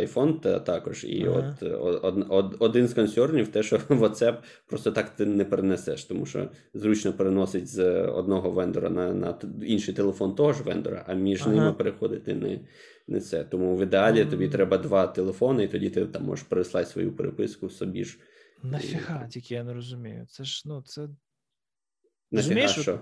iPhone 0.00 0.40
та 0.40 0.58
також. 0.58 1.04
І 1.04 1.26
ага. 1.26 1.56
от 1.60 1.62
од, 2.04 2.26
од, 2.28 2.56
один 2.58 2.88
з 2.88 2.94
консернів 2.94 3.48
те, 3.48 3.62
що 3.62 3.76
WhatsApp 3.88 4.36
просто 4.66 4.92
так 4.92 5.10
ти 5.10 5.26
не 5.26 5.44
перенесеш, 5.44 6.04
тому 6.04 6.26
що 6.26 6.50
зручно 6.74 7.12
переносить 7.12 7.68
з 7.68 8.02
одного 8.02 8.50
вендора 8.50 8.90
на 8.90 9.14
на 9.14 9.38
інший 9.62 9.94
телефон 9.94 10.34
того 10.34 10.52
ж 10.52 10.62
вендора, 10.62 11.04
а 11.08 11.14
між 11.14 11.42
ага. 11.42 11.50
ними 11.50 11.72
переходити 11.72 12.34
не 12.34 12.60
не 13.08 13.20
це. 13.20 13.44
Тому 13.44 13.76
в 13.76 13.82
ідеалі 13.82 14.20
ага. 14.20 14.30
тобі 14.30 14.48
треба 14.48 14.78
два 14.78 15.06
телефони, 15.06 15.64
і 15.64 15.68
тоді 15.68 15.90
ти 15.90 16.06
там 16.06 16.24
можеш 16.24 16.44
переслати 16.44 16.86
свою 16.86 17.12
переписку 17.12 17.70
собі 17.70 18.04
ж. 18.04 18.18
Нафіга, 18.62 19.26
тільки 19.26 19.54
я 19.54 19.64
не 19.64 19.74
розумію. 19.74 20.26
Це 20.28 20.44
ж 20.44 20.62
ну, 20.66 20.82
це. 20.82 21.08
Нафіга 22.30 22.68
що? 22.68 23.00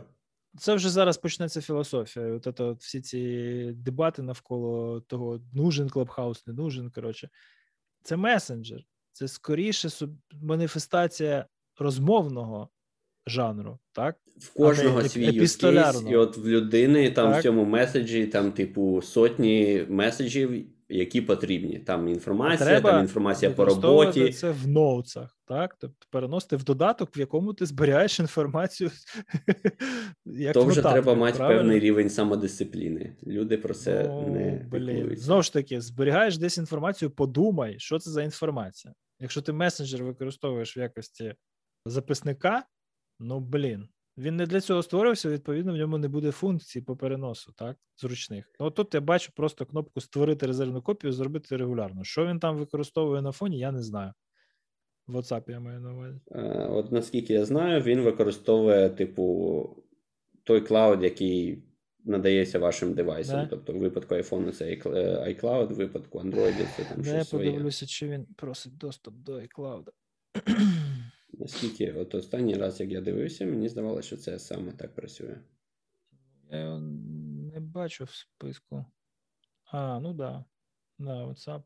Це 0.58 0.74
вже 0.74 0.90
зараз 0.90 1.18
почнеться 1.18 1.60
філософія. 1.60 2.26
От 2.26 2.56
це, 2.56 2.64
от 2.64 2.80
всі 2.80 3.00
ці 3.00 3.72
дебати 3.76 4.22
навколо 4.22 5.00
того, 5.00 5.40
нужен 5.52 5.88
клабхаус, 5.88 6.46
не 6.46 6.52
нужен. 6.52 6.90
Коротше, 6.90 7.28
це 8.02 8.16
месенджер, 8.16 8.80
це 9.12 9.28
скоріше 9.28 9.88
маніфестація 10.32 11.46
розмовного 11.78 12.68
жанру, 13.26 13.78
так? 13.92 14.16
В 14.38 14.52
кожного 14.52 15.02
свій 15.02 15.24
юзкейс, 15.24 16.02
і 16.08 16.16
от 16.16 16.36
в 16.36 16.46
людини 16.46 17.10
там 17.10 17.30
так. 17.30 17.40
в 17.40 17.42
цьому 17.42 17.64
меседжі, 17.64 18.26
там, 18.26 18.52
типу, 18.52 19.02
сотні 19.02 19.86
меседжів 19.88 20.75
які 20.88 21.20
потрібні. 21.20 21.78
Там 21.78 22.08
інформація, 22.08 22.68
Треба 22.68 22.90
там 22.90 23.00
інформація 23.00 23.50
по 23.50 23.64
роботі. 23.64 24.32
Це 24.32 24.50
в 24.50 24.68
ноутсах, 24.68 25.38
так? 25.46 25.76
Тобто 25.80 26.06
переносити 26.10 26.56
в 26.56 26.64
додаток, 26.64 27.16
в 27.16 27.18
якому 27.18 27.54
ти 27.54 27.66
зберігаєш 27.66 28.20
інформацію. 28.20 28.90
як 30.24 30.54
То 30.54 30.64
вже 30.64 30.82
треба 30.82 31.14
мати 31.14 31.36
правильно? 31.38 31.60
певний 31.60 31.80
рівень 31.80 32.10
самодисципліни. 32.10 33.16
Люди 33.26 33.56
про 33.58 33.74
це 33.74 34.08
О, 34.08 34.28
не 34.28 34.66
блін. 34.70 35.16
Знову 35.16 35.42
ж 35.42 35.52
таки, 35.52 35.80
зберігаєш 35.80 36.38
десь 36.38 36.58
інформацію, 36.58 37.10
подумай, 37.10 37.74
що 37.78 37.98
це 37.98 38.10
за 38.10 38.22
інформація. 38.22 38.94
Якщо 39.20 39.42
ти 39.42 39.52
месенджер 39.52 40.04
використовуєш 40.04 40.76
в 40.76 40.78
якості 40.78 41.34
записника, 41.86 42.64
ну 43.20 43.40
блін. 43.40 43.88
Він 44.18 44.36
не 44.36 44.46
для 44.46 44.60
цього 44.60 44.82
створився, 44.82 45.28
відповідно, 45.28 45.72
в 45.72 45.76
ньому 45.76 45.98
не 45.98 46.08
буде 46.08 46.32
функції 46.32 46.82
по 46.82 46.96
переносу, 46.96 47.52
так, 47.52 47.76
зручних. 47.96 48.50
Ну, 48.60 48.70
тут 48.70 48.94
я 48.94 49.00
бачу 49.00 49.32
просто 49.36 49.66
кнопку 49.66 50.00
Створити 50.00 50.46
резервну 50.46 50.82
копію, 50.82 51.12
зробити 51.12 51.56
регулярно. 51.56 52.04
Що 52.04 52.26
він 52.26 52.38
там 52.38 52.56
використовує 52.56 53.22
на 53.22 53.32
фоні, 53.32 53.58
я 53.58 53.72
не 53.72 53.82
знаю. 53.82 54.12
В 55.06 55.16
WhatsApp 55.16 55.50
я 55.50 55.60
маю 55.60 55.80
на 55.80 55.94
увазі. 55.94 56.20
Е, 56.30 56.68
от 56.70 56.92
наскільки 56.92 57.32
я 57.32 57.44
знаю, 57.44 57.82
він 57.82 58.00
використовує, 58.00 58.90
типу, 58.90 59.84
той 60.44 60.60
клауд, 60.60 61.02
який 61.02 61.62
надається 62.04 62.58
вашим 62.58 62.94
девайсам. 62.94 63.40
Да? 63.40 63.46
Тобто, 63.46 63.72
в 63.72 63.76
випадку 63.76 64.14
iPhone 64.14 64.52
це 64.52 64.64
iCloud, 65.30 65.72
в 65.72 65.76
випадку 65.76 66.18
Android 66.18 66.54
це 66.76 66.84
там 66.84 67.04
щось. 67.04 67.14
Я 67.14 67.24
своє. 67.24 67.50
подивлюся, 67.50 67.86
чи 67.86 68.08
він 68.08 68.26
просить 68.36 68.76
доступ 68.76 69.14
до 69.14 69.32
iCloud. 69.32 69.84
Наскільки 71.38 71.92
от 71.92 72.14
останній 72.14 72.54
раз, 72.54 72.80
як 72.80 72.90
я 72.90 73.00
дивився, 73.00 73.46
мені 73.46 73.68
здавалося, 73.68 74.06
що 74.06 74.16
це 74.16 74.38
саме 74.38 74.72
так 74.72 74.94
працює. 74.94 75.40
Я 76.50 76.60
його 76.60 76.78
не 77.52 77.60
бачу 77.60 78.04
в 78.04 78.10
списку. 78.10 78.84
А, 79.64 80.00
ну 80.00 80.12
да. 80.12 80.44
Да, 80.98 81.26
WhatsApp. 81.26 81.62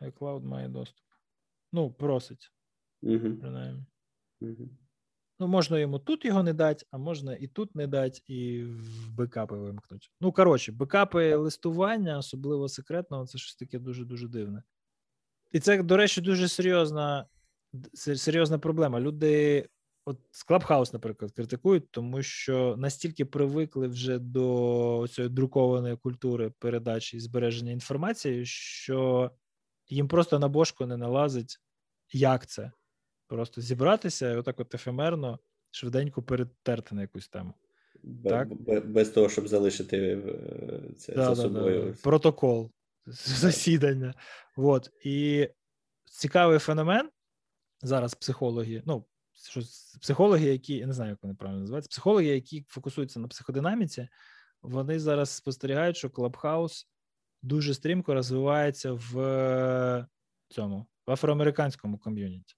iCloud 0.00 0.44
має 0.44 0.68
доступ. 0.68 1.04
Ну, 1.72 1.90
просить. 1.90 2.52
Угу. 3.02 3.36
Принаймні. 3.40 3.84
Угу. 4.40 4.68
Ну, 5.38 5.46
можна 5.46 5.78
йому 5.78 5.98
тут 5.98 6.24
його 6.24 6.42
не 6.42 6.52
дати, 6.52 6.86
а 6.90 6.98
можна 6.98 7.36
і 7.36 7.46
тут 7.46 7.74
не 7.74 7.86
дати, 7.86 8.20
і 8.26 8.64
в 8.64 9.14
бекапи 9.14 9.56
вимкнути. 9.56 10.06
Ну, 10.20 10.32
коротше, 10.32 10.72
бекапи 10.72 11.34
листування, 11.34 12.18
особливо 12.18 12.68
секретного, 12.68 13.26
це 13.26 13.38
щось 13.38 13.56
таке 13.56 13.78
дуже-дуже 13.78 14.28
дивне. 14.28 14.62
І 15.52 15.60
це, 15.60 15.82
до 15.82 15.96
речі, 15.96 16.20
дуже 16.20 16.48
серйозна 16.48 17.26
серйозна 17.94 18.58
проблема. 18.58 19.00
Люди, 19.00 19.66
от 20.04 20.18
Clubhouse, 20.48 20.92
наприклад, 20.92 21.32
критикують, 21.32 21.90
тому 21.90 22.22
що 22.22 22.76
настільки 22.78 23.24
привикли 23.24 23.88
вже 23.88 24.18
до 24.18 25.06
цієї 25.10 25.34
друкованої 25.34 25.96
культури 25.96 26.52
передачі 26.58 27.16
і 27.16 27.20
збереження 27.20 27.72
інформації, 27.72 28.46
що 28.46 29.30
їм 29.88 30.08
просто 30.08 30.38
на 30.38 30.48
бошку 30.48 30.86
не 30.86 30.96
налазить, 30.96 31.60
як 32.12 32.46
це. 32.46 32.72
Просто 33.26 33.60
зібратися 33.60 34.30
і 34.30 34.36
отак 34.36 34.60
от 34.60 34.74
ефемерно, 34.74 35.38
швиденько 35.70 36.22
перетерти 36.22 36.94
на 36.94 37.00
якусь 37.00 37.28
тему. 37.28 37.54
Б- 38.02 38.28
так? 38.28 38.54
Без 38.86 39.08
того, 39.08 39.28
щоб 39.28 39.48
залишити 39.48 39.96
е, 39.98 40.94
це 40.98 41.14
да, 41.14 41.34
за 41.34 41.42
собою. 41.42 41.84
Да, 41.84 42.02
Протокол 42.02 42.70
засідання. 43.06 44.14
От. 44.56 44.90
І 45.04 45.48
цікавий 46.04 46.58
феномен, 46.58 47.10
зараз 47.82 48.14
психологи, 48.14 48.82
ну 48.86 49.04
що 49.34 49.60
психологи, 50.00 50.46
які 50.46 50.74
я 50.74 50.86
не 50.86 50.92
знаю, 50.92 51.10
як 51.10 51.22
вони 51.22 51.34
правильно 51.34 51.60
називаються, 51.60 51.88
психологи, 51.88 52.26
які 52.26 52.64
фокусуються 52.68 53.20
на 53.20 53.28
психодинаміці, 53.28 54.08
вони 54.62 55.00
зараз 55.00 55.30
спостерігають, 55.30 55.96
що 55.96 56.10
Клабхаус 56.10 56.88
дуже 57.42 57.74
стрімко 57.74 58.14
розвивається 58.14 58.92
в 58.92 60.06
цьому 60.48 60.86
в 61.06 61.10
афроамериканському 61.10 61.98
ком'юніті. 61.98 62.54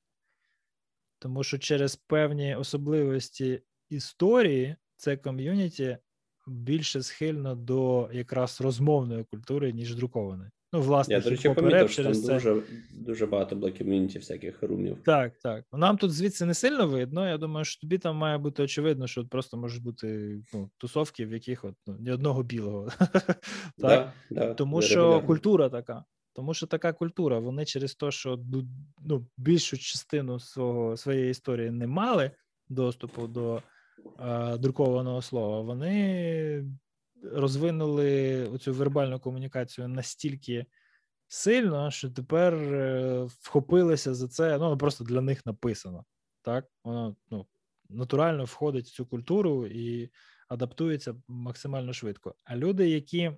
Тому 1.19 1.45
що 1.45 1.59
через 1.59 1.97
певні 1.97 2.55
особливості 2.55 3.63
історії 3.89 4.77
це 4.97 5.17
ком'юніті 5.17 5.99
більше 6.47 7.03
схильно 7.03 7.55
до 7.55 8.11
якраз 8.13 8.61
розмовної 8.61 9.25
культури, 9.25 9.73
ніж 9.73 9.95
друкованої. 9.95 10.51
Ну, 10.73 10.81
власне, 10.81 11.15
Я, 11.15 11.21
до 11.21 11.31
речі, 11.31 11.51
помітив, 11.51 11.91
що 11.91 12.03
там 12.03 12.15
це... 12.15 12.35
дуже 12.35 12.63
дуже 12.91 13.27
багато 13.27 13.57
блокімінтів 13.57 14.21
всяких 14.21 14.63
румів. 14.63 14.97
Так, 15.05 15.39
так. 15.39 15.65
Нам 15.73 15.97
тут 15.97 16.13
звідси 16.13 16.45
не 16.45 16.55
сильно 16.55 16.87
видно. 16.87 17.29
Я 17.29 17.39
думаю, 17.39 17.65
що 17.65 17.81
тобі 17.81 17.99
там 17.99 18.17
має 18.17 18.39
бути 18.39 18.63
очевидно, 18.63 19.07
що 19.07 19.27
просто 19.27 19.57
можуть 19.57 19.83
бути 19.83 20.39
ну, 20.55 20.71
тусовки, 20.79 21.27
в 21.27 21.33
яких 21.33 21.65
от 21.65 21.75
ну, 21.87 21.97
ні 22.01 22.11
одного 22.11 22.43
білого. 22.43 22.89
так? 23.79 24.13
Да, 24.31 24.55
Тому 24.55 24.83
що 24.83 25.21
культура 25.21 25.69
така. 25.69 26.05
Тому 26.35 26.55
що 26.55 26.67
така 26.67 26.93
культура, 26.93 27.39
вони 27.39 27.65
через 27.65 27.95
те, 27.95 28.11
що 28.11 28.39
ну, 29.05 29.27
більшу 29.37 29.79
частину 29.79 30.41
свого 30.41 30.97
своєї 30.97 31.31
історії 31.31 31.71
не 31.71 31.87
мали 31.87 32.31
доступу 32.69 33.27
до 33.27 33.63
е, 34.21 34.57
друкованого 34.59 35.23
слова, 35.23 35.61
вони 35.61 36.65
розвинули 37.23 38.45
оцю 38.49 38.73
вербальну 38.73 39.21
комунікацію 39.21 39.89
настільки 39.89 40.67
сильно, 41.29 41.91
що 41.91 42.11
тепер 42.11 42.55
е, 42.55 43.23
вхопилися 43.41 44.15
за 44.15 44.29
це. 44.29 44.59
Ну 44.59 44.79
просто 44.79 45.05
для 45.05 45.21
них 45.21 45.47
написано. 45.47 46.05
Так, 46.43 46.67
воно 46.85 47.17
ну, 47.31 47.47
натурально 47.89 48.45
входить 48.45 48.87
в 48.87 48.93
цю 48.93 49.07
культуру 49.07 49.67
і 49.67 50.11
адаптується 50.49 51.15
максимально 51.29 51.93
швидко. 51.93 52.35
А 52.45 52.57
люди, 52.57 52.89
які 52.89 53.33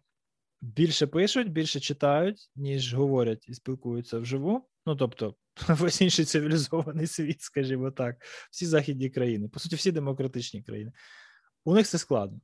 більше 0.60 1.06
пишуть, 1.06 1.52
більше 1.52 1.80
читають, 1.80 2.50
ніж 2.56 2.94
говорять 2.94 3.48
і 3.48 3.54
спілкуються 3.54 4.18
вживу. 4.18 4.68
Ну 4.86 4.96
тобто, 4.96 5.34
весь 5.68 6.00
інший 6.00 6.24
цивілізований 6.24 7.06
світ, 7.06 7.42
скажімо 7.42 7.90
так, 7.90 8.24
всі 8.50 8.66
західні 8.66 9.10
країни, 9.10 9.48
по 9.48 9.60
суті, 9.60 9.76
всі 9.76 9.92
демократичні 9.92 10.62
країни. 10.62 10.92
У 11.64 11.74
них 11.74 11.86
це 11.86 11.98
складно. 11.98 12.40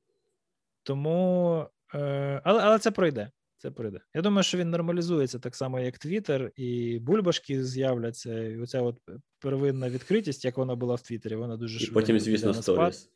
Тому, 0.82 1.66
е, 1.94 2.40
але 2.44 2.62
але 2.62 2.78
це 2.78 2.90
пройде. 2.90 3.30
Це 3.56 3.70
пройде. 3.70 4.00
Я 4.14 4.22
думаю, 4.22 4.42
що 4.42 4.58
він 4.58 4.70
нормалізується 4.70 5.38
так 5.38 5.56
само, 5.56 5.80
як 5.80 5.98
Твіттер, 5.98 6.52
і 6.56 6.98
бульбашки 6.98 7.64
з'являться. 7.64 8.42
І 8.42 8.58
оця 8.58 8.82
от 8.82 9.00
первинна 9.38 9.90
відкритість, 9.90 10.44
як 10.44 10.56
вона 10.56 10.74
була 10.74 10.94
в 10.94 11.00
Твіттері, 11.00 11.36
вона 11.36 11.56
дуже 11.56 11.78
швидко. 11.78 12.00
І 12.00 12.02
потім, 12.02 12.20
звісно, 12.20 12.54
сторіс. 12.54 13.10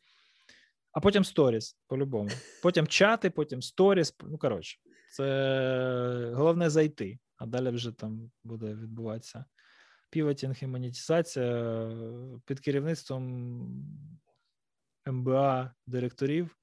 А 0.91 0.99
потім 0.99 1.25
сторіс, 1.25 1.77
по-любому. 1.87 2.29
Потім 2.63 2.87
чати, 2.87 3.29
потім 3.29 3.61
сторіс. 3.61 4.15
Ну, 4.23 4.37
коротше, 4.37 4.77
це 5.11 6.31
головне 6.33 6.69
зайти, 6.69 7.19
а 7.37 7.45
далі 7.45 7.69
вже 7.69 7.91
там 7.91 8.31
буде 8.43 8.65
відбуватися 8.65 9.45
півотінг 10.09 10.55
і 10.61 10.67
монетизація 10.67 11.89
під 12.45 12.59
керівництвом 12.59 13.25
МБА 15.05 15.73
директорів 15.87 16.57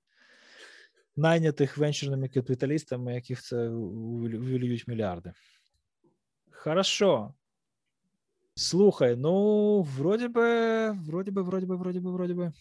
найнятих 1.17 1.79
венчурними 1.79 2.29
капіталістами, 2.29 3.15
яких 3.15 3.43
це 3.43 3.69
вилюють 3.69 4.89
мільярди. 4.89 5.33
Хорошо. 6.51 7.35
Слухай, 8.55 9.17
ну, 9.17 9.83
вроді 9.83 10.29
би, 10.29 10.91
вроді 10.91 11.31
би, 11.31 11.43
вроді 11.43 11.67
би, 11.67 11.77
вроді 11.77 12.01
би, 12.01 12.11
вроді 12.11 12.35
би. 12.35 12.53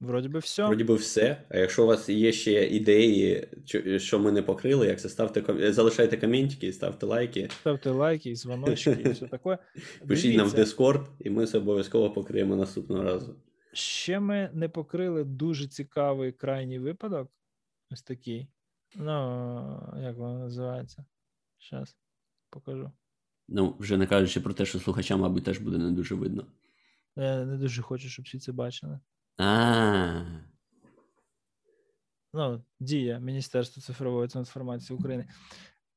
Вроді 0.00 0.28
би, 0.28 0.38
все. 0.38 0.66
Вроді 0.66 0.84
би, 0.84 0.94
все. 0.94 1.42
А 1.48 1.58
якщо 1.58 1.84
у 1.84 1.86
вас 1.86 2.08
є 2.08 2.32
ще 2.32 2.66
ідеї, 2.66 3.48
що 3.96 4.18
ми 4.18 4.32
не 4.32 4.42
покрили, 4.42 4.86
як 4.86 5.00
це 5.00 5.08
ставте 5.08 5.72
залишайте 5.72 6.16
коментики, 6.16 6.72
ставте 6.72 7.06
лайки. 7.06 7.48
Ставте 7.60 7.90
лайки, 7.90 8.34
дзвоночки 8.34 8.96
і 9.04 9.08
все 9.08 9.26
таке. 9.26 9.58
Пишіть 10.08 10.36
нам 10.36 10.48
в 10.48 10.54
Discord, 10.54 11.06
і 11.20 11.30
ми 11.30 11.46
це 11.46 11.58
обов'язково 11.58 12.10
покриємо 12.10 12.56
наступного 12.56 13.02
разу. 13.02 13.36
Ще 13.72 14.20
ми 14.20 14.50
не 14.54 14.68
покрили 14.68 15.24
дуже 15.24 15.68
цікавий 15.68 16.32
крайній 16.32 16.78
випадок. 16.78 17.30
Ось 17.90 18.02
такий. 18.02 18.48
Ну, 18.96 19.94
як 20.02 20.16
воно 20.16 20.38
називається? 20.38 21.04
Зараз 21.70 21.96
покажу. 22.50 22.92
Ну, 23.48 23.76
вже 23.78 23.96
не 23.96 24.06
кажучи 24.06 24.40
про 24.40 24.54
те, 24.54 24.66
що 24.66 24.80
слухачам, 24.80 25.20
мабуть, 25.20 25.44
теж 25.44 25.58
буде 25.58 25.78
не 25.78 25.92
дуже 25.92 26.14
видно. 26.14 26.46
Я 27.16 27.44
не 27.44 27.56
дуже 27.56 27.82
хочу, 27.82 28.08
щоб 28.08 28.24
всі 28.24 28.38
це 28.38 28.52
бачили. 28.52 29.00
А. 29.36 30.24
Ну, 32.34 32.64
дія 32.80 33.18
Міністерства 33.18 33.82
цифрової 33.82 34.28
трансформації 34.28 34.98
України. 34.98 35.28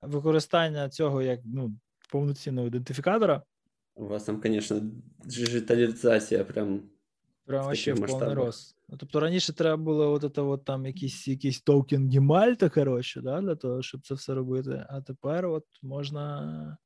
Використання 0.01 0.89
цього 0.89 1.21
як 1.21 1.39
ну, 1.45 1.79
повноцінного 2.11 2.67
ідентифікатора. 2.67 3.43
У 3.95 4.07
вас 4.07 4.23
там, 4.23 4.41
звісно, 4.43 4.81
діджиталізація 5.25 6.43
прям. 6.43 6.81
Прямо 7.45 7.75
ще 7.75 7.93
в 7.93 8.05
повний 8.05 8.33
рост. 8.33 8.77
Ну, 8.89 8.97
тобто 8.97 9.19
раніше 9.19 9.53
треба 9.53 9.83
було 9.83 10.11
от 10.11 10.23
это 10.23 10.49
от 10.49 10.65
там 10.65 10.85
якийсь 10.85 11.27
якийсь 11.27 11.61
токен 11.61 12.09
Гімальта, 12.09 12.69
коротше, 12.69 13.21
да, 13.21 13.41
для 13.41 13.55
того, 13.55 13.81
щоб 13.81 14.01
це 14.01 14.13
все 14.13 14.33
робити. 14.33 14.85
А 14.89 15.01
тепер 15.01 15.45
от 15.45 15.65
можна 15.81 16.77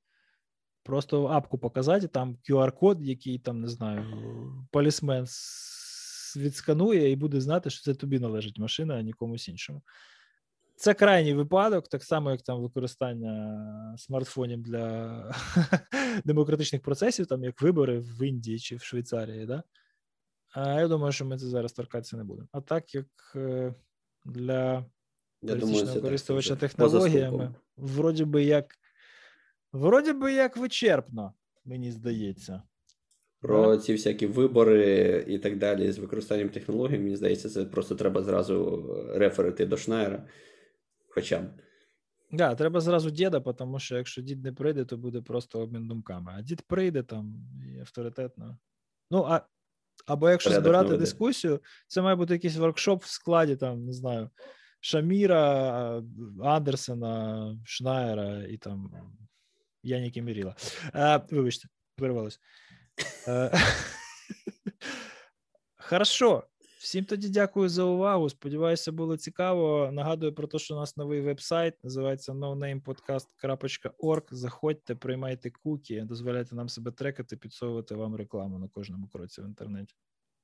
просто 0.83 1.27
апку 1.27 1.57
показати, 1.57 2.07
там 2.07 2.37
QR-код, 2.49 3.01
який 3.01 3.39
там, 3.39 3.61
не 3.61 3.67
знаю, 3.67 4.05
полісмен 4.71 5.25
відсканує 6.37 7.11
і 7.11 7.15
буде 7.15 7.41
знати, 7.41 7.69
що 7.69 7.81
це 7.81 7.93
тобі 7.93 8.19
належить 8.19 8.59
машина, 8.59 8.95
а 8.95 9.01
нікомусь 9.01 9.47
іншому. 9.47 9.81
Це 10.75 10.93
крайній 10.93 11.33
випадок, 11.33 11.87
так 11.87 12.03
само, 12.03 12.31
як 12.31 12.41
там 12.41 12.61
використання 12.61 13.95
смартфонів 13.97 14.61
для 14.61 15.31
демократичних 16.25 16.81
процесів, 16.81 17.27
там 17.27 17.43
як 17.43 17.61
вибори 17.61 17.99
в 17.99 18.27
Індії 18.27 18.59
чи 18.59 18.75
в 18.75 18.81
Швейцарії. 18.81 19.45
Да? 19.45 19.63
А 20.55 20.81
я 20.81 20.87
думаю, 20.87 21.11
що 21.11 21.25
ми 21.25 21.37
це 21.37 21.45
зараз 21.45 21.73
торкатися 21.73 22.17
не 22.17 22.23
будемо. 22.23 22.47
А 22.51 22.61
так 22.61 22.95
як 22.95 23.07
е, 23.35 23.73
для 24.25 24.85
пересічного 25.41 26.01
користувача 26.01 26.55
технологіями, 26.55 27.55
вроді 27.77 28.25
би 28.25 28.43
як 28.43 28.75
вроді 29.71 30.13
би 30.13 30.33
як 30.33 30.57
вичерпно, 30.57 31.33
мені 31.65 31.91
здається. 31.91 32.61
Про 33.39 33.77
ці 33.77 33.93
всякі 33.93 34.27
вибори 34.27 35.25
і 35.27 35.39
так 35.39 35.57
далі 35.57 35.91
з 35.91 35.97
використанням 35.97 36.49
технологій, 36.49 36.99
мені 36.99 37.15
здається, 37.15 37.49
це 37.49 37.65
просто 37.65 37.95
треба 37.95 38.23
зразу 38.23 38.87
реферити 39.09 39.65
до 39.65 39.77
Шнайера. 39.77 40.27
Хоча 41.09 41.39
б. 41.39 41.45
Да, 42.31 42.55
треба 42.55 42.81
зразу 42.81 43.09
діда, 43.09 43.39
тому 43.39 43.79
що 43.79 43.97
якщо 43.97 44.21
дід 44.21 44.43
не 44.43 44.53
прийде, 44.53 44.85
то 44.85 44.97
буде 44.97 45.21
просто 45.21 45.59
обмін 45.59 45.87
думками. 45.87 46.33
А 46.35 46.41
дід 46.41 46.61
прийде 46.61 47.03
там 47.03 47.35
і 47.75 47.79
авторитетно. 47.79 48.57
Ну, 49.11 49.25
а 49.29 49.41
або 50.05 50.29
якщо 50.29 50.49
Порядок 50.49 50.63
збирати 50.63 50.83
наведе. 50.85 50.99
дискусію, 50.99 51.61
це 51.87 52.01
має 52.01 52.15
бути 52.15 52.33
якийсь 52.33 52.55
воркшоп 52.55 53.03
в 53.03 53.09
складі, 53.09 53.55
там, 53.55 53.85
не 53.85 53.93
знаю, 53.93 54.29
Шаміра, 54.79 56.01
Андерсена, 56.43 57.57
Шнайера 57.65 58.43
і 58.43 58.57
там 58.57 58.91
Яніки 59.83 60.21
Міріла. 60.21 60.55
Е, 60.95 61.21
Вибачте, 61.31 61.67
перервалося. 61.95 62.39
Е, 63.27 63.51
Хорошо. 65.77 66.43
Всім 66.85 67.05
тоді 67.05 67.29
дякую 67.29 67.69
за 67.69 67.83
увагу. 67.83 68.29
Сподіваюся, 68.29 68.91
було 68.91 69.17
цікаво. 69.17 69.89
Нагадую 69.91 70.35
про 70.35 70.47
те, 70.47 70.59
що 70.59 70.75
у 70.75 70.79
нас 70.79 70.97
новий 70.97 71.21
веб-сайт 71.21 71.83
називається 71.83 72.33
nonamepodcast.org. 72.33 74.23
Заходьте, 74.31 74.95
приймайте 74.95 75.49
куки, 75.49 76.01
дозволяйте 76.01 76.55
нам 76.55 76.69
себе 76.69 76.91
трекати, 76.91 77.37
підсовувати 77.37 77.95
вам 77.95 78.15
рекламу 78.15 78.59
на 78.59 78.67
кожному 78.67 79.07
кроці 79.07 79.41
в 79.41 79.45
інтернеті. 79.45 79.95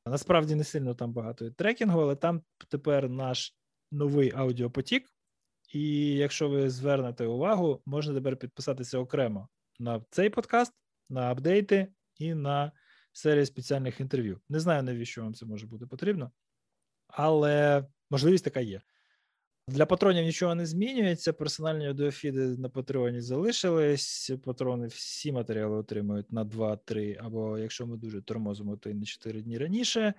Насправді 0.05 0.55
не 0.55 0.63
сильно 0.63 0.95
там 0.95 1.13
багато 1.13 1.51
трекінгу, 1.51 2.01
але 2.01 2.15
там 2.15 2.41
тепер 2.69 3.09
наш 3.09 3.55
новий 3.91 4.31
аудіопотік. 4.35 5.09
І 5.73 6.13
якщо 6.15 6.49
ви 6.49 6.69
звернете 6.69 7.25
увагу, 7.25 7.81
можна 7.85 8.13
тепер 8.13 8.37
підписатися 8.37 8.99
окремо 8.99 9.47
на 9.79 10.03
цей 10.09 10.29
подкаст, 10.29 10.73
на 11.09 11.31
апдейти 11.31 11.87
і 12.17 12.33
на 12.33 12.71
серії 13.13 13.45
спеціальних 13.45 13.99
інтерв'ю. 13.99 14.39
Не 14.49 14.59
знаю, 14.59 14.83
навіщо 14.83 15.21
вам 15.21 15.33
це 15.33 15.45
може 15.45 15.67
бути 15.67 15.85
потрібно, 15.85 16.31
але 17.07 17.85
можливість 18.09 18.43
така 18.43 18.59
є. 18.59 18.81
Для 19.67 19.85
патронів 19.85 20.23
нічого 20.23 20.55
не 20.55 20.65
змінюється. 20.65 21.33
Персональні 21.33 21.87
аудіофіди 21.87 22.47
на 22.47 22.69
патреоні 22.69 23.21
залишились. 23.21 24.31
Патрони 24.43 24.87
всі 24.87 25.31
матеріали 25.31 25.77
отримують 25.77 26.31
на 26.31 26.45
2-3, 26.45 27.17
або 27.19 27.57
якщо 27.57 27.87
ми 27.87 27.97
дуже 27.97 28.21
тормозимо, 28.21 28.77
то 28.77 28.89
й 28.89 28.93
на 28.93 29.05
4 29.05 29.41
дні 29.41 29.57
раніше, 29.57 30.13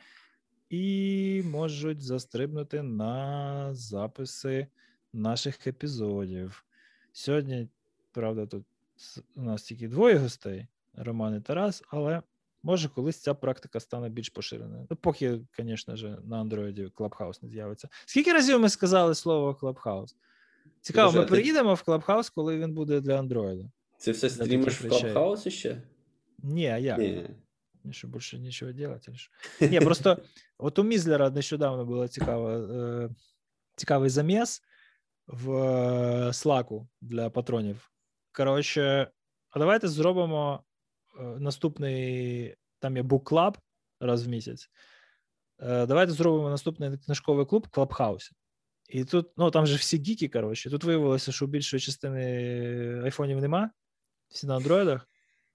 і 0.70 1.42
можуть 1.44 2.02
застрибнути 2.02 2.82
на 2.82 3.74
записи 3.74 4.66
наших 5.12 5.66
епізодів. 5.66 6.64
Сьогодні, 7.12 7.68
правда, 8.12 8.46
тут 8.46 8.64
у 9.36 9.42
нас 9.42 9.62
тільки 9.62 9.88
двоє 9.88 10.16
гостей: 10.16 10.66
Роман 10.94 11.36
і 11.36 11.40
Тарас, 11.40 11.82
але 11.88 12.22
Може, 12.62 12.88
колись 12.88 13.20
ця 13.20 13.34
практика 13.34 13.80
стане 13.80 14.08
більш 14.08 14.28
поширеною. 14.28 14.86
Ну, 14.90 14.96
поки, 14.96 15.40
звісно 15.58 15.96
ж, 15.96 16.18
на 16.24 16.44
Android 16.44 16.92
Clubhouse 16.92 17.42
не 17.42 17.48
з'явиться. 17.48 17.88
Скільки 18.06 18.32
разів 18.32 18.60
ми 18.60 18.68
сказали 18.68 19.14
слово 19.14 19.58
Clubhouse? 19.62 20.14
Цікаво, 20.80 21.12
ми 21.12 21.26
приїдемо 21.26 21.74
в 21.74 21.82
Clubhouse, 21.86 22.32
коли 22.34 22.58
він 22.58 22.74
буде 22.74 23.00
для 23.00 23.22
Android. 23.22 23.70
Це 23.98 24.10
все 24.12 24.30
стрімиш 24.30 24.80
в 24.80 24.84
Clubhouse 24.84 25.50
ще? 25.50 25.82
Ні, 26.38 26.66
а 26.66 26.78
як? 26.78 26.98
Ні. 26.98 27.30
Що 27.90 28.08
більше 28.08 28.38
нічого 28.38 28.72
робити. 28.72 29.12
Ні, 29.60 29.80
просто 29.80 30.18
от 30.58 30.78
у 30.78 30.82
Мізлера 30.82 31.30
нещодавно 31.30 31.84
було 31.84 32.08
цікаво, 32.08 32.50
е, 32.50 33.10
цікавий 33.76 34.10
заміс 34.10 34.62
в 35.26 35.48
Slack 36.30 36.86
для 37.00 37.30
патронів 37.30 37.90
Коротше, 38.32 39.10
а 39.50 39.58
давайте 39.58 39.88
зробимо 39.88 40.64
е, 40.64 40.71
наступний 41.20 42.56
там 42.78 42.96
є 42.96 43.02
Club 43.02 43.56
раз 44.00 44.26
в 44.26 44.28
місяць. 44.28 44.70
Е, 45.60 45.86
давайте 45.86 46.12
зробимо 46.12 46.50
наступний 46.50 46.98
книжковий 46.98 47.46
клуб 47.46 47.68
Клабхаус. 47.68 48.32
І 48.88 49.04
тут, 49.04 49.30
ну 49.36 49.50
там 49.50 49.66
же 49.66 49.76
всі 49.76 49.96
гіки, 49.96 50.28
коротше. 50.28 50.70
Тут 50.70 50.84
виявилося, 50.84 51.32
що 51.32 51.46
більшої 51.46 51.80
частини 51.80 52.24
айфонів 53.04 53.40
нема, 53.40 53.70
всі 54.28 54.46
на 54.46 54.56
андроїдах, 54.56 55.08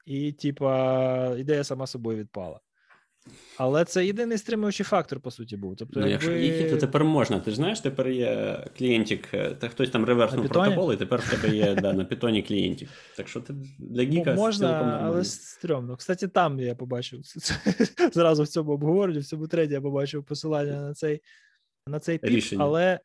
і, 0.06 0.32
типа, 0.32 1.36
ідея 1.38 1.64
сама 1.64 1.88
собою 1.88 2.18
відпала. 2.18 2.60
Але 3.58 3.86
це 3.86 4.06
єдиний 4.06 4.38
стримуючий 4.38 4.84
фактор, 4.84 5.20
по 5.20 5.32
суті, 5.32 5.58
був. 5.58 5.76
Тобто, 5.76 5.99
ну, 5.99 6.08
якби... 6.08 6.45
Якщо 6.45 6.70
то 6.70 6.78
тепер 6.78 7.04
можна. 7.04 7.40
Ти 7.40 7.52
ж 7.52 7.56
знаєш, 7.56 7.80
тепер 7.80 8.10
є 8.10 8.64
клієнтик, 8.78 9.34
е, 9.34 9.49
та 9.49 9.70
хтось 9.70 9.90
там 9.90 10.06
реверснув 10.06 10.48
протокол, 10.48 10.94
і 10.94 10.98
тепер 10.98 11.20
в 11.20 11.30
тебе 11.32 11.56
є 11.56 11.76
да, 11.76 11.94
на 11.94 12.06
питоні 12.06 12.44
клієнтик. 12.44 12.90
Так 13.18 13.28
що 13.28 13.41
ти 13.41 13.54
для 13.80 14.04
гіка 14.04 14.34
можна, 14.34 14.99
але 15.04 15.24
стрьомно. 15.24 15.98
Кстати, 15.98 16.28
там 16.28 16.60
я 16.60 16.76
побачив 16.76 17.22
зразу 18.14 18.44
в 18.44 18.48
цьому 18.48 18.72
обговоренні, 18.72 19.20
в 19.20 19.26
цьому 19.26 19.48
треді 19.48 19.74
я 19.74 19.82
побачив 19.82 20.24
посилання 20.24 20.82
на 20.82 20.94
цей 20.94 21.22
на 21.88 21.99
цей 21.99 22.18
тип, 22.18 22.30
Рішення. 22.30 22.64
але 22.64 22.99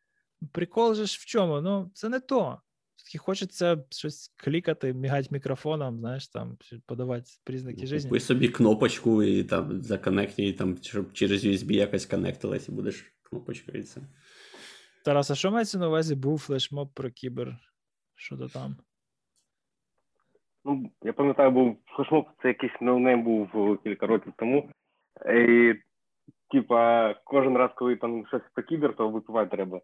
прикол 0.53 0.95
же 0.95 1.07
ж 1.07 1.19
в 1.21 1.25
чому? 1.25 1.61
Ну, 1.61 1.91
це 1.95 2.09
не 2.09 2.21
то. 2.21 2.59
Таки 3.05 3.19
хочеться 3.19 3.85
щось 3.91 4.29
клікати, 4.37 4.95
мігати 4.95 5.29
мікрофоном, 5.31 5.99
знаєш, 5.99 6.29
там, 6.29 6.57
подавати 6.87 7.31
признаки 7.45 7.87
життя. 7.87 8.09
Купи 8.09 8.21
собі 8.21 8.49
кнопочку 8.49 9.23
і 9.23 9.45
там 9.45 9.83
законекти, 9.83 10.43
і 10.43 10.53
там, 10.53 10.77
щоб 10.77 11.13
через 11.13 11.45
USB 11.45 11.73
якось 11.73 12.07
коннектилась, 12.07 12.69
і 12.69 12.73
будеш 12.73 13.15
кнопочкою 13.23 13.79
і 13.79 13.83
це. 13.83 14.01
Тарас, 15.05 15.31
а 15.31 15.35
що 15.35 15.51
мається 15.51 15.79
на 15.79 15.89
увазі 15.89 16.15
був 16.15 16.39
флешмоб 16.39 16.95
про 16.95 17.11
кібер? 17.11 17.59
Що 18.15 18.37
то 18.37 18.49
там? 18.49 18.77
Ну, 20.65 20.91
я 21.03 21.13
пам'ятаю, 21.13 21.51
був 21.51 21.77
флешмоб, 21.97 22.27
це 22.43 22.49
якийсь 22.49 22.81
no 22.81 22.95
name 22.95 23.25
був 23.25 23.79
кілька 23.85 24.07
років 24.07 24.33
тому. 24.39 24.71
І, 25.27 25.75
Типа, 26.53 27.15
кожен 27.25 27.57
раз, 27.57 27.71
коли 27.77 27.97
там 27.97 28.27
щось 28.27 28.43
про 28.55 28.63
кібер, 28.65 28.97
то 28.97 29.09
випивати 29.09 29.51
треба. 29.51 29.81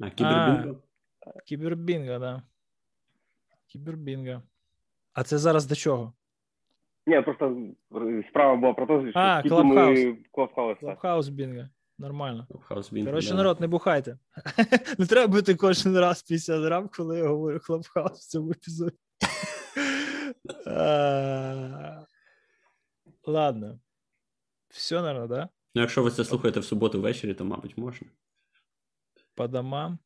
А 0.00 0.10
кібербінго? 0.10 0.82
Кібербінго, 1.46 2.18
да. 2.18 2.42
Кібербінго. 3.66 4.42
А 5.12 5.22
це 5.22 5.38
зараз 5.38 5.66
до 5.66 5.74
чого? 5.74 6.12
Ні, 7.06 7.20
просто 7.20 7.66
справа 8.28 8.56
була 8.56 8.72
про 8.72 8.86
те, 8.86 9.10
що 9.10 9.18
а, 9.18 9.42
Клабхаус. 9.42 10.00
Клабхаус. 10.32 10.78
Клабхаус 10.78 11.28
бінго. 11.28 11.68
Нормально. 11.98 12.46
Клабхаус 12.48 12.92
бінго, 12.92 13.10
Коротше, 13.10 13.30
да. 13.30 13.36
народ, 13.36 13.60
не 13.60 13.66
бухайте. 13.66 14.18
не 14.98 15.06
треба 15.06 15.32
бути 15.32 15.54
кожен 15.54 15.98
раз 15.98 16.22
50 16.22 16.62
грам, 16.62 16.88
коли 16.96 17.18
я 17.18 17.28
говорю 17.28 17.60
Клабхаус 17.60 18.20
в 18.20 18.28
цьому 18.28 18.50
епізоді. 18.50 18.96
Ладно. 23.26 23.80
Все, 24.68 25.02
наверное, 25.02 25.28
да? 25.28 25.48
Ну, 25.74 25.80
якщо 25.82 26.02
ви 26.02 26.10
це 26.10 26.24
слухаєте 26.24 26.60
в 26.60 26.64
суботу 26.64 27.00
ввечері, 27.00 27.34
то, 27.34 27.44
мабуть, 27.44 27.78
можна. 27.78 28.08
По 29.34 29.48
домам. 29.48 29.98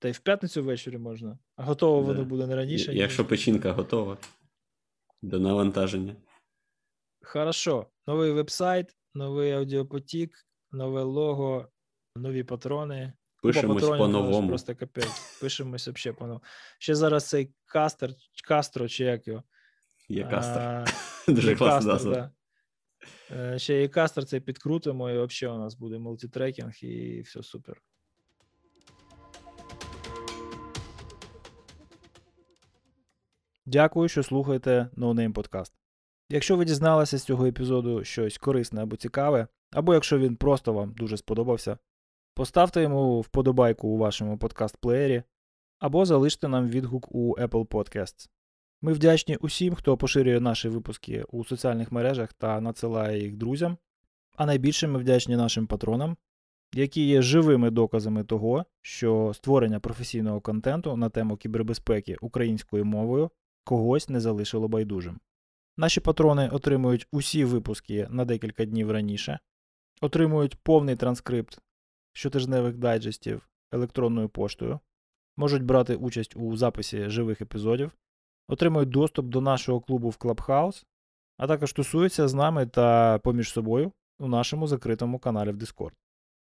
Та 0.00 0.08
й 0.08 0.12
в 0.12 0.18
п'ятницю 0.18 0.62
ввечері 0.62 0.98
можна. 0.98 1.38
А 1.56 1.64
готово 1.64 2.00
воно 2.00 2.24
буде 2.24 2.46
не 2.46 2.56
раніше. 2.56 2.94
Якщо 2.94 3.22
ніж... 3.22 3.28
печінка 3.28 3.72
готова 3.72 4.18
до 5.22 5.38
навантаження. 5.38 6.16
Хорошо. 7.22 7.86
Новий 8.06 8.32
веб-сайт, 8.32 8.96
новий 9.14 9.52
аудіопотік, 9.52 10.46
нове 10.72 11.02
лого, 11.02 11.68
нові 12.16 12.44
патрони. 12.44 13.12
Пишемось 13.42 13.84
по-новому. 13.84 14.48
Просто 14.48 14.76
капець. 14.76 15.38
Пишемось 15.40 15.88
взагалі 15.88 16.18
по-новому. 16.18 16.44
Ще 16.78 16.94
зараз 16.94 17.28
цей 17.28 17.52
кастер, 17.64 18.10
Кастро, 18.48 18.88
чи 18.88 19.04
як 19.04 19.26
його. 19.26 19.42
Є 20.08 20.24
кастер. 20.24 20.84
Дуже 21.34 21.56
класна 21.56 21.92
назва. 21.92 22.30
Е, 23.30 23.58
ще 23.58 23.84
і 23.84 23.88
кастер 23.88 24.24
цей 24.24 24.40
підкрутимо, 24.40 25.10
і 25.10 25.26
взагалі 25.26 25.56
у 25.56 25.60
нас 25.60 25.74
буде 25.74 25.98
мультитрекінг, 25.98 26.84
і 26.84 27.20
все 27.20 27.42
супер. 27.42 27.82
Дякую, 33.72 34.08
що 34.08 34.22
слухаєте 34.22 34.88
No 34.96 35.14
Name 35.14 35.32
Podcast. 35.32 35.72
Якщо 36.30 36.56
ви 36.56 36.64
дізналися 36.64 37.18
з 37.18 37.24
цього 37.24 37.46
епізоду 37.46 38.04
щось 38.04 38.38
корисне 38.38 38.82
або 38.82 38.96
цікаве, 38.96 39.46
або 39.72 39.94
якщо 39.94 40.18
він 40.18 40.36
просто 40.36 40.72
вам 40.72 40.92
дуже 40.92 41.16
сподобався, 41.16 41.78
поставте 42.34 42.82
йому 42.82 43.20
вподобайку 43.20 43.88
у 43.88 43.98
вашому 43.98 44.36
подкаст-плеєрі, 44.36 45.22
або 45.78 46.04
залиште 46.04 46.48
нам 46.48 46.68
відгук 46.68 47.14
у 47.14 47.36
Apple 47.36 47.66
Podcasts. 47.66 48.28
Ми 48.82 48.92
вдячні 48.92 49.36
усім, 49.36 49.74
хто 49.74 49.96
поширює 49.96 50.40
наші 50.40 50.68
випуски 50.68 51.24
у 51.28 51.44
соціальних 51.44 51.92
мережах 51.92 52.32
та 52.32 52.60
надсилає 52.60 53.22
їх 53.22 53.36
друзям. 53.36 53.76
А 54.36 54.46
найбільше 54.46 54.86
ми 54.86 54.98
вдячні 54.98 55.36
нашим 55.36 55.66
патронам, 55.66 56.16
які 56.74 57.06
є 57.06 57.22
живими 57.22 57.70
доказами 57.70 58.24
того, 58.24 58.64
що 58.82 59.32
створення 59.34 59.80
професійного 59.80 60.40
контенту 60.40 60.96
на 60.96 61.08
тему 61.08 61.36
кібербезпеки 61.36 62.16
українською 62.20 62.84
мовою 62.84 63.30
когось 63.64 64.08
не 64.08 64.20
залишило 64.20 64.68
байдужим. 64.68 65.20
Наші 65.76 66.00
патрони 66.00 66.48
отримують 66.48 67.06
усі 67.12 67.44
випуски 67.44 68.06
на 68.10 68.24
декілька 68.24 68.64
днів 68.64 68.90
раніше, 68.90 69.38
отримують 70.00 70.54
повний 70.54 70.96
транскрипт 70.96 71.58
щотижневих 72.12 72.76
дайджестів 72.76 73.48
електронною 73.72 74.28
поштою, 74.28 74.80
можуть 75.36 75.64
брати 75.64 75.96
участь 75.96 76.36
у 76.36 76.56
записі 76.56 77.08
живих 77.08 77.40
епізодів, 77.40 77.92
отримують 78.48 78.88
доступ 78.88 79.26
до 79.26 79.40
нашого 79.40 79.80
клубу 79.80 80.08
в 80.08 80.16
Clubhouse, 80.20 80.84
а 81.36 81.46
також 81.46 81.72
тусуються 81.72 82.28
з 82.28 82.34
нами 82.34 82.66
та 82.66 83.18
поміж 83.18 83.52
собою 83.52 83.92
у 84.18 84.28
нашому 84.28 84.66
закритому 84.66 85.18
каналі 85.18 85.50
в 85.50 85.56
Discord. 85.56 85.92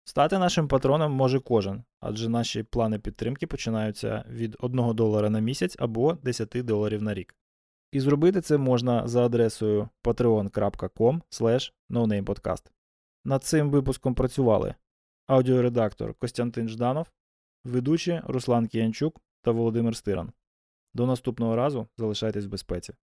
Стати 0.09 0.39
нашим 0.39 0.69
патроном 0.69 1.13
може 1.13 1.41
кожен, 1.41 1.85
адже 2.01 2.29
наші 2.29 2.63
плани 2.63 2.99
підтримки 2.99 3.47
починаються 3.47 4.25
від 4.29 4.57
1 4.61 4.95
долара 4.95 5.31
на 5.31 5.41
місяць 5.41 5.77
або 5.79 6.13
10 6.13 6.49
доларів 6.49 7.03
на 7.03 7.15
рік. 7.15 7.35
І 7.93 8.01
зробити 8.01 8.41
це 8.41 8.59
можна 8.59 9.09
за 9.09 9.27
адресою 9.27 9.89
patreon.com 10.05 11.21
nonamepodcast. 11.91 12.71
Над 13.25 13.45
цим 13.45 13.71
випуском 13.71 14.15
працювали 14.15 14.75
аудіоредактор 15.27 16.15
Костянтин 16.15 16.69
Жданов, 16.69 17.07
ведучі 17.65 18.23
Руслан 18.27 18.67
Кіянчук 18.67 19.21
та 19.43 19.51
Володимир 19.51 19.97
Стиран. 19.97 20.33
До 20.95 21.07
наступного 21.07 21.57
разу 21.57 21.89
залишайтесь 21.97 22.45
в 22.45 22.49
безпеці. 22.49 22.95